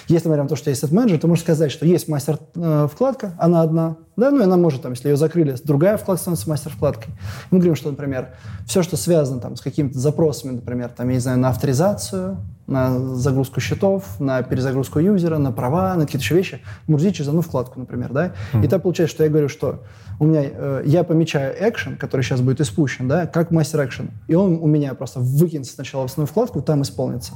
Если 0.07 0.27
мы 0.27 0.31
говорим 0.31 0.45
о 0.45 0.49
том, 0.49 0.57
что 0.57 0.72
есть 0.72 0.81
сет-менеджер, 0.81 1.19
ты 1.19 1.27
можешь 1.27 1.43
сказать, 1.43 1.72
что 1.72 1.85
есть 1.85 2.07
мастер-вкладка, 2.07 3.27
э, 3.27 3.31
она 3.38 3.61
одна, 3.61 3.97
да, 4.15 4.31
ну 4.31 4.39
и 4.39 4.43
она 4.43 4.57
может, 4.57 4.81
там, 4.81 4.93
если 4.93 5.10
ее 5.10 5.18
закрыли, 5.18 5.56
другая 5.64 5.97
вкладка 5.97 6.22
становится 6.22 6.49
мастер-вкладкой. 6.49 7.14
Мы 7.52 7.60
говорим, 7.60 7.76
что, 7.76 7.91
например, 7.91 8.30
все, 8.65 8.81
что 8.81 8.97
связано 8.97 9.39
там, 9.39 9.56
с 9.56 9.61
какими-то 9.61 9.99
запросами, 9.99 10.53
например, 10.53 10.89
там, 10.89 11.10
я 11.10 11.14
не 11.14 11.22
знаю, 11.22 11.38
на 11.38 11.49
авторизацию, 11.49 12.39
на 12.67 13.15
загрузку 13.15 13.59
счетов, 13.59 14.19
на 14.19 14.41
перезагрузку 14.41 14.99
юзера, 14.99 15.37
на 15.37 15.51
права, 15.51 15.93
на 15.95 16.05
какие-то 16.05 16.23
еще 16.23 16.35
вещи, 16.35 16.61
грузить 16.87 17.15
через 17.15 17.29
одну 17.29 17.41
вкладку, 17.41 17.79
например, 17.79 18.11
да. 18.11 18.33
Mm-hmm. 18.53 18.65
И 18.65 18.67
так 18.67 18.81
получается, 18.81 19.15
что 19.15 19.23
я 19.23 19.29
говорю, 19.29 19.49
что 19.49 19.83
у 20.19 20.25
меня, 20.25 20.41
э, 20.43 20.83
я 20.85 21.03
помечаю 21.03 21.55
экшен, 21.59 21.97
который 21.97 22.21
сейчас 22.21 22.41
будет 22.41 22.61
испущен, 22.61 23.07
да, 23.07 23.27
как 23.27 23.51
мастер 23.51 23.85
экшен, 23.85 24.11
и 24.27 24.35
он 24.35 24.59
у 24.61 24.67
меня 24.67 24.93
просто 24.95 25.19
выкинется 25.19 25.73
сначала 25.73 26.03
в 26.03 26.05
основную 26.05 26.27
вкладку, 26.27 26.61
там 26.61 26.81
исполнится. 26.81 27.33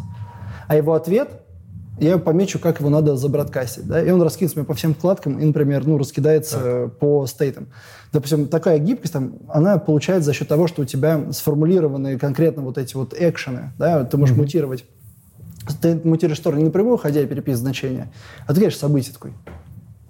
А 0.68 0.76
его 0.76 0.94
ответ 0.94 1.30
я 2.00 2.18
помечу, 2.18 2.60
как 2.60 2.80
его 2.80 2.90
надо 2.90 3.16
забродкастить, 3.16 3.86
да, 3.86 4.02
и 4.02 4.10
он 4.10 4.22
раскинется 4.22 4.58
мне 4.58 4.66
по 4.66 4.74
всем 4.74 4.96
вкладкам 4.96 5.38
и, 5.38 5.46
например, 5.46 5.86
ну, 5.86 5.98
раскидается 5.98 6.58
так. 6.58 6.98
по 6.98 7.28
стейтам. 7.28 7.68
Допустим, 8.14 8.48
такая 8.48 8.80
гибкость, 8.80 9.14
там, 9.14 9.34
она 9.50 9.78
получается 9.78 10.28
за 10.28 10.34
счет 10.34 10.48
того, 10.48 10.68
что 10.68 10.82
у 10.82 10.86
тебя 10.86 11.32
сформулированы 11.32 12.18
конкретно 12.18 12.64
вот 12.64 12.78
эти 12.78 12.96
вот 12.96 13.14
экшены, 13.18 13.74
да, 13.78 14.04
ты 14.06 14.18
можешь 14.18 14.36
mm-hmm. 14.36 14.40
мутировать. 14.40 14.86
Ты 15.82 15.96
мутируешь 16.04 16.40
сторону 16.40 16.62
не 16.62 16.66
напрямую, 16.66 16.98
ходя 16.98 17.22
и 17.22 17.26
переписывать 17.26 17.62
значения, 17.62 18.12
а 18.48 18.54
ты, 18.54 18.60
конечно, 18.60 18.80
события 18.80 19.12
такой. 19.12 19.34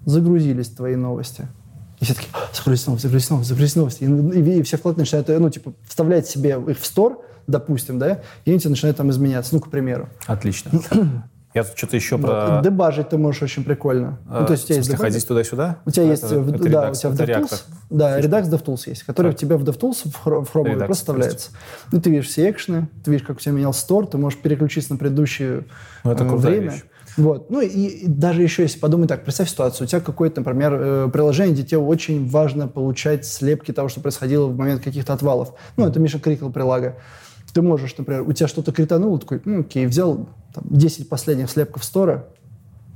Загрузились 0.06 0.70
твои 0.70 0.96
новости. 0.96 1.48
И 2.00 2.06
все 2.06 2.14
такие, 2.14 2.30
загрузить 2.54 2.88
новости, 2.88 3.08
загрузить 3.08 3.30
новости, 3.30 3.50
загрузить 3.50 3.76
новости. 3.76 4.04
И, 4.04 4.40
и, 4.40 4.60
и 4.60 4.64
все 4.64 4.78
вкладки 4.78 5.00
начинают, 5.00 5.28
ну, 5.28 5.50
типа, 5.50 5.74
вставлять 5.88 6.28
себе 6.28 6.58
их 6.68 6.80
в 6.80 6.86
стор, 6.86 7.22
допустим, 7.48 8.00
да, 8.00 8.22
и 8.46 8.52
они 8.52 8.62
начинают 8.64 8.98
там 8.98 9.10
изменяться, 9.10 9.56
ну, 9.56 9.62
к 9.62 9.70
примеру. 9.70 10.08
Отлично. 10.28 10.72
Я 11.54 11.64
тут 11.64 11.78
что-то 11.78 11.96
еще 11.96 12.18
про... 12.18 12.62
Дебажить 12.64 13.10
ты 13.10 13.18
можешь 13.18 13.42
очень 13.42 13.64
прикольно. 13.64 14.20
А, 14.30 14.42
ну, 14.42 14.46
то 14.46 14.54
есть 14.54 14.66
у 14.66 14.68
тебя 14.68 14.78
есть 14.78 14.96
ходить 14.96 15.28
туда-сюда? 15.28 15.80
У 15.86 15.90
тебя 15.90 16.06
есть, 16.06 16.24
это, 16.24 16.40
в, 16.40 16.54
это 16.54 16.70
да, 16.70 16.90
Redux, 16.90 16.92
у 16.92 16.94
тебя 16.94 17.10
в 17.10 17.16
DevTools, 17.16 17.62
да, 17.90 18.20
Redux 18.20 18.44
DevTools 18.50 18.82
есть, 18.86 19.04
который 19.04 19.32
так. 19.32 19.36
у 19.36 19.40
тебя 19.40 19.58
в 19.58 19.64
DevTools 19.64 19.96
в, 20.06 20.46
в 20.46 20.56
Chrome 20.56 20.78
просто 20.78 20.94
вставляется. 20.94 21.52
Ну, 21.92 22.00
ты 22.00 22.12
видишь 22.12 22.28
все 22.28 22.52
экшены, 22.52 22.88
ты 23.04 23.10
видишь, 23.10 23.26
как 23.26 23.38
у 23.38 23.40
тебя 23.40 23.54
менял 23.54 23.74
стор, 23.74 24.06
ты 24.06 24.18
можешь 24.20 24.40
переключиться 24.40 24.94
на 24.94 25.00
предыдущее 25.00 25.66
ну, 26.04 26.12
это 26.12 26.24
э, 26.24 26.36
время. 26.36 26.72
Вещь. 26.72 26.84
Вот. 27.18 27.50
Ну 27.50 27.62
и, 27.62 27.68
и 27.68 28.08
даже 28.08 28.44
еще, 28.44 28.64
если 28.64 28.80
подумать 28.80 29.10
так, 29.10 29.24
представь 29.24 29.50
ситуацию, 29.50 29.86
у 29.86 29.90
тебя 29.90 30.02
какое-то, 30.02 30.42
например, 30.42 30.74
э, 30.80 31.10
приложение, 31.12 31.54
где 31.54 31.64
тебе 31.64 31.80
очень 31.80 32.30
важно 32.30 32.68
получать 32.68 33.26
слепки 33.26 33.72
того, 33.72 33.90
что 33.90 34.02
происходило 34.02 34.48
в 34.48 34.56
момент 34.56 34.84
каких-то 34.84 35.14
отвалов. 35.14 35.54
Ну, 35.78 35.88
это 35.88 36.00
Миша 36.00 36.20
Крикл 36.20 36.50
прилага. 36.50 36.98
Ты 37.54 37.62
можешь, 37.62 37.98
например, 37.98 38.22
у 38.22 38.32
тебя 38.34 38.48
что-то 38.48 38.72
критануло, 38.72 39.20
такой, 39.20 39.42
ну, 39.46 39.62
окей, 39.62 39.86
взял 39.86 40.28
там, 40.54 40.64
10 40.70 41.10
последних 41.10 41.50
слепков 41.50 41.84
стора, 41.84 42.26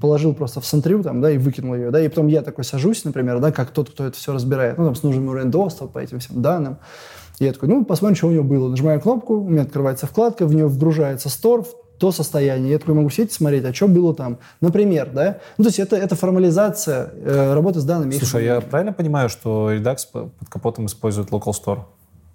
положил 0.01 0.33
просто 0.33 0.59
в 0.59 0.65
центрю 0.65 1.01
там, 1.01 1.21
да, 1.21 1.31
и 1.31 1.37
выкинул 1.37 1.75
ее, 1.75 1.91
да, 1.91 2.01
и 2.01 2.09
потом 2.09 2.27
я 2.27 2.41
такой 2.41 2.63
сажусь, 2.63 3.05
например, 3.05 3.39
да, 3.39 3.51
как 3.51 3.71
тот, 3.71 3.89
кто 3.89 4.05
это 4.05 4.17
все 4.17 4.33
разбирает, 4.33 4.77
ну, 4.77 4.85
там, 4.85 4.95
с 4.95 5.03
нужным 5.03 5.29
уровнем 5.29 5.49
доступа 5.49 5.93
по 5.93 5.99
этим 5.99 6.19
всем 6.19 6.41
данным. 6.41 6.77
И 7.39 7.45
я 7.45 7.53
такой, 7.53 7.69
ну, 7.69 7.85
посмотрим, 7.85 8.15
что 8.15 8.27
у 8.27 8.31
него 8.31 8.43
было. 8.43 8.69
Нажимаю 8.69 9.01
кнопку, 9.01 9.35
у 9.35 9.49
меня 9.49 9.63
открывается 9.63 10.05
вкладка, 10.05 10.45
в 10.45 10.53
нее 10.53 10.67
вгружается 10.67 11.29
стор, 11.29 11.65
то 11.97 12.11
состояние. 12.11 12.73
Я 12.73 12.79
такой 12.79 12.95
могу 12.95 13.09
сидеть 13.09 13.31
и 13.31 13.33
смотреть, 13.33 13.63
а 13.65 13.73
что 13.73 13.87
было 13.87 14.13
там. 14.13 14.39
Например, 14.61 15.09
да? 15.13 15.37
Ну, 15.57 15.63
то 15.63 15.69
есть 15.69 15.79
это, 15.79 15.95
это 15.95 16.15
формализация 16.15 17.11
э, 17.15 17.53
работы 17.53 17.79
с 17.79 17.85
данными. 17.85 18.11
Слушай, 18.11 18.45
я 18.45 18.61
правильно 18.61 18.91
понимаю, 18.93 19.29
что 19.29 19.71
Redux 19.71 19.97
под 20.11 20.49
капотом 20.49 20.87
использует 20.87 21.29
Local 21.29 21.53
Store? 21.53 21.79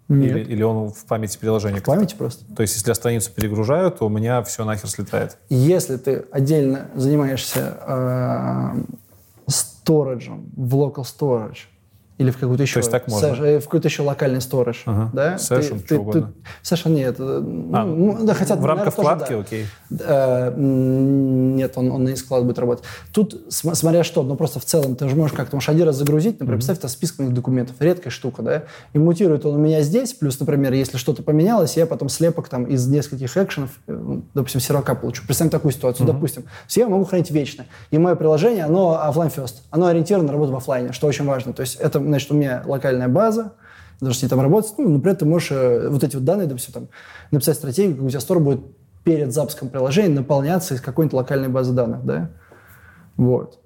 Нет. 0.08 0.36
Или, 0.36 0.52
или 0.54 0.62
он 0.62 0.90
в 0.90 1.04
памяти 1.04 1.38
приложения? 1.38 1.80
В 1.80 1.84
памяти 1.84 2.14
просто. 2.16 2.44
То 2.54 2.62
есть, 2.62 2.74
если 2.74 2.88
я 2.88 2.94
страницу 2.94 3.30
перегружаю, 3.34 3.90
то 3.90 4.06
у 4.06 4.08
меня 4.08 4.42
все 4.42 4.64
нахер 4.64 4.88
слетает. 4.88 5.36
Если 5.50 5.96
ты 5.98 6.24
отдельно 6.30 6.90
занимаешься 6.94 7.78
э, 7.86 8.80
сториджем 9.46 10.50
в 10.56 10.74
local 10.74 11.04
storage, 11.04 11.66
или 12.18 12.30
в 12.30 12.36
какую-то 12.36 12.62
еще... 12.62 12.74
То 12.74 12.80
есть 12.80 12.90
так 12.90 13.08
можно? 13.08 13.28
Сэш, 13.34 13.62
в 13.62 13.64
какой-то 13.64 13.88
еще 13.88 14.02
локальный 14.02 14.40
сторож. 14.40 14.82
Ага. 14.86 15.10
Да? 15.12 15.38
Сэшем, 15.38 15.80
что 15.84 16.00
угодно. 16.00 16.32
Сэша 16.62 16.90
нет. 16.90 17.16
А, 17.18 17.40
ну, 17.84 18.18
да, 18.24 18.34
хотя, 18.34 18.56
в 18.56 18.66
рамках 18.66 18.92
вкладки, 18.92 19.32
да. 19.32 19.38
окей. 19.38 19.66
А, 20.00 20.54
нет, 20.56 21.72
он, 21.76 21.92
он 21.92 22.04
на 22.04 22.16
склад 22.16 22.44
будет 22.44 22.58
работать. 22.58 22.84
Тут, 23.12 23.40
смотря 23.48 24.02
что, 24.02 24.22
ну 24.22 24.34
просто 24.34 24.58
в 24.58 24.64
целом 24.64 24.96
ты 24.96 25.08
же 25.08 25.14
можешь 25.14 25.36
как-то 25.36 25.56
можешь 25.56 25.68
один 25.68 25.86
раз 25.86 25.96
загрузить, 25.96 26.40
например, 26.40 26.54
mm-hmm. 26.54 26.56
представь, 26.56 26.78
это 26.78 26.88
список 26.88 27.20
моих 27.20 27.34
документов. 27.34 27.76
Редкая 27.78 28.10
штука, 28.10 28.42
да? 28.42 28.64
И 28.92 28.98
мутирует 28.98 29.46
он 29.46 29.54
у 29.54 29.58
меня 29.58 29.82
здесь, 29.82 30.12
плюс, 30.12 30.40
например, 30.40 30.72
если 30.72 30.96
что-то 30.96 31.22
поменялось, 31.22 31.76
я 31.76 31.86
потом 31.86 32.08
слепок 32.08 32.48
там 32.48 32.64
из 32.64 32.86
нескольких 32.88 33.36
экшенов, 33.36 33.70
э, 33.86 33.92
ну, 33.92 34.24
допустим, 34.34 34.60
сервака 34.60 34.94
получу. 34.96 35.22
Представим 35.24 35.50
такую 35.50 35.72
ситуацию, 35.72 36.06
mm-hmm. 36.06 36.12
допустим. 36.12 36.44
Все 36.66 36.80
я 36.80 36.88
могу 36.88 37.04
хранить 37.04 37.30
вечно. 37.30 37.66
И 37.90 37.98
мое 37.98 38.16
приложение, 38.16 38.64
оно 38.64 39.00
офлайн 39.00 39.30
first. 39.30 39.54
Оно 39.70 39.86
ориентировано 39.86 40.28
на 40.28 40.32
работу 40.32 40.52
в 40.52 40.56
офлайне, 40.56 40.92
что 40.92 41.06
очень 41.06 41.24
важно. 41.24 41.52
То 41.52 41.60
есть 41.60 41.76
это, 41.76 42.00
значит, 42.10 42.30
у 42.30 42.34
меня 42.34 42.62
локальная 42.66 43.08
база, 43.08 43.52
даже 44.00 44.14
если 44.14 44.28
там 44.28 44.40
работать, 44.40 44.72
ну, 44.78 44.88
например, 44.88 45.16
ты 45.16 45.24
можешь 45.24 45.50
э, 45.50 45.88
вот 45.88 46.04
эти 46.04 46.16
вот 46.16 46.24
данные, 46.24 46.46
допустим, 46.46 46.72
там, 46.72 46.88
написать 47.30 47.56
стратегию, 47.56 47.96
как 47.96 48.04
у 48.04 48.10
тебя 48.10 48.20
стор 48.20 48.40
будет 48.40 48.60
перед 49.04 49.32
запуском 49.32 49.68
приложения 49.68 50.14
наполняться 50.14 50.74
из 50.74 50.80
какой-нибудь 50.80 51.14
локальной 51.14 51.48
базы 51.48 51.72
данных, 51.72 52.04
да? 52.04 52.30
Вот. 53.16 53.58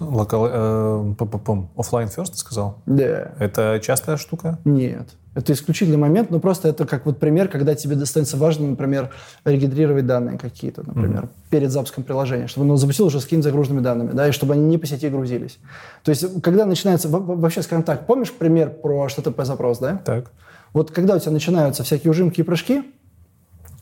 Локал, 0.00 0.48
э, 0.50 1.14
офлайн 1.76 2.08
first, 2.08 2.32
ты 2.32 2.38
сказал? 2.38 2.82
Да. 2.86 3.32
Это 3.38 3.80
частая 3.82 4.16
штука? 4.16 4.58
Нет. 4.64 5.10
Это 5.34 5.52
исключительный 5.52 5.96
момент, 5.96 6.30
но 6.30 6.38
просто 6.38 6.68
это 6.68 6.86
как 6.86 7.06
вот 7.06 7.18
пример, 7.18 7.48
когда 7.48 7.74
тебе 7.74 7.96
достанется 7.96 8.36
важно, 8.36 8.68
например, 8.68 9.10
регистрировать 9.44 10.06
данные 10.06 10.38
какие-то, 10.38 10.82
например, 10.86 11.24
mm-hmm. 11.24 11.50
перед 11.50 11.70
запуском 11.72 12.04
приложения, 12.04 12.46
чтобы 12.46 12.66
оно 12.66 12.76
запустил 12.76 13.06
уже 13.06 13.20
с 13.20 13.24
какими-то 13.24 13.48
загруженными 13.48 13.82
данными, 13.82 14.12
да, 14.12 14.28
и 14.28 14.32
чтобы 14.32 14.54
они 14.54 14.64
не 14.64 14.78
по 14.78 14.86
сети 14.86 15.08
грузились. 15.08 15.58
То 16.04 16.10
есть, 16.10 16.42
когда 16.42 16.66
начинается, 16.66 17.08
вообще, 17.08 17.62
скажем 17.62 17.82
так, 17.82 18.06
помнишь 18.06 18.32
пример 18.32 18.70
про 18.70 19.06
HTTP 19.06 19.44
запрос, 19.44 19.78
да? 19.78 20.00
Так. 20.04 20.30
Вот 20.72 20.90
когда 20.90 21.16
у 21.16 21.18
тебя 21.18 21.32
начинаются 21.32 21.82
всякие 21.82 22.10
ужимки 22.10 22.40
и 22.40 22.44
прыжки, 22.44 22.82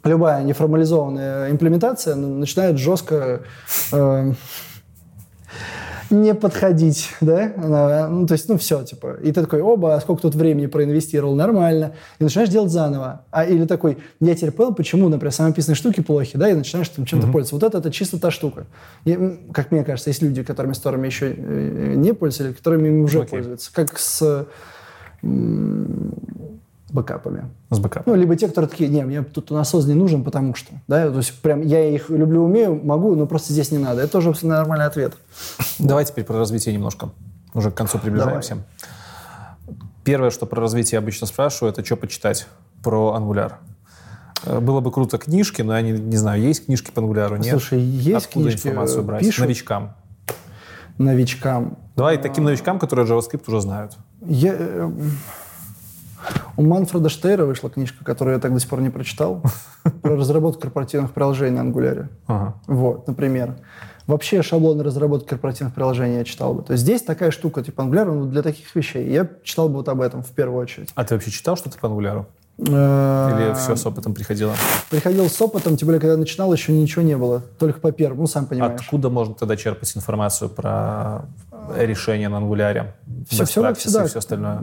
любая 0.04 0.42
неформализованная 0.44 1.50
имплементация 1.50 2.14
начинает 2.16 2.78
жестко 2.78 3.42
э, 3.92 4.32
не 6.12 6.34
подходить, 6.34 7.10
да, 7.20 7.52
ну, 8.10 8.26
то 8.26 8.32
есть, 8.32 8.48
ну, 8.48 8.56
все, 8.58 8.82
типа, 8.84 9.18
и 9.22 9.32
ты 9.32 9.40
такой, 9.40 9.60
оба, 9.60 9.98
сколько 10.02 10.22
тут 10.22 10.34
времени 10.34 10.66
проинвестировал, 10.66 11.34
нормально, 11.34 11.92
и 12.18 12.24
начинаешь 12.24 12.50
делать 12.50 12.70
заново. 12.70 13.24
А, 13.30 13.44
или 13.44 13.66
такой, 13.66 13.98
я 14.20 14.34
теперь 14.34 14.52
понял, 14.52 14.74
почему, 14.74 15.08
например, 15.08 15.32
самописные 15.32 15.74
штуки 15.74 16.00
плохи, 16.00 16.36
да, 16.36 16.48
и 16.48 16.54
начинаешь 16.54 16.88
там 16.88 17.04
чем-то 17.04 17.26
mm-hmm. 17.26 17.32
пользоваться. 17.32 17.54
Вот 17.54 17.62
это, 17.64 17.78
это 17.78 17.90
чисто 17.90 18.18
та 18.18 18.30
штука. 18.30 18.66
И, 19.04 19.38
как 19.52 19.70
мне 19.70 19.84
кажется, 19.84 20.10
есть 20.10 20.22
люди, 20.22 20.42
которыми 20.42 20.74
сторами 20.74 21.06
еще 21.06 21.34
э, 21.36 21.94
не 21.96 22.12
пользовались, 22.12 22.56
которыми 22.56 23.02
уже 23.02 23.20
okay. 23.20 23.28
пользуются. 23.28 23.70
Как 23.72 23.98
с 23.98 24.46
бэкапами. 26.92 27.50
С 27.70 27.78
бэкапами. 27.78 28.14
Ну, 28.14 28.20
либо 28.20 28.36
те, 28.36 28.48
которые 28.48 28.68
такие, 28.68 28.88
не, 28.88 29.04
мне 29.04 29.22
тут 29.22 29.50
насос 29.50 29.86
не 29.86 29.94
нужен, 29.94 30.24
потому 30.24 30.54
что, 30.54 30.72
да, 30.88 31.10
то 31.10 31.16
есть 31.16 31.40
прям 31.40 31.62
я 31.62 31.88
их 31.88 32.10
люблю, 32.10 32.44
умею, 32.44 32.80
могу, 32.82 33.14
но 33.14 33.26
просто 33.26 33.52
здесь 33.52 33.70
не 33.70 33.78
надо. 33.78 34.02
Это 34.02 34.12
тоже 34.12 34.30
абсолютно 34.30 34.58
нормальный 34.58 34.86
ответ. 34.86 35.14
Давай 35.78 36.04
теперь 36.04 36.24
про 36.24 36.38
развитие 36.38 36.74
немножко. 36.74 37.10
Уже 37.54 37.70
к 37.70 37.74
концу 37.74 37.98
приближаемся. 37.98 38.54
Давай. 38.54 38.66
Первое, 40.04 40.30
что 40.30 40.46
про 40.46 40.60
развитие 40.60 40.98
обычно 40.98 41.26
спрашиваю, 41.26 41.72
это 41.72 41.84
что 41.84 41.96
почитать 41.96 42.46
про 42.82 43.16
Angular. 43.16 43.54
Э, 44.44 44.60
было 44.60 44.80
бы 44.80 44.90
круто 44.90 45.18
книжки, 45.18 45.62
но 45.62 45.76
я 45.76 45.82
не, 45.82 45.92
не 45.92 46.16
знаю, 46.16 46.42
есть 46.42 46.66
книжки 46.66 46.90
по 46.90 47.00
Angular, 47.00 47.38
нет? 47.38 47.50
Слушай, 47.50 47.80
есть 47.80 48.26
Откуда 48.26 48.48
книжки, 48.48 48.66
информацию 48.66 49.02
брать? 49.02 49.22
Пишут 49.22 49.44
Новичкам. 49.44 49.94
Новичкам. 50.98 51.78
Давай 51.96 52.18
таким 52.18 52.44
новичкам, 52.44 52.78
которые 52.78 53.06
JavaScript 53.06 53.44
уже 53.46 53.60
знают. 53.60 53.96
Я, 54.26 54.54
э, 54.58 54.90
у 56.56 56.62
Манфреда 56.62 57.08
Штейра 57.08 57.44
вышла 57.44 57.70
книжка, 57.70 58.04
которую 58.04 58.34
я 58.34 58.40
так 58.40 58.52
до 58.52 58.60
сих 58.60 58.68
пор 58.68 58.80
не 58.80 58.90
прочитал, 58.90 59.42
про 60.02 60.16
разработку 60.16 60.62
корпоративных 60.62 61.12
приложений 61.12 61.60
на. 61.60 62.08
Ага. 62.26 62.54
Вот, 62.66 63.06
например. 63.06 63.56
Вообще 64.06 64.42
шаблоны 64.42 64.82
разработки 64.82 65.28
корпоративных 65.28 65.74
приложений 65.74 66.16
я 66.16 66.24
читал 66.24 66.54
бы. 66.54 66.62
То 66.62 66.72
есть 66.72 66.82
здесь 66.82 67.02
такая 67.02 67.30
штука, 67.30 67.62
типа 67.62 67.82
Angular, 67.82 68.12
ну, 68.12 68.26
для 68.26 68.42
таких 68.42 68.74
вещей. 68.74 69.08
Я 69.08 69.28
читал 69.44 69.68
бы 69.68 69.76
вот 69.76 69.88
об 69.88 70.00
этом 70.00 70.22
в 70.22 70.30
первую 70.30 70.60
очередь. 70.60 70.90
А 70.94 71.04
ты 71.04 71.14
вообще 71.14 71.30
читал 71.30 71.56
что-то 71.56 71.78
по 71.78 71.86
Angular? 71.86 72.26
Или 72.58 73.54
все 73.54 73.76
с 73.76 73.86
опытом 73.86 74.14
приходило? 74.14 74.54
Приходил 74.90 75.28
с 75.28 75.40
опытом, 75.40 75.76
тем 75.76 75.86
более, 75.86 76.00
когда 76.00 76.16
начинал, 76.16 76.52
еще 76.52 76.72
ничего 76.72 77.02
не 77.02 77.16
было. 77.16 77.42
Только 77.58 77.80
по 77.80 77.92
первому, 77.92 78.22
ну, 78.22 78.26
сам 78.26 78.46
понимаешь. 78.46 78.80
Откуда 78.80 79.08
можно 79.08 79.34
тогда 79.34 79.56
черпать 79.56 79.96
информацию 79.96 80.50
про 80.50 81.22
решение 81.76 82.28
на 82.28 82.38
ангуляре? 82.38 82.94
Все, 83.28 83.44
все, 83.44 83.74
всегда. 83.74 84.04
и 84.04 84.08
все 84.08 84.18
остальное? 84.18 84.60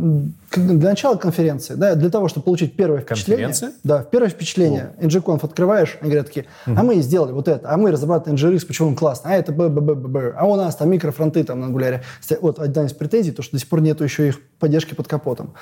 Для 0.55 0.89
начала 0.89 1.15
конференции, 1.15 1.75
да, 1.75 1.95
для 1.95 2.09
того, 2.09 2.27
чтобы 2.27 2.45
получить 2.45 2.75
первое 2.75 3.01
впечатление. 3.01 3.53
Да, 3.83 4.03
первое 4.03 4.29
впечатление. 4.29 4.93
NGConf 4.99 5.39
открываешь, 5.43 5.97
они 6.01 6.11
говорят 6.11 6.27
такие, 6.27 6.45
а 6.65 6.83
мы 6.83 6.95
сделали 7.01 7.31
вот 7.31 7.47
это, 7.47 7.69
а 7.71 7.77
мы 7.77 7.91
разрабатываем 7.91 8.37
NGRX, 8.37 8.65
почему 8.65 8.89
он 8.89 8.95
классный, 8.95 9.33
а 9.33 9.35
это 9.35 9.51
б, 9.51 9.69
б, 9.69 9.81
б, 9.81 9.95
б, 9.95 10.07
б, 10.07 10.33
а 10.37 10.45
у 10.45 10.55
нас 10.55 10.75
там 10.75 10.89
микрофронты 10.89 11.43
там 11.43 11.59
на 11.59 11.67
ангуляре. 11.67 12.03
Вот 12.41 12.59
одна 12.59 12.85
из 12.85 12.93
претензий, 12.93 13.31
то, 13.31 13.41
что 13.41 13.53
до 13.53 13.59
сих 13.59 13.69
пор 13.69 13.81
нету 13.81 14.03
еще 14.03 14.27
их 14.27 14.41
поддержки 14.59 14.93
под 14.93 15.07
капотом. 15.07 15.53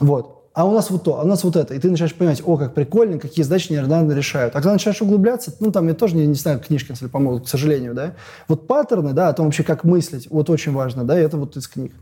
Вот 0.00 0.43
а 0.54 0.64
у 0.64 0.72
нас 0.72 0.88
вот 0.88 1.02
то, 1.02 1.18
а 1.18 1.24
у 1.24 1.26
нас 1.26 1.42
вот 1.42 1.56
это. 1.56 1.74
И 1.74 1.78
ты 1.80 1.90
начинаешь 1.90 2.14
понимать, 2.14 2.40
о, 2.44 2.56
как 2.56 2.74
прикольно, 2.74 3.18
какие 3.18 3.42
задачи 3.42 3.72
неожиданно 3.72 4.12
решают. 4.12 4.54
А 4.54 4.58
когда 4.58 4.72
начинаешь 4.72 5.02
углубляться, 5.02 5.52
ну, 5.58 5.72
там 5.72 5.88
я 5.88 5.94
тоже 5.94 6.14
не, 6.14 6.26
не 6.26 6.34
знаю, 6.34 6.60
книжки, 6.60 6.92
если 6.92 7.08
помогут, 7.08 7.46
к 7.46 7.48
сожалению, 7.48 7.92
да. 7.92 8.14
Вот 8.46 8.68
паттерны, 8.68 9.12
да, 9.12 9.28
о 9.28 9.32
том 9.32 9.46
вообще, 9.46 9.64
как 9.64 9.82
мыслить, 9.82 10.28
вот 10.30 10.48
очень 10.50 10.72
важно, 10.72 11.02
да, 11.02 11.18
это 11.18 11.36
вот 11.38 11.56
из 11.56 11.66
книг. 11.66 11.92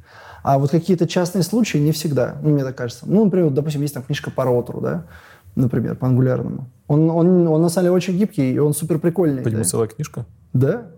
А 0.42 0.58
вот 0.58 0.70
какие-то 0.70 1.08
частные 1.08 1.44
случаи 1.44 1.78
не 1.78 1.92
всегда, 1.92 2.36
ну, 2.42 2.50
мне 2.50 2.62
так 2.62 2.76
кажется. 2.76 3.06
Ну, 3.06 3.24
например, 3.24 3.46
вот, 3.46 3.54
допустим, 3.54 3.80
есть 3.80 3.94
там 3.94 4.02
книжка 4.02 4.30
по 4.30 4.44
ротору, 4.44 4.82
да, 4.82 5.06
например, 5.54 5.96
по 5.96 6.06
ангулярному. 6.06 6.66
Он, 6.88 7.08
он, 7.08 7.48
он 7.48 7.62
на 7.62 7.70
самом 7.70 7.86
деле 7.86 7.96
очень 7.96 8.18
гибкий, 8.18 8.52
и 8.52 8.58
он 8.58 8.74
супер 8.74 8.98
прикольный. 8.98 9.42
Почему 9.42 9.62
да? 9.62 9.68
целая 9.68 9.88
книжка? 9.88 10.26
Да. 10.52 10.88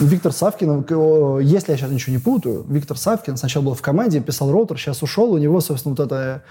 Виктор 0.00 0.32
Савкин, 0.32 0.84
если 1.40 1.72
я 1.72 1.78
сейчас 1.78 1.90
ничего 1.90 2.12
не 2.16 2.22
путаю, 2.22 2.64
Виктор 2.68 2.96
Савкин 2.96 3.36
сначала 3.36 3.64
был 3.64 3.74
в 3.74 3.82
команде, 3.82 4.20
писал 4.20 4.52
роутер, 4.52 4.78
сейчас 4.78 5.02
ушел, 5.02 5.32
у 5.32 5.38
него, 5.38 5.60
собственно, 5.60 5.94
вот 5.94 6.04
это 6.04 6.42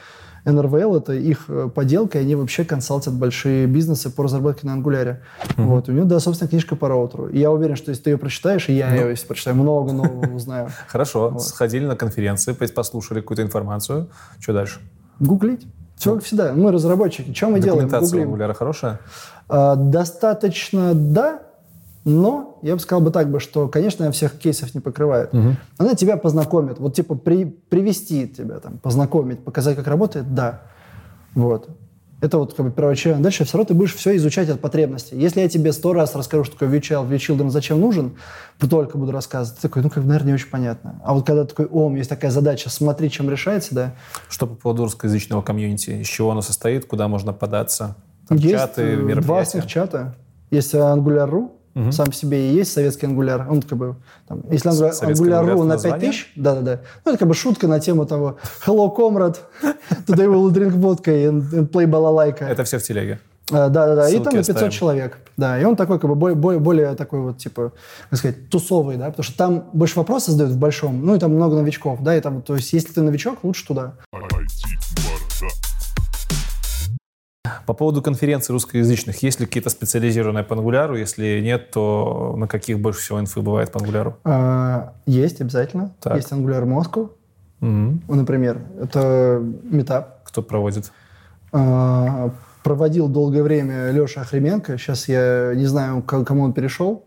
NRVL, 0.45 0.97
это 0.97 1.13
их 1.13 1.45
э, 1.47 1.69
поделка, 1.73 2.19
и 2.19 2.21
они 2.21 2.35
вообще 2.35 2.63
консалтят 2.63 3.13
большие 3.13 3.65
бизнесы 3.65 4.11
по 4.11 4.23
разработке 4.23 4.67
на 4.67 4.73
ангуляре. 4.73 5.21
Mm-hmm. 5.39 5.63
Вот, 5.65 5.89
у 5.89 5.91
него, 5.91 6.05
да, 6.05 6.19
собственно, 6.19 6.47
книжка 6.47 6.75
по 6.75 6.87
роутеру. 6.87 7.27
И 7.27 7.39
я 7.39 7.51
уверен, 7.51 7.75
что 7.75 7.89
если 7.89 8.03
ты 8.03 8.09
ее 8.11 8.17
прочитаешь, 8.17 8.69
и 8.69 8.73
я 8.73 8.89
ну. 8.89 8.95
ее, 8.95 9.09
если 9.09 9.25
прочитаю, 9.25 9.55
много 9.55 9.91
нового 9.91 10.33
узнаю. 10.35 10.69
Хорошо, 10.87 11.39
сходили 11.39 11.85
на 11.85 11.95
конференции, 11.95 12.53
послушали 12.53 13.21
какую-то 13.21 13.41
информацию. 13.41 14.09
Что 14.39 14.53
дальше? 14.53 14.79
Гуглить. 15.19 15.65
Все 15.97 16.13
как 16.13 16.23
всегда. 16.23 16.53
Мы 16.53 16.71
разработчики. 16.71 17.33
Что 17.33 17.49
мы 17.49 17.59
делаем? 17.59 17.87
Документация 17.87 18.25
Angular 18.25 18.53
хорошая? 18.53 18.99
А, 19.47 19.75
достаточно, 19.75 20.93
да. 20.93 21.41
Но 22.05 22.59
я 22.61 22.75
бы 22.75 22.79
сказал 22.79 23.03
бы 23.03 23.09
так 23.09 23.31
бы, 23.31 23.39
что, 23.39 23.67
конечно, 23.67 24.11
всех 24.11 24.37
кейсов 24.37 24.75
не 24.75 24.79
покрывает. 24.79 25.33
Угу. 25.33 25.55
Она 25.79 25.95
тебя 25.95 26.17
познакомит. 26.17 26.79
Вот 26.79 26.93
типа 26.93 27.15
при, 27.15 27.45
привести 27.45 28.27
тебя, 28.27 28.59
там, 28.59 28.77
познакомить, 28.77 29.43
показать, 29.43 29.75
как 29.75 29.87
работает, 29.87 30.33
да. 30.35 30.61
Вот. 31.33 31.67
Это 32.21 32.37
вот 32.37 32.53
как 32.53 32.65
бы 32.65 32.71
первоочередно. 32.71 33.23
Дальше 33.23 33.43
все 33.43 33.57
равно 33.57 33.67
ты 33.67 33.73
будешь 33.73 33.93
все 33.93 34.15
изучать 34.15 34.49
от 34.49 34.61
потребностей. 34.61 35.17
Если 35.17 35.41
я 35.41 35.49
тебе 35.49 35.73
сто 35.73 35.93
раз 35.93 36.15
расскажу, 36.15 36.43
что 36.43 36.53
такое 36.53 36.69
VChild, 36.69 37.09
VChildren 37.09 37.49
зачем 37.49 37.81
нужен, 37.81 38.13
только 38.59 38.97
буду 38.97 39.11
рассказывать, 39.11 39.59
ты 39.59 39.67
такой, 39.67 39.81
ну, 39.81 39.89
как 39.89 40.03
наверное, 40.03 40.27
не 40.27 40.33
очень 40.33 40.49
понятно. 40.49 41.01
А 41.03 41.13
вот 41.13 41.25
когда 41.25 41.43
такой, 41.43 41.65
о, 41.65 41.91
есть 41.95 42.09
такая 42.09 42.31
задача, 42.31 42.69
смотри, 42.69 43.09
чем 43.09 43.29
решается, 43.29 43.75
да. 43.75 43.95
Что 44.29 44.47
по 44.47 44.55
поводу 44.55 44.83
русскоязычного 44.83 45.41
комьюнити? 45.41 45.89
Из 45.89 46.07
чего 46.07 46.31
оно 46.31 46.41
состоит? 46.41 46.85
Куда 46.85 47.07
можно 47.07 47.33
податься? 47.33 47.95
Там 48.27 48.37
есть 48.37 48.55
чаты, 48.55 48.81
э, 48.81 48.95
мероприятия? 48.95 49.21
два 49.21 49.39
основных 49.41 49.69
чата. 49.69 50.15
Есть 50.51 50.73
Angular.ru, 50.73 51.51
угу. 51.75 51.91
сам 51.91 52.07
по 52.07 52.13
себе 52.13 52.49
и 52.49 52.55
есть 52.55 52.73
советский 52.73 53.05
ангуляр. 53.05 53.47
Он 53.49 53.61
как 53.61 53.77
бы, 53.77 53.95
там, 54.27 54.41
если 54.49 54.69
ангуляр.ру 54.69 55.63
на 55.63 55.77
5000, 55.77 56.33
да-да-да, 56.35 56.81
ну 57.03 57.11
это 57.11 57.19
как 57.19 57.27
бы 57.27 57.33
шутка 57.33 57.67
на 57.67 57.79
тему 57.79 58.05
того 58.05 58.37
«Hello, 58.65 58.95
comrade, 58.95 59.37
today 60.07 60.25
we 60.25 60.35
will 60.35 60.51
drink 60.51 60.73
vodka 60.73 61.11
and, 61.11 61.43
and 61.51 61.69
play 61.69 61.85
balalaika». 61.85 62.45
Это 62.45 62.63
все 62.63 62.79
в 62.79 62.83
телеге? 62.83 63.19
А, 63.51 63.69
да-да-да, 63.69 64.09
и 64.09 64.15
там 64.15 64.33
на 64.33 64.39
500 64.39 64.55
оставим. 64.55 64.71
человек. 64.71 65.17
Да, 65.37 65.59
и 65.59 65.63
он 65.65 65.75
такой, 65.75 65.99
как 65.99 66.09
бы, 66.09 66.15
более, 66.15 66.35
более, 66.35 66.59
более 66.59 66.95
такой 66.95 67.19
вот, 67.19 67.37
типа, 67.37 67.73
как 68.09 68.17
сказать, 68.17 68.49
тусовый, 68.49 68.97
да, 68.97 69.11
потому 69.11 69.23
что 69.23 69.37
там 69.37 69.65
больше 69.71 69.97
вопросов 69.97 70.31
задают 70.31 70.53
в 70.53 70.57
большом, 70.57 71.05
ну, 71.05 71.15
и 71.15 71.19
там 71.19 71.35
много 71.35 71.55
новичков, 71.55 72.01
да, 72.01 72.15
и 72.15 72.21
там, 72.21 72.41
то 72.41 72.55
есть, 72.55 72.73
если 72.73 72.93
ты 72.93 73.01
новичок, 73.01 73.43
лучше 73.43 73.67
туда. 73.67 73.93
По 77.65 77.73
поводу 77.73 78.01
конференций 78.01 78.53
русскоязычных, 78.53 79.23
есть 79.23 79.39
ли 79.39 79.45
какие-то 79.45 79.69
специализированные 79.69 80.43
по 80.43 80.55
ангуляру? 80.55 80.95
Если 80.97 81.39
нет, 81.41 81.71
то 81.71 82.35
на 82.37 82.47
каких 82.47 82.79
больше 82.79 82.99
всего 83.01 83.19
инфы 83.19 83.41
бывает 83.41 83.71
по 83.71 83.79
ангуляру? 83.79 84.17
А, 84.23 84.93
есть, 85.05 85.41
обязательно. 85.41 85.91
Так. 86.01 86.15
Есть 86.15 86.31
ангуляр 86.31 86.65
Москва, 86.65 87.09
угу. 87.61 87.99
например. 88.07 88.61
Это 88.81 89.41
метап. 89.63 90.23
Кто 90.25 90.41
проводит? 90.41 90.91
А, 91.51 92.31
проводил 92.63 93.07
долгое 93.07 93.41
время 93.41 93.91
Леша 93.91 94.21
Охременко. 94.21 94.77
Сейчас 94.77 95.07
я 95.07 95.53
не 95.55 95.65
знаю, 95.65 96.03
к 96.03 96.23
кому 96.23 96.43
он 96.43 96.53
перешел. 96.53 97.05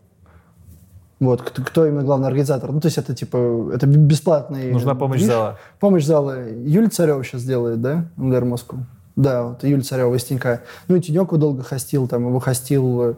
Вот, 1.19 1.41
кто, 1.41 1.61
кто 1.61 1.85
именно 1.85 2.03
главный 2.03 2.27
организатор. 2.27 2.71
Ну, 2.71 2.79
то 2.79 2.87
есть 2.87 2.97
это 2.97 3.13
типа, 3.13 3.71
это 3.73 3.85
бесплатный... 3.87 4.71
Нужна 4.71 4.95
помощь 4.95 5.19
движ. 5.19 5.31
зала. 5.31 5.57
Помощь 5.79 6.05
зала. 6.05 6.47
Юлия 6.49 6.87
Царева 6.87 7.23
сейчас 7.23 7.43
делает, 7.43 7.81
да, 7.81 8.05
МГР 8.15 8.45
Москву? 8.45 8.79
Да, 9.19 9.43
вот 9.43 9.65
Юлия 9.65 9.83
Царева 9.83 10.15
из 10.15 10.23
Тинька. 10.23 10.61
Ну 10.87 10.95
и 10.95 11.01
Тинек 11.01 11.29
долго 11.33 11.61
хостил, 11.61 12.07
там 12.07 12.25
его 12.25 12.39
хостил 12.39 13.01
э, 13.01 13.13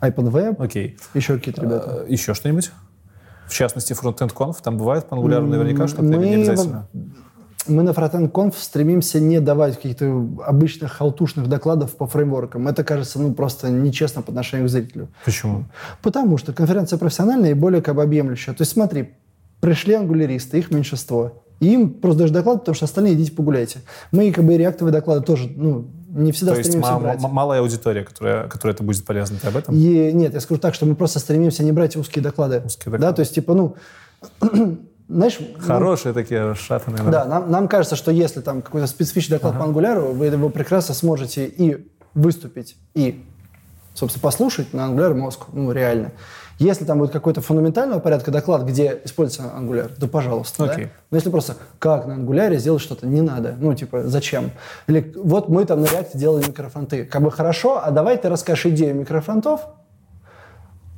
iPadWeb. 0.00 0.56
Окей. 0.58 0.98
Еще 1.14 1.34
какие-то 1.34 1.62
ребята. 1.62 2.00
А, 2.00 2.06
еще 2.08 2.34
что-нибудь? 2.34 2.72
В 3.46 3.54
частности, 3.54 3.92
Frontend 3.92 4.34
Conf, 4.34 4.56
там 4.60 4.76
бывает 4.76 5.06
по 5.06 5.14
ангуляру 5.14 5.46
наверняка 5.46 5.86
что-то 5.86 6.02
мы, 6.02 6.16
не 6.16 6.34
обязательно? 6.34 6.88
Мы 7.68 7.84
на 7.84 7.90
Frontend 7.90 8.32
Conf 8.32 8.54
стремимся 8.58 9.20
не 9.20 9.38
давать 9.38 9.76
каких-то 9.76 10.28
обычных 10.44 10.94
халтушных 10.94 11.48
докладов 11.48 11.96
по 11.96 12.08
фреймворкам. 12.08 12.66
Это 12.66 12.82
кажется, 12.82 13.20
ну, 13.20 13.32
просто 13.32 13.70
нечестно 13.70 14.22
по 14.22 14.32
отношению 14.32 14.66
к 14.66 14.70
зрителю. 14.70 15.10
Почему? 15.24 15.66
Потому 16.02 16.38
что 16.38 16.52
конференция 16.52 16.98
профессиональная 16.98 17.52
и 17.52 17.54
более 17.54 17.82
как 17.82 17.94
бы 17.94 18.02
объемлющая. 18.02 18.52
То 18.52 18.62
есть 18.62 18.72
смотри, 18.72 19.14
пришли 19.60 19.94
ангуляристы, 19.94 20.58
их 20.58 20.72
меньшинство. 20.72 21.44
И 21.60 21.72
им 21.72 21.90
просто 21.90 22.20
даже 22.20 22.32
доклад, 22.32 22.60
потому 22.60 22.74
что 22.74 22.84
остальные 22.84 23.14
идите 23.14 23.32
погуляйте. 23.32 23.80
Мы 24.12 24.30
как 24.32 24.44
бы 24.44 24.56
реактовые 24.56 24.92
доклады 24.92 25.24
тоже, 25.24 25.50
ну, 25.54 25.86
не 26.08 26.32
всегда 26.32 26.54
То 26.54 26.62
стремимся 26.62 26.90
есть 26.90 27.02
брать. 27.02 27.20
малая 27.20 27.60
аудитория, 27.60 28.02
которая, 28.02 28.48
которая 28.48 28.74
это 28.74 28.82
будет 28.82 29.04
полезно, 29.04 29.38
ты 29.40 29.48
об 29.48 29.56
этом? 29.56 29.74
И, 29.74 30.12
нет, 30.12 30.34
я 30.34 30.40
скажу 30.40 30.60
так, 30.60 30.74
что 30.74 30.86
мы 30.86 30.94
просто 30.94 31.18
стремимся 31.18 31.62
не 31.62 31.72
брать 31.72 31.96
узкие 31.96 32.22
доклады. 32.22 32.62
Узкие 32.64 32.84
доклады. 32.92 33.02
Да, 33.02 33.12
то 33.12 33.20
есть, 33.20 33.34
типа, 33.34 33.54
ну, 33.54 33.76
знаешь... 35.08 35.38
Хорошие 35.58 36.12
нам, 36.12 36.22
такие 36.22 36.40
расшатанные. 36.42 37.02
Да, 37.10 37.24
нам, 37.24 37.50
нам 37.50 37.68
кажется, 37.68 37.96
что 37.96 38.10
если 38.10 38.40
там 38.40 38.62
какой-то 38.62 38.86
специфичный 38.86 39.36
доклад 39.36 39.54
ага. 39.54 39.62
по 39.62 39.68
ангуляру, 39.68 40.12
вы 40.12 40.26
его 40.26 40.48
прекрасно 40.48 40.94
сможете 40.94 41.46
и 41.46 41.86
выступить, 42.14 42.76
и, 42.94 43.22
собственно, 43.94 44.22
послушать 44.22 44.72
на 44.72 44.86
ангуляр 44.86 45.14
мозг, 45.14 45.46
ну, 45.52 45.70
реально. 45.72 46.12
Если 46.58 46.84
там 46.84 46.98
будет 46.98 47.10
какой-то 47.10 47.42
фундаментального 47.42 48.00
порядка 48.00 48.30
доклад, 48.30 48.62
где 48.62 49.00
используется 49.04 49.52
Angular, 49.56 49.90
то 49.98 50.08
пожалуйста. 50.08 50.64
Okay. 50.64 50.84
Да? 50.84 50.90
Но 51.10 51.16
если 51.18 51.30
просто 51.30 51.56
как 51.78 52.06
на 52.06 52.12
Angular 52.12 52.56
сделать 52.56 52.80
что-то, 52.80 53.06
не 53.06 53.20
надо. 53.20 53.54
Ну, 53.58 53.74
типа, 53.74 54.04
зачем? 54.04 54.50
Или 54.86 55.12
вот 55.16 55.48
мы 55.48 55.64
там 55.66 55.82
на 55.82 55.86
React 55.86 56.16
делали 56.16 56.46
микрофронты. 56.46 57.04
Как 57.04 57.22
бы 57.22 57.30
хорошо, 57.30 57.82
а 57.84 57.90
давай 57.90 58.16
ты 58.16 58.28
расскажешь 58.28 58.66
идею 58.66 58.94
микрофронтов, 58.94 59.66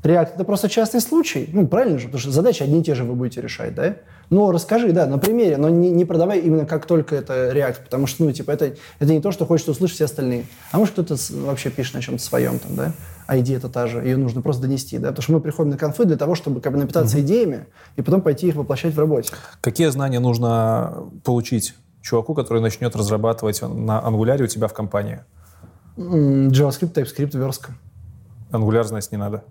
React— 0.03 0.29
это 0.35 0.45
просто 0.45 0.69
частный 0.69 1.01
случай. 1.01 1.51
Ну, 1.53 1.67
правильно 1.67 1.99
же, 1.99 2.07
потому 2.07 2.21
что 2.21 2.31
задачи 2.31 2.63
одни 2.63 2.81
и 2.81 2.83
те 2.85 2.95
же 2.95 3.05
вы 3.05 3.15
будете 3.15 3.41
решать, 3.41 3.75
да? 3.75 3.97
Но 4.31 4.53
расскажи, 4.53 4.93
да, 4.93 5.07
на 5.07 5.19
примере, 5.19 5.57
но 5.57 5.69
не, 5.69 5.91
не 5.91 6.05
продавай 6.05 6.39
именно 6.41 6.67
как 6.67 6.87
только 6.87 7.17
это 7.17 7.51
React, 7.53 7.85
потому 7.85 8.07
что, 8.07 8.25
ну, 8.25 8.33
типа, 8.33 8.51
это, 8.51 8.75
это 8.99 9.13
не 9.13 9.21
то, 9.21 9.33
что 9.33 9.47
хочет 9.47 9.69
услышать 9.69 9.97
все 9.97 10.05
остальные. 10.05 10.45
А 10.71 10.79
может, 10.79 10.93
кто-то 10.93 11.17
вообще 11.31 11.71
пишет 11.71 11.95
на 11.95 12.03
чем-то 12.03 12.23
своем 12.23 12.59
там, 12.59 12.77
да? 12.77 12.93
А 13.27 13.39
идея 13.41 13.59
это 13.59 13.69
та 13.69 13.87
же, 13.87 13.99
ее 13.99 14.17
нужно 14.17 14.41
просто 14.41 14.63
донести, 14.63 14.99
да? 14.99 15.09
Потому 15.09 15.23
что 15.23 15.33
мы 15.33 15.41
приходим 15.41 15.71
на 15.71 15.79
конфы 15.79 16.05
для 16.05 16.17
того, 16.17 16.35
чтобы 16.35 16.61
как 16.61 16.73
бы 16.73 16.79
напитаться 16.79 17.17
mm-hmm. 17.17 17.23
идеями 17.23 17.67
и 17.97 18.03
потом 18.03 18.21
пойти 18.21 18.49
их 18.49 18.55
воплощать 18.55 18.95
в 18.95 18.99
работе. 18.99 19.33
Какие 19.61 19.89
знания 19.89 20.21
нужно 20.21 21.09
получить 21.25 21.75
чуваку, 22.03 22.35
который 22.35 22.63
начнет 22.63 22.95
разрабатывать 22.95 23.61
на 23.63 24.01
Angular 24.01 24.43
у 24.43 24.47
тебя 24.47 24.69
в 24.69 24.75
компании? 24.75 25.21
JavaScript, 25.97 26.93
TypeScript, 26.93 27.37
верстка. 27.37 27.73
Angular 28.53 28.85
знать 28.85 29.11
не 29.11 29.19
надо? 29.19 29.43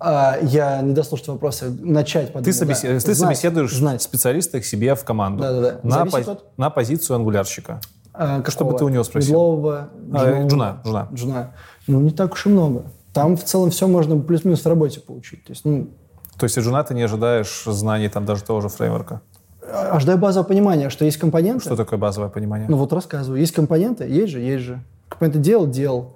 А, 0.00 0.38
я 0.42 0.80
не 0.80 0.94
дослушал 0.94 1.34
вопросы. 1.34 1.70
Начать 1.80 2.28
подумать. 2.28 2.44
Ты, 2.44 2.52
собесед... 2.52 2.82
да. 2.82 3.00
ты 3.00 3.14
знать, 3.14 3.36
собеседуешь 3.36 3.74
знать. 3.74 4.02
специалиста 4.02 4.60
к 4.60 4.64
себе 4.64 4.94
в 4.94 5.04
команду. 5.04 5.42
Да, 5.42 5.52
да, 5.52 5.60
да. 5.60 5.80
На, 5.82 6.06
по... 6.06 6.38
на 6.56 6.70
позицию 6.70 7.16
ангулярщика. 7.16 7.80
А, 8.14 8.42
Что 8.46 8.64
бы 8.64 8.76
ты 8.76 8.84
у 8.84 8.88
него 8.88 9.04
спросил? 9.04 9.32
Мидлового, 9.32 9.90
а, 10.12 10.46
джуна, 10.46 10.80
джуна. 10.84 11.08
Джуна. 11.12 11.54
Ну, 11.86 12.00
не 12.00 12.10
так 12.10 12.32
уж 12.32 12.46
и 12.46 12.48
много. 12.48 12.84
Там 13.12 13.36
в 13.36 13.44
целом 13.44 13.70
все 13.70 13.86
можно 13.88 14.18
плюс-минус 14.18 14.64
в 14.64 14.68
работе 14.68 15.00
получить. 15.00 15.44
То 15.44 15.52
есть, 15.52 15.64
ну, 15.64 15.88
То 16.38 16.44
есть 16.44 16.58
от 16.58 16.64
джуна 16.64 16.84
ты 16.84 16.94
не 16.94 17.02
ожидаешь 17.02 17.64
знаний 17.64 18.08
там 18.08 18.24
даже 18.24 18.44
того 18.44 18.60
же 18.60 18.68
фреймворка? 18.68 19.20
Ожидаю 19.72 20.18
базового 20.18 20.46
понимания, 20.46 20.90
что 20.90 21.04
есть 21.04 21.18
компоненты. 21.18 21.60
Что 21.60 21.76
такое 21.76 21.98
базовое 21.98 22.30
понимание? 22.30 22.68
Ну 22.68 22.76
вот 22.76 22.92
рассказываю. 22.92 23.40
Есть 23.40 23.52
компоненты, 23.52 24.04
есть 24.04 24.32
же, 24.32 24.40
есть 24.40 24.64
же. 24.64 24.82
Компоненты 25.08 25.38
делал, 25.38 25.66
делал. 25.66 26.14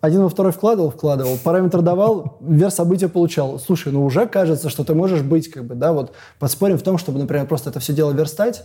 Один 0.00 0.22
во 0.22 0.28
второй 0.28 0.52
вкладывал, 0.52 0.90
вкладывал, 0.90 1.36
параметр 1.42 1.82
давал, 1.82 2.38
вверх 2.40 2.72
события 2.72 3.08
получал. 3.08 3.58
Слушай, 3.58 3.92
ну 3.92 4.04
уже 4.04 4.26
кажется, 4.26 4.68
что 4.70 4.84
ты 4.84 4.94
можешь 4.94 5.22
быть, 5.22 5.50
как 5.50 5.64
бы, 5.64 5.74
да, 5.74 5.92
вот 5.92 6.12
подспорим 6.38 6.78
в 6.78 6.82
том, 6.82 6.98
чтобы, 6.98 7.18
например, 7.18 7.46
просто 7.46 7.70
это 7.70 7.80
все 7.80 7.92
дело 7.92 8.12
верстать, 8.12 8.62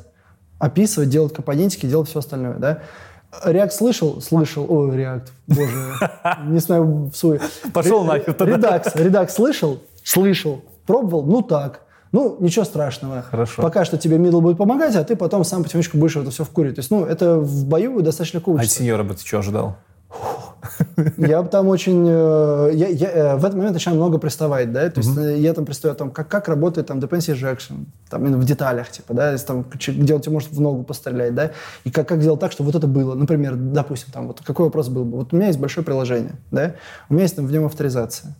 описывать, 0.59 1.09
делать 1.09 1.33
компонентики, 1.33 1.87
делать 1.87 2.07
все 2.07 2.19
остальное, 2.19 2.55
да. 2.55 2.79
React 3.43 3.71
слышал? 3.71 4.21
Слышал. 4.21 4.65
Ой, 4.69 4.89
React, 4.95 5.27
боже, 5.47 5.93
не 6.45 6.59
знаю, 6.59 7.09
в 7.11 7.15
суе. 7.15 7.41
Пошел 7.73 8.03
нахер 8.03 8.33
тогда. 8.33 8.77
Redux, 8.77 8.95
Redux 8.95 9.29
слышал? 9.29 9.79
Слышал. 10.03 10.61
Пробовал? 10.85 11.23
Ну 11.23 11.41
так. 11.41 11.81
Ну, 12.11 12.37
ничего 12.39 12.63
страшного. 12.63 13.23
Хорошо. 13.23 13.63
Пока 13.63 13.85
что 13.85 13.97
тебе 13.97 14.17
middle 14.17 14.39
будет 14.39 14.57
помогать, 14.57 14.95
а 14.95 15.03
ты 15.03 15.15
потом 15.15 15.43
сам 15.43 15.63
потихонечку 15.63 15.97
будешь 15.97 16.15
это 16.15 16.29
все 16.29 16.43
вкурить. 16.43 16.75
То 16.75 16.79
есть, 16.79 16.91
ну, 16.91 17.05
это 17.05 17.39
в 17.39 17.65
бою 17.65 18.01
достаточно 18.03 18.37
легко 18.37 18.55
А 18.55 18.63
сеньора 18.65 19.01
бы 19.01 19.15
ты 19.15 19.25
что 19.25 19.39
ожидал? 19.39 19.77
Я 21.17 21.43
там 21.43 21.67
очень... 21.67 22.05
Э, 22.07 22.69
я, 22.73 22.87
я, 22.87 23.11
э, 23.11 23.35
в 23.35 23.45
этот 23.45 23.55
момент 23.55 23.73
начинаю 23.73 23.99
много 23.99 24.17
приставать, 24.17 24.71
да, 24.71 24.89
то 24.89 24.99
есть 24.99 25.17
mm-hmm. 25.17 25.39
я 25.39 25.53
там 25.53 25.65
представляю, 25.65 25.97
там, 25.97 26.11
как, 26.11 26.27
как 26.27 26.47
работает 26.47 26.87
там 26.87 26.99
dependency 26.99 27.33
injection, 27.33 27.85
там 28.09 28.25
именно 28.25 28.37
в 28.37 28.45
деталях, 28.45 28.89
типа, 28.89 29.13
да, 29.13 29.31
если, 29.31 29.47
там, 29.47 29.65
где 29.71 30.15
он 30.15 30.21
тебе 30.21 30.33
может 30.33 30.51
в 30.51 30.61
ногу 30.61 30.83
пострелять, 30.83 31.35
да, 31.35 31.51
и 31.83 31.91
как, 31.91 32.07
как 32.07 32.21
сделать 32.21 32.39
так, 32.39 32.51
чтобы 32.51 32.71
вот 32.71 32.75
это 32.75 32.87
было. 32.87 33.15
Например, 33.15 33.55
допустим, 33.55 34.11
там, 34.11 34.27
вот 34.27 34.41
какой 34.43 34.65
вопрос 34.65 34.89
был 34.89 35.05
бы? 35.05 35.17
Вот 35.17 35.33
у 35.33 35.35
меня 35.35 35.47
есть 35.47 35.59
большое 35.59 35.85
приложение, 35.85 36.33
да, 36.51 36.75
у 37.09 37.13
меня 37.13 37.23
есть 37.23 37.35
там 37.35 37.45
в 37.45 37.51
нем 37.51 37.65
авторизация. 37.65 38.35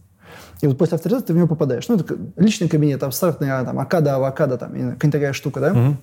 И 0.61 0.67
вот 0.67 0.77
после 0.77 0.95
авторизации 0.95 1.27
ты 1.27 1.33
в 1.33 1.35
него 1.35 1.47
попадаешь. 1.47 1.87
Ну, 1.89 1.95
это 1.95 2.17
личный 2.37 2.69
кабинет, 2.69 3.03
абстрактный, 3.03 3.47
там, 3.47 3.79
акада, 3.79 4.15
авокадо, 4.15 4.57
там, 4.57 4.69
какая-нибудь 4.69 5.11
такая 5.11 5.33
штука, 5.33 5.59
да. 5.59 5.71
Mm-hmm. 5.71 5.95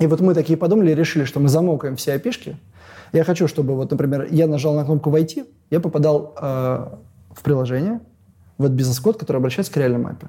И 0.00 0.06
вот 0.06 0.20
мы 0.20 0.34
такие 0.34 0.56
подумали, 0.56 0.92
решили, 0.92 1.24
что 1.24 1.38
мы 1.38 1.48
замокаем 1.48 1.96
все 1.96 2.14
опишки, 2.14 2.56
я 3.12 3.24
хочу, 3.24 3.46
чтобы, 3.48 3.74
вот, 3.74 3.90
например, 3.90 4.28
я 4.30 4.46
нажал 4.46 4.74
на 4.74 4.84
кнопку 4.84 5.10
«Войти», 5.10 5.44
я 5.70 5.80
попадал 5.80 6.34
э, 6.40 6.86
в 7.34 7.42
приложение, 7.42 8.00
в 8.58 8.64
этот 8.64 8.76
бизнес-код, 8.76 9.18
который 9.18 9.38
обращается 9.38 9.72
к 9.72 9.76
реальной 9.76 9.98
мапе. 9.98 10.28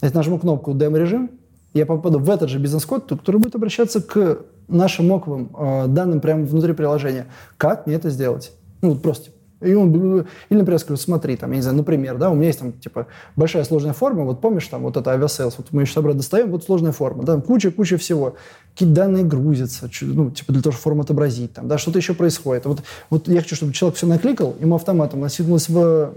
Если 0.00 0.16
нажму 0.16 0.38
кнопку 0.38 0.74
демо-режим, 0.74 1.30
я 1.74 1.86
попаду 1.86 2.18
в 2.18 2.30
этот 2.30 2.48
же 2.50 2.58
бизнес-код, 2.58 3.08
который 3.08 3.40
будет 3.40 3.54
обращаться 3.54 4.00
к 4.00 4.38
нашим 4.68 5.08
моковым 5.08 5.50
э, 5.56 5.86
данным 5.88 6.20
прямо 6.20 6.44
внутри 6.44 6.72
приложения. 6.72 7.26
Как 7.56 7.86
мне 7.86 7.96
это 7.96 8.10
сделать? 8.10 8.52
Ну, 8.80 8.90
вот 8.90 9.02
просто 9.02 9.30
и 9.60 9.74
он, 9.74 10.20
или, 10.20 10.24
например, 10.58 10.78
скажу, 10.78 11.00
смотри, 11.00 11.36
там, 11.36 11.50
я 11.50 11.56
не 11.56 11.62
знаю, 11.62 11.78
например, 11.78 12.16
да, 12.16 12.30
у 12.30 12.34
меня 12.34 12.46
есть 12.46 12.60
там, 12.60 12.72
типа, 12.72 13.08
большая 13.34 13.64
сложная 13.64 13.92
форма, 13.92 14.24
вот 14.24 14.40
помнишь, 14.40 14.66
там, 14.68 14.82
вот 14.82 14.96
это 14.96 15.10
Aviasales, 15.10 15.56
вот 15.58 15.68
мы 15.72 15.82
еще 15.82 15.98
обратно 15.98 16.18
достаем, 16.20 16.50
вот 16.50 16.64
сложная 16.64 16.92
форма, 16.92 17.24
да, 17.24 17.40
куча-куча 17.40 17.98
всего, 17.98 18.36
какие 18.72 18.88
данные 18.88 19.24
грузятся, 19.24 19.90
ну, 20.02 20.30
типа, 20.30 20.52
для 20.52 20.62
того, 20.62 20.72
чтобы 20.72 20.82
форму 20.82 21.02
отобразить, 21.02 21.54
там, 21.54 21.66
да, 21.66 21.76
что-то 21.76 21.98
еще 21.98 22.14
происходит. 22.14 22.66
Вот, 22.66 22.82
вот 23.10 23.26
я 23.26 23.40
хочу, 23.40 23.56
чтобы 23.56 23.72
человек 23.72 23.96
все 23.96 24.06
накликал, 24.06 24.54
ему 24.60 24.76
автоматом 24.76 25.20
насыпалось 25.20 25.68
в 25.68 26.12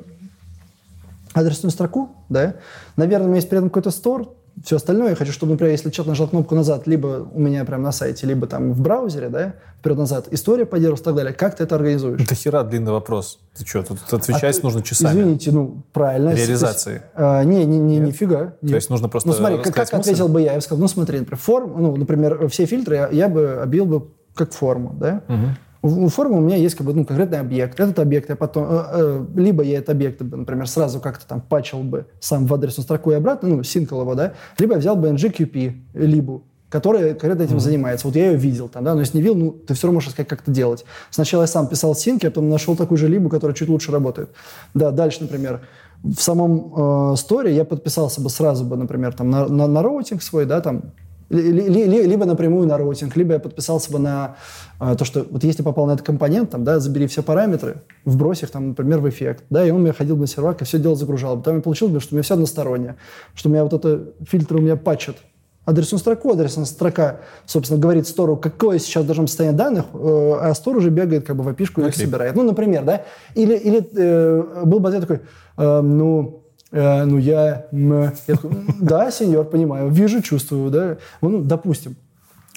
адресную 1.33 1.71
строку, 1.71 2.11
да, 2.29 2.55
наверное, 2.95 3.25
у 3.25 3.29
меня 3.29 3.37
есть 3.37 3.49
при 3.49 3.57
этом 3.57 3.69
какой-то 3.69 3.89
стор, 3.89 4.35
все 4.63 4.75
остальное 4.75 5.09
я 5.09 5.15
хочу, 5.15 5.31
чтобы, 5.31 5.53
например, 5.53 5.71
если 5.71 5.89
человек 5.89 6.09
нажал 6.09 6.27
кнопку 6.27 6.55
назад, 6.55 6.87
либо 6.87 7.29
у 7.33 7.39
меня 7.39 7.65
прямо 7.65 7.83
на 7.83 7.91
сайте, 7.91 8.27
либо 8.27 8.47
там 8.47 8.73
в 8.73 8.81
браузере, 8.81 9.29
да, 9.29 9.55
вперед-назад, 9.79 10.27
история 10.31 10.65
поддерживалась 10.65 11.01
и 11.01 11.03
так 11.03 11.15
далее. 11.15 11.33
Как 11.33 11.55
ты 11.55 11.63
это 11.63 11.75
организуешь? 11.75 12.21
Это 12.21 12.35
хера 12.35 12.63
длинный 12.63 12.91
вопрос. 12.91 13.39
Ты 13.57 13.65
что, 13.65 13.83
тут 13.83 13.99
отвечать 14.11 14.59
а, 14.59 14.63
нужно 14.63 14.83
часами. 14.83 15.21
Извините, 15.21 15.51
ну, 15.51 15.83
правильно. 15.93 16.33
Реализации. 16.33 17.01
а, 17.15 17.43
не, 17.43 17.65
не, 17.65 17.79
не, 17.79 17.97
нифига. 17.97 18.53
То 18.61 18.75
есть 18.75 18.89
нужно 18.89 19.09
просто 19.09 19.29
Ну, 19.29 19.35
смотри, 19.35 19.57
как, 19.57 19.73
как 19.73 19.93
ответил 19.93 20.27
бы 20.27 20.41
я? 20.41 20.51
Я 20.51 20.57
бы 20.57 20.61
сказал, 20.61 20.81
ну, 20.81 20.87
смотри, 20.87 21.19
например, 21.19 21.39
форм, 21.39 21.81
ну, 21.81 21.95
например, 21.95 22.47
все 22.49 22.65
фильтры 22.65 22.95
я, 22.95 23.09
я 23.09 23.29
бы 23.29 23.59
обил 23.61 23.85
бы 23.85 24.07
как 24.35 24.53
форму, 24.53 24.95
да? 24.99 25.23
Угу. 25.27 25.47
У 25.83 26.09
формы 26.09 26.37
у 26.37 26.41
меня 26.41 26.57
есть 26.57 26.75
как 26.75 26.85
бы, 26.85 26.93
ну, 26.93 27.05
конкретный 27.05 27.39
объект. 27.39 27.79
Этот 27.79 27.97
объект 27.99 28.29
я 28.29 28.35
потом... 28.35 28.65
Э, 28.69 28.83
э, 28.91 29.25
либо 29.35 29.63
я 29.63 29.79
этот 29.79 29.89
объект, 29.89 30.21
например, 30.21 30.67
сразу 30.67 30.99
как-то 30.99 31.25
там 31.25 31.41
пачил 31.41 31.79
бы 31.79 32.05
сам 32.19 32.45
в 32.45 32.53
адресную 32.53 32.83
строку 32.83 33.11
и 33.11 33.15
обратно, 33.15 33.49
ну, 33.49 33.63
синкал 33.63 34.01
его, 34.01 34.13
да, 34.13 34.33
либо 34.59 34.73
я 34.73 34.79
взял 34.79 34.95
бы 34.95 35.09
ngqp, 35.09 35.73
либу, 35.93 36.41
которая 36.69 37.09
конкретно 37.09 37.43
этим 37.43 37.57
mm-hmm. 37.57 37.59
занимается. 37.59 38.07
Вот 38.07 38.15
я 38.15 38.31
ее 38.31 38.37
видел 38.37 38.69
там, 38.69 38.85
да, 38.85 38.93
но 38.93 39.01
если 39.01 39.17
не 39.17 39.23
видел, 39.23 39.35
ну, 39.35 39.51
ты 39.51 39.73
все 39.73 39.87
равно 39.87 39.95
можешь 39.97 40.11
сказать, 40.11 40.29
как 40.29 40.41
это 40.41 40.51
делать. 40.51 40.85
Сначала 41.09 41.41
я 41.41 41.47
сам 41.47 41.67
писал 41.67 41.95
синки, 41.95 42.25
а 42.25 42.29
потом 42.29 42.49
нашел 42.49 42.77
такую 42.77 42.97
же 42.97 43.09
либу, 43.09 43.29
которая 43.29 43.53
чуть 43.53 43.67
лучше 43.67 43.91
работает. 43.91 44.29
Да, 44.73 44.91
дальше, 44.91 45.21
например, 45.21 45.61
в 46.01 46.21
самом 46.21 47.11
э, 47.13 47.15
сторе 47.17 47.53
я 47.53 47.65
подписался 47.65 48.21
бы 48.21 48.29
сразу 48.29 48.63
бы, 48.63 48.77
например, 48.77 49.13
там 49.13 49.29
на, 49.29 49.47
на, 49.47 49.67
на 49.67 49.83
роутинг 49.83 50.23
свой, 50.23 50.45
да, 50.45 50.61
там, 50.61 50.93
либо 51.31 52.25
напрямую 52.25 52.67
на 52.67 52.77
роутинг, 52.77 53.15
либо 53.15 53.33
я 53.33 53.39
подписался 53.39 53.91
бы 53.91 53.99
на 53.99 54.35
а, 54.79 54.95
то, 54.95 55.05
что 55.05 55.25
вот 55.29 55.43
если 55.43 55.63
попал 55.63 55.85
на 55.85 55.93
этот 55.93 56.05
компонент, 56.05 56.51
там, 56.51 56.63
да, 56.63 56.79
забери 56.79 57.07
все 57.07 57.23
параметры, 57.23 57.83
вбрось 58.05 58.43
их, 58.43 58.49
там, 58.51 58.69
например, 58.69 58.99
в 58.99 59.09
эффект, 59.09 59.43
да, 59.49 59.65
и 59.65 59.71
он 59.71 59.81
мне 59.81 59.93
ходил 59.93 60.17
на 60.17 60.27
сервак 60.27 60.61
и 60.61 60.65
все 60.65 60.79
дело 60.79 60.95
загружал. 60.95 61.37
Потом 61.37 61.57
я 61.57 61.61
получил, 61.61 61.87
что 61.99 62.13
у 62.13 62.15
меня 62.15 62.23
все 62.23 62.33
одностороннее, 62.33 62.97
что 63.33 63.49
у 63.49 63.51
меня 63.51 63.63
вот 63.63 63.73
это 63.73 64.13
фильтр 64.27 64.57
у 64.57 64.61
меня 64.61 64.75
патчат 64.75 65.17
адресную 65.63 65.99
строку, 65.99 66.31
адресная 66.31 66.65
строка, 66.65 67.21
собственно, 67.45 67.79
говорит 67.79 68.07
стору, 68.07 68.35
какое 68.35 68.79
сейчас 68.79 69.05
должно 69.05 69.23
быть 69.23 69.29
состояние 69.29 69.57
данных, 69.57 69.85
э, 69.93 70.37
а 70.41 70.53
стор 70.55 70.77
уже 70.77 70.89
бегает 70.89 71.25
как 71.25 71.35
бы 71.35 71.43
в 71.43 71.47
опишку 71.47 71.81
и 71.81 71.87
их 71.87 71.95
собирает. 71.95 72.35
Ну, 72.35 72.43
например, 72.43 72.83
да, 72.83 73.03
или, 73.35 73.55
или 73.55 73.87
э, 73.95 74.63
был 74.65 74.79
бы 74.79 74.89
ответ 74.89 75.01
такой, 75.01 75.21
э, 75.57 75.81
ну, 75.81 76.40
Э, 76.40 76.40
ну, 76.71 77.17
я, 77.17 77.65
я 77.71 78.13
такой, 78.25 78.51
да, 78.79 79.11
сеньор, 79.11 79.45
понимаю, 79.45 79.89
вижу, 79.89 80.21
чувствую, 80.21 80.71
да, 80.71 80.97
ну, 81.21 81.41
допустим. 81.41 81.95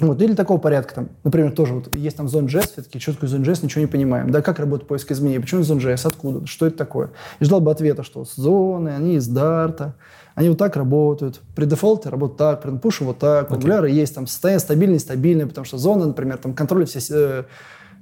Вот, 0.00 0.20
или 0.20 0.34
такого 0.34 0.58
порядка, 0.58 0.94
там, 0.96 1.08
например, 1.22 1.52
тоже 1.52 1.74
вот 1.74 1.94
есть 1.94 2.16
там 2.16 2.26
Zone.js, 2.26 2.72
все 2.72 2.82
таки 2.82 2.98
четкую 2.98 3.30
Zone.js, 3.30 3.60
ничего 3.62 3.80
не 3.80 3.86
понимаем. 3.86 4.30
Да, 4.30 4.42
как 4.42 4.58
работает 4.58 4.88
поиск 4.88 5.12
изменений, 5.12 5.38
почему 5.38 5.60
Zone.js, 5.60 6.00
откуда, 6.04 6.46
что 6.46 6.66
это 6.66 6.76
такое? 6.76 7.10
И 7.38 7.44
ждал 7.44 7.60
бы 7.60 7.70
ответа, 7.70 8.02
что 8.02 8.24
зоны, 8.24 8.88
они 8.88 9.16
из 9.16 9.28
Дарта, 9.28 9.94
они 10.34 10.48
вот 10.48 10.58
так 10.58 10.74
работают. 10.76 11.40
При 11.54 11.64
дефолте 11.64 12.08
работают 12.08 12.38
так, 12.38 12.62
при 12.62 12.76
пуше 12.76 13.04
вот 13.04 13.18
так. 13.18 13.50
Okay. 13.50 13.90
Есть 13.90 14.16
там 14.16 14.26
состояние 14.26 14.58
стабильное, 14.58 14.98
стабильное, 14.98 15.46
потому 15.46 15.64
что 15.64 15.78
зона, 15.78 16.06
например, 16.06 16.38
там 16.38 16.54
контролит 16.54 16.88
все 16.88 17.00
э, 17.10 17.44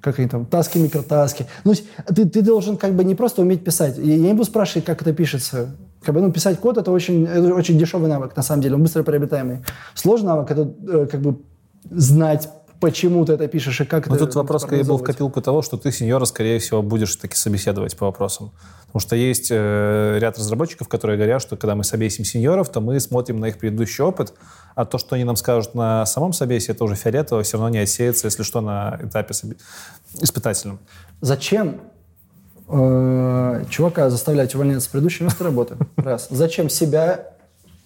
как 0.01 0.19
они 0.19 0.29
там, 0.29 0.47
таски, 0.47 0.79
микротаски. 0.79 1.47
Ну, 1.65 1.75
ты, 2.07 2.27
ты 2.27 2.41
должен 2.41 2.79
как 2.79 2.95
бы 2.95 3.05
не 3.05 3.15
просто 3.15 3.43
уметь 3.43 3.65
писать. 3.65 3.99
Я 3.99 4.17
не 4.17 4.33
буду 4.33 4.45
спрашивать, 4.45 4.87
как 4.87 5.03
это 5.03 5.13
пишется. 5.13 5.77
Как 6.05 6.15
бы, 6.15 6.21
ну, 6.21 6.33
писать 6.33 6.59
код 6.61 6.79
это 6.79 6.91
очень, 6.91 7.27
это 7.27 7.55
очень 7.55 7.79
дешевый 7.79 8.09
навык, 8.09 8.37
на 8.37 8.43
самом 8.43 8.63
деле, 8.63 8.75
он 8.75 8.83
быстро 8.83 9.03
приобретаемый. 9.03 9.65
Сложный 9.95 10.29
навык 10.29 10.51
это 10.51 10.73
э, 10.89 11.07
как 11.11 11.21
бы 11.21 11.37
знать, 11.91 12.49
почему 12.81 13.25
ты 13.25 13.35
это 13.35 13.47
пишешь 13.47 13.81
и 13.81 13.85
как 13.85 14.09
Но 14.09 14.17
это 14.17 14.27
тут 14.27 14.35
вопрос 14.35 14.63
скорее 14.63 14.83
был 14.83 14.99
в 14.99 15.05
копилку 15.05 15.41
того, 15.41 15.63
что 15.63 15.77
ты 15.77 15.93
сеньора, 15.93 16.25
скорее 16.25 16.59
всего, 16.59 16.83
будешь 16.83 17.15
таки 17.15 17.37
собеседовать 17.37 17.97
по 17.97 18.07
вопросам. 18.07 18.51
Потому 18.87 19.01
что 19.01 19.15
есть 19.15 19.49
э, 19.51 20.19
ряд 20.19 20.37
разработчиков, 20.37 20.89
которые 20.89 21.17
говорят, 21.17 21.41
что 21.41 21.57
когда 21.57 21.77
мы 21.77 21.85
собесим 21.85 22.25
сеньоров, 22.25 22.69
то 22.71 22.81
мы 22.81 22.99
смотрим 22.99 23.39
на 23.39 23.47
их 23.47 23.59
предыдущий 23.59 24.03
опыт, 24.03 24.35
а 24.75 24.85
то, 24.85 24.99
что 24.99 25.15
они 25.15 25.25
нам 25.25 25.37
скажут 25.37 25.75
на 25.75 26.05
самом 26.07 26.33
собесе, 26.33 26.73
это 26.73 26.83
уже 26.83 26.97
фиолетово, 26.97 27.45
все 27.45 27.57
равно 27.57 27.69
не 27.69 27.79
отсеется, 27.79 28.27
если 28.27 28.43
что, 28.43 28.61
на 28.61 28.99
этапе 29.03 29.33
испытательном. 30.21 30.81
Зачем 31.21 31.81
э, 32.69 33.65
чувака 33.71 34.11
заставлять 34.11 34.55
увольняться 34.55 34.89
с 34.89 34.89
предыдущего 34.89 35.25
места 35.25 35.45
работы? 35.45 35.77
Раз. 35.97 36.29
Зачем 36.31 36.69
себя 36.69 37.35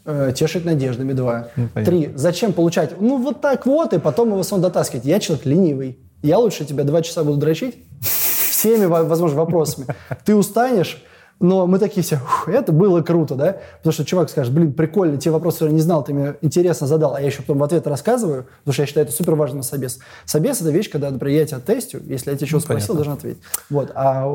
э, 0.05 0.33
тешить 0.35 0.65
надеждами? 0.65 1.13
Два. 1.13 1.49
Ну, 1.57 1.69
Три. 1.85 2.11
Зачем 2.15 2.53
получать, 2.53 3.01
ну, 3.01 3.23
вот 3.23 3.41
так 3.41 3.67
вот, 3.67 3.93
и 3.93 3.99
потом 3.99 4.31
его 4.31 4.43
сон 4.43 4.61
дотаскивать? 4.61 5.05
Я 5.05 5.21
человек 5.21 5.47
ленивый. 5.47 5.99
Я 6.23 6.39
лучше 6.39 6.65
тебя 6.65 6.85
два 6.85 7.03
часа 7.03 7.25
буду 7.25 7.39
дрочить 7.39 7.77
всеми, 8.01 8.87
возможно, 8.87 9.39
вопросами. 9.39 9.87
Ты 10.25 10.35
устанешь, 10.35 11.03
но 11.39 11.67
мы 11.67 11.79
такие 11.79 12.03
все, 12.03 12.19
это 12.47 12.73
было 12.73 13.03
круто, 13.03 13.35
да? 13.35 13.59
Потому 13.79 13.93
что 13.93 14.05
чувак 14.05 14.31
скажет, 14.31 14.55
блин, 14.55 14.73
прикольно, 14.73 15.19
те 15.19 15.31
вопросы, 15.31 15.57
которые 15.59 15.75
я 15.75 15.77
не 15.77 15.83
знал, 15.83 16.03
ты 16.03 16.15
мне 16.15 16.35
интересно 16.41 16.87
задал, 16.87 17.15
а 17.15 17.21
я 17.21 17.27
еще 17.27 17.43
потом 17.43 17.59
в 17.59 17.65
ответ 17.65 17.87
рассказываю, 17.87 18.47
потому 18.61 18.73
что 18.73 18.83
я 18.83 18.87
считаю, 18.87 19.07
это 19.07 19.15
супер 19.15 19.35
важно 19.35 19.59
на 19.59 19.63
собес. 19.63 19.99
Собес— 20.25 20.61
это 20.63 20.71
вещь, 20.71 20.91
когда, 20.91 21.11
например, 21.11 21.41
я 21.41 21.47
тебя 21.47 21.61
тестю, 21.61 22.01
если 22.07 22.31
я 22.31 22.37
тебя 22.37 22.47
что-то 22.47 22.63
ну, 22.63 22.65
спросил, 22.65 22.95
должен 22.95 23.13
ответить. 23.13 23.43
Вот. 23.69 23.93
А 23.95 24.33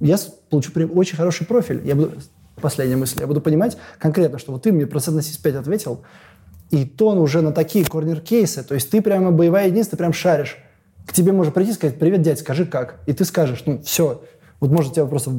я 0.00 0.16
получу 0.50 0.72
очень 0.94 1.16
хороший 1.16 1.46
профиль. 1.46 1.80
Я 1.84 1.94
буду, 1.94 2.12
последняя 2.60 2.96
мысль, 2.96 3.20
я 3.20 3.26
буду 3.26 3.40
понимать 3.40 3.78
конкретно, 3.98 4.38
что 4.38 4.52
вот 4.52 4.62
ты 4.62 4.72
мне 4.72 4.86
процент 4.86 5.16
на 5.16 5.22
75 5.22 5.54
ответил, 5.54 6.02
и 6.70 6.84
тон 6.84 7.18
уже 7.18 7.40
на 7.40 7.52
такие 7.52 7.84
корнер-кейсы, 7.84 8.62
то 8.62 8.74
есть 8.74 8.90
ты 8.90 9.00
прямо 9.00 9.30
боевая 9.30 9.68
единица, 9.68 9.92
ты 9.92 9.96
прям 9.96 10.12
шаришь. 10.12 10.58
К 11.06 11.12
тебе 11.12 11.32
можно 11.32 11.52
прийти 11.52 11.72
и 11.72 11.74
сказать, 11.74 11.98
привет, 11.98 12.22
дядь, 12.22 12.40
скажи 12.40 12.64
как. 12.64 13.00
И 13.06 13.12
ты 13.12 13.24
скажешь, 13.24 13.62
ну, 13.66 13.82
все, 13.82 14.22
вот 14.60 14.70
может 14.70 14.94
тебя 14.94 15.06
просто 15.06 15.32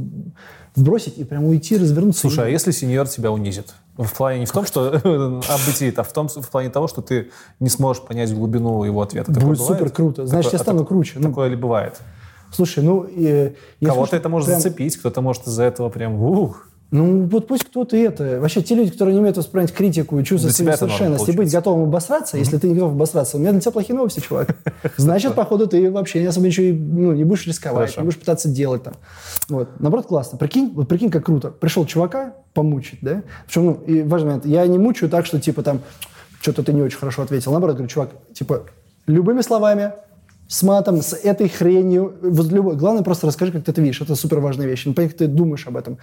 вбросить 0.75 1.17
и 1.17 1.23
прям 1.23 1.45
уйти, 1.45 1.77
развернуться. 1.77 2.21
Слушай, 2.21 2.45
и... 2.45 2.47
а 2.47 2.49
если 2.49 2.71
сеньор 2.71 3.07
тебя 3.07 3.31
унизит? 3.31 3.73
В 3.97 4.11
плане 4.13 4.39
не 4.39 4.45
в 4.45 4.51
том, 4.51 4.65
что 4.65 4.87
обытит, 5.49 5.99
а 5.99 6.03
в 6.03 6.11
том, 6.11 6.27
в 6.27 6.49
плане 6.49 6.69
того, 6.69 6.87
что 6.87 7.01
ты 7.01 7.29
не 7.59 7.69
сможешь 7.69 8.03
понять 8.03 8.33
глубину 8.33 8.83
его 8.83 9.01
ответа. 9.01 9.31
Будет 9.31 9.59
супер 9.59 9.89
круто. 9.89 10.25
Значит, 10.25 10.53
я 10.53 10.59
стану 10.59 10.85
круче. 10.85 11.19
Ну. 11.19 11.29
Такое 11.29 11.49
ли 11.49 11.55
бывает? 11.55 11.99
Слушай, 12.51 12.83
ну... 12.83 13.07
Кого-то 13.83 14.15
это 14.15 14.29
может 14.29 14.49
зацепить, 14.49 14.97
кто-то 14.97 15.21
может 15.21 15.47
из-за 15.47 15.63
этого 15.63 15.89
прям... 15.89 16.21
Ух, 16.21 16.67
ну, 16.93 17.25
вот 17.25 17.47
пусть 17.47 17.63
кто-то 17.63 17.97
это... 17.97 18.39
Вообще, 18.39 18.61
те 18.61 18.75
люди, 18.75 18.91
которые 18.91 19.15
не 19.15 19.19
умеют 19.19 19.35
воспринимать 19.35 19.73
критику 19.73 20.19
и 20.19 20.23
свою 20.23 20.49
совершенность, 20.51 21.27
и 21.27 21.31
быть 21.31 21.51
готовым 21.51 21.87
обосраться, 21.87 22.37
mm-hmm. 22.37 22.39
если 22.39 22.57
ты 22.59 22.67
не 22.67 22.75
готов 22.75 22.91
обосраться, 22.91 23.37
у 23.37 23.39
меня 23.39 23.51
для 23.51 23.61
тебя 23.61 23.71
плохие 23.71 23.95
новости, 23.95 24.19
чувак. 24.19 24.55
Значит, 24.97 25.33
походу, 25.33 25.65
ты 25.65 25.89
вообще 25.89 26.21
не 26.21 26.27
особо 26.27 26.45
ничего 26.45 26.67
ну, 26.67 27.13
не 27.13 27.23
будешь 27.23 27.47
рисковать, 27.47 27.97
не 27.97 28.03
будешь 28.03 28.19
пытаться 28.19 28.47
делать 28.47 28.83
там. 28.83 28.93
Вот. 29.49 29.69
Наоборот, 29.79 30.05
классно. 30.05 30.37
Прикинь, 30.37 30.71
вот 30.75 30.87
прикинь, 30.87 31.09
как 31.09 31.25
круто. 31.25 31.49
Пришел 31.49 31.83
чувака 31.87 32.35
помучить, 32.53 32.99
да? 33.01 33.23
Причем, 33.47 33.65
ну, 33.65 33.73
и 33.87 34.03
важный 34.03 34.27
момент, 34.27 34.45
я 34.45 34.67
не 34.67 34.77
мучаю 34.77 35.09
так, 35.09 35.25
что, 35.25 35.39
типа, 35.39 35.63
там, 35.63 35.81
что-то 36.41 36.61
ты 36.61 36.73
не 36.73 36.83
очень 36.83 36.99
хорошо 36.99 37.23
ответил. 37.23 37.53
Наоборот, 37.53 37.77
говорю, 37.77 37.89
чувак, 37.89 38.11
типа, 38.33 38.65
любыми 39.07 39.41
словами, 39.41 39.93
с 40.47 40.61
матом, 40.63 41.01
с 41.01 41.13
этой 41.13 41.49
хренью. 41.49 42.15
Вот 42.21 42.47
любой. 42.51 42.75
Главное, 42.75 43.03
просто 43.03 43.27
расскажи, 43.27 43.51
как 43.51 43.63
ты 43.63 43.71
это 43.71 43.81
видишь. 43.81 44.01
Это 44.01 44.15
супер 44.15 44.39
важная 44.39 44.67
вещь. 44.67 44.83
Ну, 44.85 44.93
понятно, 44.93 45.17
ты 45.19 45.27
думаешь 45.27 45.65
об 45.67 45.77
этом. 45.77 45.97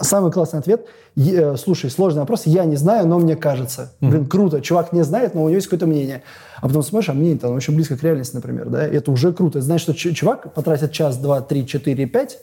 Самый 0.00 0.32
классный 0.32 0.58
ответ. 0.58 0.86
Э, 1.16 1.56
слушай, 1.56 1.90
сложный 1.90 2.20
вопрос. 2.20 2.42
Я 2.46 2.64
не 2.64 2.76
знаю, 2.76 3.06
но 3.06 3.18
мне 3.18 3.36
кажется. 3.36 3.92
Mm-hmm. 4.00 4.08
Блин, 4.10 4.26
круто. 4.26 4.60
Чувак 4.60 4.92
не 4.92 5.04
знает, 5.04 5.34
но 5.34 5.42
у 5.42 5.48
него 5.48 5.56
есть 5.56 5.66
какое-то 5.66 5.86
мнение. 5.86 6.22
А 6.60 6.68
потом 6.68 6.82
смотришь, 6.82 7.08
а 7.10 7.14
мнение 7.14 7.38
там 7.38 7.52
очень 7.52 7.74
близко 7.74 7.96
к 7.96 8.02
реальности, 8.02 8.34
например. 8.34 8.68
Да? 8.68 8.86
И 8.86 8.94
это 8.94 9.10
уже 9.10 9.32
круто. 9.32 9.62
Знаешь, 9.62 9.82
что 9.82 9.94
чувак 9.94 10.52
потратит 10.52 10.92
час, 10.92 11.16
два, 11.16 11.40
три, 11.40 11.66
четыре, 11.66 12.06
пять, 12.06 12.38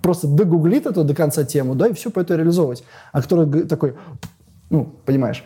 просто 0.00 0.28
догуглит 0.28 0.86
эту 0.86 1.04
до 1.04 1.14
конца 1.14 1.44
тему, 1.44 1.74
да, 1.74 1.88
и 1.88 1.92
все 1.92 2.10
по 2.10 2.20
это 2.20 2.36
реализовывать. 2.36 2.84
А 3.12 3.20
который 3.20 3.64
такой, 3.64 3.94
ну, 4.70 4.94
понимаешь, 5.04 5.44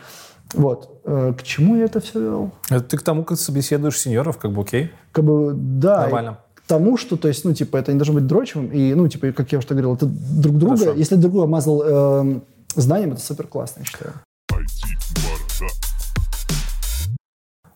вот. 0.55 1.01
Э, 1.05 1.35
к 1.39 1.43
чему 1.43 1.77
я 1.77 1.85
это 1.85 2.01
все 2.01 2.21
вел? 2.21 2.51
Это 2.71 2.83
ты 2.83 2.97
к 2.97 3.03
тому, 3.03 3.25
как 3.25 3.39
собеседуешь 3.39 3.99
сеньоров, 3.99 4.39
как 4.39 4.53
бы 4.53 4.63
окей? 4.63 4.91
Как 5.13 5.25
бы, 5.25 5.53
да. 5.55 6.03
Нормально. 6.03 6.39
К 6.55 6.63
тому, 6.67 6.97
что, 6.97 7.17
то 7.17 7.29
есть, 7.29 7.45
ну, 7.45 7.53
типа, 7.53 7.77
это 7.77 7.93
не 7.93 7.99
должно 7.99 8.15
быть 8.15 8.27
дрочевым, 8.27 8.69
и, 8.69 8.95
ну, 8.95 9.07
типа, 9.09 9.33
как 9.33 9.53
я 9.53 9.59
уже 9.59 9.69
говорил, 9.69 9.95
это 9.95 10.07
друг 10.07 10.57
друга, 10.57 10.77
Хорошо. 10.77 10.99
если 10.99 11.17
друг 11.17 11.33
друга 11.33 11.47
мазал 11.47 11.83
э, 11.85 12.41
знанием, 12.75 13.13
это 13.13 13.21
супер 13.21 13.47
классно, 13.47 13.81
я 13.81 13.85
считаю. 13.85 14.13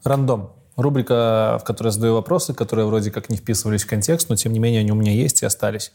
Рандом. 0.05 0.53
Рубрика, 0.77 1.59
в 1.61 1.65
которой 1.65 1.89
я 1.89 1.93
задаю 1.93 2.15
вопросы, 2.15 2.55
которые 2.55 2.87
вроде 2.87 3.11
как 3.11 3.31
не 3.31 3.37
вписывались 3.37 3.83
в 3.83 3.89
контекст, 3.89 4.29
но 4.29 4.37
тем 4.37 4.53
не 4.53 4.61
менее 4.61 4.81
они 4.81 4.93
у 4.93 4.95
меня 4.95 5.11
есть 5.11 5.43
и 5.43 5.47
остались. 5.47 5.91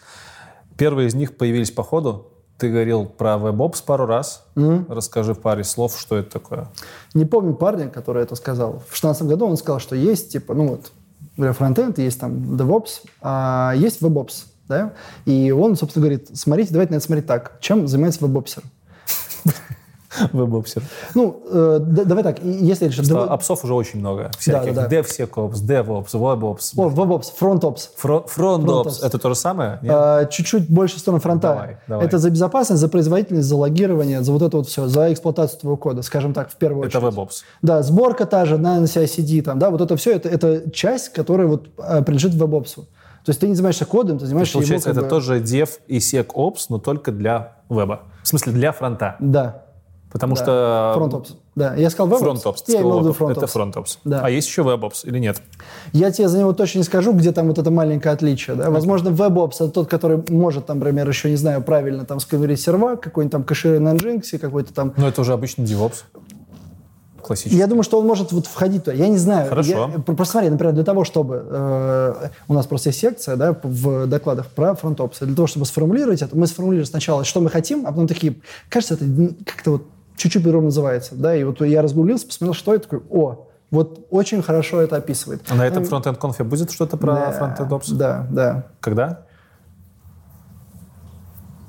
Первые 0.78 1.08
из 1.08 1.14
них 1.14 1.38
появились 1.38 1.72
по 1.72 1.84
ходу, 1.84 2.33
Ты 2.58 2.70
говорил 2.70 3.06
про 3.06 3.36
WebOps 3.36 3.84
пару 3.86 4.06
раз. 4.06 4.46
Мгм. 4.56 4.86
Расскажи 4.90 5.34
в 5.34 5.40
паре 5.40 5.64
слов, 5.64 6.00
что 6.00 6.18
это 6.18 6.32
такое. 6.32 6.68
Не 7.14 7.26
помню 7.26 7.56
парня, 7.56 7.90
который 7.90 8.24
это 8.24 8.36
сказал. 8.36 8.74
В 8.74 8.94
2016 8.94 9.24
году 9.24 9.48
он 9.48 9.58
сказал, 9.58 9.80
что 9.80 9.96
есть, 9.96 10.32
типа, 10.32 10.54
ну 10.54 10.68
вот, 10.68 10.92
говоря 11.36 11.54
фронтенд, 11.54 11.98
есть 11.98 12.20
там 12.20 12.56
DevOps, 12.56 13.02
а 13.22 13.74
есть 13.76 14.02
WebOps, 14.02 14.46
да? 14.68 14.94
И 15.26 15.52
он, 15.52 15.76
собственно, 15.76 16.06
говорит, 16.06 16.30
смотрите, 16.34 16.72
давайте 16.72 16.94
на 16.94 16.98
это 16.98 17.06
смотреть 17.06 17.28
так. 17.28 17.58
Чем 17.60 17.88
занимается 17.88 18.22
веб-опсер? 20.34 20.84
Ну, 21.16 21.42
э, 21.50 21.78
да- 21.82 22.04
давай 22.06 22.24
так, 22.24 22.44
если. 22.44 22.90
Что 22.90 23.32
Апсов 23.32 23.64
уже 23.64 23.74
очень 23.74 24.00
много. 24.00 24.32
Всяких. 24.38 24.74
да, 24.74 24.88
да. 24.88 24.98
DevSecOps, 25.00 25.54
DevOps, 25.54 26.12
WebOps. 26.14 26.74
О, 26.78 26.90
веб-опс, 26.90 27.30
фронт-опс. 27.32 27.90
Фро- 28.02 28.26
FrontOps. 28.28 28.86
FrontOps. 28.86 29.06
Это 29.06 29.18
то 29.18 29.30
же 29.30 29.36
самое? 29.36 29.80
А, 29.90 30.26
чуть-чуть 30.26 30.70
больше 30.70 30.98
в 30.98 31.00
сторону 31.00 31.22
фронта. 31.22 31.50
Давай, 31.50 31.78
давай. 31.88 32.06
Это 32.06 32.18
за 32.18 32.30
безопасность, 32.30 32.82
за 32.82 32.90
производительность, 32.90 33.48
за 33.48 33.56
логирование, 33.56 34.24
за 34.24 34.32
вот 34.32 34.42
это 34.42 34.58
вот 34.58 34.68
все, 34.68 34.88
за 34.88 35.12
эксплуатацию 35.12 35.60
твоего 35.60 35.78
кода, 35.78 36.02
скажем 36.02 36.34
так, 36.34 36.50
в 36.50 36.56
первую 36.56 36.88
Это 36.88 37.00
очередь. 37.00 37.14
WebOps. 37.14 37.34
Да, 37.62 37.82
сборка 37.84 38.26
та 38.26 38.46
же 38.46 38.58
на 38.58 38.80
CI-CD, 38.84 39.42
там, 39.42 39.60
да, 39.60 39.70
вот 39.70 39.82
это 39.82 39.96
все, 39.98 40.12
это, 40.14 40.30
это 40.30 40.70
часть, 40.72 41.10
которая 41.10 41.48
вот 41.48 41.70
а, 41.78 42.02
принадлежит 42.02 42.34
веб-опсу. 42.36 42.88
То 43.26 43.30
есть 43.30 43.40
ты 43.40 43.48
не 43.48 43.56
занимаешься 43.56 43.86
кодом, 43.86 44.20
ты 44.20 44.26
занимаешься 44.26 44.54
Получается, 44.56 44.90
его, 44.90 45.00
это 45.00 45.06
бы- 45.06 45.10
тоже 45.10 45.40
Dev 45.40 45.70
и 45.88 46.00
SecOps, 46.00 46.66
но 46.70 46.78
только 46.78 47.12
для 47.14 47.54
веба. 47.70 48.02
В 48.22 48.28
смысле, 48.28 48.52
для 48.52 48.72
фронта. 48.74 49.16
Да, 49.20 49.63
Потому 50.14 50.36
да. 50.36 50.42
что... 50.44 50.92
фронт-опс. 50.96 51.36
Да, 51.56 51.74
я 51.76 51.90
сказал 51.90 52.08
веб 52.08 52.22
FrontOps. 52.22 52.64
я 52.68 52.82
имел 52.82 53.00
в 53.00 53.02
виду 53.02 53.14
сказал, 53.14 53.32
Это 53.32 53.48
фронт-опс. 53.48 53.96
FrontOps. 53.96 53.98
Да. 54.06 54.22
А 54.24 54.30
есть 54.30 54.48
еще 54.48 54.62
WebOps 54.62 55.06
или 55.06 55.18
нет? 55.18 55.42
Я 55.92 56.12
тебе 56.12 56.28
за 56.28 56.38
него 56.38 56.54
точно 56.54 56.80
не 56.80 56.84
скажу, 56.84 57.14
где 57.14 57.32
там 57.32 57.48
вот 57.48 57.58
это 57.58 57.72
маленькое 57.72 58.14
отличие. 58.14 58.56
Да? 58.56 58.70
Возможно, 58.70 59.10
WebOps 59.10 59.56
это 59.56 59.70
тот, 59.70 59.90
который 59.90 60.24
может, 60.30 60.68
там, 60.68 60.78
например, 60.78 61.10
еще 61.10 61.32
не 61.32 61.36
знаю, 61.36 61.64
правильно 61.64 62.06
там 62.06 62.20
сконверить 62.20 62.62
сервак, 62.62 63.02
какой-нибудь 63.02 63.32
там 63.32 63.44
кэшир 63.44 63.80
на 63.80 63.94
Nginx, 63.96 64.38
какой-то 64.38 64.72
там 64.74 64.94
Ну, 64.96 65.08
это 65.08 65.20
уже 65.22 65.34
обычный 65.34 65.66
DevOps. 65.66 66.04
Классический. 67.24 67.58
Я 67.58 67.68
думаю, 67.68 67.84
что 67.84 68.00
он 68.00 68.06
может 68.06 68.34
вот 68.34 68.48
входить 68.48 68.84
туда. 68.84 68.96
Я 68.98 69.08
не 69.08 69.18
знаю. 69.18 69.48
Хорошо. 69.50 69.90
Я- 69.94 70.00
про- 70.00 70.14
просто 70.14 70.34
смотри, 70.34 70.50
например, 70.50 70.76
для 70.76 70.84
того, 70.84 71.06
чтобы... 71.06 71.46
э, 71.50 72.28
у 72.50 72.54
нас 72.54 72.68
просто 72.68 72.90
есть 72.90 73.00
секция 73.00 73.38
да, 73.38 73.56
в 73.64 74.08
докладах 74.08 74.48
про 74.48 74.76
фронтопс. 74.76 75.20
Для 75.20 75.34
того, 75.34 75.48
чтобы 75.48 75.66
сформулировать 75.66 76.22
это, 76.22 76.36
мы 76.38 76.48
сформулируем 76.48 76.86
сначала, 76.86 77.24
что 77.24 77.40
мы 77.40 77.50
хотим, 77.50 77.88
а 77.88 77.92
потом 77.92 78.08
такие... 78.08 78.36
Кажется, 78.70 78.96
это 78.96 79.06
как-то 79.46 79.72
вот 79.72 79.84
чуть-чуть 80.16 80.44
по-другому 80.44 80.68
называется. 80.68 81.16
Да? 81.16 81.36
И 81.36 81.44
вот 81.44 81.62
я 81.62 81.82
разгуглился, 81.82 82.28
посмотрел, 82.28 82.54
что 82.54 82.74
это, 82.74 82.84
такой, 82.90 83.02
о, 83.10 83.48
вот 83.72 84.08
очень 84.12 84.42
хорошо 84.42 84.82
это 84.82 84.98
описывает. 84.98 85.42
А 85.50 85.56
на 85.56 85.66
этом 85.66 85.84
фронтенд 85.86 86.18
конфе 86.18 86.44
будет 86.44 86.72
что-то 86.72 86.98
про 86.98 87.16
да, 87.16 87.32
фронтенд 87.32 87.72
опс? 87.72 87.90
Да, 87.90 88.28
да. 88.30 88.68
Когда? 88.80 89.26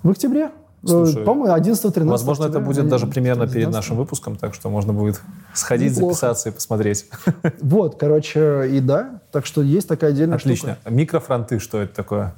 В 0.03 0.11
октябре. 0.11 0.51
Слушай, 0.87 1.23
Э, 1.23 1.25
По-моему, 1.25 1.57
11-13 1.57 2.05
Возможно, 2.05 2.45
это 2.45 2.61
будет 2.61 2.89
даже 2.89 3.07
примерно 3.07 3.47
перед 3.47 3.71
12. 3.71 3.75
нашим 3.75 3.97
выпуском, 3.97 4.37
так 4.37 4.53
что 4.53 4.69
можно 4.69 4.93
будет 4.93 5.21
сходить, 5.55 5.93
Неплохо. 5.93 6.13
записаться 6.15 6.51
и 6.51 6.53
посмотреть. 6.53 7.07
Вот, 7.63 7.97
короче, 7.99 8.69
и 8.71 8.81
да. 8.81 9.23
Так 9.33 9.47
что 9.47 9.63
есть 9.63 9.89
такая 9.89 10.11
отдельная 10.11 10.37
Отлично. 10.37 10.75
штука. 10.75 10.91
Микрофронты, 10.91 11.59
что 11.59 11.81
это 11.81 11.95
такое? 11.95 12.35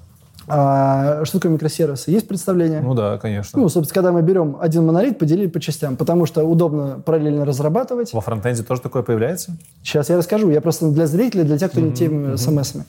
А, 0.49 1.25
что 1.25 1.39
такое 1.39 1.53
микросервисы? 1.53 2.11
Есть 2.11 2.29
представление? 2.29 2.81
Ну 2.81 2.95
да, 2.95 3.19
конечно. 3.19 3.61
Ну, 3.61 3.69
собственно, 3.69 3.95
когда 3.95 4.13
мы 4.13 4.23
берем 4.23 4.57
один 4.61 4.87
монолит, 4.87 5.19
поделили 5.19 5.49
по 5.49 5.61
частям, 5.61 5.97
потому 5.97 6.27
что 6.27 6.45
удобно 6.45 7.01
параллельно 7.05 7.45
разрабатывать. 7.45 8.13
Во 8.13 8.21
фронтенде 8.21 8.63
тоже 8.63 8.81
такое 8.81 9.03
появляется? 9.03 9.57
Сейчас 9.83 10.09
я 10.09 10.17
расскажу. 10.17 10.51
Я 10.51 10.61
просто 10.61 10.91
для 10.91 11.07
зрителей, 11.07 11.45
для 11.45 11.59
тех, 11.59 11.71
кто 11.71 11.81
не 11.81 11.93
теми 11.93 12.37
смс-ами. 12.37 12.85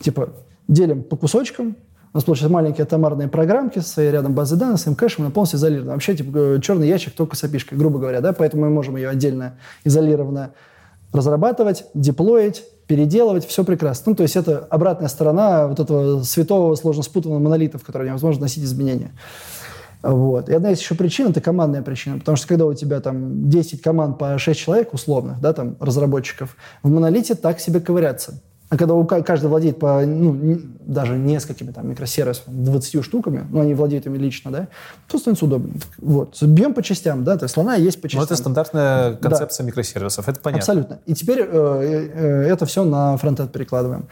Типа, 0.00 0.30
делим 0.66 1.02
по 1.02 1.16
кусочкам. 1.16 1.76
У 2.12 2.16
нас 2.16 2.24
получаются 2.24 2.52
маленькие 2.52 2.84
атомарные 2.84 3.28
программки 3.28 3.80
с 3.80 3.98
рядом 3.98 4.32
базы 4.32 4.56
данных, 4.56 4.80
с 4.80 4.82
своим 4.82 4.96
кэшем, 4.96 5.24
она 5.24 5.30
полностью 5.30 5.58
изолирована. 5.58 5.92
Вообще, 5.92 6.16
типа, 6.16 6.58
черный 6.62 6.88
ящик 6.88 7.12
только 7.12 7.36
с 7.36 7.44
API, 7.44 7.62
грубо 7.72 7.98
говоря, 7.98 8.20
да, 8.20 8.32
поэтому 8.32 8.64
мы 8.64 8.70
можем 8.70 8.96
ее 8.96 9.10
отдельно, 9.10 9.56
изолированно 9.84 10.52
разрабатывать, 11.12 11.84
деплоить, 11.92 12.64
переделывать, 12.88 13.46
все 13.46 13.62
прекрасно. 13.62 14.10
Ну, 14.10 14.16
то 14.16 14.24
есть 14.24 14.34
это 14.34 14.66
обратная 14.70 15.08
сторона 15.08 15.68
вот 15.68 15.78
этого 15.78 16.22
святого, 16.24 16.74
сложно 16.74 17.04
спутанного 17.04 17.38
монолита, 17.38 17.78
в 17.78 17.84
который 17.84 18.08
невозможно 18.08 18.42
носить 18.42 18.64
изменения. 18.64 19.12
Вот. 20.02 20.48
И 20.48 20.54
одна 20.54 20.70
из 20.70 20.80
еще 20.80 20.94
причин– 20.94 21.28
это 21.28 21.40
командная 21.40 21.82
причина. 21.82 22.18
Потому 22.18 22.36
что 22.36 22.48
когда 22.48 22.66
у 22.66 22.74
тебя 22.74 23.00
там 23.00 23.50
10 23.50 23.82
команд 23.82 24.18
по 24.18 24.38
6 24.38 24.58
человек 24.58 24.94
условных, 24.94 25.40
да, 25.40 25.52
там, 25.52 25.76
разработчиков, 25.80 26.56
в 26.82 26.90
монолите 26.90 27.34
так 27.34 27.60
себе 27.60 27.80
ковыряться. 27.80 28.40
А 28.70 28.76
когда 28.76 28.92
у 28.94 29.04
ка- 29.06 29.22
каждый 29.22 29.46
владеет 29.46 29.78
по, 29.78 30.02
ну, 30.04 30.60
даже 30.80 31.16
несколькими 31.16 31.70
там 31.70 31.88
микросервисами, 31.88 32.54
20 32.64 33.02
штуками, 33.02 33.46
ну, 33.50 33.60
они 33.62 33.72
владеют 33.74 34.04
ими 34.06 34.18
лично, 34.18 34.50
да, 34.50 34.68
то 35.06 35.16
становится 35.18 35.46
удобно. 35.46 35.72
Вот. 35.98 36.42
Бьем 36.42 36.74
по 36.74 36.82
частям, 36.82 37.24
да, 37.24 37.38
то 37.38 37.44
есть 37.44 37.54
слона 37.54 37.76
есть 37.76 37.98
по 38.00 38.06
Ну, 38.06 38.10
частям. 38.10 38.24
это 38.24 38.36
стандартная 38.36 39.14
концепция 39.16 39.64
микросервисов, 39.64 40.28
это 40.28 40.38
понятно. 40.40 40.58
Абсолютно. 40.60 40.98
И 41.06 41.14
теперь 41.14 41.40
э, 41.40 41.46
э, 41.50 42.42
это 42.52 42.66
все 42.66 42.84
на 42.84 43.16
фронтенд 43.16 43.50
перекладываем. 43.52 44.06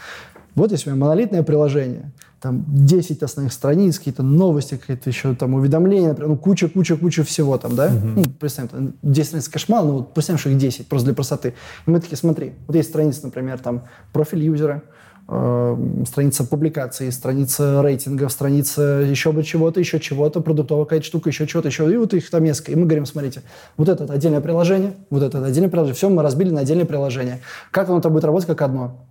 Вот 0.56 0.72
есть 0.72 0.86
у 0.86 0.90
меня 0.90 0.98
монолитное 0.98 1.42
приложение. 1.42 2.12
Там 2.40 2.64
10 2.66 3.22
основных 3.22 3.52
страниц, 3.52 3.98
какие-то 3.98 4.22
новости, 4.22 4.76
какие-то 4.76 5.10
еще 5.10 5.34
там 5.34 5.54
уведомления, 5.54 6.08
например, 6.08 6.30
ну, 6.30 6.36
куча, 6.36 6.68
куча, 6.68 6.96
куча 6.96 7.24
всего 7.24 7.58
там, 7.58 7.76
да? 7.76 7.90
Ну, 7.90 8.24
представим, 8.40 8.68
там 8.68 8.92
10 9.02 9.26
страниц 9.26 9.48
кошмар, 9.48 9.84
ну, 9.84 9.92
вот 9.92 10.14
представим, 10.14 10.38
что 10.38 10.50
их 10.50 10.56
10, 10.56 10.88
просто 10.88 11.06
для 11.06 11.14
простоты. 11.14 11.54
И 11.86 11.90
мы 11.90 12.00
такие, 12.00 12.16
смотри, 12.16 12.54
вот 12.66 12.74
есть 12.74 12.88
страница, 12.88 13.20
например, 13.24 13.58
там, 13.58 13.84
профиль 14.14 14.42
юзера, 14.42 14.82
э, 15.28 16.02
страница 16.06 16.44
публикации, 16.44 17.10
страница 17.10 17.82
рейтингов, 17.82 18.32
страница 18.32 18.82
еще 18.82 19.32
бы 19.32 19.42
чего-то, 19.42 19.78
еще 19.80 20.00
чего-то, 20.00 20.40
продуктовая 20.40 20.84
какая-то 20.86 21.04
штука, 21.04 21.28
еще 21.28 21.46
чего-то, 21.46 21.68
еще, 21.68 21.92
и 21.92 21.96
вот 21.98 22.14
их 22.14 22.30
там 22.30 22.44
несколько. 22.44 22.72
И 22.72 22.76
мы 22.76 22.84
говорим, 22.86 23.04
смотрите, 23.04 23.42
вот 23.76 23.90
это 23.90 24.10
отдельное 24.10 24.40
приложение, 24.40 24.94
вот 25.10 25.22
это 25.22 25.44
отдельное 25.44 25.70
приложение, 25.70 25.96
все 25.96 26.08
мы 26.08 26.22
разбили 26.22 26.48
на 26.48 26.60
отдельные 26.60 26.86
приложения. 26.86 27.40
Как 27.70 27.90
оно 27.90 28.00
там 28.00 28.14
будет 28.14 28.24
работать 28.24 28.46
как 28.46 28.62
одно? 28.62 29.06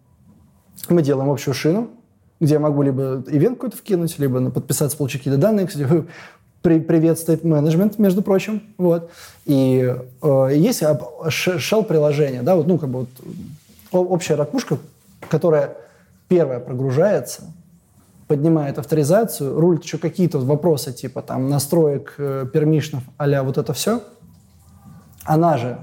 Мы 0.89 1.01
делаем 1.01 1.29
общую 1.29 1.53
шину, 1.53 1.89
где 2.39 2.55
я 2.55 2.59
могу 2.59 2.81
либо 2.81 3.23
ивент 3.27 3.57
какой-то 3.57 3.77
вкинуть, 3.77 4.19
либо 4.19 4.49
подписаться, 4.51 4.97
получить 4.97 5.21
какие-то 5.21 5.39
данные. 5.39 5.67
Кстати, 5.67 5.87
при, 6.61 6.79
привет, 6.79 7.17
state 7.17 7.43
management, 7.43 7.95
между 7.97 8.21
прочим. 8.21 8.63
Вот. 8.77 9.11
И 9.45 9.95
э, 10.21 10.49
есть 10.53 10.81
shell-приложение, 10.81 12.41
да, 12.41 12.55
вот, 12.55 12.67
ну, 12.67 12.77
как 12.77 12.89
бы 12.89 13.07
вот, 13.91 14.09
общая 14.09 14.35
ракушка, 14.35 14.77
которая 15.29 15.77
первая 16.27 16.59
прогружается, 16.59 17.43
поднимает 18.27 18.79
авторизацию, 18.79 19.59
рулит 19.59 19.83
еще 19.83 19.97
какие-то 19.97 20.39
вопросы 20.39 20.91
типа 20.91 21.21
там 21.21 21.49
настроек, 21.49 22.15
э, 22.17 22.45
пермишнов, 22.51 23.03
а 23.17 23.43
вот 23.43 23.57
это 23.57 23.73
все. 23.73 24.01
Она 25.23 25.57
же, 25.57 25.77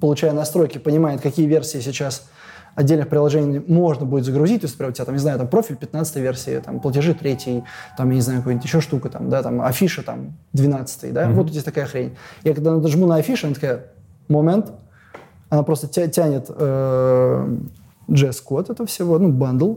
получая 0.00 0.32
настройки, 0.32 0.78
понимает, 0.78 1.20
какие 1.20 1.46
версии 1.46 1.78
сейчас 1.80 2.28
отдельных 2.76 3.08
приложений 3.08 3.64
можно 3.66 4.06
будет 4.06 4.24
загрузить. 4.24 4.60
То 4.60 4.66
есть, 4.66 4.74
например, 4.74 4.90
у 4.90 4.94
тебя 4.94 5.04
там, 5.06 5.14
не 5.14 5.20
знаю, 5.20 5.38
там 5.38 5.48
профиль 5.48 5.76
15 5.76 6.16
версии, 6.16 6.60
там 6.64 6.78
платежи 6.78 7.14
3, 7.14 7.64
там, 7.96 8.10
я 8.10 8.14
не 8.14 8.20
знаю, 8.20 8.40
какой-нибудь 8.40 8.64
еще 8.64 8.80
штука, 8.80 9.08
там, 9.08 9.28
да, 9.28 9.42
там 9.42 9.60
афиша 9.62 10.02
там 10.02 10.36
12, 10.52 11.12
да, 11.12 11.28
вот 11.28 11.50
здесь 11.50 11.64
такая 11.64 11.86
хрень. 11.86 12.16
Я 12.44 12.54
когда 12.54 12.76
нажму 12.76 13.06
на 13.06 13.16
афишу, 13.16 13.46
она 13.46 13.54
такая, 13.54 13.86
момент, 14.28 14.72
она 15.48 15.62
просто 15.62 15.88
тя- 15.88 16.08
тянет 16.08 16.46
э, 16.48 17.56
JS-код 18.08 18.70
этого 18.70 18.86
всего, 18.86 19.18
ну, 19.18 19.32
бандл, 19.32 19.76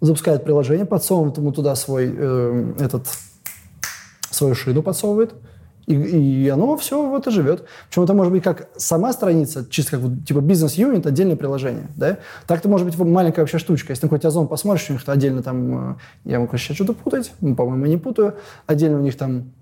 запускает 0.00 0.44
приложение, 0.44 0.86
подсовывает 0.86 1.36
ему 1.36 1.52
туда 1.52 1.76
свой 1.76 2.12
э, 2.16 2.72
этот 2.80 3.06
свою 4.30 4.54
шину 4.54 4.82
подсовывает, 4.82 5.34
и, 5.86 5.94
и 5.94 6.48
оно 6.48 6.76
все 6.76 7.08
вот 7.08 7.26
и 7.26 7.30
живет. 7.30 7.64
Причем 7.88 8.04
это 8.04 8.14
может 8.14 8.32
быть 8.32 8.42
как 8.42 8.68
сама 8.76 9.12
страница, 9.12 9.66
чисто 9.68 9.92
как 9.92 10.00
вот, 10.00 10.24
типа 10.26 10.38
бизнес-юнит, 10.38 11.06
отдельное 11.06 11.36
приложение. 11.36 11.88
Да? 11.96 12.18
Так 12.46 12.60
это 12.60 12.68
может 12.68 12.86
быть 12.86 12.96
маленькая 12.98 13.42
вообще 13.42 13.58
штучка. 13.58 13.92
Если 13.92 14.02
какой-то 14.02 14.28
озон 14.28 14.48
посмотришь, 14.48 14.88
у 14.90 14.94
них 14.94 15.02
отдельно 15.06 15.42
там, 15.42 15.92
э, 15.92 15.94
я 16.24 16.40
могу 16.40 16.56
сейчас 16.56 16.76
что-то 16.76 16.94
путать, 16.94 17.32
ну, 17.40 17.54
по-моему, 17.54 17.86
не 17.86 17.96
путаю, 17.96 18.36
отдельно 18.66 18.98
у 18.98 19.02
них 19.02 19.16
там 19.16 19.52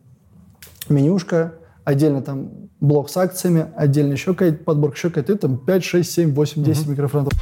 менюшка, 0.89 1.55
отдельно 1.85 2.23
там 2.23 2.51
блок 2.81 3.11
с 3.11 3.17
акциями, 3.17 3.67
отдельно 3.77 4.13
еще 4.13 4.33
какая-то 4.33 4.63
подборка, 4.65 4.97
еще 4.97 5.09
какая-то, 5.09 5.37
там 5.37 5.59
5, 5.59 5.85
6, 5.85 6.11
7, 6.11 6.35
8, 6.35 6.65
10 6.65 6.87
микрофронтов. 6.89 7.33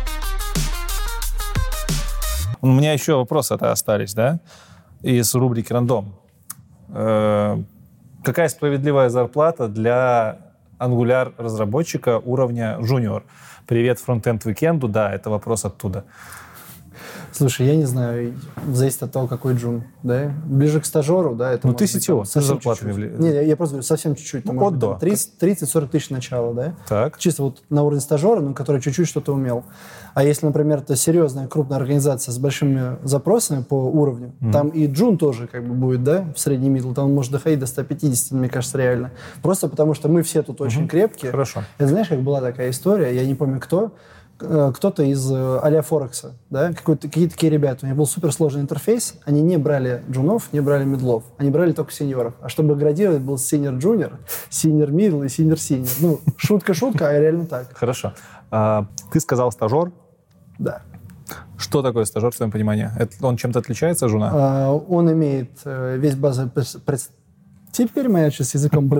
У 2.62 2.66
меня 2.66 2.92
еще 2.92 3.16
вопросы 3.16 3.54
это 3.54 3.72
остались, 3.72 4.12
да, 4.14 4.40
из 5.02 5.34
рубрики 5.34 5.72
«Рандом». 5.72 6.14
Какая 8.22 8.48
справедливая 8.48 9.08
зарплата 9.08 9.66
для 9.68 10.36
Angular-разработчика 10.78 12.18
уровня 12.18 12.76
junior? 12.78 13.22
Привет, 13.66 13.98
фронтенд 13.98 14.44
Weekend. 14.44 14.86
Да, 14.88 15.10
это 15.10 15.30
вопрос 15.30 15.64
оттуда. 15.64 16.04
Слушай, 17.32 17.66
я 17.68 17.76
не 17.76 17.84
знаю, 17.84 18.34
зависит 18.72 19.02
от 19.02 19.12
того, 19.12 19.26
какой 19.26 19.54
джун, 19.54 19.84
да? 20.02 20.32
Ближе 20.46 20.80
к 20.80 20.84
стажеру, 20.84 21.34
да, 21.34 21.52
это 21.52 21.66
Ну, 21.68 21.74
ты 21.74 21.86
ты 21.86 21.92
совсем 22.00 22.24
зарплатами 22.42 22.92
чуть-чуть. 22.92 23.10
вли- 23.12 23.22
Не, 23.22 23.28
я- 23.34 23.42
я 23.42 23.56
просто 23.56 23.74
говорю, 23.74 23.86
совсем 23.86 24.14
чуть-чуть. 24.16 24.44
Ну, 24.44 24.60
от 24.66 24.78
до. 24.78 24.96
30 25.00 25.38
30-40 25.38 25.88
тысяч 25.90 26.10
начала, 26.10 26.52
да? 26.54 26.74
Так. 26.88 27.18
Чисто 27.18 27.44
вот 27.44 27.62
на 27.70 27.82
уровне 27.82 28.00
стажера, 28.00 28.40
ну, 28.40 28.52
который 28.54 28.80
чуть-чуть 28.80 29.06
что-то 29.08 29.32
умел. 29.32 29.64
А 30.12 30.24
если, 30.24 30.44
например, 30.46 30.78
это 30.78 30.96
серьезная 30.96 31.46
крупная 31.46 31.78
организация 31.78 32.32
с 32.32 32.38
большими 32.38 32.96
запросами 33.04 33.62
по 33.62 33.74
уровню, 33.74 34.32
там 34.52 34.68
и 34.70 34.86
джун 34.86 35.16
тоже 35.16 35.46
как 35.46 35.64
бы 35.66 35.74
будет, 35.74 36.02
да, 36.02 36.24
в 36.34 36.40
средний 36.40 36.68
middle, 36.68 36.92
там 36.92 37.06
он 37.06 37.14
может 37.14 37.30
доходить 37.32 37.60
до 37.60 37.66
150, 37.66 38.32
мне 38.32 38.48
кажется, 38.48 38.76
реально. 38.76 39.12
Просто 39.40 39.68
потому 39.68 39.94
что 39.94 40.08
мы 40.08 40.22
все 40.22 40.42
тут 40.42 40.60
очень 40.60 40.88
крепкие. 40.88 41.30
Хорошо. 41.30 41.62
Это 41.78 41.88
знаешь, 41.88 42.08
как 42.08 42.20
была 42.22 42.40
такая 42.40 42.70
история, 42.70 43.14
я 43.14 43.24
не 43.24 43.34
помню 43.36 43.60
кто, 43.60 43.92
кто-то 44.40 45.02
из 45.02 45.30
э, 45.30 45.58
а-ля 45.62 45.82
Форекса, 45.82 46.34
да, 46.48 46.72
какие-то 46.72 47.30
такие 47.32 47.50
ребята, 47.50 47.84
у 47.84 47.88
них 47.88 47.96
был 47.96 48.06
суперсложный 48.06 48.62
интерфейс, 48.62 49.14
они 49.24 49.42
не 49.42 49.58
брали 49.58 50.02
джунов, 50.10 50.52
не 50.52 50.60
брали 50.60 50.84
мидлов, 50.84 51.24
они 51.38 51.50
брали 51.50 51.72
только 51.72 51.92
сеньоров. 51.92 52.34
А 52.40 52.48
чтобы 52.48 52.74
градировать, 52.74 53.20
был 53.20 53.38
senior-junior, 53.38 54.18
senior-middle 54.48 55.22
и 55.22 55.28
senior-senior. 55.28 55.88
Ну, 56.00 56.20
шутка-шутка, 56.36 57.08
а 57.08 57.18
реально 57.18 57.46
так, 57.46 57.76
Хорошо. 57.76 58.14
А, 58.50 58.86
ты 59.12 59.20
сказал 59.20 59.52
стажер. 59.52 59.92
да. 60.58 60.82
Что 61.56 61.82
такое 61.82 62.06
стажер, 62.06 62.30
в 62.32 62.36
твоем 62.36 62.50
понимании? 62.50 62.90
Это, 62.98 63.14
он 63.26 63.36
чем-то 63.36 63.58
отличается 63.58 64.06
от 64.06 64.10
жуна? 64.10 64.30
А, 64.32 64.72
Он 64.72 65.12
имеет 65.12 65.50
э, 65.64 65.96
весь 65.98 66.16
базовый... 66.16 66.50
Теперь 67.70 68.08
моя 68.08 68.30
с 68.30 68.54
языком... 68.54 68.90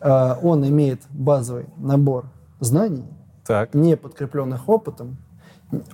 А, 0.00 0.38
Он 0.42 0.66
имеет 0.68 1.00
базовый 1.10 1.66
набор 1.78 2.26
знаний, 2.60 3.04
Так. 3.46 3.74
не 3.74 3.96
подкрепленных 3.96 4.68
опытом, 4.68 5.16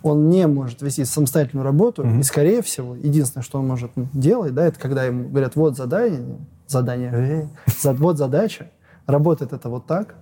он 0.03 0.29
не 0.29 0.47
может 0.47 0.83
вести 0.83 1.05
самостоятельную 1.05 1.65
работу, 1.65 2.03
и, 2.05 2.23
скорее 2.23 2.63
всего, 2.63 2.97
единственное, 2.97 3.45
что 3.45 3.59
он 3.61 3.67
может 3.69 3.93
делать, 4.13 4.53
да, 4.55 4.67
это 4.67 4.79
когда 4.79 5.05
ему 5.05 5.29
говорят, 5.29 5.55
вот 5.57 5.77
задание, 5.77 6.39
задание, 6.67 7.49
за- 7.81 7.93
вот 7.95 8.19
задача, 8.19 8.71
работает 9.07 9.53
это 9.53 9.69
вот 9.69 9.87
так, 9.87 10.17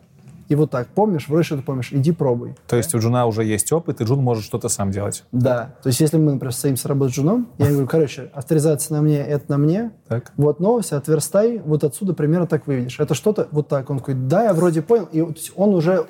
и 0.48 0.54
вот 0.54 0.70
так. 0.70 0.86
Помнишь, 0.88 1.26
вроде 1.26 1.42
что 1.44 1.56
ты 1.56 1.62
помнишь, 1.62 1.88
иди 1.92 2.12
пробуй. 2.12 2.54
То 2.68 2.76
есть 2.76 2.94
у 2.94 2.98
Джуна 3.00 3.26
уже 3.26 3.42
есть 3.44 3.72
опыт, 3.72 4.00
и 4.00 4.04
Джун 4.04 4.20
может 4.22 4.44
что-то 4.44 4.68
сам 4.68 4.92
делать. 4.92 5.24
Да. 5.32 5.74
То 5.82 5.88
есть, 5.88 5.98
если 5.98 6.18
мы, 6.18 6.34
например, 6.34 6.54
садимся 6.54 6.86
работать 6.86 7.14
с 7.14 7.16
джуном, 7.16 7.48
я 7.58 7.68
говорю, 7.70 7.88
короче, 7.88 8.30
авторизация 8.32 8.94
на 8.94 9.02
мне, 9.02 9.18
это 9.18 9.50
на 9.50 9.58
мне, 9.58 9.90
Так. 10.06 10.32
вот 10.36 10.60
новость, 10.60 10.92
отверстай, 10.92 11.58
вот 11.64 11.82
отсюда 11.82 12.14
примерно 12.14 12.46
так 12.46 12.68
выведешь. 12.68 13.00
Это 13.00 13.14
что-то 13.14 13.48
вот 13.50 13.66
так. 13.66 13.90
Он 13.90 13.98
такой, 13.98 14.14
да, 14.14 14.44
я 14.44 14.54
вроде 14.54 14.82
понял. 14.82 15.08
И 15.10 15.20
он 15.56 15.74
уже 15.74 16.06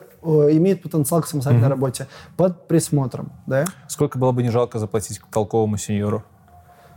имеет 0.50 0.82
потенциал 0.82 1.22
к 1.22 1.26
самостоятельной 1.26 1.68
работе 1.68 2.06
под 2.36 2.68
присмотром, 2.68 3.32
да. 3.46 3.64
Сколько 3.88 4.18
было 4.18 4.32
бы 4.32 4.42
не 4.42 4.50
жалко 4.50 4.78
заплатить 4.78 5.20
толковому 5.30 5.76
сеньору? 5.76 6.22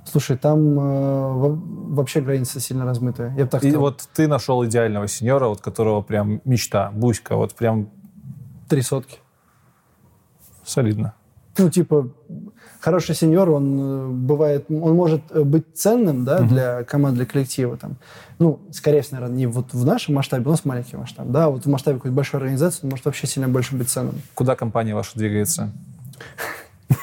Слушай, 0.05 0.37
там 0.37 0.79
э, 0.79 1.33
во- 1.33 1.59
вообще 1.95 2.21
границы 2.21 2.59
сильно 2.59 2.85
размытые. 2.85 3.33
Я 3.37 3.43
бы 3.45 3.49
так 3.51 3.63
И 3.63 3.69
сказал. 3.69 3.81
вот 3.81 4.07
ты 4.13 4.27
нашел 4.27 4.65
идеального 4.65 5.07
сеньора, 5.07 5.47
вот 5.49 5.61
которого 5.61 6.01
прям 6.01 6.41
мечта, 6.45 6.89
буська, 6.91 7.35
вот 7.35 7.53
прям 7.53 7.89
Три 8.67 8.81
сотки. 8.81 9.19
солидно. 10.63 11.13
Ну, 11.59 11.69
типа, 11.69 12.09
хороший 12.79 13.15
сеньор, 13.15 13.49
он 13.49 13.79
э, 13.79 14.07
бывает, 14.07 14.65
он 14.69 14.95
может 14.95 15.21
э, 15.29 15.43
быть 15.43 15.65
ценным, 15.75 16.23
да, 16.23 16.39
для 16.39 16.83
команд, 16.83 17.15
для 17.15 17.25
коллектива, 17.25 17.77
там. 17.77 17.97
Ну, 18.39 18.59
скорее 18.71 19.01
всего, 19.01 19.17
наверное, 19.17 19.37
не 19.37 19.45
вот 19.45 19.73
в 19.73 19.85
нашем 19.85 20.15
масштабе, 20.15 20.45
у 20.45 20.49
нас 20.49 20.63
маленький 20.63 20.95
масштаб, 20.95 21.27
да, 21.27 21.49
вот 21.49 21.65
в 21.65 21.69
масштабе 21.69 21.97
какой-то 21.97 22.15
большой 22.15 22.39
организации 22.39 22.79
он 22.83 22.91
может 22.91 23.05
вообще 23.05 23.27
сильно 23.27 23.49
больше 23.49 23.75
быть 23.75 23.89
ценным. 23.89 24.21
Куда 24.33 24.55
компания 24.55 24.95
ваша 24.95 25.17
двигается? 25.17 25.71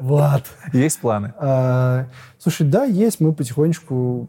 Вот. 0.00 0.42
Есть 0.72 1.00
планы? 1.00 1.32
А, 1.38 2.06
Слушай, 2.46 2.68
да, 2.68 2.84
есть, 2.84 3.18
мы 3.18 3.32
потихонечку 3.32 4.28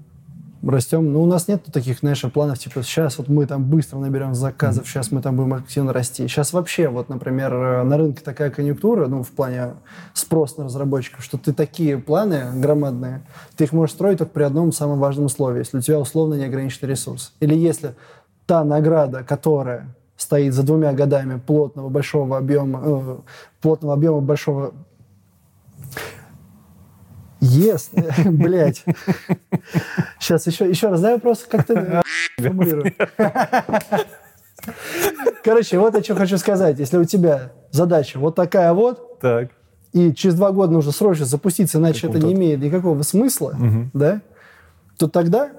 растем. 0.70 1.12
Но 1.12 1.22
у 1.22 1.26
нас 1.26 1.48
нет 1.48 1.64
таких, 1.72 2.00
знаешь, 2.00 2.22
планов, 2.34 2.60
типа, 2.60 2.84
сейчас 2.84 3.18
вот 3.18 3.28
мы 3.28 3.46
там 3.46 3.64
быстро 3.64 3.98
наберем 3.98 4.36
заказов, 4.36 4.88
сейчас 4.88 5.12
мы 5.12 5.22
там 5.22 5.36
будем 5.36 5.54
активно 5.54 5.94
расти. 5.94 6.28
Сейчас 6.28 6.54
вообще, 6.54 6.88
вот, 6.90 7.10
например, 7.10 7.54
э, 7.54 7.84
на 7.84 7.98
рынке 7.98 8.22
такая 8.24 8.50
конъюнктура, 8.50 9.08
ну, 9.08 9.24
в 9.24 9.32
плане 9.32 9.74
спрос 10.14 10.58
на 10.58 10.66
разработчиков, 10.66 11.24
что 11.24 11.38
ты 11.38 11.54
такие 11.54 11.98
планы 11.98 12.52
громадные, 12.56 13.22
ты 13.56 13.66
их 13.66 13.74
можешь 13.74 13.96
строить 13.96 14.18
только 14.20 14.34
при 14.34 14.44
одном 14.44 14.72
самом 14.72 15.00
важном 15.00 15.26
условии, 15.26 15.60
если 15.60 15.78
у 15.78 15.82
тебя 15.82 16.00
условно 16.00 16.36
неограниченный 16.36 16.92
ресурс. 16.92 17.34
Или 17.40 17.56
если 17.56 17.96
та 18.46 18.64
награда, 18.64 19.24
которая 19.24 19.96
стоит 20.18 20.54
за 20.54 20.64
двумя 20.64 20.94
годами 20.94 21.40
плотного 21.40 21.90
большого 21.90 22.38
объема, 22.38 22.82
э, 22.84 23.18
плотного 23.62 23.94
объема 23.94 24.22
большого 24.22 24.74
если, 27.40 28.08
блядь. 28.30 28.84
Сейчас 30.20 30.48
еще, 30.48 30.70
еще 30.70 30.90
раз, 30.90 31.02
дай 31.02 31.14
вопрос, 31.14 31.46
как 31.50 31.66
ты 31.66 32.02
формулируешь. 32.38 32.94
Короче, 35.44 35.80
вот 35.80 35.96
я 35.96 36.04
что 36.04 36.16
хочу 36.16 36.38
сказать. 36.38 36.80
Если 36.80 36.98
у 36.98 37.06
тебя 37.06 37.52
задача 37.72 38.20
вот 38.20 38.36
такая 38.36 38.74
вот, 38.74 39.20
Так. 39.20 39.50
и 39.94 40.14
через 40.14 40.36
два 40.36 40.52
года 40.52 40.74
нужно 40.74 40.92
срочно 40.92 41.26
запуститься, 41.26 41.78
иначе 41.78 42.08
это 42.08 42.20
не 42.20 42.34
имеет 42.34 42.60
никакого 42.60 43.02
смысла, 43.04 43.56
да, 43.94 44.22
то 44.98 45.08
тогда 45.08 45.52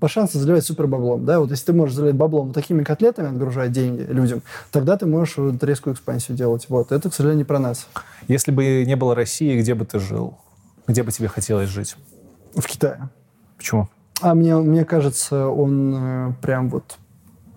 по 0.00 0.08
шансу 0.08 0.38
заливать 0.38 0.64
супер 0.64 0.86
баблом, 0.86 1.24
да, 1.24 1.40
вот 1.40 1.50
если 1.50 1.66
ты 1.66 1.72
можешь 1.72 1.94
заливать 1.94 2.16
баблом 2.16 2.46
вот 2.48 2.54
такими 2.54 2.82
котлетами, 2.84 3.28
отгружать 3.28 3.72
деньги 3.72 4.02
людям, 4.02 4.42
тогда 4.70 4.96
ты 4.96 5.06
можешь 5.06 5.36
вот 5.38 5.62
резкую 5.64 5.94
экспансию 5.94 6.36
делать, 6.36 6.66
вот, 6.68 6.92
это, 6.92 7.08
к 7.10 7.14
сожалению, 7.14 7.38
не 7.38 7.44
про 7.44 7.58
нас. 7.58 7.86
Если 8.28 8.50
бы 8.50 8.84
не 8.84 8.96
было 8.96 9.14
России, 9.14 9.58
где 9.58 9.74
бы 9.74 9.84
ты 9.86 9.98
жил? 9.98 10.36
Где 10.86 11.02
бы 11.02 11.12
тебе 11.12 11.28
хотелось 11.28 11.68
жить? 11.68 11.96
В 12.54 12.66
Китае. 12.66 13.08
Почему? 13.56 13.88
А 14.20 14.34
мне, 14.34 14.56
мне 14.56 14.84
кажется, 14.84 15.48
он 15.48 15.94
э, 15.94 16.32
прям 16.40 16.68
вот 16.68 16.98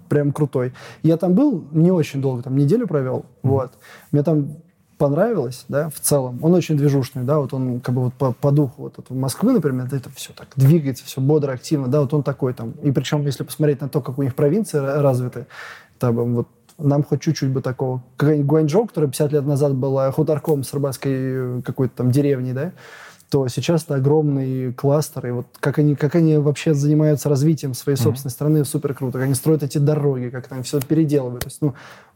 прям 0.09 0.31
крутой. 0.31 0.73
Я 1.03 1.17
там 1.17 1.33
был 1.33 1.65
не 1.71 1.91
очень 1.91 2.21
долго, 2.21 2.41
там 2.41 2.55
неделю 2.57 2.87
провел, 2.87 3.25
вот. 3.43 3.71
Мне 4.11 4.23
там 4.23 4.57
понравилось, 4.97 5.65
да, 5.67 5.89
в 5.89 5.99
целом. 5.99 6.39
Он 6.41 6.53
очень 6.53 6.77
движушный, 6.77 7.23
да, 7.23 7.39
вот 7.39 7.53
он 7.53 7.79
как 7.81 7.93
бы 7.93 8.05
вот 8.05 8.13
по, 8.13 8.31
по 8.33 8.51
духу 8.51 8.83
вот 8.83 8.97
от 8.97 9.09
Москвы, 9.09 9.53
например, 9.53 9.87
это 9.91 10.09
все 10.15 10.33
так 10.33 10.47
двигается, 10.55 11.05
все 11.05 11.21
бодро, 11.21 11.51
активно, 11.51 11.87
да, 11.87 12.01
вот 12.01 12.13
он 12.13 12.23
такой 12.23 12.53
там. 12.53 12.71
И 12.83 12.91
причем, 12.91 13.21
если 13.23 13.43
посмотреть 13.43 13.81
на 13.81 13.89
то, 13.89 14.01
как 14.01 14.17
у 14.17 14.23
них 14.23 14.33
провинции 14.33 14.79
ра- 14.79 15.01
развиты, 15.01 15.45
там 15.99 16.15
вот 16.35 16.47
нам 16.77 17.03
хоть 17.03 17.21
чуть-чуть 17.21 17.49
бы 17.49 17.61
такого. 17.61 18.03
Какая-нибудь 18.17 18.47
Гуанчжоу, 18.47 18.85
которая 18.85 19.09
50 19.09 19.31
лет 19.31 19.45
назад 19.45 19.73
была 19.73 20.11
хуторком 20.11 20.63
с 20.63 20.73
рыбацкой 20.73 21.13
э, 21.13 21.61
какой-то 21.63 21.97
там 21.97 22.11
деревней, 22.11 22.53
да, 22.53 22.71
то 23.29 23.47
сейчас 23.49 23.83
это 23.83 23.95
огромный 23.95 24.73
кластер, 24.73 25.27
и 25.27 25.31
вот 25.31 25.47
как 25.59 25.79
они, 25.79 25.95
как 25.95 26.15
они 26.15 26.37
вообще 26.37 26.73
занимаются 26.73 27.27
развитием 27.29 27.73
своей 27.73 27.97
собственной 27.97 28.31
страны, 28.31 28.63
супер 28.63 28.93
круто. 28.93 29.17
Как 29.17 29.25
они 29.25 29.33
строят 29.33 29.63
эти 29.63 29.77
дороги, 29.77 30.29
как 30.29 30.47
там 30.47 30.63
все 30.63 30.79
переделывают. 30.79 31.43
То 31.43 31.47
есть, 31.47 31.61
ну, 31.61 31.73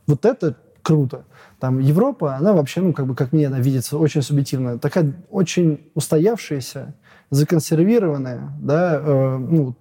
вот 0.07 0.25
это 0.25 0.55
круто. 0.81 1.25
Там 1.59 1.79
Европа, 1.79 2.35
она 2.35 2.53
вообще, 2.53 2.81
ну, 2.81 2.93
как 2.93 3.07
бы, 3.07 3.15
как 3.15 3.33
мне 3.33 3.47
она 3.47 3.59
видится, 3.59 3.97
очень 3.97 4.21
субъективная. 4.21 4.77
Такая 4.77 5.13
очень 5.29 5.81
устоявшаяся, 5.93 6.95
законсервированная, 7.29 8.53
да, 8.59 8.99
э, 9.01 9.37
ну, 9.37 9.75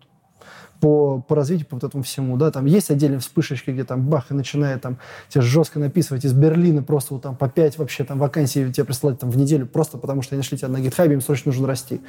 по, 0.81 1.21
по 1.21 1.37
развитию, 1.37 1.67
по 1.67 1.77
вот 1.77 1.85
этому 1.85 2.03
всему, 2.03 2.37
да, 2.37 2.51
там 2.51 2.65
есть 2.67 2.91
отдельные 2.91 3.21
вспышечки, 3.21 3.71
где 3.71 3.85
там 3.85 4.09
бах, 4.09 4.31
и 4.31 4.35
начинает 4.35 4.83
там 4.83 4.99
тебе 5.29 5.43
жестко 5.43 5.79
написывать 5.79 6.25
из 6.25 6.33
Берлина 6.33 6.83
просто 6.83 7.15
вот 7.15 7.23
там 7.23 7.37
по 7.37 7.49
5 7.49 7.79
вообще 7.79 8.05
там 8.05 8.19
вакансий 8.19 8.73
тебе 8.73 8.85
присылать 8.85 9.19
там 9.19 9.31
в 9.31 9.37
неделю 9.37 9.67
просто 9.67 9.99
потому, 9.99 10.23
что 10.23 10.35
они 10.35 10.41
нашли 10.41 10.57
тебя 10.59 10.69
на 10.69 10.81
гитхабе, 10.81 11.15
им 11.15 11.21
срочно 11.21 11.51
нужно 11.51 11.67
расти. 11.67 12.01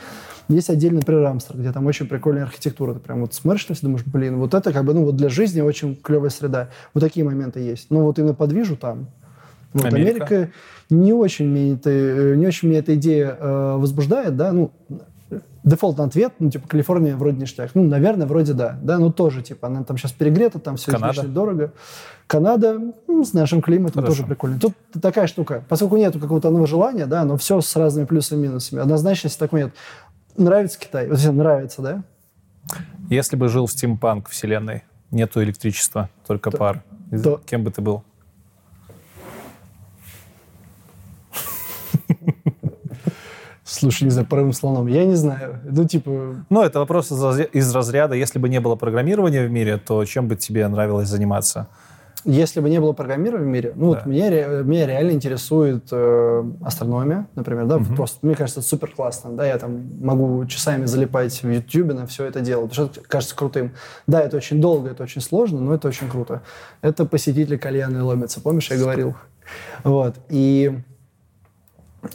Есть 0.47 0.69
отдельный, 0.69 0.99
например, 0.99 1.37
где 1.53 1.71
там 1.71 1.85
очень 1.85 2.07
прикольная 2.07 2.43
архитектура, 2.43 2.93
ты 2.93 2.99
прям 2.99 3.21
вот 3.21 3.33
смотришь 3.33 3.67
на 3.69 3.75
думаешь, 3.81 4.05
блин, 4.05 4.37
вот 4.37 4.53
это 4.53 4.71
как 4.71 4.85
бы, 4.85 4.93
ну 4.93 5.05
вот 5.05 5.15
для 5.15 5.29
жизни 5.29 5.61
очень 5.61 5.95
клевая 5.95 6.29
среда. 6.29 6.69
Вот 6.93 7.01
такие 7.01 7.25
моменты 7.25 7.59
есть. 7.59 7.87
Но 7.89 8.03
вот 8.03 8.19
именно 8.19 8.33
подвижу 8.33 8.77
там, 8.77 9.07
вот 9.73 9.85
Америка? 9.85 10.25
Америка, 10.25 10.51
не 10.89 11.13
очень 11.13 11.47
меня 11.47 11.75
это, 11.75 11.89
э, 11.89 12.35
не 12.35 12.45
очень 12.45 12.69
меня 12.69 12.79
эта 12.79 12.95
идея 12.95 13.37
э, 13.39 13.75
возбуждает, 13.77 14.35
да, 14.35 14.51
ну, 14.51 14.71
дефолтный 15.63 16.05
ответ, 16.05 16.33
ну, 16.39 16.49
типа, 16.49 16.67
Калифорния 16.67 17.15
вроде 17.15 17.37
ништяк. 17.37 17.71
Ну, 17.75 17.83
наверное, 17.83 18.25
вроде 18.27 18.53
да, 18.53 18.77
да, 18.81 18.97
ну, 18.97 19.11
тоже, 19.11 19.41
типа, 19.41 19.67
она 19.67 19.83
там 19.83 19.97
сейчас 19.97 20.11
перегрета, 20.11 20.59
там 20.59 20.75
все 20.77 20.91
Канада? 20.91 21.23
дорого. 21.23 21.73
Канада, 22.27 22.79
ну, 23.07 23.23
с 23.23 23.33
нашим 23.33 23.61
климатом 23.61 24.01
Хорошо. 24.01 24.13
тоже 24.17 24.27
прикольно. 24.27 24.59
Тут 24.59 24.73
такая 25.01 25.27
штука, 25.27 25.63
поскольку 25.67 25.97
нету 25.97 26.19
какого-то 26.19 26.47
одного 26.47 26.65
желания, 26.65 27.05
да, 27.05 27.23
но 27.25 27.37
все 27.37 27.61
с 27.61 27.75
разными 27.75 28.05
плюсами 28.05 28.39
и 28.39 28.47
минусами. 28.47 28.81
Однозначности 28.81 29.37
такой 29.37 29.63
нет. 29.63 29.73
Нравится 30.37 30.79
Китай? 30.79 31.07
Вот 31.07 31.17
если 31.17 31.29
нравится, 31.29 31.81
да? 31.81 32.03
Если 33.09 33.35
бы 33.35 33.49
жил 33.49 33.65
в 33.65 33.71
стимпанк 33.71 34.29
вселенной, 34.29 34.83
нету 35.11 35.43
электричества, 35.43 36.09
только 36.25 36.51
пар, 36.51 36.83
то- 37.23 37.41
кем 37.45 37.63
бы 37.63 37.71
ты 37.71 37.81
был? 37.81 38.03
Слушай, 43.71 44.03
не 44.03 44.09
знаю, 44.09 44.27
паровым 44.27 44.53
слоном. 44.53 44.87
Я 44.87 45.05
не 45.05 45.15
знаю. 45.15 45.59
Ну, 45.63 45.85
типа, 45.87 46.35
Ну, 46.49 46.61
это 46.61 46.79
вопрос 46.79 47.11
из 47.11 47.23
разря- 47.23 47.49
из 47.53 47.73
разряда, 47.73 48.15
если 48.15 48.37
бы 48.39 48.49
не 48.49 48.59
было 48.59 48.75
программирования 48.75 49.47
в 49.47 49.51
мире, 49.51 49.77
то 49.77 50.03
чем 50.05 50.27
бы 50.27 50.35
тебе 50.35 50.67
нравилось 50.67 51.07
заниматься? 51.07 51.67
Если 52.25 52.59
бы 52.59 52.69
не 52.69 52.79
было 52.79 52.91
программирования 52.93 53.47
в 53.47 53.49
мире, 53.49 53.73
ну 53.75 53.93
Да. 53.93 54.03
вот 54.05 54.13
ре- 54.13 54.61
меня 54.63 54.85
реально 54.85 55.11
интересует 55.11 55.85
э, 55.91 56.43
астрономия, 56.63 57.25
например, 57.35 57.65
да, 57.65 57.77
Мгм. 57.79 57.95
просто 57.95 58.19
мне 58.21 58.35
кажется, 58.35 58.59
это 58.59 58.69
супер 58.69 58.91
классно, 58.91 59.31
да, 59.31 59.47
я 59.47 59.57
там 59.57 59.89
могу 60.01 60.45
часами 60.45 60.85
залипать 60.85 61.41
в 61.41 61.49
Ютубе 61.49 61.93
на 61.95 62.05
все 62.05 62.25
это 62.25 62.41
дело, 62.41 62.67
потому 62.67 62.89
что 62.89 62.99
это 62.99 63.09
кажется 63.09 63.35
крутым. 63.35 63.71
Да, 64.05 64.21
это 64.21 64.37
очень 64.37 64.61
долго, 64.61 64.89
это 64.91 65.01
очень 65.01 65.21
сложно, 65.21 65.61
но 65.61 65.73
это 65.73 65.87
очень 65.87 66.09
круто. 66.09 66.41
Это 66.81 67.05
посетители 67.05 67.57
кальяны 67.57 68.03
ломятся, 68.03 68.39
помнишь, 68.41 68.69
я 68.69 68.77
говорил? 68.77 69.15
Вот, 69.83 70.15
и 70.29 70.77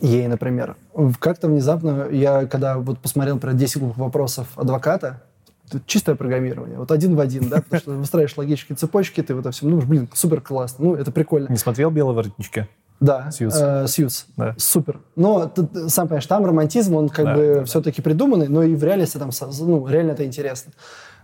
ей, 0.00 0.26
например, 0.28 0.76
как-то 1.18 1.48
внезапно 1.48 2.08
я, 2.10 2.46
когда 2.46 2.78
вот 2.78 2.98
посмотрел, 2.98 3.34
например, 3.36 3.56
10 3.56 3.78
глупых 3.78 3.98
вопросов 3.98 4.48
адвоката, 4.56 5.22
это 5.68 5.80
чистое 5.86 6.14
программирование, 6.14 6.78
вот 6.78 6.92
один 6.92 7.16
в 7.16 7.20
один, 7.20 7.48
да, 7.48 7.56
потому 7.60 7.80
что 7.80 7.90
выстраиваешь 7.92 8.36
логические 8.36 8.76
цепочки, 8.76 9.22
ты 9.22 9.34
вот 9.34 9.40
это 9.40 9.50
все, 9.50 9.66
ну, 9.66 9.80
блин, 9.80 10.08
супер 10.12 10.40
классно, 10.40 10.84
ну, 10.86 10.94
это 10.94 11.10
прикольно. 11.10 11.48
Не 11.48 11.56
смотрел 11.56 11.90
«Белые 11.90 12.14
воротнички»? 12.14 12.66
Да, 12.98 13.30
Сьюз. 13.30 13.54
э, 13.60 13.86
Сьюз. 13.88 14.26
Да. 14.36 14.54
Супер. 14.56 15.00
Но 15.16 15.46
ты, 15.48 15.66
ты 15.66 15.90
сам 15.90 16.08
понимаешь, 16.08 16.26
там 16.26 16.46
романтизм, 16.46 16.94
он 16.94 17.08
как 17.10 17.26
Да, 17.26 17.34
бы 17.34 17.46
да, 17.46 17.54
да. 17.60 17.64
все-таки 17.66 18.00
придуманный, 18.00 18.48
но 18.48 18.62
и 18.62 18.74
в 18.74 18.82
реальности 18.82 19.18
там, 19.18 19.30
ну, 19.60 19.86
реально 19.86 20.12
это 20.12 20.24
интересно. 20.24 20.72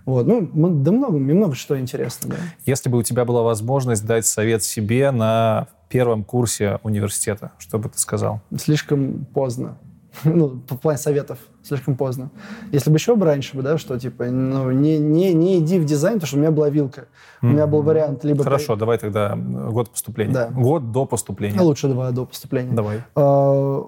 Вот, 0.04 0.26
ну, 0.26 0.50
да 0.52 0.90
много, 0.90 1.16
мне 1.16 1.32
много 1.32 1.54
что 1.54 1.78
интересно, 1.78 2.30
да. 2.30 2.36
Если 2.66 2.90
бы 2.90 2.98
у 2.98 3.02
тебя 3.02 3.24
была 3.24 3.42
возможность 3.42 4.04
дать 4.04 4.26
совет 4.26 4.62
себе 4.64 5.12
на 5.12 5.68
первом 5.92 6.24
курсе 6.24 6.78
университета, 6.82 7.52
что 7.58 7.78
бы 7.78 7.88
ты 7.88 7.98
сказал? 7.98 8.40
Слишком 8.56 9.26
поздно. 9.34 9.76
Ну, 10.24 10.60
по 10.68 10.76
плане 10.76 10.98
советов, 10.98 11.38
слишком 11.62 11.96
поздно. 11.96 12.30
Если 12.70 12.90
бы 12.90 12.96
еще 12.96 13.16
бы 13.16 13.24
раньше, 13.24 13.56
да, 13.62 13.78
что, 13.78 13.98
типа, 13.98 14.24
ну, 14.26 14.70
не, 14.70 14.98
не, 14.98 15.32
не 15.32 15.58
иди 15.58 15.78
в 15.78 15.84
дизайн, 15.86 16.14
потому 16.16 16.26
что 16.26 16.36
у 16.36 16.40
меня 16.40 16.50
была 16.50 16.68
вилка. 16.68 17.06
У 17.40 17.46
меня 17.46 17.66
был 17.66 17.80
вариант 17.82 18.22
либо... 18.24 18.44
Хорошо, 18.44 18.76
давай 18.76 18.98
тогда 18.98 19.34
год 19.36 19.88
поступления. 19.90 20.34
Да. 20.34 20.48
Год 20.48 20.92
до 20.92 21.02
А 21.02 21.06
поступления. 21.06 21.60
лучше 21.60 21.88
два 21.88 22.10
до 22.10 22.26
поступления. 22.26 22.72
Давай. 22.74 23.00
А, 23.14 23.84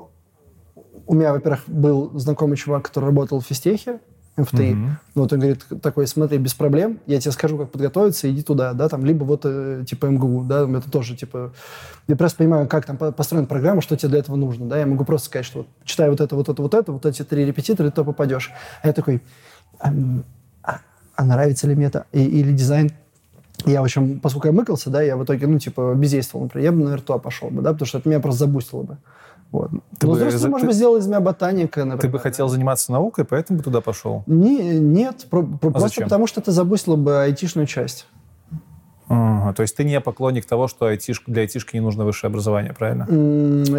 У 1.06 1.14
меня, 1.14 1.32
во-первых, 1.32 1.60
был 1.66 2.18
знакомый 2.18 2.56
чувак, 2.56 2.85
который 2.85 3.05
работал 3.06 3.40
в 3.40 3.44
физтехе, 3.44 3.98
МФТИ. 4.36 4.62
Мгм. 4.73 4.98
Ну, 5.15 5.23
Вот 5.23 5.32
он 5.32 5.39
говорит 5.39 5.65
такой, 5.81 6.06
смотри, 6.09 6.39
без 6.39 6.55
проблем, 6.55 6.98
я 7.06 7.20
тебе 7.20 7.31
скажу, 7.31 7.56
как 7.56 7.70
подготовиться, 7.70 8.28
иди 8.31 8.43
туда, 8.43 8.73
да, 8.73 8.89
там, 8.89 9.05
либо 9.05 9.23
вот, 9.24 9.43
э, 9.44 9.85
типа, 9.89 10.06
МГУ, 10.06 10.44
да, 10.44 10.69
это 10.69 10.90
тоже, 10.90 11.16
типа, 11.16 11.52
я 12.09 12.16
просто 12.16 12.39
понимаю, 12.39 12.66
как 12.66 12.85
там 12.85 12.97
по- 12.97 13.12
построена 13.12 13.47
программа, 13.47 13.81
что 13.81 13.97
тебе 13.97 14.09
для 14.09 14.19
этого 14.19 14.35
нужно, 14.36 14.66
да, 14.66 14.78
я 14.78 14.86
могу 14.86 15.05
просто 15.05 15.27
сказать, 15.27 15.47
что 15.47 15.59
вот, 15.59 15.66
читай 15.85 16.11
вот 16.11 16.20
это, 16.20 16.35
вот 16.35 16.48
это, 16.48 16.61
вот 16.62 16.74
это, 16.74 16.90
вот 16.90 17.06
эти 17.06 17.23
три 17.23 17.44
репетитора, 17.44 17.89
и 17.89 17.93
то 17.93 18.02
попадешь. 18.05 18.51
А 18.82 18.89
я 18.89 18.93
такой, 18.93 19.23
а, 19.78 19.93
а- 20.65 20.81
а 21.15 21.24
нравится 21.24 21.69
ли 21.69 21.77
мне 21.77 21.86
это, 21.86 22.06
и- 22.12 22.24
или 22.24 22.52
дизайн, 22.52 22.90
я, 23.66 23.82
в 23.82 23.85
общем, 23.85 24.19
поскольку 24.19 24.48
я 24.48 24.52
мыкался, 24.52 24.90
да, 24.90 25.01
я 25.01 25.16
в 25.16 25.23
итоге, 25.23 25.47
ну, 25.47 25.61
типа, 25.61 25.94
бездействовал, 25.94 26.47
например, 26.47 26.65
я 26.65 26.73
бы, 26.73 26.78
наверное, 26.82 27.05
туда 27.05 27.19
пошел 27.20 27.51
бы, 27.51 27.62
да, 27.62 27.73
потому 27.73 27.86
что 27.86 27.98
это 27.98 28.09
меня 28.09 28.19
просто 28.19 28.40
забустило 28.40 28.82
бы. 28.82 28.98
Вот. 29.55 29.70
Ты 30.01 30.09
ну, 30.09 30.14
бы 30.16 30.48
может 30.48 30.66
быть, 30.66 30.74
сделал 30.74 30.97
из 30.97 31.06
меня 31.06 31.20
ботаника, 31.20 31.85
например. 31.85 32.01
Ты 32.01 32.09
бы 32.09 32.18
хотел 32.18 32.48
заниматься 32.48 32.90
наукой, 32.90 33.24
поэтому 33.24 33.59
бы 33.59 33.62
туда 33.64 33.81
пошел? 33.81 34.24
Не, 34.26 34.81
нет, 34.81 35.26
про- 35.31 35.44
про- 35.44 35.70
просто 35.70 35.78
А 35.78 35.81
зачем? 35.89 36.05
потому 36.05 36.26
что 36.26 36.40
это 36.40 36.51
забустило 36.51 36.97
бы 36.97 37.22
айтишную 37.22 37.68
часть. 37.68 38.09
Ага, 39.06 39.52
то 39.52 39.62
есть 39.62 39.76
ты 39.76 39.85
не 39.85 40.01
поклонник 40.01 40.44
того, 40.44 40.66
что 40.66 40.90
айтиш- 40.90 41.22
для 41.28 41.43
айтишки 41.43 41.76
не 41.76 41.81
нужно 41.81 42.05
высшее 42.05 42.31
образование, 42.31 42.72
правильно? 42.72 43.06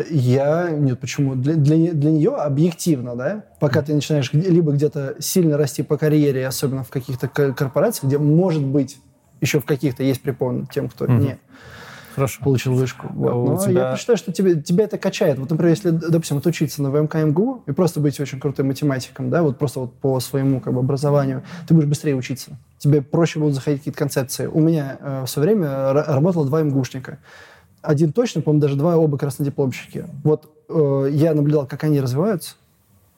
Я... 0.10 0.70
Нет, 0.70 0.98
почему? 1.02 1.36
Для, 1.36 1.56
для, 1.56 1.92
для 1.92 2.12
нее 2.12 2.36
объективно, 2.36 3.18
да, 3.18 3.44
пока 3.60 3.82
ты 3.82 3.94
начинаешь 3.94 4.32
либо 4.32 4.72
где-то 4.72 5.16
сильно 5.20 5.58
расти 5.58 5.84
по 5.84 5.98
карьере, 5.98 6.48
особенно 6.48 6.86
в 6.86 6.90
каких-то 6.90 7.28
ко- 7.28 7.52
корпорациях, 7.54 8.06
где, 8.06 8.18
может 8.18 8.64
быть, 8.64 8.98
еще 9.42 9.60
в 9.60 9.66
каких-то 9.66 10.04
есть 10.04 10.22
препон 10.22 10.68
тем, 10.68 10.88
кто 10.88 11.04
Мгм. 11.04 11.20
не 11.20 11.38
Хорошо. 12.16 12.42
получил 12.44 12.74
вышку. 12.74 13.08
Вот. 13.14 13.30
А 13.32 13.36
у 13.36 13.48
Но 13.52 13.58
тебя- 13.58 13.92
я 13.92 13.98
считаю, 13.98 14.18
что 14.18 14.32
тебе, 14.32 14.62
тебя 14.62 14.86
это 14.86 14.98
качает. 14.98 15.38
Вот, 15.38 15.50
например, 15.50 15.72
если, 15.72 15.90
допустим, 15.90 16.38
отучиться 16.38 16.82
на 16.82 16.90
ВМК 16.92 17.16
МГУ 17.16 17.64
и 17.68 17.72
просто 17.74 18.00
быть 18.00 18.20
очень 18.20 18.40
крутым 18.40 18.68
математиком, 18.68 19.30
да, 19.30 19.44
вот 19.44 19.58
просто 19.58 19.82
вот 19.82 19.94
по 19.94 20.20
своему 20.20 20.60
как 20.62 20.74
бы, 20.74 20.80
образованию, 20.80 21.44
ты 21.68 21.74
будешь 21.74 21.88
быстрее 21.88 22.16
учиться. 22.16 22.58
Тебе 22.78 23.02
проще 23.02 23.40
будут 23.40 23.56
заходить 23.56 23.80
какие-то 23.82 24.00
концепции. 24.00 24.48
У 24.48 24.60
меня 24.60 24.98
э, 25.00 25.24
в 25.26 25.28
свое 25.28 25.50
время 25.50 25.68
ра- 25.68 26.06
работало 26.14 26.46
два 26.46 26.62
МГУшника. 26.62 27.18
Один 27.82 28.12
точно, 28.14 28.42
по-моему, 28.42 28.62
даже 28.62 28.76
два 28.76 28.98
оба 28.98 29.18
краснодипломщики. 29.18 30.06
Вот 30.24 30.50
э, 30.70 31.10
я 31.12 31.34
наблюдал, 31.34 31.68
как 31.68 31.84
они 31.84 32.00
развиваются, 32.02 32.56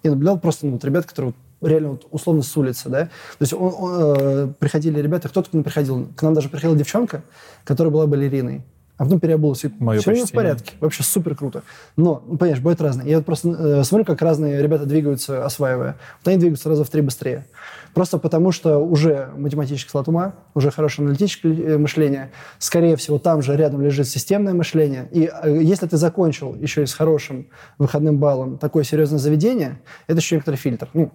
и 0.03 0.09
наблюдал 0.09 0.39
просто 0.39 0.65
ну, 0.65 0.73
вот 0.73 0.83
ребят, 0.83 1.05
которые 1.05 1.33
реально 1.61 1.89
вот 1.91 2.07
условно 2.11 2.43
с 2.43 2.55
улицы, 2.55 2.87
да. 2.89 3.05
То 3.05 3.09
есть 3.41 3.53
он- 3.53 3.73
он, 3.79 4.15
э, 4.19 4.47
приходили 4.59 5.01
ребята, 5.01 5.27
кто-то 5.29 5.49
к 5.49 5.53
нам 5.53 5.63
приходил. 5.63 6.07
К 6.15 6.21
нам 6.21 6.33
даже 6.33 6.49
приходила 6.49 6.77
девчонка, 6.77 7.23
которая 7.63 7.91
была 7.91 8.05
балериной. 8.07 8.61
А 8.97 9.03
потом 9.03 9.19
переобулась. 9.19 9.63
И 9.63 9.71
Моё 9.79 10.01
все 10.01 10.25
в 10.25 10.31
порядке. 10.31 10.73
Вообще 10.79 11.03
супер 11.03 11.35
круто. 11.35 11.61
Но, 11.95 12.23
ну, 12.25 12.37
понимаешь, 12.37 12.59
бывают 12.59 12.81
разные. 12.81 13.09
Я 13.09 13.17
вот 13.17 13.25
просто 13.25 13.49
э, 13.49 13.83
смотрю, 13.83 14.05
как 14.05 14.21
разные 14.21 14.61
ребята 14.61 14.85
двигаются, 14.85 15.45
осваивая. 15.45 15.97
Вот 16.19 16.27
они 16.27 16.37
двигаются 16.37 16.67
раза 16.69 16.83
в 16.83 16.89
три 16.89 17.01
быстрее. 17.01 17.45
Просто 17.93 18.17
потому, 18.17 18.51
что 18.51 18.77
уже 18.77 19.29
математический 19.37 19.89
склад 19.89 20.07
ума, 20.07 20.33
уже 20.55 20.71
хорошее 20.71 21.05
аналитическое 21.05 21.53
э, 21.53 21.77
мышление. 21.77 22.31
Скорее 22.57 22.95
всего, 22.95 23.19
там 23.19 23.43
же 23.43 23.55
рядом 23.55 23.81
лежит 23.81 24.07
системное 24.07 24.53
мышление. 24.53 25.07
И 25.11 25.29
э, 25.31 25.59
если 25.61 25.85
ты 25.85 25.97
закончил 25.97 26.55
еще 26.55 26.83
и 26.83 26.85
с 26.87 26.93
хорошим 26.93 27.47
выходным 27.77 28.17
баллом 28.17 28.57
такое 28.57 28.83
серьезное 28.83 29.19
заведение, 29.19 29.79
это 30.07 30.17
еще 30.17 30.35
некоторый 30.35 30.55
фильтр. 30.55 30.89
Ну, 30.93 31.11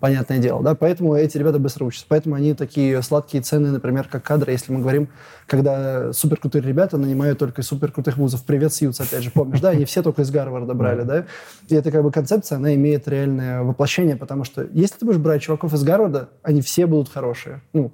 понятное 0.00 0.38
дело, 0.38 0.62
да, 0.62 0.74
поэтому 0.74 1.14
эти 1.14 1.38
ребята 1.38 1.58
быстро 1.58 1.84
учатся. 1.84 2.06
Поэтому 2.08 2.34
они 2.34 2.54
такие 2.54 3.02
сладкие 3.02 3.42
цены, 3.42 3.70
например, 3.70 4.08
как 4.08 4.22
кадры, 4.22 4.52
если 4.52 4.72
мы 4.72 4.80
говорим, 4.80 5.08
когда 5.46 6.12
суперкрутые 6.12 6.62
ребята 6.62 6.96
нанимают 6.98 7.38
только 7.38 7.62
суперкрутых 7.62 8.16
вузов. 8.16 8.44
Привет, 8.44 8.72
Сьюз, 8.72 9.00
опять 9.00 9.22
же, 9.22 9.30
помнишь, 9.30 9.60
да, 9.60 9.70
они 9.70 9.84
все 9.84 10.02
только 10.02 10.22
из 10.22 10.30
Гарварда 10.30 10.74
брали, 10.74 11.02
да, 11.02 11.26
и 11.68 11.74
эта 11.74 11.90
как 11.90 12.02
бы 12.02 12.12
концепция, 12.12 12.56
она 12.56 12.74
имеет 12.74 13.08
реальное 13.08 13.62
воплощение, 13.62 14.16
потому 14.16 14.44
что 14.44 14.66
если 14.72 14.98
ты 14.98 15.06
будешь 15.06 15.18
брать 15.18 15.42
чуваков 15.42 15.72
из 15.74 15.82
Гарварда, 15.82 16.28
они 16.42 16.62
все 16.62 16.86
будут 16.86 17.08
хорошие, 17.08 17.60
ну, 17.72 17.92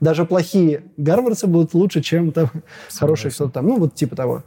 даже 0.00 0.24
плохие 0.24 0.84
гарвардцы 0.96 1.46
будут 1.46 1.74
лучше, 1.74 2.00
чем 2.00 2.32
там 2.32 2.50
хорошие 2.98 3.30
кто-то 3.30 3.52
там, 3.52 3.66
ну, 3.66 3.78
вот 3.78 3.94
типа 3.94 4.16
того. 4.16 4.42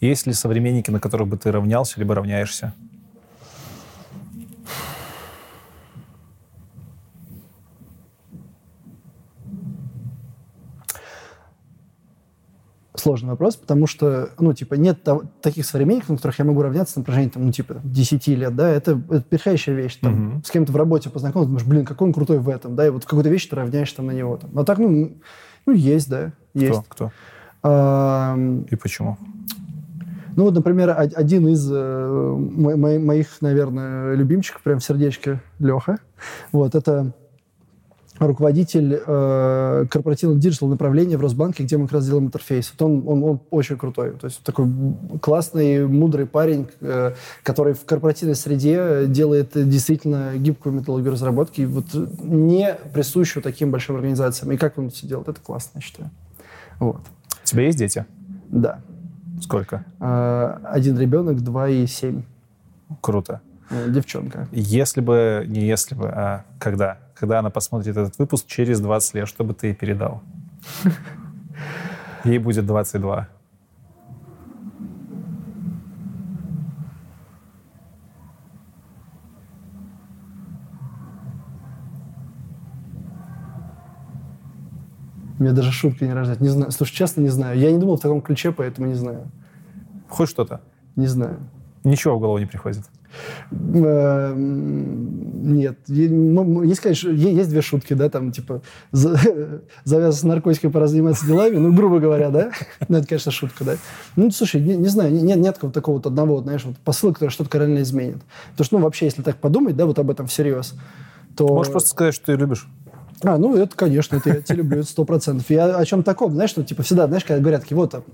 Есть 0.00 0.26
ли 0.26 0.32
современники, 0.32 0.90
на 0.90 1.00
которых 1.00 1.28
бы 1.28 1.36
ты 1.36 1.50
равнялся, 1.50 1.98
либо 1.98 2.14
равняешься? 2.14 2.72
Сложный 12.98 13.30
вопрос, 13.30 13.54
потому 13.56 13.86
что, 13.86 14.30
ну, 14.40 14.52
типа, 14.52 14.74
нет 14.74 15.02
того- 15.04 15.22
таких 15.40 15.64
современников, 15.66 16.08
на 16.10 16.16
которых 16.16 16.38
я 16.40 16.44
могу 16.44 16.62
равняться 16.62 16.98
на 16.98 17.04
протяжении, 17.04 17.30
там, 17.30 17.46
ну, 17.46 17.52
типа, 17.52 17.76
10 17.84 18.34
лет, 18.34 18.56
да, 18.56 18.68
это, 18.68 19.00
это 19.08 19.22
переходящая 19.22 19.76
вещь, 19.76 19.96
там, 20.00 20.12
Мгм. 20.12 20.42
с 20.44 20.50
кем-то 20.50 20.72
в 20.72 20.76
работе 20.76 21.08
познакомился, 21.08 21.48
думаешь, 21.48 21.66
блин, 21.66 21.84
какой 21.84 22.08
он 22.08 22.12
крутой 22.12 22.38
в 22.38 22.48
этом, 22.48 22.74
да, 22.74 22.86
и 22.86 22.90
вот 22.90 23.04
какую-то 23.04 23.30
вещь 23.30 23.46
ты 23.48 23.54
равняешь 23.56 23.92
там 23.92 24.06
на 24.06 24.10
него, 24.12 24.36
там. 24.38 24.50
А 24.58 24.64
так, 24.64 24.78
ну, 24.78 25.16
ну, 25.66 25.72
есть, 25.72 26.08
да, 26.10 26.32
есть. 26.54 26.80
Кто? 26.88 27.06
Кто? 27.06 27.12
Ам, 27.62 28.62
И 28.62 28.74
почему? 28.76 29.16
ну, 30.36 30.44
вот, 30.44 30.54
например, 30.54 30.90
од- 30.90 31.14
один 31.16 31.48
из 31.48 31.68
э, 31.70 32.36
мо- 32.36 32.76
мо- 32.76 32.98
моих, 32.98 33.28
наверное, 33.40 34.14
любимчиков, 34.14 34.62
прям 34.62 34.78
в 34.78 34.84
сердечке, 34.84 35.40
Леха, 35.58 35.98
вот, 36.52 36.74
это 36.74 37.12
руководитель 38.18 39.00
э, 39.06 39.86
корпоративного 39.90 40.40
digital 40.40 40.68
направления 40.68 41.16
в 41.16 41.20
Росбанке, 41.20 41.64
где 41.64 41.76
мы 41.76 41.84
как 41.84 41.94
раз 41.94 42.06
делаем 42.06 42.26
интерфейс. 42.26 42.72
Вот 42.76 42.86
он, 42.86 43.02
он, 43.06 43.22
он 43.24 43.40
очень 43.50 43.76
крутой. 43.76 44.12
То 44.12 44.26
есть 44.26 44.42
такой 44.42 44.66
классный, 45.20 45.86
мудрый 45.86 46.26
парень, 46.26 46.68
э, 46.80 47.14
который 47.42 47.74
в 47.74 47.84
корпоративной 47.84 48.34
среде 48.34 49.06
делает 49.06 49.50
действительно 49.54 50.32
гибкую 50.36 50.74
методологию 50.74 51.12
разработки, 51.12 51.62
вот 51.62 51.86
не 52.22 52.74
присущую 52.92 53.42
таким 53.42 53.70
большим 53.70 53.96
организациям. 53.96 54.52
И 54.52 54.56
как 54.56 54.78
он 54.78 54.86
это 54.86 54.96
все 54.96 55.06
делает, 55.06 55.28
это 55.28 55.40
классно, 55.40 55.78
я 55.78 55.80
считаю. 55.80 56.10
Вот. 56.80 57.00
У 57.42 57.46
тебя 57.46 57.64
есть 57.64 57.78
дети? 57.78 58.04
Да. 58.48 58.80
Сколько? 59.40 59.84
Э, 60.00 60.58
один 60.64 60.98
ребенок, 60.98 61.40
два 61.42 61.68
и 61.68 61.86
семь. 61.86 62.22
Круто. 63.00 63.40
Э, 63.70 63.88
Девчонка. 63.88 64.48
Если 64.52 65.00
бы, 65.00 65.44
не 65.46 65.66
если 65.66 65.94
бы, 65.94 66.08
а 66.08 66.44
когда? 66.58 66.98
Когда 67.14 67.40
она 67.40 67.50
посмотрит 67.50 67.96
этот 67.96 68.18
выпуск 68.18 68.46
через 68.46 68.80
20 68.80 69.14
лет, 69.14 69.28
что 69.28 69.44
бы 69.44 69.54
ты 69.54 69.68
ей 69.68 69.74
передал? 69.74 70.22
Ей 72.24 72.38
будет 72.38 72.66
22. 72.66 73.28
Мне 85.38 85.52
даже 85.52 85.70
шутка 85.70 86.04
не 86.04 86.12
рождает. 86.12 86.40
Не 86.40 86.48
знаю. 86.48 86.72
Слушай, 86.72 86.94
честно, 86.94 87.20
не 87.20 87.28
знаю. 87.28 87.56
Я 87.58 87.70
не 87.70 87.78
думал 87.78 87.96
в 87.96 88.00
таком 88.00 88.20
ключе, 88.20 88.50
поэтому 88.50 88.88
не 88.88 88.94
знаю. 88.94 89.30
Хоть 90.08 90.28
что-то. 90.28 90.60
Не 90.96 91.06
знаю. 91.06 91.38
Ничего 91.84 92.16
в 92.16 92.20
голову 92.20 92.38
не 92.38 92.46
приходит. 92.46 92.84
Э, 93.50 94.32
м, 94.32 95.56
Нет. 95.56 95.78
М- 95.88 96.62
Есть, 96.62 96.80
конечно, 96.80 97.10
есть 97.10 97.48
две 97.50 97.62
шутки, 97.62 97.94
да, 97.94 98.08
там, 98.08 98.32
типа, 98.32 98.62
за- 98.92 99.18
завязываться 99.84 100.26
наркотиками, 100.26 100.70
пора 100.70 100.86
заниматься 100.86 101.26
делами, 101.26 101.56
ну, 101.56 101.72
грубо 101.72 101.98
говоря, 102.00 102.30
да. 102.30 102.50
Ну, 102.88 102.98
это, 102.98 103.06
конечно, 103.06 103.32
шутка, 103.32 103.64
да. 103.64 103.76
Ну, 104.16 104.30
слушай, 104.30 104.60
не, 104.60 104.76
не 104.76 104.88
знаю, 104.88 105.12
нет, 105.12 105.38
нет 105.38 105.54
какого-то 105.54 105.80
такого 105.80 105.96
вот 105.96 106.06
одного, 106.06 106.34
вот, 106.36 106.44
знаешь, 106.44 106.64
вот 106.64 106.76
посыла, 106.78 107.12
который 107.12 107.30
что-то 107.30 107.50
кардинально 107.50 107.82
изменит. 107.82 108.18
Потому 108.52 108.64
что, 108.64 108.76
ну, 108.78 108.84
вообще, 108.84 109.06
если 109.06 109.22
так 109.22 109.36
подумать, 109.36 109.76
да, 109.76 109.86
вот 109.86 109.98
об 109.98 110.10
этом 110.10 110.26
всерьез, 110.26 110.74
то... 111.36 111.46
Можешь 111.46 111.72
просто 111.72 111.88
сказать, 111.90 112.14
что 112.14 112.26
ты 112.26 112.32
любишь. 112.34 112.66
А, 113.22 113.36
ну, 113.38 113.56
это, 113.56 113.74
конечно, 113.74 114.16
это 114.16 114.30
я 114.30 114.40
тебя 114.42 114.56
люблю, 114.56 114.80
это 114.80 114.88
сто 114.88 115.04
процентов. 115.04 115.48
Я 115.50 115.76
о 115.76 115.84
чем 115.84 116.02
таком, 116.02 116.32
знаешь, 116.34 116.54
ну, 116.56 116.62
типа, 116.62 116.82
всегда, 116.82 117.06
знаешь, 117.06 117.24
когда 117.24 117.40
говорят, 117.40 117.62
такие, 117.62 117.76
вот, 117.76 117.90
там, 117.90 118.04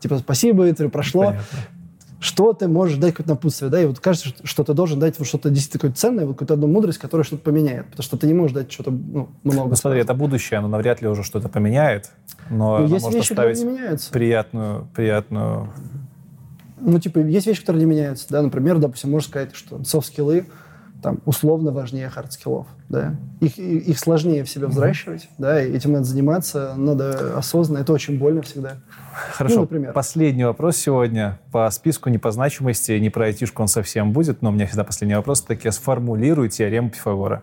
типа, 0.00 0.18
спасибо, 0.18 0.68
интервью 0.68 0.90
прошло, 0.90 1.26
Понятно. 1.26 1.58
Что 2.20 2.52
ты 2.52 2.68
можешь 2.68 2.98
дать 2.98 3.12
какое-то 3.14 3.30
напутствие, 3.30 3.70
да, 3.70 3.82
и 3.82 3.86
вот 3.86 3.98
кажется, 3.98 4.28
что, 4.44 4.62
ты 4.62 4.74
должен 4.74 5.00
дать 5.00 5.18
вот 5.18 5.26
что-то 5.26 5.48
действительно 5.48 5.80
какое-то 5.80 5.98
ценное, 5.98 6.26
вот 6.26 6.34
какую-то 6.34 6.54
одну 6.54 6.66
мудрость, 6.66 6.98
которая 6.98 7.24
что-то 7.24 7.42
поменяет, 7.42 7.86
потому 7.86 8.02
что 8.02 8.18
ты 8.18 8.26
не 8.26 8.34
можешь 8.34 8.54
дать 8.54 8.70
что-то, 8.70 8.90
ну, 8.90 9.30
много. 9.42 9.70
Ну, 9.70 9.76
смотри, 9.76 10.00
это 10.00 10.12
будущее, 10.12 10.58
оно 10.58 10.68
навряд 10.68 11.00
ли 11.00 11.08
уже 11.08 11.22
что-то 11.24 11.48
поменяет, 11.48 12.10
но 12.50 12.56
Ну, 12.56 12.74
оно 12.84 12.86
есть 12.86 13.04
может 13.04 13.18
вещи, 13.18 13.32
оставить 13.32 13.58
не 13.58 13.64
меняются. 13.64 14.12
приятную, 14.12 14.86
приятную... 14.94 15.72
Ну, 16.78 16.98
типа, 16.98 17.18
есть 17.18 17.46
вещи, 17.46 17.60
которые 17.60 17.84
не 17.84 17.90
меняются, 17.90 18.26
да, 18.28 18.42
например, 18.42 18.78
допустим, 18.78 19.10
можно 19.10 19.28
сказать, 19.28 19.54
что 19.54 19.82
софт-скиллы 19.82 20.46
там 21.02 21.18
условно 21.24 21.72
важнее 21.72 22.08
хард-скиллов, 22.08 22.66
да. 22.88 23.14
Их, 23.40 23.58
их 23.58 23.98
сложнее 23.98 24.44
в 24.44 24.50
себя 24.50 24.66
взращивать, 24.68 25.28
да, 25.38 25.62
и 25.62 25.72
этим 25.72 25.92
надо 25.92 26.04
заниматься, 26.04 26.74
надо 26.76 27.36
осознанно, 27.36 27.82
это 27.82 27.92
очень 27.92 28.18
больно 28.18 28.42
всегда. 28.42 28.76
Хорошо, 29.32 29.62
например. 29.62 29.92
последний 29.92 30.44
вопрос 30.44 30.76
сегодня. 30.76 31.38
По 31.52 31.70
списку 31.70 32.10
не 32.10 32.18
по 32.18 32.30
значимости, 32.30 32.92
не 32.92 33.10
про 33.10 33.26
айтишку 33.26 33.62
он 33.62 33.68
совсем 33.68 34.12
будет, 34.12 34.42
но 34.42 34.50
у 34.50 34.52
меня 34.52 34.66
всегда 34.66 34.84
последний 34.84 35.14
вопрос. 35.14 35.42
Таки 35.42 35.70
сформулируй 35.70 36.48
теорему 36.48 36.90
Пифагора. 36.90 37.42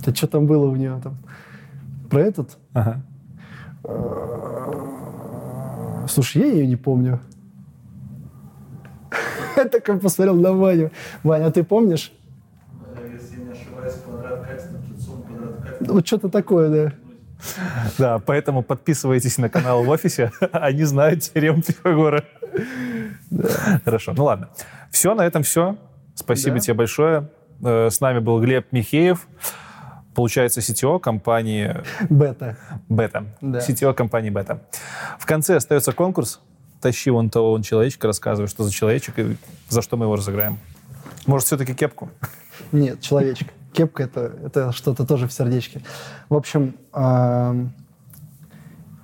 Это 0.00 0.14
что 0.14 0.26
там 0.26 0.46
было 0.46 0.66
у 0.66 0.76
нее 0.76 0.98
там? 1.02 1.18
Про 2.08 2.22
этот? 2.22 2.58
Ага. 2.72 3.02
Слушай, 6.08 6.42
я 6.42 6.46
ее 6.48 6.66
не 6.66 6.76
помню. 6.76 7.20
Я 9.60 9.68
такой 9.68 9.98
посмотрел 9.98 10.36
на 10.36 10.52
Ваню. 10.54 10.90
Ваня, 11.22 11.46
а 11.46 11.50
ты 11.50 11.62
помнишь? 11.62 12.12
Если 13.12 13.40
не 13.40 13.52
ошибаюсь, 13.52 13.94
квадрат. 14.04 14.46
Вот 15.80 16.06
что-то 16.06 16.30
такое, 16.30 16.68
да. 16.68 16.92
Да, 17.98 18.18
поэтому 18.18 18.62
подписывайтесь 18.62 19.36
на 19.38 19.50
канал 19.50 19.84
в 19.84 19.88
офисе. 19.90 20.32
Они 20.52 20.84
знают 20.84 21.22
теорему 21.22 21.62
Пифагора. 21.62 22.24
Хорошо, 23.84 24.14
ну 24.16 24.24
ладно. 24.24 24.48
Все, 24.90 25.14
на 25.14 25.26
этом 25.26 25.42
все. 25.42 25.76
Спасибо 26.14 26.58
тебе 26.60 26.74
большое. 26.74 27.28
Э, 27.62 27.88
С 27.90 28.00
нами 28.00 28.18
был 28.18 28.40
Глеб 28.40 28.72
Михеев. 28.72 29.26
Получается, 30.14 30.60
CTO 30.60 30.98
компании 31.00 31.76
Бета. 32.08 32.56
Бета. 32.88 33.24
Да. 33.40 33.58
CTO 33.58 33.92
компании 33.94 34.30
Бета. 34.30 34.62
В 35.18 35.26
конце 35.26 35.56
остается 35.56 35.92
конкурс. 35.92 36.40
Тащи 36.80 37.10
вон 37.10 37.30
того 37.30 37.50
вон 37.50 37.62
человечка, 37.62 38.06
рассказывай, 38.06 38.48
что 38.48 38.64
за 38.64 38.72
человечек 38.72 39.18
и 39.18 39.36
за 39.68 39.82
что 39.82 39.96
мы 39.96 40.06
его 40.06 40.16
разыграем. 40.16 40.58
Может, 41.26 41.46
все-таки 41.46 41.74
кепку? 41.74 42.10
Нет, 42.72 43.00
человечек. 43.00 43.48
Кепка 43.72 44.02
это, 44.02 44.32
это 44.44 44.72
что-то 44.72 45.06
тоже 45.06 45.28
в 45.28 45.32
сердечке. 45.32 45.82
В 46.28 46.34
общем, 46.34 46.74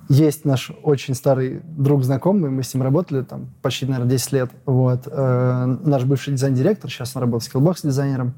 есть 0.09 0.45
наш 0.45 0.71
очень 0.83 1.15
старый 1.15 1.61
друг 1.63 2.03
знакомый, 2.03 2.49
мы 2.49 2.63
с 2.63 2.73
ним 2.73 2.83
работали 2.83 3.23
там 3.23 3.47
почти, 3.61 3.85
наверное, 3.85 4.09
10 4.11 4.31
лет. 4.31 4.51
Вот. 4.65 5.01
э, 5.05 5.65
наш 5.83 6.05
бывший 6.05 6.33
дизайн-директор, 6.33 6.89
сейчас 6.89 7.15
он 7.15 7.23
работает 7.23 7.51
Skillbox 7.51 7.85
дизайнером. 7.85 8.33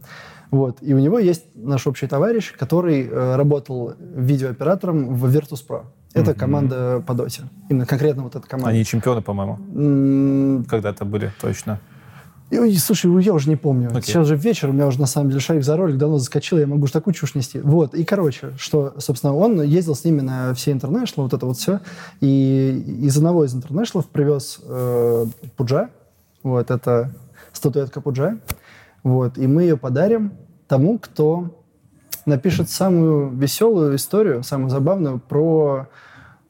Вот. 0.49 0.77
И 0.81 0.95
у 0.95 0.99
него 0.99 1.19
есть 1.19 1.45
наш 1.53 1.85
общий 1.85 2.07
товарищ, 2.07 2.55
который 2.57 3.07
э, 3.07 3.35
работал 3.35 3.93
видеооператором 3.99 5.13
в 5.13 5.25
Virtus.pro. 5.25 5.83
Это 6.13 6.33
команда 6.33 7.03
по 7.05 7.13
доте. 7.13 7.43
Именно 7.69 7.85
конкретно 7.85 8.23
вот 8.23 8.35
эта 8.35 8.47
команда. 8.47 8.71
Они 8.71 8.83
чемпионы, 8.83 9.21
по-моему, 9.21 10.63
когда-то 10.67 11.05
были, 11.05 11.31
точно. 11.39 11.79
и, 12.51 12.77
слушай, 12.77 13.11
я 13.23 13.33
уже 13.33 13.47
не 13.49 13.55
помню. 13.55 13.89
Окей. 13.89 14.01
Сейчас 14.01 14.25
же 14.27 14.35
вечер, 14.35 14.69
у 14.69 14.73
меня 14.73 14.87
уже 14.87 14.99
на 14.99 15.05
самом 15.05 15.29
деле 15.29 15.39
шарик 15.39 15.63
за 15.63 15.77
ролик 15.77 15.97
давно 15.97 16.17
заскочил, 16.17 16.57
я 16.57 16.65
могу 16.65 16.87
же 16.87 16.93
такую 16.93 17.13
чушь 17.13 17.35
нести. 17.35 17.59
Вот, 17.59 17.93
и 17.93 18.03
короче, 18.03 18.53
что, 18.57 18.95
собственно, 18.97 19.35
он 19.35 19.61
ездил 19.61 19.93
с 19.93 20.03
ними 20.03 20.21
на 20.21 20.53
все 20.55 20.71
интернешнл, 20.71 21.23
вот 21.23 21.33
это 21.33 21.45
вот 21.45 21.57
все, 21.57 21.81
и 22.21 22.83
из 23.01 23.15
одного 23.17 23.45
из 23.45 23.53
интернешнлов 23.53 24.07
привез 24.07 24.59
э, 24.63 25.25
Пуджа, 25.57 25.89
вот, 26.41 26.71
это 26.71 27.13
статуэтка 27.53 28.01
Пуджа, 28.01 28.39
вот, 29.03 29.37
и 29.37 29.45
мы 29.45 29.63
ее 29.63 29.77
подарим 29.77 30.33
тому, 30.67 30.97
кто 30.97 31.58
напишет 32.25 32.69
самую 32.69 33.29
веселую 33.29 33.95
историю, 33.95 34.43
самую 34.43 34.69
забавную 34.69 35.19
про 35.19 35.87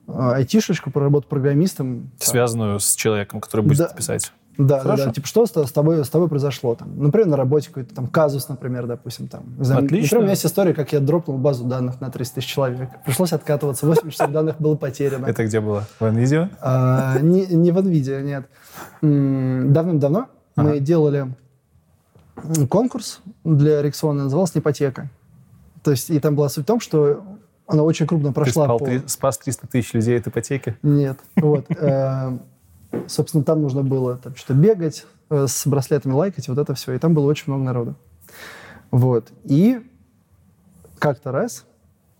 э, 0.08 0.12
айтишечку, 0.12 0.92
про 0.92 1.02
работу 1.04 1.28
программистом. 1.28 2.12
Связанную 2.20 2.80
с 2.80 2.96
человеком, 2.96 3.42
который 3.42 3.62
будет 3.62 3.78
Да. 3.80 3.86
это 3.86 3.96
писать. 3.96 4.32
Да, 4.58 4.76
да, 4.76 4.80
Хорошо. 4.82 5.06
да. 5.06 5.12
Типа, 5.14 5.26
что 5.26 5.46
с, 5.46 5.52
с 5.52 5.72
тобой, 5.72 6.04
с 6.04 6.10
тобой 6.10 6.28
произошло? 6.28 6.76
Там, 6.76 7.02
например, 7.02 7.28
на 7.28 7.38
работе 7.38 7.70
какой-то 7.70 7.96
там 7.96 8.08
казус, 8.08 8.50
например, 8.50 8.88
допустим. 8.88 9.30
Там. 9.30 9.44
Знаю, 9.58 9.86
Отлично. 9.86 10.04
Например, 10.04 10.18
у 10.18 10.22
меня 10.24 10.32
есть 10.32 10.46
история, 10.46 10.74
как 10.74 10.92
я 10.92 11.00
дропнул 11.00 11.38
базу 11.38 11.64
данных 11.64 12.02
на 12.02 12.12
30 12.12 12.34
тысяч 12.34 12.48
человек. 12.48 12.90
Пришлось 13.06 13.32
откатываться, 13.32 13.88
8 13.88 14.10
часов 14.10 14.32
данных 14.32 14.58
было 14.60 14.76
потеряно. 14.76 15.28
Это 15.28 15.46
где 15.46 15.62
было? 15.62 15.86
В 15.98 16.04
NVIDIA? 16.04 16.50
А, 16.60 17.20
не, 17.20 17.46
не 17.46 17.72
в 17.72 17.78
NVIDIA, 17.78 18.22
нет. 18.22 18.50
Давным-давно 19.02 20.28
мы 20.58 20.80
делали 20.82 21.34
конкурс 22.70 23.22
для 23.46 23.82
Рексона, 23.82 24.26
назывался 24.26 24.60
«Ипотека». 24.60 25.10
То 25.84 25.92
есть, 25.92 26.10
и 26.10 26.20
там 26.20 26.36
была 26.36 26.50
суть 26.50 26.64
в 26.66 26.68
том, 26.68 26.80
что 26.80 27.24
она 27.68 27.84
очень 27.84 28.08
крупно 28.08 28.30
Ты 28.30 28.34
прошла 28.36 28.66
спал 28.66 28.80
по... 28.80 28.86
три- 28.86 29.02
спас 29.08 29.38
300 29.38 29.68
тысяч 29.68 29.94
людей 29.94 30.18
от 30.18 30.28
ипотеки? 30.28 30.76
Нет. 30.82 31.18
Вот. 31.36 31.66
э, 31.70 32.38
Собственно, 33.08 33.44
там 33.44 33.62
нужно 33.62 33.84
было 33.84 34.18
там 34.18 34.36
что-то 34.36 34.56
бегать, 34.56 35.06
э, 35.30 35.46
с 35.48 35.68
браслетами 35.68 36.14
лайкать, 36.14 36.48
вот 36.48 36.58
это 36.58 36.74
все. 36.74 36.94
И 36.94 36.98
там 36.98 37.14
было 37.14 37.26
очень 37.26 37.46
много 37.48 37.64
народу. 37.64 37.96
Вот. 38.92 39.28
И 39.46 39.80
как-то 40.98 41.32
раз 41.32 41.66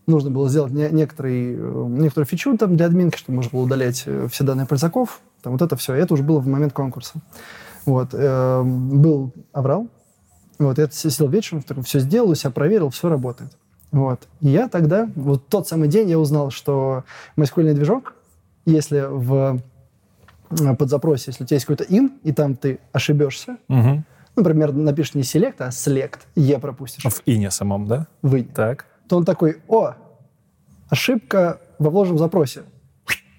нужно 0.06 0.30
было 0.30 0.48
сделать 0.48 0.72
не- 0.72 0.90
некоторый, 0.90 1.54
э, 1.56 1.86
некоторую 1.88 2.26
фичу 2.26 2.56
там 2.56 2.76
для 2.76 2.86
админки, 2.86 3.16
чтобы 3.18 3.36
можно 3.36 3.50
было 3.50 3.62
удалять 3.62 4.06
все 4.30 4.44
данные 4.44 4.66
пользовиков. 4.66 5.20
Там 5.42 5.52
вот 5.54 5.62
это 5.62 5.74
все. 5.76 5.94
Это 5.94 6.14
уже 6.14 6.22
было 6.22 6.38
в 6.38 6.46
момент 6.46 6.72
конкурса. 6.72 7.14
Вот. 7.86 8.10
э, 8.12 8.62
Был 8.62 9.32
аврал. 9.52 9.88
Вот. 10.60 10.78
Я 10.78 10.88
сидел 10.90 11.28
вечером, 11.28 11.64
все 11.84 11.98
сделал, 11.98 12.34
себя 12.36 12.50
проверил, 12.50 12.90
все 12.90 13.08
работает. 13.08 13.50
Вот. 13.90 14.28
И 14.40 14.48
я 14.48 14.68
тогда, 14.68 15.08
вот 15.16 15.48
тот 15.48 15.66
самый 15.66 15.88
день 15.88 16.08
я 16.08 16.18
узнал, 16.18 16.50
что 16.50 17.02
MySQL 17.36 17.72
движок, 17.74 18.14
если 18.66 19.04
в 19.08 19.58
э, 20.50 20.76
под 20.76 20.88
запросе, 20.90 21.24
если 21.30 21.42
у 21.42 21.46
тебя 21.46 21.56
есть 21.56 21.66
какой-то 21.66 21.84
in, 21.92 22.10
и 22.22 22.32
там 22.32 22.54
ты 22.54 22.78
ошибешься, 22.92 23.56
Угу. 23.68 24.04
например, 24.36 24.72
напишешь 24.72 25.14
не 25.14 25.22
select, 25.22 25.56
а 25.58 25.70
select, 25.70 26.20
e 26.36 26.56
пропустишь, 26.60 27.02
В 27.02 27.22
ине 27.26 27.50
самом, 27.50 27.86
да? 27.88 28.06
вы, 28.22 28.44
Так. 28.44 28.84
то 29.08 29.16
он 29.16 29.24
такой, 29.24 29.60
о, 29.66 29.94
ошибка 30.88 31.58
во 31.78 31.90
вложенном 31.90 32.18
запросе. 32.18 32.62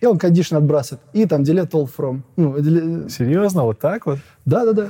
И 0.02 0.06
он 0.08 0.18
condition 0.18 0.58
отбрасывает. 0.58 1.02
И 1.14 1.26
там 1.28 1.44
delete 1.44 1.70
all 1.70 1.88
from. 1.88 2.22
Ну, 2.36 2.60
деле- 2.60 3.08
Серьезно? 3.10 3.64
Вот 3.64 3.80
так 3.80 4.08
вот? 4.08 4.18
да-да-да. 4.46 4.88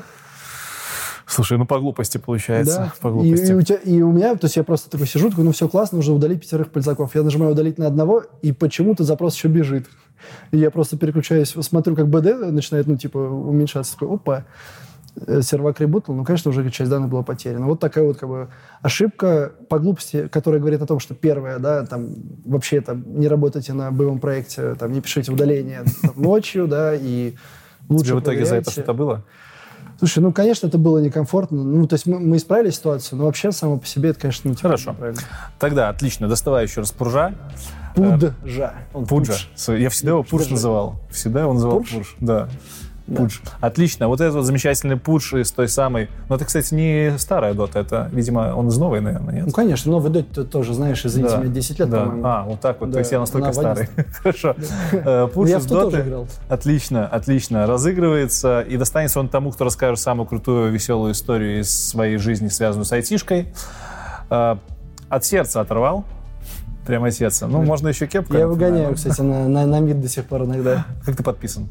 Слушай, 1.31 1.57
ну 1.57 1.65
по 1.65 1.79
глупости 1.79 2.17
получается. 2.17 2.75
Да. 2.77 2.93
По 3.01 3.07
И, 3.07 3.11
глупости. 3.11 3.51
и 3.51 3.53
у 3.53 3.61
тебя- 3.61 3.77
и 3.77 4.01
у 4.01 4.11
меня, 4.11 4.35
то 4.35 4.45
есть 4.45 4.57
я 4.57 4.63
просто 4.63 4.89
такой 4.89 5.07
сижу, 5.07 5.29
такой, 5.29 5.45
ну 5.45 5.51
все 5.53 5.67
классно, 5.69 5.97
нужно 5.97 6.13
удалить 6.13 6.41
пятерых 6.41 6.69
пользовиков. 6.71 7.15
Я 7.15 7.23
нажимаю 7.23 7.53
удалить 7.53 7.77
на 7.77 7.87
одного, 7.87 8.23
и 8.41 8.51
почему-то 8.51 9.03
запрос 9.03 9.35
еще 9.35 9.47
бежит. 9.47 9.87
И 10.51 10.57
я 10.57 10.69
просто 10.71 10.97
переключаюсь, 10.97 11.49
смотрю, 11.61 11.95
как 11.95 12.05
BD 12.07 12.51
начинает, 12.51 12.85
ну, 12.87 12.95
типа, 12.97 13.17
уменьшаться. 13.17 13.93
Такой, 13.93 14.15
опа, 14.15 14.43
э, 15.25 15.41
сервак 15.41 15.79
ребутал, 15.81 16.13
ну, 16.15 16.23
конечно, 16.23 16.51
уже 16.51 16.69
часть 16.69 16.89
данных 16.91 17.09
была 17.09 17.23
потеряна. 17.23 17.65
Вот 17.65 17.79
такая 17.79 18.03
вот, 18.03 18.17
как 18.17 18.29
бы, 18.29 18.49
ошибка 18.81 19.51
по 19.69 19.79
глупости, 19.79 20.27
которая 20.27 20.59
говорит 20.61 20.81
о 20.81 20.85
том, 20.85 20.99
что 20.99 21.15
первое, 21.15 21.59
да, 21.59 21.85
там, 21.85 22.09
вообще, 22.45 22.81
там, 22.81 23.03
не 23.19 23.27
работайте 23.27 23.73
на 23.73 23.89
боевом 23.91 24.19
проекте, 24.19 24.75
там, 24.75 24.91
не 24.91 25.01
пишите 25.01 25.31
удаление 25.31 25.83
там, 26.01 26.11
ночью, 26.21 26.67
да, 26.67 26.93
и 26.93 27.33
лучше 27.89 28.05
Тебе 28.09 28.15
в 28.15 28.19
итоге 28.21 28.45
за 28.45 28.55
это 28.57 28.69
что-то 28.69 28.93
было? 28.93 29.23
Слушай, 30.01 30.17
ну, 30.23 30.31
конечно, 30.33 30.65
это 30.65 30.79
было 30.79 30.97
некомфортно. 30.97 31.63
Ну, 31.63 31.85
то 31.85 31.93
есть 31.93 32.07
мы, 32.07 32.19
мы 32.19 32.37
исправили 32.37 32.71
ситуацию, 32.71 33.19
но 33.19 33.25
вообще 33.25 33.51
само 33.51 33.77
по 33.77 33.85
себе 33.85 34.09
это, 34.09 34.19
конечно, 34.21 34.49
типа, 34.49 34.69
Хорошо. 34.69 34.93
неправильно. 34.93 35.21
Тогда 35.59 35.89
отлично. 35.89 36.27
Доставай 36.27 36.63
еще 36.65 36.81
раз 36.81 36.91
пуржа. 36.91 37.35
Пуджа. 37.93 38.73
Он 38.93 39.05
Пуджа. 39.05 39.35
Я 39.67 39.91
всегда 39.91 40.13
его 40.13 40.23
пурж 40.23 40.45
Пурж. 40.45 40.49
называл. 40.53 40.95
Всегда 41.11 41.41
его 41.41 41.53
называл 41.53 41.77
Пурж? 41.81 41.91
пурж. 41.91 42.15
Да. 42.19 42.49
Пудж. 43.15 43.39
Отлично. 43.59 44.07
Вот 44.07 44.21
этот 44.21 44.35
вот 44.35 44.45
замечательный 44.45 44.97
пудж 44.97 45.35
из 45.35 45.51
той 45.51 45.67
самой... 45.67 46.09
Ну, 46.29 46.35
это, 46.35 46.45
кстати, 46.45 46.73
не 46.73 47.17
старая 47.17 47.53
дота, 47.53 47.79
это, 47.79 48.09
видимо, 48.11 48.53
он 48.55 48.67
из 48.69 48.77
новой, 48.77 49.01
наверное, 49.01 49.33
нет? 49.35 49.45
Ну, 49.47 49.51
конечно, 49.51 49.91
новый 49.91 50.11
Dota 50.11 50.43
тоже, 50.43 50.73
знаешь, 50.73 51.05
извините, 51.05 51.35
Да. 51.35 51.41
мне 51.41 51.49
10 51.49 51.79
лет, 51.79 51.89
Да. 51.89 51.99
по-моему. 52.01 52.21
А, 52.25 52.43
вот 52.43 52.59
так 52.61 52.79
вот. 52.79 52.89
Да, 52.89 52.93
То 52.93 52.99
есть 52.99 53.11
я 53.11 53.19
настолько 53.19 53.47
она 53.49 53.53
старый. 53.53 53.89
Хорошо. 54.21 54.55
Э, 54.91 55.21
Ну, 55.23 55.27
Пудж 55.29 55.49
из 55.49 55.65
доты. 55.65 56.05
Отлично, 56.49 57.07
отлично. 57.07 57.67
Разыгрывается 57.67 58.61
и 58.61 58.77
достанется 58.77 59.19
он 59.19 59.29
тому, 59.29 59.51
кто 59.51 59.65
расскажет 59.65 59.99
самую 59.99 60.25
крутую, 60.27 60.71
веселую 60.71 61.13
историю 61.13 61.61
из 61.61 61.69
своей 61.89 62.17
жизни, 62.17 62.47
связанную 62.47 62.85
с 62.85 62.91
айтишкой. 62.91 63.53
Э, 64.29 64.55
От 65.09 65.25
сердца 65.25 65.61
оторвал. 65.61 66.05
Прямо 66.85 67.07
от 67.07 67.13
сердца. 67.13 67.45
Ну, 67.45 67.61
можно 67.61 67.89
еще 67.89 68.07
кепку. 68.07 68.33
Я 68.35 68.47
выгоняю, 68.47 68.95
кстати, 68.95 69.21
на, 69.21 69.47
на, 69.47 69.67
на 69.67 69.79
мид 69.79 70.01
до 70.01 70.09
сих 70.09 70.25
пор 70.25 70.45
иногда. 70.45 70.85
Как 71.05 71.15
ты 71.15 71.21
подписан? 71.21 71.67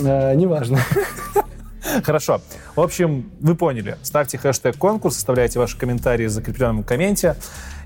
Э, 0.00 0.34
неважно. 0.34 0.78
Хорошо. 2.04 2.40
В 2.74 2.80
общем, 2.80 3.30
вы 3.40 3.54
поняли. 3.54 3.96
Ставьте 4.02 4.38
хэштег 4.38 4.76
конкурс, 4.76 5.16
оставляйте 5.16 5.58
ваши 5.58 5.78
комментарии 5.78 6.26
в 6.26 6.30
закрепленном 6.30 6.82
комменте. 6.82 7.36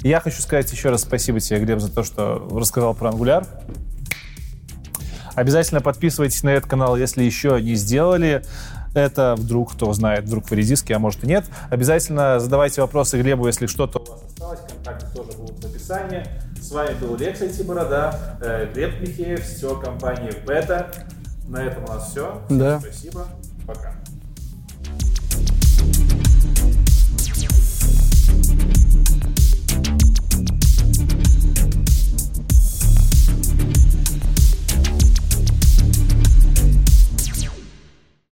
Я 0.00 0.20
хочу 0.20 0.40
сказать 0.40 0.70
еще 0.72 0.90
раз 0.90 1.02
спасибо 1.02 1.40
тебе, 1.40 1.60
Глеб, 1.60 1.80
за 1.80 1.92
то, 1.92 2.02
что 2.02 2.48
рассказал 2.52 2.94
про 2.94 3.10
Angular. 3.10 3.46
Обязательно 5.34 5.80
подписывайтесь 5.80 6.42
на 6.42 6.50
этот 6.50 6.68
канал, 6.68 6.96
если 6.96 7.22
еще 7.22 7.60
не 7.60 7.74
сделали. 7.74 8.42
Это 8.94 9.36
вдруг, 9.38 9.72
кто 9.72 9.92
знает, 9.92 10.24
вдруг 10.24 10.50
вы 10.50 10.56
редиски, 10.56 10.92
а 10.92 10.98
может 10.98 11.22
и 11.22 11.26
нет. 11.26 11.44
Обязательно 11.70 12.40
задавайте 12.40 12.80
вопросы 12.80 13.20
Глебу, 13.20 13.46
если 13.46 13.66
что-то 13.66 14.00
у 14.00 14.04
вас 14.04 14.22
осталось. 14.26 14.60
Контакты 14.68 15.06
тоже 15.14 15.38
будут 15.38 15.62
в 15.62 15.66
описании. 15.68 16.24
С 16.60 16.72
вами 16.72 16.94
был 17.00 17.16
Лекс 17.16 17.40
Борода, 17.62 18.38
э, 18.42 18.72
Глеб 18.74 19.00
Михеев, 19.00 19.44
все 19.44 19.76
компания 19.76 20.32
Бета. 20.44 20.90
На 21.50 21.64
этом 21.64 21.84
у 21.84 21.88
нас 21.88 22.10
все. 22.10 22.40
Всем 22.46 22.58
Да. 22.58 22.80
спасибо. 22.80 23.26
Пока. 23.66 23.92